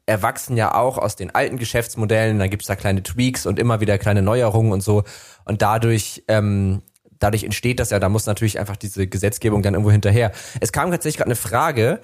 erwachsen 0.05 0.57
ja 0.57 0.75
auch 0.75 0.97
aus 0.97 1.15
den 1.15 1.33
alten 1.33 1.57
Geschäftsmodellen. 1.57 2.39
Da 2.39 2.47
gibt's 2.47 2.67
da 2.67 2.75
kleine 2.75 3.03
Tweaks 3.03 3.45
und 3.45 3.59
immer 3.59 3.79
wieder 3.79 3.97
kleine 3.97 4.21
Neuerungen 4.21 4.71
und 4.71 4.81
so. 4.81 5.03
Und 5.45 5.61
dadurch, 5.61 6.23
ähm, 6.27 6.81
dadurch 7.19 7.43
entsteht 7.43 7.79
das 7.79 7.91
ja, 7.91 7.99
da 7.99 8.09
muss 8.09 8.25
natürlich 8.25 8.59
einfach 8.59 8.77
diese 8.77 9.07
Gesetzgebung 9.07 9.61
dann 9.61 9.73
irgendwo 9.73 9.91
hinterher. 9.91 10.31
Es 10.59 10.71
kam 10.71 10.91
tatsächlich 10.91 11.17
gerade 11.17 11.29
eine 11.29 11.35
Frage. 11.35 11.99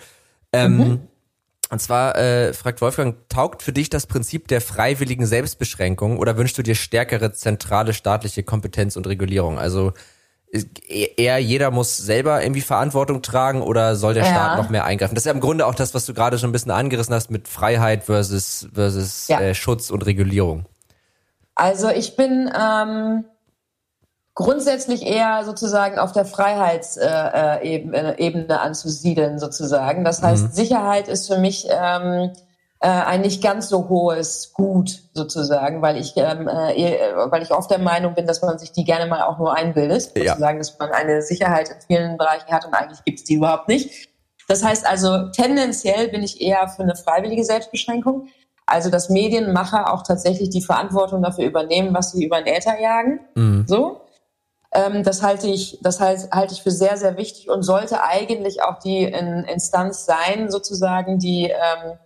Ähm, 0.53 0.77
mhm. 0.77 0.99
Und 1.69 1.81
zwar 1.81 2.15
äh, 2.17 2.53
fragt 2.53 2.79
Wolfgang, 2.79 3.17
taugt 3.27 3.61
für 3.61 3.73
dich 3.73 3.89
das 3.89 4.07
Prinzip 4.07 4.47
der 4.47 4.61
freiwilligen 4.61 5.25
Selbstbeschränkung 5.25 6.17
oder 6.17 6.37
wünschst 6.37 6.57
du 6.57 6.63
dir 6.63 6.75
stärkere 6.75 7.33
zentrale 7.33 7.93
staatliche 7.93 8.43
Kompetenz 8.43 8.95
und 8.95 9.05
Regulierung? 9.05 9.59
Also 9.59 9.91
eher 10.51 11.39
jeder 11.39 11.71
muss 11.71 11.97
selber 11.97 12.41
irgendwie 12.41 12.61
Verantwortung 12.61 13.21
tragen 13.21 13.61
oder 13.61 13.95
soll 13.95 14.13
der 14.13 14.23
ja. 14.23 14.29
Staat 14.29 14.57
noch 14.57 14.69
mehr 14.69 14.85
eingreifen? 14.85 15.13
Das 15.13 15.23
ist 15.23 15.25
ja 15.25 15.33
im 15.33 15.41
Grunde 15.41 15.65
auch 15.65 15.75
das, 15.75 15.93
was 15.93 16.05
du 16.05 16.13
gerade 16.13 16.39
schon 16.39 16.49
ein 16.49 16.53
bisschen 16.53 16.71
angerissen 16.71 17.13
hast 17.13 17.29
mit 17.31 17.47
Freiheit 17.47 18.05
versus, 18.05 18.67
versus 18.73 19.27
ja. 19.27 19.41
äh, 19.41 19.53
Schutz 19.53 19.89
und 19.89 20.05
Regulierung. 20.05 20.65
Also 21.53 21.89
ich 21.89 22.15
bin 22.15 22.49
ähm, 22.57 23.25
grundsätzlich 24.35 25.05
eher 25.05 25.43
sozusagen 25.43 25.97
auf 25.97 26.11
der 26.11 26.25
Freiheitsebene 26.25 28.17
äh, 28.17 28.27
äh, 28.27 28.53
anzusiedeln 28.53 29.39
sozusagen. 29.39 30.05
Das 30.05 30.21
heißt, 30.21 30.43
mhm. 30.43 30.51
Sicherheit 30.51 31.07
ist 31.07 31.27
für 31.27 31.39
mich 31.39 31.67
ähm, 31.69 32.31
äh, 32.79 32.87
ein 32.87 33.21
nicht 33.21 33.41
ganz 33.41 33.69
so 33.69 33.89
hohes 33.89 34.53
Gut 34.53 35.01
sozusagen, 35.13 35.81
weil 35.81 35.97
ich, 35.97 36.13
ähm, 36.15 36.47
äh, 36.47 36.99
weil 37.29 37.41
ich 37.41 37.51
oft 37.51 37.71
der 37.71 37.79
Meinung 37.79 38.13
bin, 38.13 38.27
dass 38.27 38.41
man 38.41 38.59
sich 38.59 38.71
die 38.71 38.83
gerne 38.83 39.07
mal 39.07 39.23
auch 39.23 39.39
nur 39.39 39.55
einbildet, 39.55 40.11
ja. 40.15 40.33
sozusagen, 40.33 40.59
dass 40.59 40.77
man 40.77 40.91
eine 40.91 41.21
Sicherheit 41.21 41.69
in 41.69 41.81
vielen 41.87 42.17
Bereichen 42.17 42.51
hat 42.51 42.65
und 42.65 42.73
eigentlich 42.73 43.03
gibt 43.03 43.19
es 43.19 43.25
die 43.25 43.35
überhaupt 43.35 43.67
nicht. 43.67 44.09
Das 44.47 44.63
heißt 44.63 44.85
also, 44.85 45.29
tendenziell 45.29 46.07
bin 46.09 46.23
ich 46.23 46.39
eher 46.39 46.67
für 46.69 46.83
eine 46.83 46.95
freiwillige 46.95 47.43
Selbstbeschränkung. 47.43 48.29
Also, 48.65 48.89
dass 48.89 49.09
Medienmacher 49.09 49.93
auch 49.93 50.03
tatsächlich 50.03 50.49
die 50.49 50.61
Verantwortung 50.61 51.21
dafür 51.21 51.45
übernehmen, 51.45 51.93
was 51.93 52.11
sie 52.11 52.25
über 52.25 52.41
den 52.41 52.53
Äther 52.53 52.79
jagen. 52.79 53.21
Mhm. 53.35 53.65
So. 53.65 54.01
Ähm, 54.73 55.03
das 55.03 55.23
halte 55.23 55.47
ich, 55.47 55.79
das 55.81 56.01
halte, 56.01 56.29
halte 56.31 56.53
ich 56.53 56.63
für 56.63 56.71
sehr, 56.71 56.97
sehr 56.97 57.17
wichtig 57.17 57.49
und 57.49 57.63
sollte 57.63 58.03
eigentlich 58.03 58.61
auch 58.61 58.79
die 58.79 59.03
in, 59.03 59.45
Instanz 59.45 60.05
sein, 60.05 60.51
sozusagen, 60.51 61.17
die, 61.17 61.45
ähm, 61.45 61.97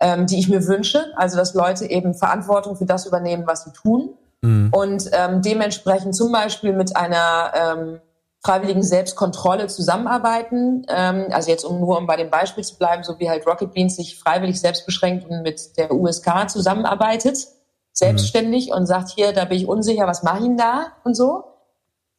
ähm, 0.00 0.26
die 0.26 0.38
ich 0.38 0.48
mir 0.48 0.66
wünsche. 0.66 1.12
Also 1.16 1.36
dass 1.36 1.54
Leute 1.54 1.86
eben 1.90 2.14
Verantwortung 2.14 2.76
für 2.76 2.86
das 2.86 3.06
übernehmen, 3.06 3.46
was 3.46 3.64
sie 3.64 3.72
tun. 3.72 4.10
Mhm. 4.42 4.70
Und 4.72 5.10
ähm, 5.12 5.42
dementsprechend 5.42 6.14
zum 6.14 6.32
Beispiel 6.32 6.72
mit 6.72 6.96
einer 6.96 7.52
ähm, 7.54 8.00
freiwilligen 8.46 8.82
Selbstkontrolle 8.82 9.66
zusammenarbeiten. 9.66 10.86
Ähm, 10.88 11.26
also 11.32 11.50
jetzt 11.50 11.64
um 11.64 11.80
nur 11.80 11.98
um 11.98 12.06
bei 12.06 12.16
dem 12.16 12.30
Beispiel 12.30 12.64
zu 12.64 12.78
bleiben, 12.78 13.02
so 13.02 13.18
wie 13.18 13.28
halt 13.28 13.46
Rocket 13.46 13.72
Beans 13.72 13.96
sich 13.96 14.18
freiwillig 14.18 14.60
selbst 14.60 14.86
beschränkt 14.86 15.28
und 15.28 15.42
mit 15.42 15.76
der 15.76 15.92
USK 15.92 16.48
zusammenarbeitet, 16.48 17.48
selbstständig 17.92 18.68
mhm. 18.68 18.76
und 18.76 18.86
sagt, 18.86 19.10
hier, 19.10 19.32
da 19.32 19.46
bin 19.46 19.58
ich 19.58 19.66
unsicher, 19.66 20.06
was 20.06 20.22
mache 20.22 20.38
ich 20.38 20.44
denn 20.44 20.56
da 20.56 20.92
und 21.04 21.16
so. 21.16 21.44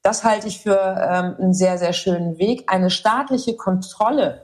Das 0.02 0.24
halte 0.24 0.48
ich 0.48 0.60
für 0.62 0.80
ähm, 0.80 1.36
einen 1.40 1.54
sehr, 1.54 1.78
sehr 1.78 1.94
schönen 1.94 2.38
Weg. 2.38 2.66
Eine 2.68 2.90
staatliche 2.90 3.56
Kontrolle, 3.56 4.44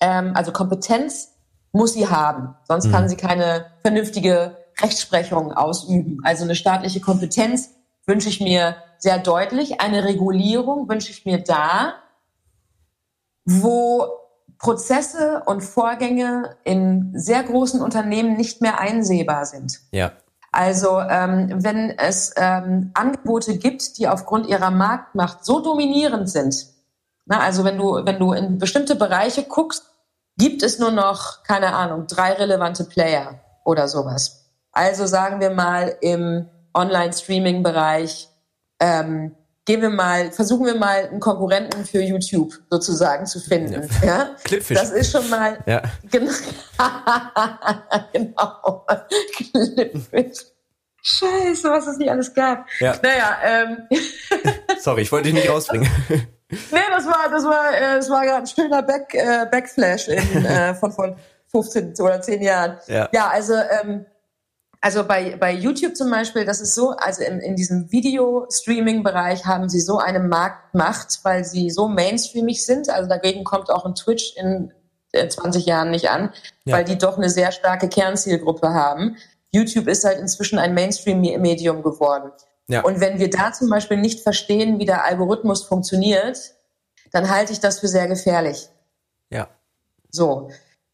ähm, 0.00 0.32
also 0.34 0.52
Kompetenz 0.52 1.32
muss 1.72 1.92
sie 1.92 2.08
haben. 2.08 2.54
Sonst 2.64 2.86
mhm. 2.86 2.92
kann 2.92 3.08
sie 3.08 3.16
keine 3.16 3.66
vernünftige 3.82 4.56
Rechtsprechung 4.80 5.52
ausüben. 5.52 6.18
Also 6.24 6.44
eine 6.44 6.54
staatliche 6.54 7.00
Kompetenz 7.00 7.70
wünsche 8.06 8.28
ich 8.28 8.40
mir 8.40 8.76
sehr 8.98 9.18
deutlich. 9.18 9.80
Eine 9.80 10.04
Regulierung 10.04 10.88
wünsche 10.88 11.10
ich 11.10 11.24
mir 11.24 11.42
da, 11.42 11.94
wo 13.44 14.06
Prozesse 14.58 15.42
und 15.46 15.62
Vorgänge 15.62 16.56
in 16.64 17.12
sehr 17.14 17.42
großen 17.42 17.80
Unternehmen 17.80 18.36
nicht 18.36 18.60
mehr 18.60 18.78
einsehbar 18.78 19.46
sind. 19.46 19.80
Ja. 19.90 20.12
Also 20.52 21.00
ähm, 21.00 21.48
wenn 21.62 21.96
es 21.96 22.34
ähm, 22.36 22.90
Angebote 22.94 23.56
gibt, 23.56 23.98
die 23.98 24.08
aufgrund 24.08 24.46
ihrer 24.46 24.70
Marktmacht 24.70 25.44
so 25.44 25.60
dominierend 25.60 26.28
sind, 26.28 26.66
na, 27.24 27.40
also 27.40 27.64
wenn 27.64 27.78
du 27.78 28.04
wenn 28.04 28.18
du 28.18 28.32
in 28.32 28.58
bestimmte 28.58 28.96
Bereiche 28.96 29.44
guckst, 29.44 29.89
gibt 30.40 30.62
es 30.62 30.78
nur 30.78 30.90
noch, 30.90 31.42
keine 31.44 31.74
Ahnung, 31.74 32.06
drei 32.06 32.32
relevante 32.32 32.84
Player 32.84 33.40
oder 33.64 33.88
sowas. 33.88 34.46
Also 34.72 35.06
sagen 35.06 35.40
wir 35.40 35.50
mal 35.50 35.96
im 36.00 36.48
Online-Streaming-Bereich, 36.74 38.28
ähm, 38.80 39.34
gehen 39.66 39.82
wir 39.82 39.90
mal, 39.90 40.32
versuchen 40.32 40.64
wir 40.64 40.76
mal 40.76 41.08
einen 41.10 41.20
Konkurrenten 41.20 41.84
für 41.84 42.00
YouTube 42.00 42.54
sozusagen 42.70 43.26
zu 43.26 43.38
finden. 43.38 43.88
Ja. 44.02 44.06
ja? 44.06 44.36
Clipfish. 44.44 44.78
Das 44.78 44.90
ist 44.90 45.12
schon 45.12 45.28
mal 45.28 45.58
ja. 45.66 45.82
genau. 46.10 46.32
genau. 48.12 48.86
Clipfish. 49.36 50.49
Scheiße, 51.02 51.70
was 51.70 51.86
es 51.86 51.96
nicht 51.96 52.10
alles 52.10 52.34
gab. 52.34 52.66
Ja. 52.78 52.94
Naja, 53.02 53.38
ähm. 53.44 53.88
Sorry, 54.80 55.02
ich 55.02 55.12
wollte 55.12 55.24
dich 55.24 55.34
nicht 55.34 55.50
rausbringen. 55.50 55.88
Nee, 56.72 56.80
das 56.90 57.06
war, 57.06 57.30
das 57.30 57.44
war, 57.44 57.72
äh, 57.72 57.96
das 57.98 58.10
war 58.10 58.24
gerade 58.24 58.38
ein 58.38 58.46
schöner 58.48 58.82
Back, 58.82 59.14
äh, 59.14 59.46
Backflash 59.48 60.08
in, 60.08 60.44
äh, 60.44 60.74
von 60.74 60.90
von 60.90 61.14
15 61.46 61.94
oder 62.00 62.20
10 62.20 62.42
Jahren. 62.42 62.78
Ja, 62.88 63.08
ja 63.12 63.28
also 63.28 63.54
ähm, 63.54 64.04
also 64.80 65.04
bei, 65.04 65.36
bei 65.36 65.52
YouTube 65.52 65.94
zum 65.94 66.10
Beispiel, 66.10 66.44
das 66.44 66.60
ist 66.60 66.74
so, 66.74 66.90
also 66.90 67.22
in, 67.22 67.38
in 67.40 67.54
diesem 67.54 67.92
Video-Streaming-Bereich 67.92 69.44
haben 69.44 69.68
sie 69.68 69.80
so 69.80 69.98
eine 69.98 70.20
Marktmacht, 70.20 71.20
weil 71.22 71.44
sie 71.44 71.70
so 71.70 71.86
mainstreamig 71.86 72.64
sind. 72.64 72.88
Also 72.88 73.08
dagegen 73.08 73.44
kommt 73.44 73.70
auch 73.70 73.84
ein 73.84 73.94
Twitch 73.94 74.34
in 74.36 74.72
20 75.12 75.66
Jahren 75.66 75.90
nicht 75.90 76.08
an, 76.08 76.32
ja. 76.64 76.76
weil 76.76 76.84
die 76.84 76.96
doch 76.96 77.18
eine 77.18 77.28
sehr 77.28 77.52
starke 77.52 77.88
Kernzielgruppe 77.88 78.70
haben. 78.70 79.16
YouTube 79.52 79.88
ist 79.88 80.04
halt 80.04 80.18
inzwischen 80.18 80.58
ein 80.58 80.74
Mainstream-Medium 80.74 81.82
geworden. 81.82 82.32
Ja. 82.68 82.82
Und 82.82 83.00
wenn 83.00 83.18
wir 83.18 83.30
da 83.30 83.52
zum 83.52 83.68
Beispiel 83.68 83.96
nicht 83.96 84.20
verstehen, 84.20 84.78
wie 84.78 84.86
der 84.86 85.04
Algorithmus 85.04 85.64
funktioniert, 85.64 86.54
dann 87.10 87.28
halte 87.28 87.52
ich 87.52 87.60
das 87.60 87.80
für 87.80 87.88
sehr 87.88 88.06
gefährlich. 88.06 88.68
Ja. 89.30 89.48
So. 90.10 90.50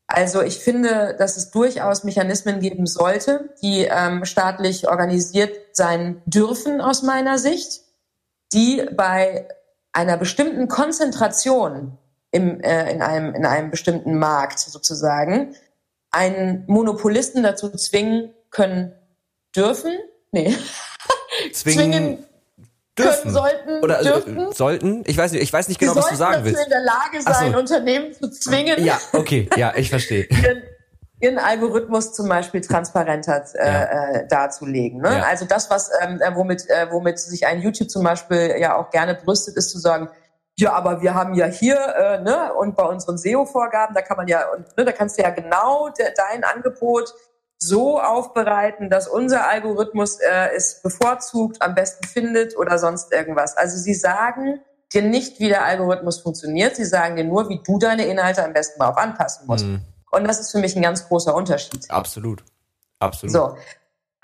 Also 0.06 0.40
ich 0.40 0.58
finde, 0.58 1.16
dass 1.18 1.36
es 1.36 1.50
durchaus 1.50 2.04
Mechanismen 2.04 2.60
geben 2.60 2.86
sollte, 2.86 3.50
die 3.60 3.88
ähm, 3.90 4.24
staatlich 4.24 4.88
organisiert 4.88 5.54
sein 5.72 6.22
dürfen 6.26 6.80
aus 6.80 7.02
meiner 7.02 7.38
Sicht, 7.38 7.82
die 8.52 8.86
bei 8.96 9.48
einer 9.92 10.16
bestimmten 10.16 10.68
Konzentration 10.68 11.98
im, 12.30 12.60
äh, 12.60 12.92
in, 12.92 13.02
einem, 13.02 13.34
in 13.34 13.44
einem 13.44 13.70
bestimmten 13.70 14.18
Markt 14.18 14.60
sozusagen 14.60 15.54
einen 16.10 16.64
Monopolisten 16.66 17.42
dazu 17.42 17.68
zwingen 17.70 18.32
können 18.56 18.92
dürfen, 19.54 19.92
nee, 20.32 20.56
zwingen, 21.52 21.92
zwingen 21.92 22.26
dürfen. 22.98 23.22
können, 23.22 23.34
sollten, 23.34 23.84
Oder, 23.84 23.98
also, 23.98 24.10
dürfen. 24.12 24.52
Sollten? 24.52 25.04
Ich 25.06 25.18
weiß 25.18 25.32
nicht, 25.32 25.42
ich 25.42 25.52
weiß 25.52 25.68
nicht 25.68 25.78
genau, 25.78 25.94
was 25.94 26.08
du 26.08 26.16
sagen 26.16 26.42
willst. 26.42 26.64
in 26.64 26.70
der 26.70 26.80
Lage 26.80 27.20
sein, 27.20 27.52
so. 27.52 27.58
Unternehmen 27.58 28.14
zu 28.14 28.30
zwingen. 28.30 28.82
Ja, 28.82 28.98
okay, 29.12 29.50
ja, 29.56 29.74
ich 29.76 29.90
verstehe. 29.90 30.24
ihren, 30.30 30.62
ihren 31.20 31.38
Algorithmus 31.38 32.14
zum 32.14 32.30
Beispiel 32.30 32.62
transparenter 32.62 33.44
äh, 33.56 33.66
ja. 33.66 33.82
äh, 33.82 34.28
darzulegen. 34.28 35.02
Ne? 35.02 35.18
Ja. 35.18 35.24
Also 35.24 35.44
das, 35.44 35.68
was 35.68 35.90
ähm, 36.00 36.18
äh, 36.22 36.34
womit, 36.34 36.66
äh, 36.70 36.90
womit 36.90 37.18
sich 37.18 37.46
ein 37.46 37.60
YouTube 37.60 37.90
zum 37.90 38.04
Beispiel 38.04 38.54
ja 38.58 38.76
auch 38.78 38.88
gerne 38.88 39.14
brüstet, 39.14 39.58
ist 39.58 39.70
zu 39.70 39.78
sagen, 39.78 40.08
ja, 40.58 40.72
aber 40.72 41.02
wir 41.02 41.12
haben 41.12 41.34
ja 41.34 41.44
hier, 41.44 41.76
äh, 41.76 42.22
ne, 42.22 42.54
und 42.54 42.74
bei 42.74 42.84
unseren 42.84 43.18
SEO-Vorgaben, 43.18 43.94
da 43.94 44.00
kann 44.00 44.16
man 44.16 44.26
ja, 44.26 44.50
und 44.52 44.74
ne, 44.78 44.86
da 44.86 44.92
kannst 44.92 45.18
du 45.18 45.22
ja 45.22 45.28
genau 45.28 45.90
de, 45.90 46.06
dein 46.16 46.44
Angebot 46.44 47.12
so 47.58 48.00
aufbereiten, 48.00 48.90
dass 48.90 49.08
unser 49.08 49.48
Algorithmus 49.48 50.20
äh, 50.20 50.50
es 50.54 50.82
bevorzugt, 50.82 51.62
am 51.62 51.74
besten 51.74 52.06
findet 52.06 52.56
oder 52.56 52.78
sonst 52.78 53.12
irgendwas. 53.12 53.56
Also 53.56 53.78
sie 53.78 53.94
sagen 53.94 54.60
dir 54.92 55.02
nicht, 55.02 55.40
wie 55.40 55.48
der 55.48 55.64
Algorithmus 55.64 56.20
funktioniert. 56.20 56.76
Sie 56.76 56.84
sagen 56.84 57.16
dir 57.16 57.24
nur, 57.24 57.48
wie 57.48 57.60
du 57.64 57.78
deine 57.78 58.06
Inhalte 58.06 58.44
am 58.44 58.52
besten 58.52 58.78
darauf 58.78 58.96
anpassen 58.96 59.46
musst. 59.46 59.64
Mhm. 59.64 59.80
Und 60.10 60.24
das 60.24 60.40
ist 60.40 60.52
für 60.52 60.58
mich 60.58 60.76
ein 60.76 60.82
ganz 60.82 61.08
großer 61.08 61.34
Unterschied. 61.34 61.90
Absolut. 61.90 62.44
Absolut. 62.98 63.32
So. 63.32 63.56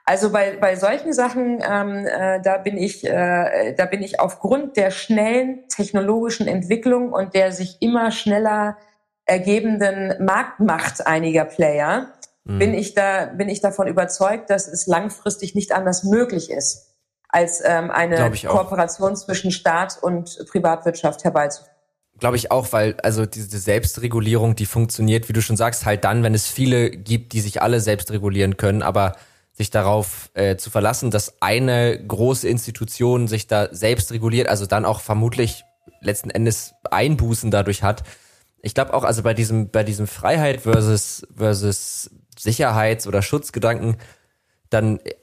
Also 0.05 0.30
bei, 0.30 0.57
bei 0.57 0.74
solchen 0.76 1.12
Sachen, 1.12 1.62
ähm, 1.62 2.07
äh, 2.07 2.41
da 2.43 2.59
bin 2.59 2.76
ich, 2.76 3.05
äh, 3.05 3.74
da 3.74 3.87
bin 3.87 4.03
ich 4.03 4.18
aufgrund 4.18 4.76
der 4.76 4.91
schnellen 4.91 5.68
technologischen 5.68 6.49
Entwicklung 6.49 7.12
und 7.12 7.35
der 7.35 7.53
sich 7.53 7.80
immer 7.80 8.11
schneller 8.11 8.76
ergebenden 9.24 10.24
Marktmacht 10.24 11.07
einiger 11.07 11.45
Player, 11.45 12.09
mhm. 12.45 12.59
bin 12.59 12.74
ich 12.74 12.95
da, 12.95 13.26
bin 13.26 13.49
ich 13.49 13.61
davon 13.61 13.86
überzeugt, 13.86 14.51
dass 14.51 14.68
es 14.68 14.86
langfristig 14.86 15.55
nicht 15.55 15.72
anders 15.72 16.05
möglich 16.05 16.51
ist, 16.51 16.95
als 17.28 17.62
ähm, 17.64 17.90
eine 17.90 18.30
Kooperation 18.47 19.16
zwischen 19.16 19.51
Staat 19.51 19.99
und 20.03 20.45
Privatwirtschaft 20.51 21.24
herbeizuführen. 21.24 21.72
Glaube 22.18 22.36
ich 22.36 22.51
auch, 22.51 22.72
weil 22.72 22.97
also 23.03 23.26
diese 23.26 23.59
Selbstregulierung, 23.59 24.55
die 24.55 24.66
funktioniert, 24.66 25.28
wie 25.28 25.32
du 25.32 25.43
schon 25.43 25.57
sagst, 25.57 25.86
halt 25.86 26.05
dann, 26.05 26.22
wenn 26.22 26.34
es 26.34 26.47
viele 26.47 26.90
gibt, 26.90 27.32
die 27.32 27.40
sich 27.40 27.62
alle 27.62 27.80
selbst 27.80 28.11
regulieren 28.11 28.57
können, 28.57 28.82
aber 28.82 29.14
sich 29.53 29.70
darauf 29.70 30.30
äh, 30.34 30.57
zu 30.57 30.70
verlassen, 30.70 31.11
dass 31.11 31.43
eine 31.43 32.05
große 32.07 32.49
Institution 32.49 33.28
sich 33.28 33.47
da 33.47 33.68
selbst 33.72 34.12
reguliert, 34.12 34.49
also 34.49 34.66
dann 34.66 34.84
auch 34.84 35.01
vermutlich 35.01 35.64
letzten 36.01 36.30
Endes 36.30 36.74
Einbußen 36.90 37.51
dadurch 37.51 37.82
hat. 37.82 38.03
Ich 38.62 38.74
glaube 38.74 38.95
auch, 38.95 39.05
also 39.05 39.22
bei 39.22 39.34
diesem, 39.34 39.70
bei 39.70 39.82
diesem 39.82 40.07
Freiheit 40.07 40.62
versus, 40.62 41.26
versus 41.34 42.11
Sicherheits- 42.43 43.07
oder 43.07 43.22
Schutzgedanken, 43.22 43.97
dann 44.70 44.99
äh, 45.01 45.14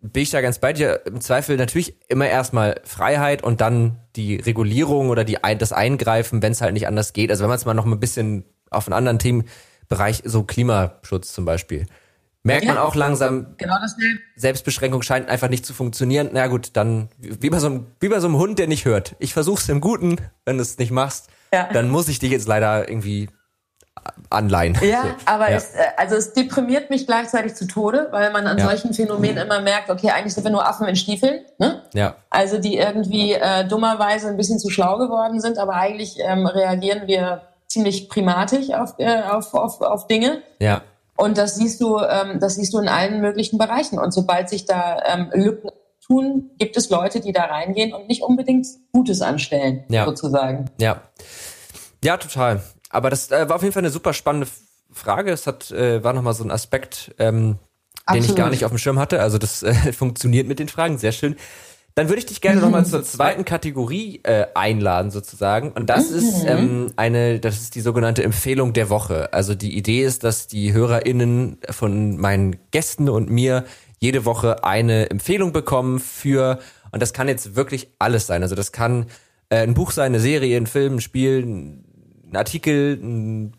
bin 0.00 0.22
ich 0.22 0.30
da 0.30 0.40
ganz 0.40 0.58
bei 0.58 0.72
dir. 0.72 1.02
Im 1.06 1.20
Zweifel 1.20 1.56
natürlich 1.56 1.96
immer 2.08 2.28
erstmal 2.28 2.80
Freiheit 2.84 3.42
und 3.42 3.60
dann 3.60 3.98
die 4.14 4.36
Regulierung 4.36 5.10
oder 5.10 5.24
die, 5.24 5.38
das 5.58 5.72
Eingreifen, 5.72 6.42
wenn 6.42 6.52
es 6.52 6.60
halt 6.60 6.72
nicht 6.74 6.86
anders 6.86 7.12
geht. 7.12 7.30
Also 7.30 7.42
wenn 7.42 7.48
man 7.48 7.58
es 7.58 7.64
mal 7.64 7.74
noch 7.74 7.86
ein 7.86 8.00
bisschen 8.00 8.44
auf 8.70 8.86
einen 8.86 8.94
anderen 8.94 9.18
Themenbereich, 9.18 10.22
so 10.24 10.42
Klimaschutz 10.42 11.32
zum 11.32 11.44
Beispiel 11.44 11.86
merkt 12.46 12.64
ja, 12.64 12.74
man 12.74 12.82
auch 12.82 12.94
langsam, 12.94 13.54
genau 13.58 13.74
Selbstbeschränkung 14.36 15.02
scheint 15.02 15.28
einfach 15.28 15.48
nicht 15.48 15.66
zu 15.66 15.74
funktionieren. 15.74 16.30
Na 16.32 16.46
gut, 16.46 16.70
dann 16.74 17.08
wie 17.18 17.50
bei 17.50 17.58
so 17.58 17.66
einem, 17.66 17.86
wie 17.98 18.08
bei 18.08 18.20
so 18.20 18.28
einem 18.28 18.36
Hund, 18.36 18.58
der 18.58 18.68
nicht 18.68 18.84
hört. 18.84 19.16
Ich 19.18 19.32
versuch's 19.32 19.68
im 19.68 19.80
Guten, 19.80 20.16
wenn 20.44 20.56
du 20.56 20.62
es 20.62 20.78
nicht 20.78 20.92
machst, 20.92 21.28
ja. 21.52 21.68
dann 21.72 21.90
muss 21.90 22.08
ich 22.08 22.20
dich 22.20 22.30
jetzt 22.30 22.46
leider 22.46 22.88
irgendwie 22.88 23.28
anleihen. 24.30 24.76
Ja, 24.82 25.02
so. 25.02 25.08
aber 25.26 25.50
ja. 25.50 25.56
Es, 25.56 25.74
äh, 25.74 25.82
also 25.96 26.16
es 26.16 26.32
deprimiert 26.32 26.90
mich 26.90 27.06
gleichzeitig 27.06 27.54
zu 27.54 27.66
Tode, 27.66 28.08
weil 28.10 28.32
man 28.32 28.46
an 28.46 28.58
ja. 28.58 28.66
solchen 28.66 28.92
Phänomenen 28.92 29.46
immer 29.46 29.60
merkt, 29.60 29.90
okay, 29.90 30.10
eigentlich 30.10 30.34
sind 30.34 30.44
wir 30.44 30.50
nur 30.50 30.66
Affen 30.66 30.86
in 30.86 30.96
Stiefeln, 30.96 31.44
ne? 31.58 31.82
Ja. 31.94 32.16
Also 32.30 32.58
die 32.58 32.76
irgendwie 32.76 33.32
äh, 33.32 33.66
dummerweise 33.66 34.28
ein 34.28 34.36
bisschen 34.36 34.58
zu 34.58 34.70
schlau 34.70 34.98
geworden 34.98 35.40
sind, 35.40 35.58
aber 35.58 35.74
eigentlich 35.74 36.16
ähm, 36.18 36.46
reagieren 36.46 37.06
wir 37.06 37.42
ziemlich 37.66 38.08
primatisch 38.08 38.70
auf, 38.70 38.94
äh, 38.98 39.22
auf, 39.22 39.54
auf, 39.54 39.80
auf 39.80 40.06
Dinge. 40.06 40.42
Ja. 40.60 40.82
Und 41.16 41.38
das 41.38 41.56
siehst 41.56 41.80
du, 41.80 41.98
ähm, 41.98 42.40
das 42.40 42.56
siehst 42.56 42.74
du 42.74 42.78
in 42.78 42.88
allen 42.88 43.20
möglichen 43.20 43.58
Bereichen. 43.58 43.98
Und 43.98 44.12
sobald 44.12 44.48
sich 44.48 44.66
da 44.66 44.98
ähm, 45.06 45.30
Lücken 45.32 45.70
tun, 46.06 46.50
gibt 46.58 46.76
es 46.76 46.90
Leute, 46.90 47.20
die 47.20 47.32
da 47.32 47.44
reingehen 47.44 47.92
und 47.92 48.06
nicht 48.06 48.22
unbedingt 48.22 48.66
Gutes 48.92 49.22
anstellen, 49.22 49.84
ja. 49.88 50.04
sozusagen. 50.04 50.66
Ja. 50.78 51.00
Ja, 52.04 52.16
total. 52.18 52.62
Aber 52.90 53.10
das 53.10 53.30
äh, 53.30 53.48
war 53.48 53.56
auf 53.56 53.62
jeden 53.62 53.72
Fall 53.72 53.82
eine 53.82 53.90
super 53.90 54.12
spannende 54.12 54.48
Frage. 54.92 55.30
Es 55.30 55.46
hat, 55.46 55.70
äh, 55.70 56.02
war 56.02 56.12
nochmal 56.12 56.34
so 56.34 56.44
ein 56.44 56.50
Aspekt, 56.50 57.14
ähm, 57.18 57.58
den 58.12 58.24
ich 58.24 58.34
gar 58.34 58.50
nicht 58.50 58.64
auf 58.64 58.70
dem 58.70 58.78
Schirm 58.78 58.98
hatte. 58.98 59.20
Also 59.20 59.38
das 59.38 59.62
äh, 59.62 59.74
funktioniert 59.92 60.46
mit 60.46 60.58
den 60.58 60.68
Fragen, 60.68 60.98
sehr 60.98 61.12
schön. 61.12 61.36
Dann 61.94 62.10
würde 62.10 62.18
ich 62.18 62.26
dich 62.26 62.42
gerne 62.42 62.60
nochmal 62.60 62.84
zur 62.84 63.02
zweiten 63.04 63.46
Kategorie 63.46 64.20
äh, 64.22 64.46
einladen 64.54 65.10
sozusagen. 65.10 65.72
Und 65.72 65.88
das 65.88 66.10
ist 66.10 66.42
mhm. 66.42 66.48
ähm, 66.48 66.92
eine, 66.96 67.40
das 67.40 67.56
ist 67.62 67.74
die 67.74 67.80
sogenannte 67.80 68.22
Empfehlung 68.22 68.74
der 68.74 68.90
Woche. 68.90 69.32
Also 69.32 69.54
die 69.54 69.76
Idee 69.76 70.04
ist, 70.04 70.22
dass 70.22 70.46
die 70.46 70.74
HörerInnen 70.74 71.58
von 71.70 72.18
meinen 72.18 72.56
Gästen 72.70 73.08
und 73.08 73.30
mir 73.30 73.64
jede 73.98 74.26
Woche 74.26 74.62
eine 74.62 75.08
Empfehlung 75.08 75.52
bekommen 75.52 75.98
für, 75.98 76.58
und 76.92 77.00
das 77.00 77.14
kann 77.14 77.28
jetzt 77.28 77.56
wirklich 77.56 77.88
alles 77.98 78.26
sein. 78.26 78.42
Also 78.42 78.54
das 78.54 78.72
kann 78.72 79.06
äh, 79.48 79.62
ein 79.62 79.72
Buch 79.72 79.90
sein, 79.90 80.06
eine 80.06 80.20
Serie, 80.20 80.58
ein 80.58 80.66
Film, 80.66 80.96
ein 80.96 81.00
Spiel, 81.00 81.82
ein 82.36 82.38
Artikel, 82.38 82.98
ein, 83.02 83.52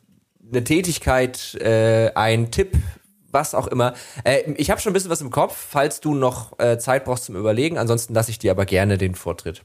eine 0.52 0.64
Tätigkeit, 0.64 1.56
äh, 1.56 2.12
ein 2.16 2.52
Tipp, 2.52 2.78
was 3.32 3.54
auch 3.56 3.68
immer. 3.68 3.94
Äh, 4.24 4.52
ich 4.54 4.70
habe 4.72 4.80
schon 4.80 4.92
ein 4.92 4.94
bisschen 4.94 5.12
was 5.12 5.22
im 5.22 5.32
Kopf, 5.32 5.56
falls 5.56 6.00
du 6.00 6.14
noch 6.14 6.58
äh, 6.60 6.78
Zeit 6.78 7.06
brauchst 7.06 7.26
zum 7.26 7.36
Überlegen. 7.36 7.78
Ansonsten 7.78 8.14
lasse 8.14 8.32
ich 8.32 8.40
dir 8.40 8.52
aber 8.52 8.66
gerne 8.66 8.98
den 8.98 9.16
Vortritt. 9.16 9.64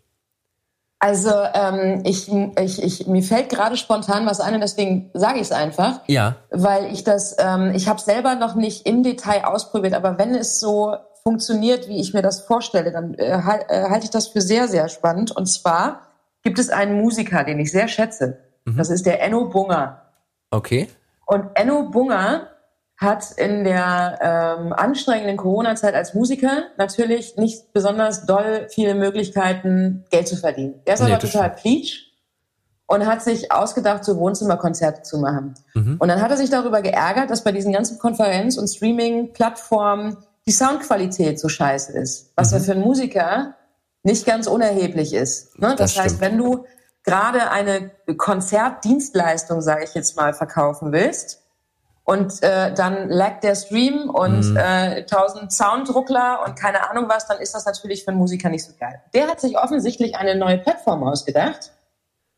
Also 0.98 1.30
ähm, 1.30 2.02
ich, 2.04 2.30
ich, 2.60 2.82
ich, 2.82 3.06
mir 3.08 3.24
fällt 3.24 3.48
gerade 3.48 3.76
spontan 3.76 4.24
was 4.24 4.38
ein 4.38 4.54
und 4.54 4.60
deswegen 4.60 5.10
sage 5.14 5.36
ich 5.36 5.42
es 5.42 5.52
einfach. 5.52 6.00
Ja. 6.06 6.36
Weil 6.50 6.92
ich 6.92 7.02
das, 7.02 7.36
ähm, 7.38 7.72
ich 7.74 7.88
habe 7.88 8.00
selber 8.00 8.36
noch 8.36 8.54
nicht 8.54 8.86
im 8.86 9.02
Detail 9.02 9.44
ausprobiert, 9.44 9.94
aber 9.94 10.16
wenn 10.18 10.34
es 10.34 10.60
so 10.60 10.94
funktioniert, 11.24 11.88
wie 11.88 12.00
ich 12.00 12.14
mir 12.14 12.22
das 12.22 12.42
vorstelle, 12.42 12.92
dann 12.92 13.14
äh, 13.14 13.32
äh, 13.32 13.38
halte 13.38 14.04
ich 14.04 14.10
das 14.10 14.28
für 14.28 14.40
sehr, 14.40 14.68
sehr 14.68 14.88
spannend. 14.88 15.32
Und 15.32 15.46
zwar 15.46 16.02
gibt 16.44 16.60
es 16.60 16.70
einen 16.70 17.00
Musiker, 17.00 17.42
den 17.42 17.58
ich 17.58 17.72
sehr 17.72 17.88
schätze. 17.88 18.38
Mhm. 18.64 18.76
Das 18.76 18.90
ist 18.90 19.06
der 19.06 19.22
Enno 19.22 19.46
Bunger. 19.46 20.02
Okay. 20.50 20.88
Und 21.26 21.46
Enno 21.54 21.90
Bunger 21.90 22.48
hat 22.96 23.32
in 23.32 23.64
der 23.64 24.18
ähm, 24.20 24.72
anstrengenden 24.72 25.36
Corona-Zeit 25.36 25.94
als 25.94 26.14
Musiker 26.14 26.64
natürlich 26.78 27.36
nicht 27.36 27.72
besonders 27.72 28.26
doll 28.26 28.68
viele 28.70 28.94
Möglichkeiten, 28.94 30.04
Geld 30.10 30.28
zu 30.28 30.36
verdienen. 30.36 30.80
Er 30.84 30.94
ist 30.94 31.00
nee, 31.00 31.10
aber 31.10 31.18
total 31.18 31.50
pleatsch 31.50 32.12
und 32.86 33.06
hat 33.06 33.22
sich 33.22 33.50
ausgedacht, 33.50 34.04
so 34.04 34.18
Wohnzimmerkonzerte 34.18 35.02
zu 35.02 35.18
machen. 35.18 35.54
Mhm. 35.74 35.96
Und 35.98 36.08
dann 36.08 36.20
hat 36.20 36.30
er 36.30 36.36
sich 36.36 36.50
darüber 36.50 36.82
geärgert, 36.82 37.30
dass 37.30 37.42
bei 37.42 37.50
diesen 37.50 37.72
ganzen 37.72 37.98
Konferenz- 37.98 38.58
und 38.58 38.68
Streaming-Plattformen 38.68 40.18
die 40.46 40.52
Soundqualität 40.52 41.40
so 41.40 41.48
scheiße 41.48 41.92
ist. 41.92 42.32
Was 42.36 42.52
mhm. 42.52 42.58
ja 42.58 42.64
für 42.64 42.72
einen 42.72 42.82
Musiker 42.82 43.54
nicht 44.02 44.26
ganz 44.26 44.46
unerheblich 44.46 45.14
ist. 45.14 45.58
Ne? 45.58 45.74
Das, 45.76 45.94
das 45.94 46.04
heißt, 46.04 46.20
wenn 46.20 46.36
du 46.36 46.66
gerade 47.04 47.50
eine 47.50 47.90
Konzertdienstleistung, 48.16 49.60
sage 49.60 49.84
ich 49.84 49.94
jetzt 49.94 50.16
mal, 50.16 50.34
verkaufen 50.34 50.92
willst, 50.92 51.42
und 52.04 52.42
äh, 52.42 52.74
dann 52.74 53.08
laggt 53.08 53.44
der 53.44 53.54
Stream 53.54 54.10
und 54.10 54.50
mhm. 54.50 54.56
äh, 54.56 55.04
tausend 55.06 55.52
Sounddruckler 55.52 56.40
und 56.44 56.58
keine 56.58 56.90
Ahnung 56.90 57.08
was, 57.08 57.28
dann 57.28 57.38
ist 57.38 57.54
das 57.54 57.64
natürlich 57.64 58.02
für 58.04 58.10
einen 58.10 58.18
Musiker 58.18 58.48
nicht 58.48 58.64
so 58.64 58.72
geil. 58.78 59.00
Der 59.14 59.28
hat 59.28 59.40
sich 59.40 59.56
offensichtlich 59.56 60.16
eine 60.16 60.34
neue 60.34 60.58
Plattform 60.58 61.04
ausgedacht, 61.04 61.70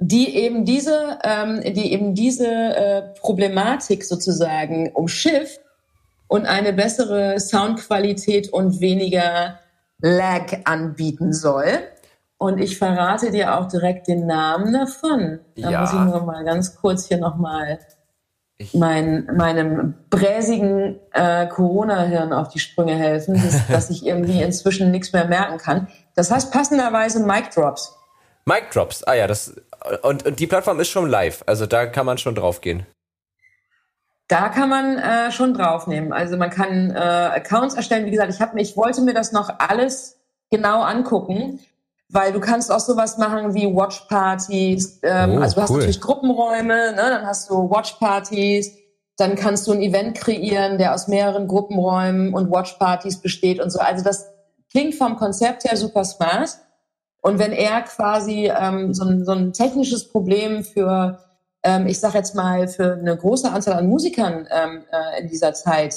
die 0.00 0.36
eben 0.36 0.66
diese, 0.66 1.18
ähm, 1.24 1.62
die 1.62 1.92
eben 1.92 2.14
diese 2.14 2.46
äh, 2.46 3.02
Problematik 3.20 4.04
sozusagen 4.04 4.92
umschifft 4.92 5.60
und 6.28 6.44
eine 6.44 6.74
bessere 6.74 7.40
Soundqualität 7.40 8.52
und 8.52 8.80
weniger 8.80 9.60
Lag 9.98 10.52
anbieten 10.64 11.32
soll. 11.32 11.88
Und 12.38 12.58
ich 12.58 12.78
verrate 12.78 13.30
dir 13.30 13.58
auch 13.58 13.66
direkt 13.66 14.08
den 14.08 14.26
Namen 14.26 14.72
davon. 14.72 15.40
Da 15.56 15.70
ja. 15.70 15.80
muss 15.80 15.92
ich 15.92 16.00
nur 16.00 16.22
mal 16.24 16.44
ganz 16.44 16.76
kurz 16.76 17.06
hier 17.06 17.18
nochmal 17.18 17.78
mein, 18.72 19.26
meinem 19.36 19.94
bräsigen 20.10 21.00
äh, 21.12 21.46
Corona-Hirn 21.46 22.32
auf 22.32 22.48
die 22.48 22.58
Sprünge 22.58 22.94
helfen, 22.94 23.34
dass, 23.34 23.66
dass 23.68 23.90
ich 23.90 24.06
irgendwie 24.06 24.42
inzwischen 24.42 24.90
nichts 24.90 25.12
mehr 25.12 25.26
merken 25.26 25.58
kann. 25.58 25.88
Das 26.14 26.30
heißt 26.30 26.52
passenderweise 26.52 27.24
Mic 27.24 27.50
Drops. 27.54 27.96
Mic 28.44 28.70
Drops, 28.72 29.02
ah 29.04 29.14
ja, 29.14 29.26
das 29.26 29.54
und, 30.02 30.26
und 30.26 30.38
die 30.38 30.46
Plattform 30.46 30.80
ist 30.80 30.88
schon 30.88 31.08
live, 31.08 31.42
also 31.46 31.66
da 31.66 31.86
kann 31.86 32.06
man 32.06 32.18
schon 32.18 32.34
draufgehen. 32.34 32.86
Da 34.28 34.48
kann 34.48 34.70
man 34.70 34.98
äh, 34.98 35.30
schon 35.30 35.52
draufnehmen. 35.52 36.12
Also 36.12 36.38
man 36.38 36.48
kann 36.48 36.90
äh, 36.90 36.98
Accounts 36.98 37.74
erstellen. 37.74 38.06
Wie 38.06 38.10
gesagt, 38.10 38.32
ich 38.32 38.40
habe 38.40 38.58
ich 38.58 38.74
wollte 38.74 39.02
mir 39.02 39.12
das 39.12 39.32
noch 39.32 39.58
alles 39.58 40.18
genau 40.50 40.82
angucken, 40.82 41.60
weil 42.08 42.32
du 42.32 42.40
kannst 42.40 42.70
auch 42.70 42.80
sowas 42.80 43.18
machen 43.18 43.54
wie 43.54 43.66
Watchpartys. 43.66 45.00
Ähm, 45.02 45.38
oh, 45.38 45.40
also 45.40 45.56
du 45.56 45.62
hast 45.62 45.70
natürlich 45.70 46.00
Gruppenräume, 46.00 46.92
ne? 46.92 46.96
dann 46.96 47.26
hast 47.26 47.50
du 47.50 47.70
Watchpartys, 47.70 48.72
dann 49.16 49.36
kannst 49.36 49.66
du 49.66 49.72
ein 49.72 49.80
Event 49.80 50.16
kreieren, 50.16 50.78
der 50.78 50.94
aus 50.94 51.08
mehreren 51.08 51.46
Gruppenräumen 51.46 52.34
und 52.34 52.50
Watchpartys 52.50 53.20
besteht 53.20 53.60
und 53.60 53.70
so. 53.70 53.78
Also 53.78 54.04
das 54.04 54.26
klingt 54.70 54.94
vom 54.94 55.16
Konzept 55.16 55.64
her 55.64 55.76
super 55.76 56.04
smart. 56.04 56.58
Und 57.22 57.38
wenn 57.38 57.52
er 57.52 57.82
quasi 57.82 58.52
ähm, 58.54 58.92
so, 58.92 59.04
ein, 59.04 59.24
so 59.24 59.32
ein 59.32 59.52
technisches 59.52 60.08
Problem 60.10 60.62
für, 60.62 61.20
ähm, 61.62 61.86
ich 61.86 61.98
sag 61.98 62.12
jetzt 62.14 62.34
mal, 62.34 62.68
für 62.68 62.94
eine 62.94 63.16
große 63.16 63.50
Anzahl 63.50 63.74
an 63.74 63.88
Musikern 63.88 64.46
ähm, 64.50 64.84
äh, 64.92 65.22
in 65.22 65.28
dieser 65.28 65.54
Zeit 65.54 65.94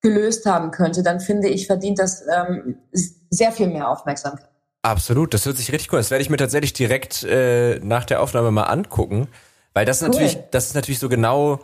gelöst 0.00 0.46
haben 0.46 0.70
könnte, 0.70 1.02
dann 1.02 1.20
finde 1.20 1.48
ich, 1.48 1.66
verdient 1.66 1.98
das 1.98 2.24
ähm, 2.34 2.78
sehr 2.92 3.52
viel 3.52 3.66
mehr 3.66 3.90
Aufmerksamkeit. 3.90 4.53
Absolut, 4.84 5.32
das 5.32 5.46
hört 5.46 5.56
sich 5.56 5.72
richtig 5.72 5.90
cool. 5.92 5.98
Das 5.98 6.10
werde 6.10 6.20
ich 6.20 6.28
mir 6.28 6.36
tatsächlich 6.36 6.74
direkt 6.74 7.22
äh, 7.22 7.78
nach 7.78 8.04
der 8.04 8.20
Aufnahme 8.20 8.50
mal 8.50 8.64
angucken, 8.64 9.28
weil 9.72 9.86
das 9.86 10.02
cool. 10.02 10.08
natürlich, 10.08 10.36
das 10.50 10.66
ist 10.66 10.74
natürlich 10.74 10.98
so 10.98 11.08
genau 11.08 11.60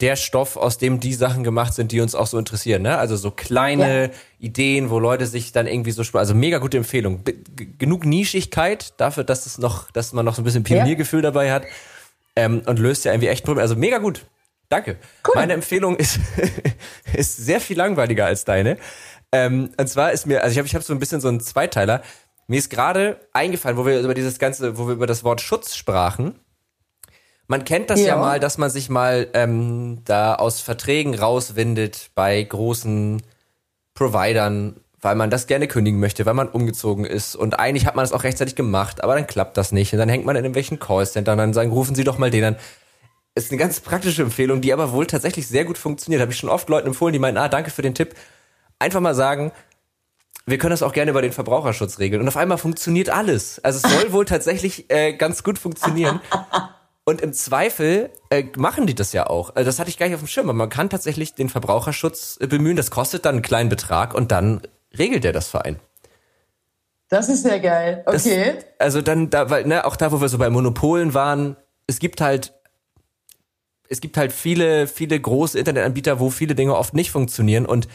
der 0.00 0.16
Stoff, 0.16 0.56
aus 0.56 0.78
dem 0.78 0.98
die 0.98 1.12
Sachen 1.12 1.44
gemacht 1.44 1.74
sind, 1.74 1.92
die 1.92 2.00
uns 2.00 2.14
auch 2.14 2.26
so 2.26 2.38
interessieren. 2.38 2.80
Ne? 2.80 2.96
Also 2.96 3.16
so 3.16 3.30
kleine 3.30 4.04
ja. 4.04 4.10
Ideen, 4.38 4.88
wo 4.88 4.98
Leute 4.98 5.26
sich 5.26 5.52
dann 5.52 5.66
irgendwie 5.66 5.90
so 5.90 6.02
also 6.16 6.34
mega 6.34 6.56
gute 6.56 6.78
Empfehlung. 6.78 7.22
B 7.22 7.34
genug 7.78 8.06
Nischigkeit 8.06 8.94
dafür, 8.96 9.24
dass 9.24 9.44
es 9.44 9.58
noch, 9.58 9.90
dass 9.90 10.14
man 10.14 10.24
noch 10.24 10.34
so 10.34 10.40
ein 10.40 10.46
bisschen 10.46 10.64
Pioniergefühl 10.64 11.20
ja. 11.20 11.30
dabei 11.30 11.52
hat 11.52 11.64
ähm, 12.34 12.62
und 12.64 12.78
löst 12.78 13.04
ja 13.04 13.12
irgendwie 13.12 13.28
echt 13.28 13.44
Probleme. 13.44 13.60
Also 13.62 13.76
mega 13.76 13.98
gut. 13.98 14.24
Danke. 14.70 14.96
Cool. 15.28 15.34
Meine 15.34 15.52
Empfehlung 15.52 15.96
ist 15.96 16.18
ist 17.12 17.36
sehr 17.36 17.60
viel 17.60 17.76
langweiliger 17.76 18.24
als 18.24 18.46
deine. 18.46 18.78
Ähm, 19.32 19.70
und 19.76 19.88
zwar 19.88 20.12
ist 20.12 20.26
mir, 20.26 20.42
also 20.42 20.52
ich 20.52 20.58
habe 20.58 20.66
ich 20.66 20.74
hab 20.74 20.82
so 20.82 20.92
ein 20.92 20.98
bisschen 20.98 21.20
so 21.20 21.28
einen 21.28 21.40
Zweiteiler. 21.40 22.02
Mir 22.46 22.58
ist 22.58 22.70
gerade 22.70 23.20
eingefallen, 23.32 23.76
wo 23.76 23.86
wir 23.86 24.00
über 24.00 24.14
dieses 24.14 24.38
ganze, 24.38 24.76
wo 24.78 24.86
wir 24.86 24.94
über 24.94 25.06
das 25.06 25.24
Wort 25.24 25.40
Schutz 25.40 25.74
sprachen. 25.76 26.38
Man 27.46 27.64
kennt 27.64 27.90
das 27.90 28.00
ja, 28.00 28.08
ja 28.08 28.16
mal, 28.16 28.40
dass 28.40 28.58
man 28.58 28.70
sich 28.70 28.88
mal 28.88 29.28
ähm, 29.34 30.00
da 30.04 30.34
aus 30.34 30.60
Verträgen 30.60 31.14
rauswindet 31.14 32.10
bei 32.14 32.42
großen 32.42 33.22
Providern, 33.92 34.80
weil 35.00 35.14
man 35.14 35.30
das 35.30 35.46
gerne 35.46 35.68
kündigen 35.68 36.00
möchte, 36.00 36.24
weil 36.24 36.34
man 36.34 36.48
umgezogen 36.48 37.04
ist. 37.04 37.36
Und 37.36 37.58
eigentlich 37.58 37.86
hat 37.86 37.96
man 37.96 38.02
das 38.02 38.12
auch 38.12 38.24
rechtzeitig 38.24 38.56
gemacht, 38.56 39.04
aber 39.04 39.14
dann 39.14 39.26
klappt 39.26 39.56
das 39.58 39.72
nicht. 39.72 39.92
Und 39.92 39.98
dann 39.98 40.08
hängt 40.08 40.24
man 40.24 40.36
in 40.36 40.44
irgendwelchen 40.44 40.78
Callcentern, 40.78 41.36
dann 41.36 41.52
sagen, 41.52 41.70
rufen 41.70 41.94
Sie 41.94 42.04
doch 42.04 42.18
mal 42.18 42.30
den 42.30 42.44
an. 42.44 42.56
Ist 43.34 43.50
eine 43.50 43.58
ganz 43.58 43.80
praktische 43.80 44.22
Empfehlung, 44.22 44.60
die 44.60 44.72
aber 44.72 44.92
wohl 44.92 45.06
tatsächlich 45.06 45.46
sehr 45.46 45.64
gut 45.64 45.76
funktioniert. 45.76 46.22
Habe 46.22 46.32
ich 46.32 46.38
schon 46.38 46.48
oft 46.48 46.68
Leuten 46.68 46.88
empfohlen, 46.88 47.12
die 47.12 47.18
meinen, 47.18 47.36
ah, 47.36 47.48
danke 47.48 47.70
für 47.70 47.82
den 47.82 47.94
Tipp. 47.94 48.14
Einfach 48.78 49.00
mal 49.00 49.14
sagen, 49.14 49.52
wir 50.46 50.58
können 50.58 50.70
das 50.70 50.82
auch 50.82 50.92
gerne 50.92 51.10
über 51.10 51.22
den 51.22 51.32
Verbraucherschutz 51.32 51.98
regeln. 51.98 52.20
Und 52.20 52.28
auf 52.28 52.36
einmal 52.36 52.58
funktioniert 52.58 53.08
alles. 53.08 53.58
Also 53.64 53.86
es 53.86 53.92
soll 53.92 54.12
wohl 54.12 54.24
tatsächlich 54.24 54.90
äh, 54.90 55.14
ganz 55.14 55.42
gut 55.42 55.58
funktionieren. 55.58 56.20
Und 57.06 57.20
im 57.20 57.34
Zweifel 57.34 58.10
äh, 58.30 58.44
machen 58.56 58.86
die 58.86 58.94
das 58.94 59.12
ja 59.12 59.26
auch. 59.26 59.54
Also 59.54 59.68
das 59.68 59.78
hatte 59.78 59.90
ich 59.90 59.98
gar 59.98 60.06
nicht 60.06 60.14
auf 60.14 60.22
dem 60.22 60.28
Schirm. 60.28 60.48
Aber 60.48 60.56
man 60.56 60.70
kann 60.70 60.88
tatsächlich 60.88 61.34
den 61.34 61.48
Verbraucherschutz 61.50 62.38
äh, 62.40 62.46
bemühen. 62.46 62.76
Das 62.76 62.90
kostet 62.90 63.24
dann 63.24 63.36
einen 63.36 63.42
kleinen 63.42 63.68
Betrag 63.68 64.14
und 64.14 64.32
dann 64.32 64.62
regelt 64.98 65.24
der 65.24 65.32
das 65.32 65.48
Verein. 65.48 65.78
Das 67.08 67.28
ist 67.28 67.42
sehr 67.42 67.60
geil. 67.60 68.02
Okay. 68.06 68.54
Das, 68.56 68.64
also 68.78 69.02
dann, 69.02 69.30
da, 69.30 69.50
weil, 69.50 69.66
ne, 69.66 69.84
auch 69.84 69.96
da, 69.96 70.12
wo 70.12 70.20
wir 70.20 70.28
so 70.28 70.38
bei 70.38 70.48
Monopolen 70.50 71.14
waren, 71.14 71.56
es 71.86 71.98
gibt 71.98 72.20
halt, 72.20 72.54
es 73.88 74.00
gibt 74.00 74.16
halt 74.16 74.32
viele, 74.32 74.86
viele 74.86 75.20
große 75.20 75.58
Internetanbieter, 75.58 76.20
wo 76.20 76.30
viele 76.30 76.54
Dinge 76.54 76.74
oft 76.74 76.94
nicht 76.94 77.10
funktionieren 77.10 77.66
und 77.66 77.86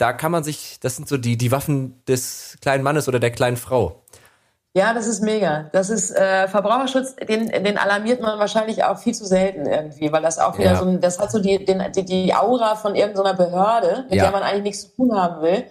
da 0.00 0.14
kann 0.14 0.32
man 0.32 0.42
sich, 0.42 0.78
das 0.80 0.96
sind 0.96 1.08
so 1.08 1.18
die, 1.18 1.36
die 1.36 1.52
Waffen 1.52 2.02
des 2.08 2.56
kleinen 2.62 2.82
Mannes 2.82 3.06
oder 3.06 3.20
der 3.20 3.30
kleinen 3.30 3.58
Frau. 3.58 4.02
Ja, 4.72 4.94
das 4.94 5.06
ist 5.06 5.20
mega. 5.20 5.68
Das 5.72 5.90
ist 5.90 6.12
äh, 6.12 6.48
Verbraucherschutz, 6.48 7.16
den, 7.16 7.48
den 7.48 7.76
alarmiert 7.76 8.22
man 8.22 8.38
wahrscheinlich 8.38 8.84
auch 8.84 8.98
viel 8.98 9.14
zu 9.14 9.26
selten 9.26 9.66
irgendwie, 9.66 10.10
weil 10.12 10.22
das 10.22 10.38
auch 10.38 10.56
wieder 10.56 10.72
ja. 10.72 10.76
so 10.76 10.86
ein, 10.86 11.00
das 11.00 11.18
hat 11.18 11.30
so 11.30 11.40
die, 11.40 11.64
den, 11.64 11.82
die, 11.92 12.04
die 12.04 12.34
Aura 12.34 12.76
von 12.76 12.94
irgendeiner 12.94 13.34
Behörde, 13.34 14.04
mit 14.08 14.14
ja. 14.14 14.24
der 14.24 14.32
man 14.32 14.42
eigentlich 14.42 14.62
nichts 14.62 14.82
zu 14.82 14.96
tun 14.96 15.14
haben 15.14 15.42
will. 15.42 15.64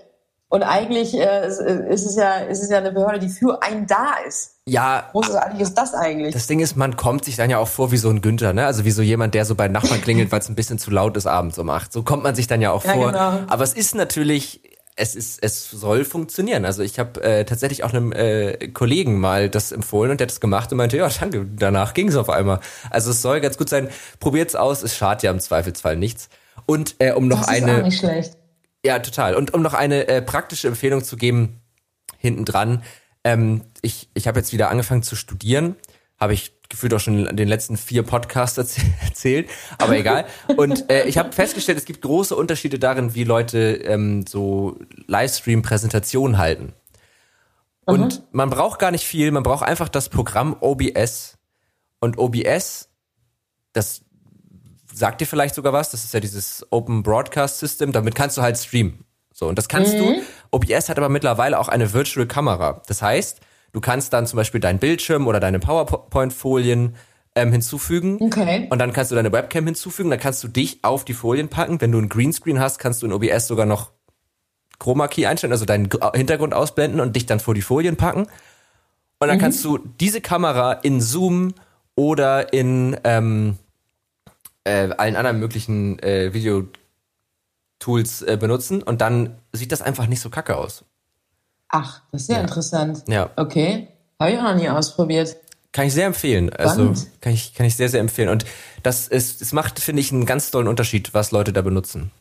Und 0.51 0.63
eigentlich 0.63 1.13
äh, 1.13 1.47
ist, 1.47 2.05
es 2.05 2.15
ja, 2.15 2.37
ist 2.37 2.63
es 2.63 2.71
ja 2.71 2.79
eine 2.79 2.91
Behörde, 2.91 3.19
die 3.19 3.29
für 3.29 3.61
einen 3.61 3.85
da 3.85 4.15
ist. 4.27 4.55
Ja. 4.65 5.07
Großartig 5.11 5.59
ist 5.59 5.75
das 5.75 5.93
eigentlich. 5.93 6.33
Das 6.33 6.47
Ding 6.47 6.59
ist, 6.59 6.75
man 6.75 6.97
kommt 6.97 7.25
sich 7.25 7.35
dann 7.35 7.51
ja 7.51 7.59
auch 7.59 7.67
vor 7.67 7.91
wie 7.91 7.97
so 7.97 8.09
ein 8.09 8.21
Günther, 8.21 8.53
ne? 8.53 8.65
Also 8.65 8.83
wie 8.83 8.89
so 8.89 9.03
jemand, 9.03 9.35
der 9.35 9.45
so 9.45 9.53
bei 9.53 9.67
Nachbarn 9.67 10.01
klingelt, 10.01 10.31
weil 10.31 10.39
es 10.39 10.49
ein 10.49 10.55
bisschen 10.55 10.79
zu 10.79 10.89
laut 10.89 11.15
ist 11.17 11.27
abends 11.27 11.59
um 11.59 11.69
acht. 11.69 11.93
So 11.93 12.01
kommt 12.01 12.23
man 12.23 12.33
sich 12.33 12.47
dann 12.47 12.61
ja 12.61 12.71
auch 12.71 12.83
ja, 12.83 12.93
vor. 12.93 13.11
Genau. 13.11 13.39
Aber 13.45 13.63
es 13.63 13.73
ist 13.73 13.93
natürlich, 13.93 14.61
es 14.95 15.15
ist, 15.15 15.37
es 15.43 15.69
soll 15.69 16.03
funktionieren. 16.03 16.65
Also 16.65 16.81
ich 16.81 16.97
habe 16.97 17.21
äh, 17.21 17.45
tatsächlich 17.45 17.83
auch 17.83 17.93
einem 17.93 18.11
äh, 18.11 18.69
Kollegen 18.69 19.19
mal 19.19 19.51
das 19.51 19.71
empfohlen 19.71 20.09
und 20.09 20.19
der 20.19 20.25
hat 20.25 20.31
das 20.31 20.39
gemacht 20.39 20.71
und 20.71 20.79
meinte, 20.79 20.97
ja, 20.97 21.09
danke, 21.19 21.45
danach 21.57 21.93
ging 21.93 22.07
es 22.07 22.15
auf 22.15 22.31
einmal. 22.31 22.59
Also 22.89 23.11
es 23.11 23.21
soll 23.21 23.39
ganz 23.39 23.59
gut 23.59 23.69
sein. 23.69 23.87
Probiert's 24.19 24.55
aus, 24.55 24.81
es 24.81 24.95
schadet 24.95 25.21
ja 25.21 25.29
im 25.29 25.39
Zweifelsfall 25.39 25.95
nichts. 25.95 26.27
Und 26.65 26.95
äh, 26.97 27.11
um 27.11 27.27
noch 27.27 27.41
das 27.41 27.49
eine. 27.49 27.71
Ist 27.71 27.79
auch 27.79 27.85
nicht 27.85 27.99
schlecht 27.99 28.39
ja, 28.85 28.99
total. 28.99 29.35
Und 29.35 29.53
um 29.53 29.61
noch 29.61 29.73
eine 29.73 30.07
äh, 30.07 30.21
praktische 30.21 30.67
Empfehlung 30.67 31.03
zu 31.03 31.17
geben, 31.17 31.61
hinten 32.17 32.45
dran, 32.45 32.83
ähm, 33.23 33.63
ich, 33.81 34.09
ich 34.13 34.27
habe 34.27 34.39
jetzt 34.39 34.53
wieder 34.53 34.69
angefangen 34.69 35.03
zu 35.03 35.15
studieren, 35.15 35.75
habe 36.17 36.33
ich 36.33 36.53
gefühlt 36.69 36.93
auch 36.93 36.99
schon 36.99 37.25
in 37.25 37.35
den 37.35 37.47
letzten 37.47 37.77
vier 37.77 38.03
Podcasts 38.03 38.57
erzählt, 39.03 39.49
aber 39.77 39.97
egal. 39.97 40.25
Und 40.55 40.89
äh, 40.89 41.05
ich 41.05 41.17
habe 41.17 41.31
festgestellt, 41.31 41.77
es 41.77 41.85
gibt 41.85 42.01
große 42.01 42.35
Unterschiede 42.35 42.79
darin, 42.79 43.15
wie 43.15 43.23
Leute 43.23 43.75
ähm, 43.83 44.25
so 44.27 44.77
Livestream-Präsentationen 45.07 46.37
halten. 46.37 46.73
Und 47.85 48.19
mhm. 48.19 48.25
man 48.31 48.49
braucht 48.51 48.79
gar 48.79 48.91
nicht 48.91 49.05
viel, 49.05 49.31
man 49.31 49.43
braucht 49.43 49.67
einfach 49.67 49.89
das 49.89 50.09
Programm 50.09 50.55
OBS. 50.59 51.37
Und 51.99 52.17
OBS, 52.17 52.89
das 53.73 54.05
sagt 54.99 55.21
dir 55.21 55.25
vielleicht 55.25 55.55
sogar 55.55 55.73
was. 55.73 55.89
Das 55.89 56.03
ist 56.03 56.13
ja 56.13 56.19
dieses 56.19 56.65
Open 56.69 57.01
Broadcast 57.01 57.59
System. 57.59 57.91
Damit 57.91 58.15
kannst 58.15 58.37
du 58.37 58.41
halt 58.41 58.57
streamen. 58.57 59.05
So, 59.33 59.47
und 59.47 59.57
das 59.57 59.67
kannst 59.67 59.93
mhm. 59.93 59.99
du. 59.99 60.21
OBS 60.51 60.89
hat 60.89 60.97
aber 60.97 61.09
mittlerweile 61.09 61.57
auch 61.57 61.69
eine 61.69 61.93
Virtual 61.93 62.27
Kamera. 62.27 62.81
Das 62.87 63.01
heißt, 63.01 63.39
du 63.71 63.81
kannst 63.81 64.13
dann 64.13 64.27
zum 64.27 64.37
Beispiel 64.37 64.59
deinen 64.59 64.79
Bildschirm 64.79 65.27
oder 65.27 65.39
deine 65.39 65.59
PowerPoint-Folien 65.59 66.95
ähm, 67.35 67.51
hinzufügen. 67.51 68.17
Okay. 68.19 68.67
Und 68.69 68.79
dann 68.79 68.91
kannst 68.91 69.11
du 69.11 69.15
deine 69.15 69.31
Webcam 69.31 69.65
hinzufügen. 69.65 70.09
Dann 70.09 70.19
kannst 70.19 70.43
du 70.43 70.49
dich 70.49 70.83
auf 70.83 71.05
die 71.05 71.13
Folien 71.13 71.47
packen. 71.47 71.79
Wenn 71.79 71.91
du 71.91 71.97
einen 71.97 72.09
Greenscreen 72.09 72.59
hast, 72.59 72.79
kannst 72.79 73.01
du 73.01 73.05
in 73.05 73.13
OBS 73.13 73.47
sogar 73.47 73.65
noch 73.65 73.91
Chroma 74.79 75.07
Key 75.07 75.25
einstellen, 75.25 75.53
also 75.53 75.65
deinen 75.65 75.89
Hintergrund 76.13 76.53
ausblenden 76.53 76.99
und 76.99 77.15
dich 77.15 77.25
dann 77.25 77.39
vor 77.39 77.53
die 77.53 77.61
Folien 77.61 77.95
packen. 77.95 78.27
Und 79.19 79.27
dann 79.27 79.37
mhm. 79.37 79.41
kannst 79.41 79.63
du 79.63 79.77
diese 79.77 80.21
Kamera 80.21 80.73
in 80.73 81.01
Zoom 81.01 81.53
oder 81.95 82.53
in 82.53 82.97
ähm, 83.03 83.57
äh, 84.63 84.89
allen 84.97 85.15
anderen 85.15 85.39
möglichen 85.39 85.99
äh, 85.99 86.33
Videotools 86.33 88.21
äh, 88.21 88.37
benutzen 88.39 88.83
und 88.83 89.01
dann 89.01 89.37
sieht 89.53 89.71
das 89.71 89.81
einfach 89.81 90.07
nicht 90.07 90.21
so 90.21 90.29
kacke 90.29 90.57
aus. 90.57 90.83
Ach, 91.69 92.01
das 92.11 92.23
ist 92.23 92.29
ja, 92.29 92.35
ja. 92.37 92.41
interessant. 92.41 93.03
Ja. 93.07 93.29
Okay. 93.35 93.87
Habe 94.19 94.31
ich 94.31 94.37
auch 94.39 94.43
noch 94.43 94.55
nie 94.55 94.69
ausprobiert. 94.69 95.37
Kann 95.71 95.85
ich 95.85 95.93
sehr 95.93 96.07
empfehlen. 96.07 96.51
Also 96.51 96.93
kann 97.21 97.31
ich, 97.31 97.53
kann 97.53 97.65
ich 97.65 97.75
sehr, 97.75 97.89
sehr 97.89 97.99
empfehlen. 97.99 98.29
Und 98.29 98.43
das 98.81 99.07
ist, 99.07 99.41
es 99.41 99.53
macht, 99.53 99.79
finde 99.79 100.01
ich, 100.01 100.11
einen 100.11 100.25
ganz 100.25 100.49
tollen 100.49 100.67
Unterschied, 100.67 101.13
was 101.13 101.31
Leute 101.31 101.53
da 101.53 101.61
benutzen. 101.61 102.11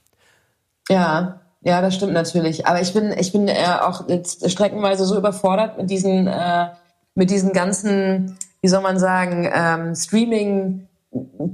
Ja, 0.91 1.41
ja, 1.63 1.81
das 1.81 1.95
stimmt 1.95 2.13
natürlich. 2.13 2.67
Aber 2.67 2.81
ich 2.81 2.93
bin, 2.93 3.13
ich 3.13 3.33
bin 3.33 3.49
äh, 3.49 3.65
auch 3.81 4.09
jetzt 4.09 4.49
streckenweise 4.51 5.07
so 5.07 5.17
überfordert 5.17 5.79
mit 5.79 5.91
diesen, 5.91 6.27
äh, 6.27 6.69
mit 7.15 7.31
diesen 7.31 7.53
ganzen, 7.53 8.39
wie 8.61 8.69
soll 8.69 8.83
man 8.83 8.99
sagen, 8.99 9.51
ähm, 9.53 9.95
Streaming 9.95 10.88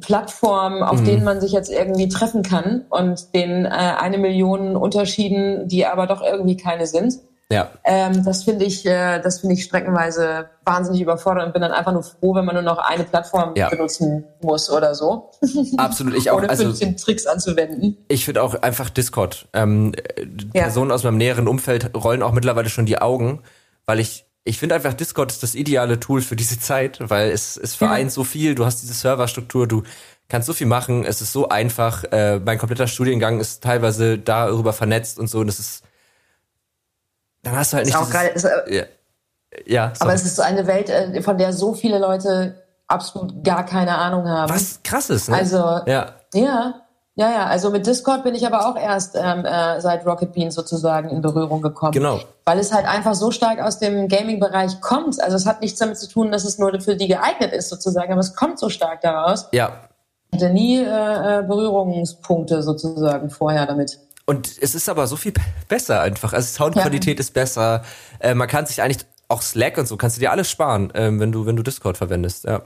Plattformen, 0.00 0.82
auf 0.82 1.00
mhm. 1.00 1.04
denen 1.04 1.24
man 1.24 1.40
sich 1.40 1.52
jetzt 1.52 1.70
irgendwie 1.70 2.08
treffen 2.08 2.42
kann 2.42 2.84
und 2.90 3.34
den 3.34 3.64
äh, 3.64 3.68
eine 3.68 4.18
Million 4.18 4.76
Unterschieden, 4.76 5.68
die 5.68 5.86
aber 5.86 6.06
doch 6.06 6.22
irgendwie 6.22 6.56
keine 6.56 6.86
sind. 6.86 7.18
Ja. 7.50 7.70
Ähm, 7.84 8.24
das 8.24 8.44
finde 8.44 8.64
ich, 8.64 8.86
äh, 8.86 9.20
das 9.20 9.40
finde 9.40 9.54
ich 9.54 9.64
streckenweise 9.64 10.48
wahnsinnig 10.64 11.02
überfordert 11.02 11.46
und 11.46 11.52
bin 11.52 11.62
dann 11.62 11.72
einfach 11.72 11.92
nur 11.92 12.02
froh, 12.02 12.34
wenn 12.34 12.44
man 12.44 12.54
nur 12.54 12.64
noch 12.64 12.78
eine 12.78 13.04
Plattform 13.04 13.52
ja. 13.54 13.68
benutzen 13.68 14.24
muss 14.42 14.70
oder 14.70 14.94
so. 14.94 15.30
Absolut, 15.76 16.14
ich 16.14 16.30
auch. 16.30 16.38
Ohne 16.38 16.48
15 16.48 16.88
also, 16.88 17.04
Tricks 17.04 17.26
anzuwenden. 17.26 17.98
Ich 18.08 18.24
finde 18.24 18.42
auch 18.42 18.54
einfach 18.62 18.88
Discord. 18.88 19.46
Ähm, 19.52 19.92
ja. 20.54 20.62
Personen 20.62 20.90
aus 20.90 21.04
meinem 21.04 21.18
näheren 21.18 21.46
Umfeld 21.46 21.94
rollen 21.94 22.22
auch 22.22 22.32
mittlerweile 22.32 22.70
schon 22.70 22.86
die 22.86 22.98
Augen, 22.98 23.42
weil 23.84 24.00
ich 24.00 24.24
ich 24.44 24.58
finde 24.58 24.74
einfach, 24.74 24.92
Discord 24.92 25.32
ist 25.32 25.42
das 25.42 25.54
ideale 25.54 25.98
Tool 25.98 26.20
für 26.20 26.36
diese 26.36 26.60
Zeit, 26.60 26.98
weil 27.00 27.30
es, 27.30 27.56
es 27.56 27.74
vereint 27.74 28.12
so 28.12 28.24
viel. 28.24 28.54
Du 28.54 28.66
hast 28.66 28.82
diese 28.82 28.92
Serverstruktur, 28.92 29.66
du 29.66 29.82
kannst 30.28 30.46
so 30.46 30.52
viel 30.52 30.66
machen. 30.66 31.04
Es 31.04 31.22
ist 31.22 31.32
so 31.32 31.48
einfach. 31.48 32.04
Äh, 32.12 32.40
mein 32.40 32.58
kompletter 32.58 32.86
Studiengang 32.86 33.40
ist 33.40 33.62
teilweise 33.62 34.18
darüber 34.18 34.74
vernetzt 34.74 35.18
und 35.18 35.28
so. 35.28 35.38
Und 35.38 35.48
es 35.48 35.58
ist, 35.58 35.84
dann 37.42 37.56
hast 37.56 37.72
du 37.72 37.78
halt 37.78 37.86
ist 37.86 37.94
nicht. 37.94 38.02
Auch 38.02 38.10
geil. 38.10 38.32
Ist, 38.34 38.44
äh, 38.44 38.76
ja, 38.76 38.84
ja 39.64 39.92
aber 39.98 40.12
es 40.12 40.24
ist 40.26 40.36
so 40.36 40.42
eine 40.42 40.66
Welt, 40.66 40.90
äh, 40.90 41.22
von 41.22 41.38
der 41.38 41.54
so 41.54 41.72
viele 41.72 41.98
Leute 41.98 42.62
absolut 42.86 43.42
gar 43.42 43.64
keine 43.64 43.96
Ahnung 43.96 44.28
haben. 44.28 44.52
Was 44.52 44.82
krass 44.82 45.08
ist, 45.08 45.30
ne? 45.30 45.36
Also, 45.36 45.56
ja. 45.86 46.16
Ja. 46.34 46.83
Ja, 47.16 47.30
ja, 47.30 47.46
also 47.46 47.70
mit 47.70 47.86
Discord 47.86 48.24
bin 48.24 48.34
ich 48.34 48.44
aber 48.44 48.68
auch 48.68 48.76
erst 48.76 49.14
ähm, 49.14 49.44
äh, 49.44 49.80
seit 49.80 50.04
Rocket 50.04 50.32
Beans 50.32 50.56
sozusagen 50.56 51.08
in 51.10 51.20
Berührung 51.20 51.62
gekommen. 51.62 51.92
Genau. 51.92 52.20
Weil 52.44 52.58
es 52.58 52.72
halt 52.72 52.86
einfach 52.86 53.14
so 53.14 53.30
stark 53.30 53.60
aus 53.60 53.78
dem 53.78 54.08
Gaming-Bereich 54.08 54.80
kommt. 54.80 55.22
Also 55.22 55.36
es 55.36 55.46
hat 55.46 55.60
nichts 55.60 55.78
damit 55.78 55.96
zu 55.96 56.08
tun, 56.08 56.32
dass 56.32 56.44
es 56.44 56.58
nur 56.58 56.78
für 56.80 56.96
die 56.96 57.06
geeignet 57.06 57.52
ist 57.52 57.68
sozusagen, 57.68 58.10
aber 58.10 58.20
es 58.20 58.34
kommt 58.34 58.58
so 58.58 58.68
stark 58.68 59.00
daraus. 59.02 59.46
Ja. 59.52 59.88
Ich 60.32 60.42
hatte 60.42 60.52
nie 60.52 60.78
äh, 60.78 61.38
äh 61.38 61.42
Berührungspunkte 61.44 62.64
sozusagen 62.64 63.30
vorher 63.30 63.66
damit. 63.66 64.00
Und 64.26 64.50
es 64.60 64.74
ist 64.74 64.88
aber 64.88 65.06
so 65.06 65.14
viel 65.14 65.34
besser 65.68 66.00
einfach. 66.00 66.32
Also 66.32 66.48
Soundqualität 66.48 67.18
ja. 67.18 67.20
ist 67.20 67.32
besser. 67.32 67.82
Äh, 68.18 68.34
man 68.34 68.48
kann 68.48 68.66
sich 68.66 68.82
eigentlich 68.82 69.06
auch 69.28 69.42
Slack 69.42 69.78
und 69.78 69.86
so 69.86 69.96
kannst 69.96 70.16
du 70.16 70.20
dir 70.20 70.32
alles 70.32 70.50
sparen, 70.50 70.92
äh, 70.94 71.10
wenn 71.18 71.30
du 71.30 71.46
wenn 71.46 71.54
du 71.54 71.62
Discord 71.62 71.96
verwendest. 71.96 72.44
Ja. 72.44 72.62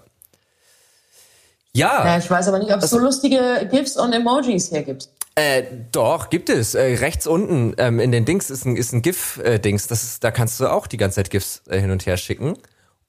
Ja. 1.78 2.04
ja 2.04 2.18
ich 2.18 2.30
weiß 2.30 2.48
aber 2.48 2.58
nicht, 2.58 2.72
ob 2.72 2.82
es 2.82 2.90
so 2.90 2.98
lustige 2.98 3.68
GIFs 3.70 3.96
und 3.96 4.12
Emojis 4.12 4.68
hier 4.68 4.82
gibt. 4.82 5.08
Äh, 5.36 5.62
doch, 5.92 6.30
gibt 6.30 6.50
es. 6.50 6.74
Äh, 6.74 6.96
rechts 6.96 7.26
unten 7.26 7.74
ähm, 7.78 8.00
in 8.00 8.10
den 8.10 8.24
Dings 8.24 8.50
ist 8.50 8.64
ein, 8.64 8.76
ist 8.76 8.92
ein 8.92 9.02
GIF-Dings. 9.02 9.86
Äh, 9.86 9.88
das 9.88 10.02
ist, 10.02 10.24
da 10.24 10.32
kannst 10.32 10.58
du 10.58 10.66
auch 10.66 10.88
die 10.88 10.96
ganze 10.96 11.16
Zeit 11.16 11.30
GIFs 11.30 11.62
äh, 11.68 11.78
hin 11.78 11.92
und 11.92 12.06
her 12.06 12.16
schicken. 12.16 12.54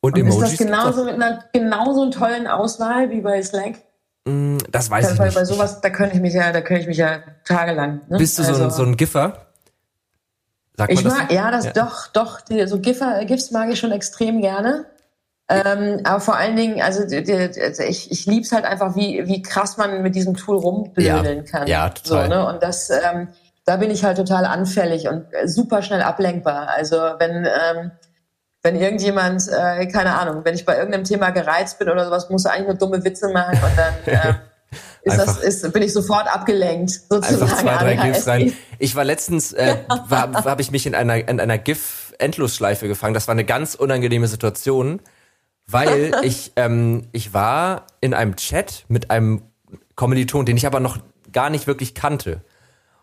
Und, 0.02 0.14
und 0.14 0.20
Emojis. 0.20 0.52
Ist 0.52 0.60
das 0.60 0.68
genauso 0.68 1.04
mit 1.06 1.16
einer 1.16 1.44
genauso 1.52 2.10
tollen 2.12 2.46
Auswahl 2.46 3.10
wie 3.10 3.22
bei 3.22 3.42
Slack? 3.42 3.80
Mm, 4.26 4.58
das 4.70 4.92
weiß 4.92 5.06
das, 5.06 5.14
ich 5.16 5.20
nicht. 5.20 5.36
Bei 5.36 5.46
sowas, 5.46 5.82
da 5.82 5.90
könnte 5.90 6.16
ich 6.16 6.22
mich 6.22 6.36
ja, 6.36 6.52
da 6.52 6.62
könnte 6.62 6.82
ich 6.82 6.88
mich 6.88 6.98
ja 6.98 7.24
tagelang. 7.46 8.02
Ne? 8.10 8.20
Bist 8.20 8.38
du 8.38 8.44
also, 8.44 8.54
so, 8.54 8.64
ein, 8.64 8.72
so 8.72 8.84
ein 8.84 8.96
Giffer? 8.96 9.48
Sagt 10.78 10.94
ich 10.94 11.04
mag, 11.04 11.30
das? 11.30 11.36
ja, 11.36 11.52
das 11.52 11.66
ja. 11.66 11.72
doch, 11.72 12.08
doch. 12.08 12.42
Die, 12.42 12.68
so 12.68 12.80
Giffer, 12.80 13.26
GIFs 13.26 13.50
mag 13.50 13.70
ich 13.72 13.80
schon 13.80 13.92
extrem 13.92 14.40
gerne. 14.40 14.86
Ähm, 15.50 16.02
aber 16.04 16.20
vor 16.20 16.36
allen 16.36 16.56
Dingen, 16.56 16.82
also 16.82 17.08
die, 17.08 17.24
die, 17.24 17.34
also 17.34 17.84
ich, 17.84 18.12
ich 18.12 18.26
lieb's 18.28 18.52
halt 18.52 18.66
einfach, 18.66 18.96
wie, 18.96 19.28
wie 19.28 19.42
krass 19.42 19.78
man 19.78 20.04
mit 20.04 20.14
diesem 20.14 20.36
Tool 20.36 20.58
rumblödeln 20.58 21.46
ja, 21.46 21.52
kann. 21.52 21.68
Ja, 21.68 21.90
total. 21.90 22.24
So, 22.24 22.30
ne? 22.30 22.48
Und 22.48 22.62
das, 22.62 22.90
ähm, 22.92 23.30
da 23.66 23.78
bin 23.78 23.90
ich 23.90 24.04
halt 24.04 24.18
total 24.18 24.46
anfällig 24.46 25.08
und 25.08 25.26
super 25.46 25.82
schnell 25.82 26.02
ablenkbar. 26.02 26.70
Also 26.70 26.98
wenn 26.98 27.46
ähm, 27.46 27.92
wenn 28.62 28.76
irgendjemand, 28.76 29.48
äh, 29.48 29.88
keine 29.88 30.20
Ahnung, 30.20 30.44
wenn 30.44 30.56
ich 30.56 30.66
bei 30.66 30.76
irgendeinem 30.76 31.06
Thema 31.06 31.30
gereizt 31.30 31.80
bin 31.80 31.90
oder 31.90 32.06
sowas, 32.06 32.30
muss 32.30 32.46
er 32.46 32.52
eigentlich 32.52 32.68
nur 32.68 32.76
dumme 32.76 33.04
Witze 33.04 33.30
machen 33.30 33.58
und 33.64 33.78
dann 33.78 33.94
äh, 34.06 34.34
ist 35.04 35.18
das, 35.18 35.38
ist, 35.38 35.74
bin 35.74 35.82
ich 35.82 35.94
sofort 35.94 36.28
abgelenkt. 36.28 36.92
Sozusagen 37.10 37.42
einfach 37.42 37.58
zwei, 37.58 37.78
drei 37.78 37.96
GIFs 37.96 38.28
rein. 38.28 38.54
Ich 38.78 38.96
war 38.96 39.06
letztens, 39.06 39.54
äh, 39.54 39.78
war, 40.08 40.34
war, 40.34 40.44
habe 40.46 40.62
ich 40.62 40.72
mich 40.72 40.86
in 40.86 40.94
einer, 40.94 41.28
in 41.28 41.40
einer 41.40 41.58
GIF-Endlosschleife 41.58 42.88
gefangen. 42.88 43.14
Das 43.14 43.28
war 43.28 43.32
eine 43.34 43.46
ganz 43.46 43.76
unangenehme 43.76 44.28
Situation, 44.28 45.02
weil 45.72 46.12
ich, 46.24 46.52
ähm, 46.56 47.08
ich 47.12 47.34
war 47.34 47.88
in 48.02 48.14
einem 48.14 48.36
Chat 48.36 48.86
mit 48.88 49.12
einem 49.12 49.42
Kommiliton, 49.96 50.46
den 50.46 50.58
ich 50.58 50.66
aber 50.66 50.80
noch 50.80 50.98
gar 51.32 51.50
nicht 51.50 51.68
wirklich 51.68 51.94
kannte. 51.94 52.42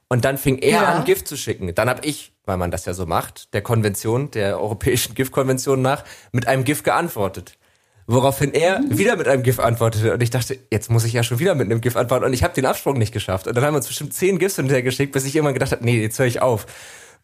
Und 0.09 0.25
dann 0.25 0.39
fing 0.39 0.59
er 0.59 0.71
ja. 0.71 0.85
an, 0.85 1.05
Gift 1.05 1.27
zu 1.27 1.37
schicken. 1.37 1.75
Dann 1.75 1.89
habe 1.89 2.07
ich, 2.07 2.33
weil 2.45 2.57
man 2.57 2.71
das 2.71 2.85
ja 2.85 2.95
so 2.95 3.07
macht, 3.07 3.53
der 3.55 3.63
Konvention, 3.63 4.31
der 4.31 4.61
europäischen 4.61 5.15
Giftkonvention 5.15 5.83
nach, 5.83 6.05
mit 6.33 6.47
einem 6.47 6.65
Gift 6.65 6.85
geantwortet. 6.85 7.59
Woraufhin 8.07 8.55
er 8.55 8.79
mhm. 8.79 8.99
wieder 8.99 9.17
mit 9.17 9.27
einem 9.27 9.43
GIF 9.43 9.59
antwortete. 9.59 10.15
Und 10.15 10.23
ich 10.23 10.31
dachte, 10.31 10.57
jetzt 10.71 10.91
muss 10.91 11.05
ich 11.05 11.13
ja 11.13 11.25
schon 11.25 11.41
wieder 11.41 11.57
mit 11.57 11.69
einem 11.69 11.81
GIF 11.81 11.97
antworten. 11.97 12.25
Und 12.25 12.33
ich 12.33 12.45
habe 12.45 12.55
den 12.55 12.65
Absprung 12.65 12.99
nicht 12.99 13.13
geschafft. 13.13 13.49
Und 13.49 13.57
dann 13.57 13.65
haben 13.65 13.75
wir 13.75 13.79
uns 13.79 13.89
bestimmt 13.89 14.15
zehn 14.15 14.39
GIFs 14.39 14.57
hinterher 14.57 14.83
geschickt, 14.83 15.13
bis 15.13 15.25
ich 15.25 15.35
irgendwann 15.35 15.55
gedacht 15.55 15.73
habe, 15.73 15.85
nee, 15.85 16.01
jetzt 16.01 16.19
höre 16.19 16.27
ich 16.27 16.41
auf. 16.41 16.67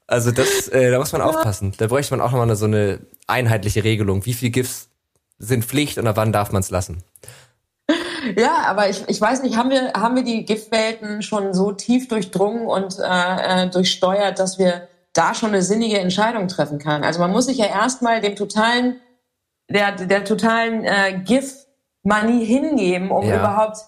Also 0.09 0.33
das, 0.33 0.67
äh, 0.69 0.91
da 0.91 0.99
muss 0.99 1.13
man 1.13 1.23
aufpassen. 1.23 1.73
Da 1.79 1.87
bräuchte 1.87 2.17
man 2.17 2.21
auch 2.21 2.33
nochmal 2.33 2.57
so 2.57 2.65
eine 2.65 2.99
einheitliche 3.29 3.85
Regelung. 3.85 4.27
Wie 4.27 4.35
viel 4.35 4.51
GIFs 4.51 4.89
sind 5.43 5.65
Pflicht 5.65 5.99
und 5.99 6.07
ab 6.07 6.17
wann 6.17 6.33
darf 6.33 6.53
man 6.53 6.61
es 6.61 6.71
lassen? 6.71 7.03
Ja, 8.37 8.59
aber 8.67 8.89
ich, 8.89 9.03
ich 9.09 9.21
weiß 9.21 9.43
nicht, 9.43 9.57
haben 9.57 9.71
wir, 9.71 9.93
haben 9.95 10.15
wir 10.15 10.23
die 10.23 10.45
Giftwelten 10.45 11.23
schon 11.23 11.53
so 11.55 11.73
tief 11.73 12.07
durchdrungen 12.07 12.67
und 12.67 12.99
äh, 13.01 13.65
äh 13.65 13.69
durchsteuert, 13.69 14.39
dass 14.39 14.61
wir 14.61 14.87
da 15.13 15.35
schon 15.35 15.49
eine 15.49 15.63
sinnige 15.63 15.99
Entscheidung 15.99 16.47
treffen 16.47 16.79
können? 16.79 17.03
Also 17.03 17.19
man 17.19 17.33
muss 17.33 17.47
sich 17.47 17.59
ja 17.59 17.67
erstmal 17.67 18.21
dem 18.21 18.37
totalen 18.37 19.01
der, 19.73 19.93
der 19.93 20.25
totalen 20.25 20.85
äh, 20.85 21.21
GIF-Manie 21.25 22.45
hingeben, 22.45 23.11
um 23.11 23.27
ja. 23.27 23.39
überhaupt 23.39 23.79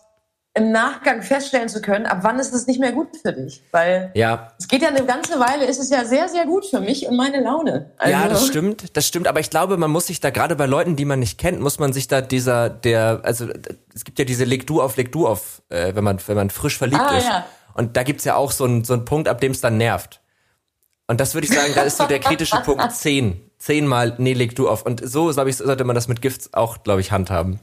im 0.56 0.70
Nachgang 0.70 1.22
feststellen 1.22 1.68
zu 1.68 1.82
können, 1.82 2.06
ab 2.06 2.18
wann 2.22 2.39
ist 2.39 2.55
es 2.55 2.68
nicht 2.68 2.78
mehr 2.78 2.93
gut 2.93 3.09
für 3.20 3.32
dich. 3.32 3.60
Weil 3.72 4.12
ja. 4.14 4.52
es 4.59 4.68
geht 4.68 4.82
ja 4.82 4.89
eine 4.89 5.05
ganze 5.05 5.40
Weile, 5.40 5.66
ist 5.66 5.81
es 5.81 5.90
ja 5.90 6.05
sehr, 6.05 6.28
sehr 6.28 6.47
gut 6.47 6.64
für 6.64 6.81
mich 6.81 7.09
und 7.09 7.16
meine 7.16 7.43
Laune. 7.43 7.90
Also 7.98 8.12
ja, 8.12 8.28
das 8.28 8.47
stimmt, 8.47 8.97
das 8.97 9.06
stimmt. 9.06 9.26
Aber 9.26 9.40
ich 9.40 9.51
glaube, 9.51 9.76
man 9.76 9.90
muss 9.90 10.06
sich 10.06 10.20
da, 10.20 10.31
gerade 10.31 10.55
bei 10.55 10.66
Leuten, 10.66 10.94
die 10.94 11.05
man 11.05 11.18
nicht 11.18 11.39
kennt, 11.39 11.60
muss 11.60 11.81
man 11.81 11.93
sich 11.93 12.06
da 12.06 12.20
dieser, 12.20 12.70
der, 12.70 13.20
also 13.24 13.48
es 13.93 14.05
gibt 14.05 14.20
ja 14.20 14.24
diese 14.24 14.44
Leg 14.44 14.64
du 14.66 14.81
auf, 14.81 14.97
leg 14.97 15.10
du 15.10 15.26
auf, 15.26 15.62
äh, 15.70 15.94
wenn 15.97 16.05
man, 16.05 16.18
wenn 16.24 16.36
man 16.36 16.51
frisch 16.51 16.78
verliebt 16.78 17.02
ah, 17.02 17.18
ist. 17.18 17.26
Ja. 17.26 17.47
Und 17.74 17.97
da 17.97 18.05
gibt's 18.05 18.24
ja 18.24 18.36
auch 18.36 18.52
so 18.52 18.64
einen 18.64 18.85
so 18.85 18.93
einen 18.93 19.05
Punkt, 19.05 19.28
ab 19.28 19.40
dem 19.40 19.51
es 19.51 19.60
dann 19.60 19.76
nervt. 19.76 20.20
Und 21.09 21.20
das 21.20 21.35
würde 21.35 21.48
ich 21.48 21.52
sagen, 21.52 21.72
da 21.74 21.82
ist 21.82 21.98
so 21.98 22.06
der 22.06 22.20
kritische 22.20 22.60
Punkt 22.60 22.93
10 22.93 23.51
zehnmal, 23.59 24.14
nee, 24.18 24.35
leg 24.35 24.55
du 24.55 24.68
auf. 24.68 24.85
Und 24.85 25.06
so, 25.06 25.31
glaube 25.31 25.51
ich, 25.51 25.56
sollte 25.56 25.85
man 25.85 25.94
das 25.94 26.06
mit 26.06 26.20
Gifts 26.20 26.52
auch, 26.52 26.82
glaube 26.82 27.01
ich, 27.01 27.12
handhaben. 27.12 27.60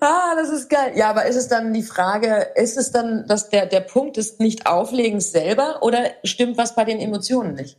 Ah, 0.00 0.34
das 0.36 0.50
ist 0.50 0.70
geil. 0.70 0.92
Ja, 0.94 1.10
aber 1.10 1.26
ist 1.26 1.36
es 1.36 1.48
dann 1.48 1.72
die 1.72 1.82
Frage, 1.82 2.48
ist 2.54 2.76
es 2.76 2.92
dann, 2.92 3.26
dass 3.26 3.50
der, 3.50 3.66
der 3.66 3.80
Punkt 3.80 4.16
ist 4.18 4.40
nicht 4.40 4.66
Auflegens 4.66 5.32
selber 5.32 5.82
oder 5.82 6.10
stimmt 6.24 6.56
was 6.56 6.74
bei 6.74 6.84
den 6.84 7.00
Emotionen 7.00 7.54
nicht? 7.54 7.76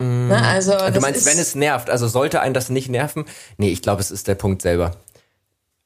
Mm. 0.00 0.28
Na, 0.28 0.50
also, 0.50 0.72
du 0.72 1.00
meinst, 1.00 1.26
wenn 1.26 1.38
es 1.38 1.54
nervt, 1.54 1.90
also 1.90 2.06
sollte 2.06 2.40
einen 2.40 2.54
das 2.54 2.70
nicht 2.70 2.88
nerven? 2.88 3.24
Nee, 3.56 3.70
ich 3.70 3.82
glaube, 3.82 4.00
es 4.00 4.10
ist 4.10 4.28
der 4.28 4.36
Punkt 4.36 4.62
selber. 4.62 4.92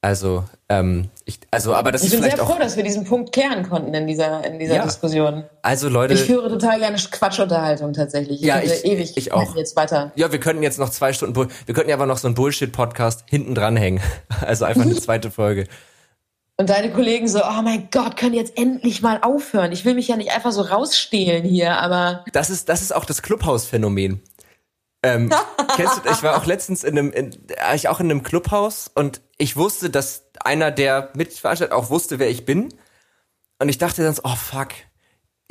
Also, 0.03 0.43
ähm, 0.67 1.09
ich, 1.23 1.39
also, 1.49 1.73
aber 1.73 1.93
das 1.93 2.01
ich 2.03 2.13
ist 2.13 2.19
bin 2.19 2.29
sehr 2.29 2.37
froh, 2.37 2.59
dass 2.59 2.75
wir 2.75 2.83
diesen 2.83 3.05
Punkt 3.05 3.31
klären 3.31 3.69
konnten 3.69 3.93
in 3.93 4.05
dieser, 4.05 4.43
in 4.43 4.59
dieser 4.59 4.75
ja. 4.75 4.83
Diskussion. 4.83 5.45
Also, 5.61 5.87
Leute. 5.87 6.13
Ich 6.13 6.23
führe 6.23 6.49
total 6.49 6.79
gerne 6.79 6.97
Quatschunterhaltung 6.97 7.93
tatsächlich. 7.93 8.41
Ich 8.41 8.45
ja, 8.45 8.59
ich, 8.59 8.83
ewig. 8.83 9.15
Ich 9.15 9.31
auch. 9.31 9.55
Jetzt 9.55 9.77
weiter. 9.77 10.11
Ja, 10.15 10.29
wir 10.29 10.41
könnten 10.41 10.61
jetzt 10.61 10.77
noch 10.77 10.89
zwei 10.89 11.13
Stunden, 11.13 11.37
wir 11.37 11.73
könnten 11.73 11.89
ja 11.89 11.95
aber 11.95 12.05
noch 12.05 12.17
so 12.17 12.27
einen 12.27 12.35
Bullshit-Podcast 12.35 13.23
hinten 13.29 13.55
dranhängen. 13.55 14.01
Also 14.41 14.65
einfach 14.65 14.81
eine 14.81 14.95
zweite 14.99 15.31
Folge. 15.31 15.67
Und 16.57 16.69
deine 16.69 16.91
Kollegen 16.91 17.29
so, 17.29 17.39
oh 17.39 17.61
mein 17.63 17.87
Gott, 17.89 18.17
können 18.17 18.33
jetzt 18.33 18.57
endlich 18.57 19.01
mal 19.01 19.21
aufhören. 19.21 19.71
Ich 19.71 19.85
will 19.85 19.93
mich 19.93 20.09
ja 20.09 20.17
nicht 20.17 20.31
einfach 20.31 20.51
so 20.51 20.63
rausstehlen 20.63 21.45
hier, 21.45 21.77
aber. 21.77 22.25
Das 22.33 22.49
ist, 22.49 22.67
das 22.67 22.81
ist 22.81 22.93
auch 22.93 23.05
das 23.05 23.21
Clubhaus-Phänomen. 23.21 24.21
Ähm, 25.03 25.29
kennst 25.75 25.97
du, 25.97 26.09
ich 26.09 26.23
war 26.23 26.37
auch 26.37 26.45
letztens 26.45 26.83
in 26.83 26.97
einem, 26.97 27.11
in, 27.11 27.37
ich 27.75 27.89
auch 27.89 27.99
in 27.99 28.09
einem 28.09 28.23
Clubhaus 28.23 28.89
und 28.93 29.21
ich 29.43 29.57
wusste, 29.57 29.89
dass 29.89 30.23
einer 30.39 30.71
der 30.71 31.09
Mitveranstalter 31.15 31.75
auch 31.75 31.89
wusste, 31.89 32.17
wer 32.17 32.29
ich 32.29 32.45
bin. 32.45 32.73
Und 33.59 33.67
ich 33.67 33.77
dachte 33.77 34.01
dann 34.01 34.15
so, 34.15 34.21
oh 34.23 34.35
fuck, 34.35 34.69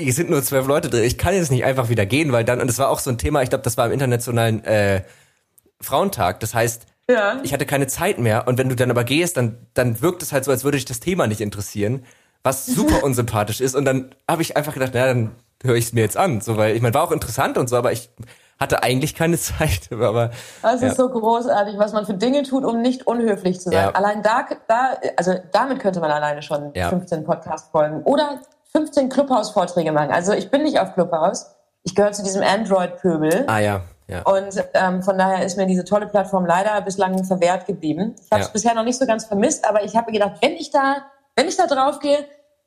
hier 0.01 0.13
sind 0.15 0.31
nur 0.31 0.43
zwölf 0.43 0.67
Leute 0.67 0.89
drin, 0.89 1.05
ich 1.05 1.19
kann 1.19 1.35
jetzt 1.35 1.51
nicht 1.51 1.65
einfach 1.65 1.91
wieder 1.91 2.07
gehen, 2.07 2.33
weil 2.33 2.43
dann, 2.43 2.61
und 2.61 2.71
es 2.71 2.79
war 2.79 2.89
auch 2.89 2.99
so 2.99 3.11
ein 3.11 3.19
Thema, 3.19 3.43
ich 3.43 3.51
glaube, 3.51 3.65
das 3.65 3.77
war 3.77 3.87
im 3.87 3.93
internationalen 3.93 4.65
äh, 4.65 5.03
Frauentag. 5.79 6.41
Das 6.41 6.55
heißt, 6.55 6.87
ja. 7.11 7.41
ich 7.43 7.53
hatte 7.53 7.67
keine 7.67 7.87
Zeit 7.87 8.19
mehr 8.19 8.49
und 8.49 8.57
wenn 8.57 8.71
du 8.71 8.77
dann 8.77 8.91
aber 8.91 9.05
gehst, 9.05 9.37
dann, 9.37 9.67
dann 9.75 10.01
wirkt 10.01 10.23
es 10.23 10.33
halt 10.33 10.45
so, 10.45 10.51
als 10.51 10.65
würde 10.65 10.79
dich 10.79 10.87
das 10.87 11.01
Thema 11.01 11.27
nicht 11.27 11.43
interessieren, 11.43 12.07
was 12.43 12.65
super 12.75 13.05
unsympathisch 13.05 13.61
ist. 13.61 13.75
Und 13.75 13.85
dann 13.85 14.15
habe 14.27 14.41
ich 14.41 14.57
einfach 14.57 14.73
gedacht, 14.73 14.95
naja, 14.95 15.07
dann 15.09 15.33
höre 15.63 15.77
ich 15.77 15.85
es 15.85 15.93
mir 15.93 16.01
jetzt 16.01 16.17
an. 16.17 16.41
So, 16.41 16.57
weil 16.57 16.75
ich 16.75 16.81
meine, 16.81 16.95
war 16.95 17.03
auch 17.03 17.13
interessant 17.13 17.59
und 17.59 17.69
so, 17.69 17.77
aber 17.77 17.93
ich 17.93 18.09
hatte 18.63 18.83
eigentlich 18.83 19.15
keine 19.15 19.37
Zeit. 19.39 19.91
Aber, 19.93 20.31
das 20.63 20.81
ja. 20.81 20.89
ist 20.89 20.97
so 20.97 21.09
großartig, 21.09 21.79
was 21.79 21.93
man 21.93 22.07
für 22.07 22.15
Dinge 22.15 22.43
tut, 22.45 22.65
um 22.65 22.81
nicht 22.81 23.07
unhöflich 23.07 23.61
zu 23.61 23.71
sein. 23.71 23.75
Ja. 23.75 23.91
Allein 23.91 24.23
da, 24.23 24.47
da, 24.69 24.93
also 25.17 25.35
damit 25.53 25.81
könnte 25.81 26.01
man 26.01 26.11
alleine 26.11 26.43
schon 26.43 26.73
ja. 26.75 26.89
15 26.89 27.25
Podcast-Folgen 27.25 28.03
oder 28.05 28.41
15 28.73 29.09
Clubhouse-Vorträge 29.11 29.93
machen. 29.93 30.11
Also 30.11 30.33
ich 30.33 30.51
bin 30.51 30.63
nicht 30.63 30.79
auf 30.79 30.95
Clubhouse. 30.95 31.55
Ich 31.83 31.95
gehöre 31.95 32.13
zu 32.13 32.23
diesem 32.23 32.43
Android-Pöbel. 32.43 33.45
Ah 33.49 33.59
ja. 33.59 33.83
Ja. 34.09 34.23
Und 34.23 34.63
ähm, 34.75 35.03
von 35.03 35.17
daher 35.17 35.45
ist 35.45 35.57
mir 35.57 35.67
diese 35.67 35.85
tolle 35.85 36.07
Plattform 36.07 36.45
leider 36.45 36.81
bislang 36.83 37.25
verwehrt 37.25 37.67
geblieben. 37.67 38.15
Ich 38.23 38.31
habe 38.31 38.43
es 38.43 38.49
ja. 38.49 38.53
bisher 38.53 38.75
noch 38.75 38.85
nicht 38.85 38.99
so 38.99 39.07
ganz 39.07 39.25
vermisst, 39.25 39.67
aber 39.67 39.85
ich 39.85 39.97
habe 39.97 40.13
gedacht, 40.13 40.33
wenn 40.41 40.53
ich 40.53 40.71
da, 40.71 40.97
wenn 41.35 41.49
ich 41.49 41.57
da 41.57 41.67
drauf 41.67 41.99
gehe, 41.99 42.27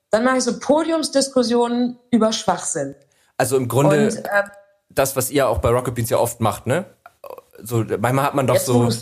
dann 0.10 0.24
mache 0.24 0.38
ich 0.38 0.44
so 0.44 0.60
Podiumsdiskussionen 0.60 2.00
über 2.10 2.32
Schwachsinn. 2.32 2.96
Also 3.38 3.58
im 3.58 3.68
Grunde. 3.68 4.08
Und, 4.08 4.18
äh, 4.18 4.44
das, 4.96 5.16
was 5.16 5.30
ihr 5.30 5.48
auch 5.48 5.60
bei 5.60 5.70
Rocket 5.70 5.96
Beans 5.96 6.10
ja 6.10 6.18
oft 6.18 6.42
macht, 6.42 6.68
ne? 6.68 6.86
So, 7.62 7.84
manchmal 8.00 8.26
hat 8.26 8.36
man 8.36 8.48
doch 8.48 8.56
jetzt, 8.56 8.66
so. 8.66 8.90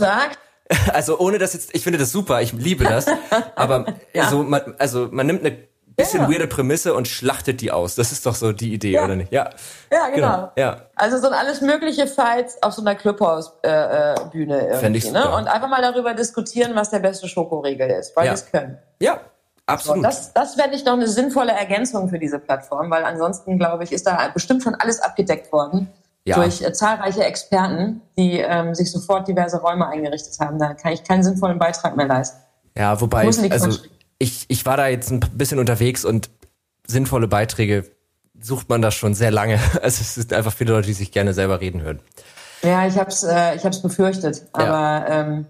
Also 0.93 1.19
ohne 1.19 1.37
das 1.37 1.53
jetzt, 1.53 1.75
ich 1.75 1.83
finde 1.83 1.99
das 1.99 2.11
super, 2.11 2.41
ich 2.41 2.53
liebe 2.53 2.83
das. 2.85 3.05
aber 3.55 3.85
ja. 4.13 4.29
so, 4.29 4.43
man, 4.43 4.75
also 4.79 5.09
man 5.11 5.27
nimmt 5.27 5.45
eine 5.45 5.57
bisschen 5.95 6.21
ja. 6.21 6.29
weirde 6.29 6.47
Prämisse 6.47 6.93
und 6.93 7.07
schlachtet 7.07 7.61
die 7.61 7.71
aus. 7.71 7.95
Das 7.95 8.11
ist 8.11 8.25
doch 8.25 8.35
so 8.35 8.51
die 8.51 8.73
Idee, 8.73 8.91
ja. 8.91 9.03
oder 9.03 9.15
nicht? 9.15 9.31
Ja. 9.31 9.49
Ja, 9.91 10.09
genau. 10.09 10.31
genau. 10.31 10.51
Ja. 10.55 10.87
Also 10.95 11.17
so 11.19 11.27
ein 11.27 11.33
alles 11.33 11.61
mögliche 11.61 12.07
Fights 12.07 12.61
auf 12.63 12.73
so 12.73 12.81
einer 12.81 12.95
Clubhouse-Bühne 12.95 14.59
äh, 14.59 14.65
äh 14.65 14.81
irgendwie, 14.81 14.97
ich 14.97 15.11
ne? 15.11 15.29
Und 15.35 15.47
einfach 15.47 15.69
mal 15.69 15.81
darüber 15.81 16.13
diskutieren, 16.13 16.75
was 16.75 16.89
der 16.89 16.99
beste 16.99 17.27
Schokoriegel 17.27 17.89
ist, 17.91 18.15
weil 18.15 18.25
ja. 18.25 18.31
wir 18.31 18.35
es 18.35 18.45
können. 18.49 18.79
Ja, 18.99 19.19
Absolut. 19.65 19.97
So, 19.97 20.03
das 20.03 20.33
das 20.33 20.57
wäre 20.57 20.69
nicht 20.69 20.85
noch 20.85 20.93
eine 20.93 21.07
sinnvolle 21.07 21.53
Ergänzung 21.53 22.09
für 22.09 22.19
diese 22.19 22.39
Plattform, 22.39 22.89
weil 22.91 23.05
ansonsten, 23.05 23.57
glaube 23.57 23.83
ich, 23.83 23.91
ist 23.91 24.05
da 24.05 24.27
bestimmt 24.33 24.63
schon 24.63 24.75
alles 24.75 24.99
abgedeckt 24.99 25.51
worden 25.51 25.89
ja. 26.25 26.35
durch 26.35 26.61
äh, 26.61 26.73
zahlreiche 26.73 27.23
Experten, 27.23 28.01
die 28.17 28.39
ähm, 28.39 28.75
sich 28.75 28.91
sofort 28.91 29.27
diverse 29.27 29.61
Räume 29.61 29.87
eingerichtet 29.87 30.39
haben. 30.39 30.59
Da 30.59 30.73
kann 30.73 30.91
ich 30.93 31.03
keinen 31.03 31.23
sinnvollen 31.23 31.59
Beitrag 31.59 31.95
mehr 31.95 32.07
leisten. 32.07 32.37
Ja, 32.77 32.99
wobei, 32.99 33.25
also 33.25 33.79
ich, 34.17 34.45
ich 34.47 34.65
war 34.65 34.77
da 34.77 34.87
jetzt 34.87 35.11
ein 35.11 35.19
bisschen 35.19 35.59
unterwegs 35.59 36.05
und 36.05 36.29
sinnvolle 36.87 37.27
Beiträge 37.27 37.91
sucht 38.39 38.69
man 38.69 38.81
da 38.81 38.91
schon 38.91 39.13
sehr 39.13 39.31
lange. 39.31 39.59
Also 39.81 40.01
es 40.01 40.15
sind 40.15 40.33
einfach 40.33 40.53
viele 40.53 40.73
Leute, 40.73 40.87
die 40.87 40.93
sich 40.93 41.11
gerne 41.11 41.33
selber 41.33 41.61
reden 41.61 41.81
hören. 41.81 41.99
Ja, 42.63 42.87
ich 42.87 42.97
habe 42.97 43.09
es 43.09 43.23
äh, 43.23 43.55
ich 43.55 43.65
hab's 43.65 43.81
befürchtet, 43.81 44.43
aber 44.53 44.67
ja. 44.67 45.07
ähm, 45.07 45.45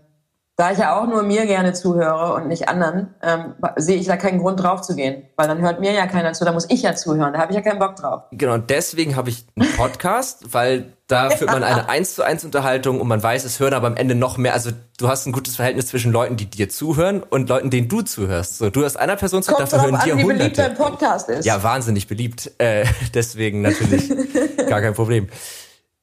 da 0.56 0.72
ich 0.72 0.78
ja 0.78 1.00
auch 1.00 1.08
nur 1.08 1.24
mir 1.24 1.48
gerne 1.48 1.74
zuhöre 1.74 2.36
und 2.36 2.48
nicht 2.48 2.70
anderen, 2.70 3.16
ähm, 3.24 3.56
sehe 3.76 3.98
ich 3.98 4.06
da 4.06 4.18
keinen 4.18 4.38
Grund 4.38 4.62
drauf 4.62 4.82
zu 4.82 4.96
gehen. 4.96 5.24
Weil 5.36 5.48
dann 5.48 5.62
hört 5.62 5.80
mir 5.80 5.94
ja 5.94 6.06
keiner 6.06 6.34
zu, 6.34 6.46
da 6.46 6.52
muss 6.52 6.70
ich 6.70 6.84
ja 6.84 6.94
zuhören. 6.96 7.34
Da 7.34 7.40
habe 7.40 7.52
ich 7.52 7.56
ja 7.56 7.64
keinen 7.64 7.80
Bock 7.80 7.96
drauf. 7.96 8.24
Genau, 8.32 8.58
deswegen 8.58 9.16
habe 9.16 9.30
ich 9.30 9.48
einen 9.56 9.72
Podcast, 9.76 10.46
weil 10.54 10.94
da 11.08 11.32
führt 11.32 11.52
man 11.52 11.64
eine 11.64 11.90
eins 11.90 12.14
zu 12.14 12.22
eins 12.22 12.46
Unterhaltung 12.46 13.02
und 13.02 13.08
man 13.08 13.22
weiß, 13.22 13.46
es 13.46 13.60
hören 13.60 13.74
aber 13.74 13.88
am 13.88 13.96
Ende 13.96 14.14
noch 14.14 14.38
mehr. 14.38 14.54
Also 14.54 14.70
du 15.00 15.08
hast 15.08 15.26
ein 15.26 15.32
gutes 15.32 15.56
Verhältnis 15.56 15.88
zwischen 15.88 16.12
Leuten, 16.12 16.38
die 16.38 16.46
dir 16.46 16.70
zuhören 16.70 17.24
und 17.24 17.50
Leuten, 17.50 17.72
denen 17.72 17.90
du 17.90 18.04
zuhörst. 18.04 18.60
So, 18.60 18.70
du 18.70 18.86
hast 18.86 18.96
einer 18.96 19.16
Person 19.16 19.42
zu, 19.42 19.56
dafür 19.58 19.82
hören 19.82 20.00
dir 20.06 20.14
hunderte. 20.14 20.30
Wie 20.30 20.38
beliebt 20.38 20.58
dein 20.60 20.76
Podcast 20.76 21.30
ist. 21.30 21.46
Ja, 21.46 21.64
wahnsinnig 21.64 22.08
beliebt. 22.08 22.52
Äh, 22.60 22.86
deswegen 23.16 23.64
natürlich 23.64 24.08
gar 24.70 24.82
kein 24.82 24.94
Problem. 24.94 25.30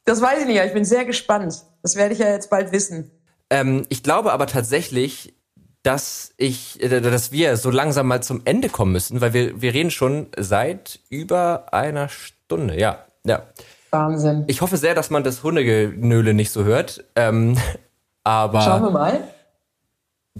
Das 0.06 0.20
weiß 0.20 0.40
ich 0.40 0.46
nicht, 0.46 0.60
ich 0.60 0.72
bin 0.72 0.84
sehr 0.84 1.04
gespannt. 1.04 1.54
Das 1.82 1.94
werde 1.94 2.14
ich 2.14 2.18
ja 2.18 2.30
jetzt 2.30 2.50
bald 2.50 2.72
wissen. 2.72 3.12
Ähm, 3.50 3.84
ich 3.88 4.02
glaube 4.02 4.32
aber 4.32 4.46
tatsächlich, 4.46 5.34
dass 5.82 6.32
ich, 6.36 6.82
äh, 6.82 7.00
dass 7.00 7.32
wir 7.32 7.56
so 7.56 7.70
langsam 7.70 8.06
mal 8.06 8.22
zum 8.22 8.42
Ende 8.44 8.68
kommen 8.68 8.92
müssen, 8.92 9.20
weil 9.20 9.32
wir, 9.32 9.60
wir 9.60 9.74
reden 9.74 9.90
schon 9.90 10.28
seit 10.38 11.00
über 11.08 11.72
einer 11.72 12.08
Stunde. 12.08 12.78
Ja, 12.78 13.04
ja. 13.24 13.42
Wahnsinn. 13.90 14.44
Ich 14.46 14.60
hoffe 14.60 14.76
sehr, 14.76 14.94
dass 14.94 15.10
man 15.10 15.24
das 15.24 15.42
Hundegenöle 15.42 16.32
nicht 16.34 16.52
so 16.52 16.64
hört. 16.64 17.04
Ähm, 17.16 17.58
aber 18.24 18.60
schauen 18.62 18.82
wir 18.82 18.90
mal. 18.90 19.20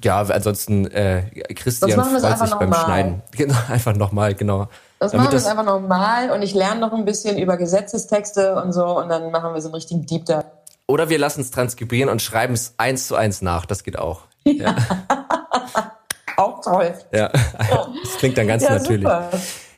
Ja, 0.02 0.20
ansonsten 0.20 0.86
äh, 0.86 1.22
Christian 1.54 1.90
freut 2.00 2.38
sich 2.38 2.54
beim 2.54 2.70
mal. 2.70 2.84
Schneiden. 2.84 3.22
Genau, 3.32 3.56
einfach 3.68 3.94
nochmal, 3.96 4.34
genau. 4.34 4.68
Das 5.00 5.12
Damit 5.12 5.24
machen 5.24 5.32
wir 5.32 5.38
das- 5.38 5.46
einfach 5.46 5.64
nochmal 5.64 6.30
und 6.30 6.42
ich 6.42 6.54
lerne 6.54 6.80
noch 6.80 6.92
ein 6.92 7.04
bisschen 7.04 7.38
über 7.38 7.56
Gesetzestexte 7.56 8.54
und 8.62 8.72
so 8.72 8.98
und 8.98 9.08
dann 9.08 9.30
machen 9.30 9.52
wir 9.52 9.60
so 9.60 9.68
einen 9.68 9.74
richtigen 9.74 10.06
Deep 10.06 10.26
Dive. 10.26 10.44
Oder 10.90 11.08
wir 11.08 11.18
lassen 11.18 11.40
es 11.40 11.50
transkribieren 11.50 12.10
und 12.10 12.20
schreiben 12.20 12.54
es 12.54 12.74
eins 12.76 13.06
zu 13.08 13.14
eins 13.16 13.40
nach. 13.42 13.64
Das 13.66 13.82
geht 13.84 13.98
auch. 13.98 14.22
Ja, 14.44 14.74
Auch 16.36 16.60
toll. 16.62 16.94
ja. 17.12 17.28
das 17.28 18.16
klingt 18.18 18.38
dann 18.38 18.46
ganz 18.46 18.62
Ja, 18.62 18.70
natürlich. 18.78 19.02
super. 19.02 19.30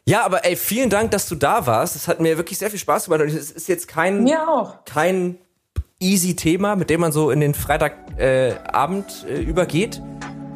Ja, 0.04 0.24
aber 0.24 0.44
ey, 0.44 0.56
vielen 0.56 0.90
Dank, 0.90 1.10
dass 1.12 1.28
du 1.28 1.34
da 1.34 1.66
warst. 1.66 1.96
Es 1.96 2.08
hat 2.08 2.20
mir 2.20 2.36
wirklich 2.36 2.58
sehr 2.58 2.70
viel 2.70 2.78
Spaß 2.78 3.04
gemacht. 3.06 3.20
Und 3.22 3.28
es 3.28 3.50
ist 3.50 3.68
jetzt 3.68 3.88
kein, 3.88 4.22
Mir 4.24 4.48
auch. 4.48 4.84
kein 4.84 5.38
easy 6.00 6.34
Thema, 6.36 6.74
mit 6.76 6.90
dem 6.90 7.00
man 7.00 7.12
so 7.12 7.30
in 7.30 7.40
den 7.40 7.54
Freitagabend 7.54 8.18
äh, 8.18 8.54
Abend, 8.72 9.26
äh, 9.28 9.40
übergeht. 9.40 10.00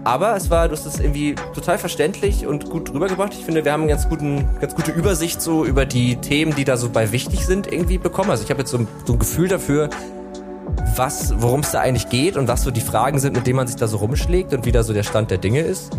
Aber 0.04 0.36
es 0.36 0.50
war, 0.50 0.68
du 0.68 0.76
hast 0.76 0.86
es 0.86 1.00
irgendwie 1.00 1.34
total 1.54 1.78
verständlich 1.78 2.46
und 2.46 2.70
gut 2.70 2.92
rübergebracht. 2.92 3.32
Ich 3.34 3.44
finde, 3.44 3.64
wir 3.64 3.72
haben 3.72 3.82
eine 3.82 3.90
ganz, 3.90 4.08
guten, 4.08 4.48
ganz 4.60 4.74
gute 4.76 4.92
Übersicht 4.92 5.42
so 5.42 5.64
über 5.64 5.84
die 5.84 6.16
Themen, 6.16 6.54
die 6.54 6.64
da 6.64 6.76
so 6.76 6.90
bei 6.90 7.10
wichtig 7.10 7.44
sind, 7.44 7.72
irgendwie 7.72 7.98
bekommen. 7.98 8.30
Also 8.30 8.44
ich 8.44 8.50
habe 8.50 8.60
jetzt 8.60 8.70
so 8.70 8.78
ein, 8.78 8.88
so 9.04 9.14
ein 9.14 9.18
Gefühl 9.18 9.48
dafür, 9.48 9.90
was, 10.96 11.34
worum 11.38 11.60
es 11.60 11.70
da 11.72 11.80
eigentlich 11.80 12.08
geht 12.08 12.36
und 12.36 12.48
was 12.48 12.62
so 12.62 12.70
die 12.70 12.80
Fragen 12.80 13.18
sind, 13.18 13.36
mit 13.36 13.46
denen 13.46 13.56
man 13.56 13.66
sich 13.66 13.76
da 13.76 13.86
so 13.86 13.98
rumschlägt 13.98 14.52
und 14.54 14.64
wie 14.66 14.72
da 14.72 14.82
so 14.82 14.92
der 14.92 15.02
Stand 15.02 15.30
der 15.30 15.38
Dinge 15.38 15.60
ist. 15.60 15.92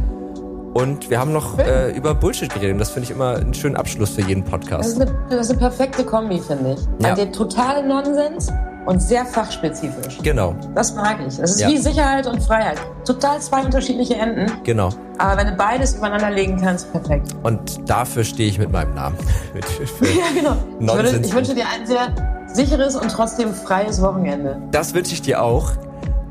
Und 0.73 1.09
wir 1.09 1.19
haben 1.19 1.33
noch 1.33 1.57
äh, 1.57 1.91
über 1.95 2.13
Bullshit 2.13 2.53
geredet 2.53 2.73
und 2.73 2.79
das 2.79 2.91
finde 2.91 3.05
ich 3.05 3.11
immer 3.11 3.35
einen 3.37 3.53
schönen 3.53 3.75
Abschluss 3.75 4.11
für 4.11 4.21
jeden 4.21 4.43
Das 4.43 4.51
Podcast. 4.51 4.89
ist 4.89 5.01
eine, 5.01 5.11
das 5.29 5.41
ist 5.47 5.49
eine 5.51 5.59
perfekte 5.59 6.03
Kombi, 6.03 6.39
finde 6.39 6.73
ich. 6.73 7.05
Ja. 7.05 7.15
Der 7.15 7.31
totale 7.31 7.87
Nonsens 7.87 8.51
und 8.85 9.01
sehr 9.01 9.25
fachspezifisch. 9.25 10.19
Genau, 10.21 10.55
Das 10.75 10.93
mag 10.93 11.17
ich. 11.27 11.37
Das 11.37 11.51
ist 11.51 11.61
Ja. 11.61 11.69
wie 11.69 11.77
Sicherheit 11.77 12.27
und 12.27 12.41
Freiheit. 12.43 12.77
Total 13.05 13.39
zwei 13.41 13.63
unterschiedliche 13.63 14.15
Enden. 14.15 14.51
genau. 14.63 14.89
Aber 15.17 15.37
wenn 15.41 15.47
du 15.47 15.53
beides 15.53 15.95
übereinander 15.95 16.29
legen 16.29 16.61
kannst, 16.61 16.91
perfekt. 16.91 17.31
Und 17.41 17.89
dafür 17.89 18.23
stehe 18.23 18.47
ich 18.47 18.59
mit 18.59 18.71
meinem 18.71 18.93
Namen. 18.93 19.17
Ja, 20.01 20.25
genau. 20.35 20.55
Ich, 20.79 20.87
würde, 21.03 21.25
ich 21.25 21.33
wünsche 21.33 21.55
dir 21.55 21.63
ein 21.75 21.87
sehr 21.87 22.36
sicheres 22.53 22.95
und 22.95 23.09
trotzdem 23.11 23.53
freies 23.53 24.01
Wochenende. 24.01 24.61
Das 24.71 24.93
wünsche 24.93 25.13
ich 25.13 25.21
dir 25.21 25.41
auch. 25.41 25.71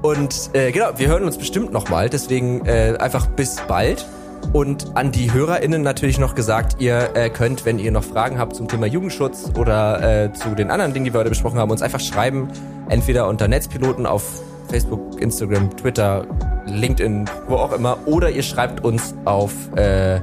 Und 0.03 0.51
äh, 0.53 0.73
genau, 0.73 0.91
wir 0.97 1.09
hören 1.09 1.25
uns 1.25 1.37
bestimmt 1.39 1.73
nochmal. 1.73 2.09
Deswegen 2.09 2.65
äh, 2.67 2.97
einfach 2.99 3.27
bis 3.27 3.57
bald. 3.67 4.07
Und 4.53 4.97
an 4.97 5.11
die 5.11 5.33
HörerInnen 5.33 5.83
natürlich 5.83 6.19
noch 6.19 6.35
gesagt, 6.35 6.77
ihr 6.79 7.11
äh, 7.15 7.31
könnt, 7.31 7.65
wenn 7.65 7.79
ihr 7.79 7.91
noch 7.91 8.05
Fragen 8.05 8.39
habt 8.39 8.55
zum 8.55 8.69
Thema 8.69 8.87
Jugendschutz 8.87 9.51
oder 9.59 10.25
äh, 10.25 10.33
zu 10.33 10.55
den 10.55 10.71
anderen 10.71 10.93
Dingen, 10.93 11.05
die 11.07 11.13
wir 11.13 11.21
heute 11.21 11.31
besprochen 11.31 11.59
haben, 11.59 11.71
uns 11.71 11.83
einfach 11.83 12.01
schreiben. 12.01 12.49
Entweder 12.89 13.27
unter 13.27 13.49
Netzpiloten 13.49 14.07
auf 14.07 14.23
Facebook, 14.69 15.21
Instagram, 15.21 15.77
Twitter, 15.77 16.27
LinkedIn, 16.67 17.25
wo 17.49 17.57
auch 17.57 17.73
immer. 17.73 17.99
Oder 18.07 18.31
ihr 18.31 18.43
schreibt 18.43 18.85
uns 18.85 19.15
auf 19.25 19.53
äh, 19.77 20.21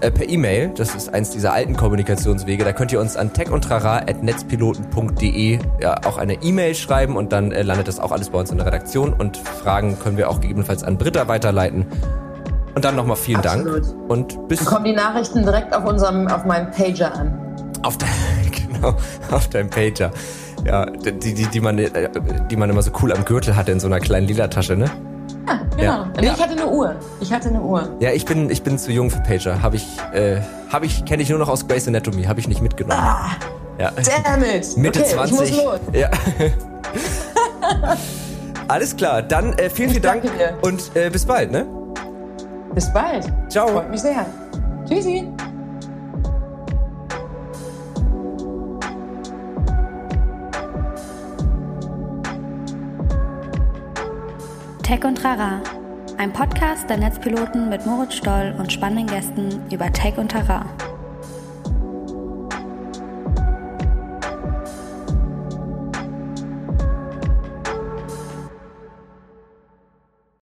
äh, 0.00 0.10
per 0.10 0.28
E-Mail. 0.28 0.72
Das 0.76 0.94
ist 0.94 1.12
eins 1.12 1.30
dieser 1.30 1.52
alten 1.52 1.76
Kommunikationswege. 1.76 2.64
Da 2.64 2.72
könnt 2.72 2.90
ihr 2.92 3.00
uns 3.00 3.16
an 3.16 3.32
techundtrara.netzpiloten.de 3.32 5.58
ja, 5.80 5.96
auch 6.04 6.18
eine 6.18 6.34
E-Mail 6.42 6.74
schreiben 6.74 7.16
und 7.16 7.32
dann 7.32 7.52
äh, 7.52 7.62
landet 7.62 7.88
das 7.88 7.98
auch 7.98 8.12
alles 8.12 8.28
bei 8.30 8.38
uns 8.38 8.50
in 8.50 8.58
der 8.58 8.66
Redaktion 8.66 9.14
und 9.14 9.36
Fragen 9.36 9.98
können 9.98 10.18
wir 10.18 10.30
auch 10.30 10.40
gegebenenfalls 10.40 10.84
an 10.84 10.98
Britta 10.98 11.26
weiterleiten. 11.28 11.86
Und 12.74 12.84
dann 12.84 12.94
nochmal 12.94 13.16
vielen 13.16 13.38
Absolut. 13.38 13.86
Dank 13.86 14.10
und 14.10 14.48
bis 14.48 14.62
Kommen 14.64 14.84
die 14.84 14.92
Nachrichten 14.92 15.42
direkt 15.44 15.74
auf 15.74 15.86
unserem, 15.86 16.28
auf 16.28 16.44
meinem 16.44 16.70
Pager 16.70 17.14
an. 17.14 17.56
auf, 17.82 17.96
de 17.96 18.06
genau, 18.72 18.94
auf 19.30 19.48
deinem 19.48 19.70
Pager. 19.70 20.10
Ja, 20.66 20.84
die, 20.86 21.34
die, 21.34 21.46
die, 21.46 21.60
man, 21.60 21.78
äh, 21.78 22.10
die 22.50 22.56
man 22.56 22.68
immer 22.68 22.82
so 22.82 22.90
cool 23.02 23.12
am 23.12 23.24
Gürtel 23.24 23.56
hatte 23.56 23.72
in 23.72 23.80
so 23.80 23.86
einer 23.86 24.00
kleinen 24.00 24.26
lila 24.26 24.48
Tasche, 24.48 24.76
ne? 24.76 24.90
Ja, 25.46 25.60
genau. 25.76 25.82
Ja. 25.82 26.08
Ja. 26.22 26.32
ich 26.34 26.42
hatte 26.42 26.52
eine 26.52 26.68
Uhr. 26.68 26.96
Ich 27.20 27.32
hatte 27.32 27.48
eine 27.48 27.60
Uhr. 27.60 27.88
Ja, 28.00 28.10
ich 28.10 28.24
bin, 28.24 28.50
ich 28.50 28.62
bin 28.62 28.78
zu 28.78 28.90
jung 28.92 29.10
für 29.10 29.20
Pager. 29.20 29.62
Habe 29.62 29.76
ich, 29.76 29.86
äh, 30.12 30.40
habe 30.72 30.86
ich, 30.86 31.04
kenne 31.04 31.22
ich 31.22 31.30
nur 31.30 31.38
noch 31.38 31.48
aus 31.48 31.66
Grey's 31.68 31.86
Anatomy. 31.86 32.24
Habe 32.24 32.40
ich 32.40 32.48
nicht 32.48 32.62
mitgenommen. 32.62 33.00
Ah, 33.00 33.30
Ja. 33.78 33.90
damn 34.24 34.42
it. 34.42 34.66
Mitte 34.76 35.00
okay, 35.00 35.10
20. 35.14 35.32
Ich 35.50 35.54
muss 35.56 35.64
los. 35.64 35.80
Ja. 35.92 36.10
Alles 38.68 38.96
klar, 38.96 39.22
dann 39.22 39.52
äh, 39.54 39.70
vielen, 39.70 39.90
vielen 39.90 40.02
Dank 40.02 40.22
danke 40.24 40.36
dir. 40.38 40.54
und 40.62 40.90
äh, 40.96 41.08
bis 41.08 41.24
bald, 41.24 41.52
ne? 41.52 41.66
Bis 42.74 42.92
bald. 42.92 43.32
Ciao. 43.48 43.68
Freut 43.68 43.90
mich 43.90 44.00
sehr. 44.00 44.26
Tschüssi. 44.88 45.28
Tech 54.86 55.02
und 55.02 55.24
Rara. 55.24 55.60
Ein 56.16 56.32
Podcast 56.32 56.88
der 56.88 56.98
Netzpiloten 56.98 57.68
mit 57.68 57.84
Moritz 57.86 58.14
Stoll 58.14 58.54
und 58.56 58.72
spannenden 58.72 59.08
Gästen 59.08 59.60
über 59.72 59.92
Tech 59.92 60.16
und 60.16 60.28
Terrain. 60.28 60.68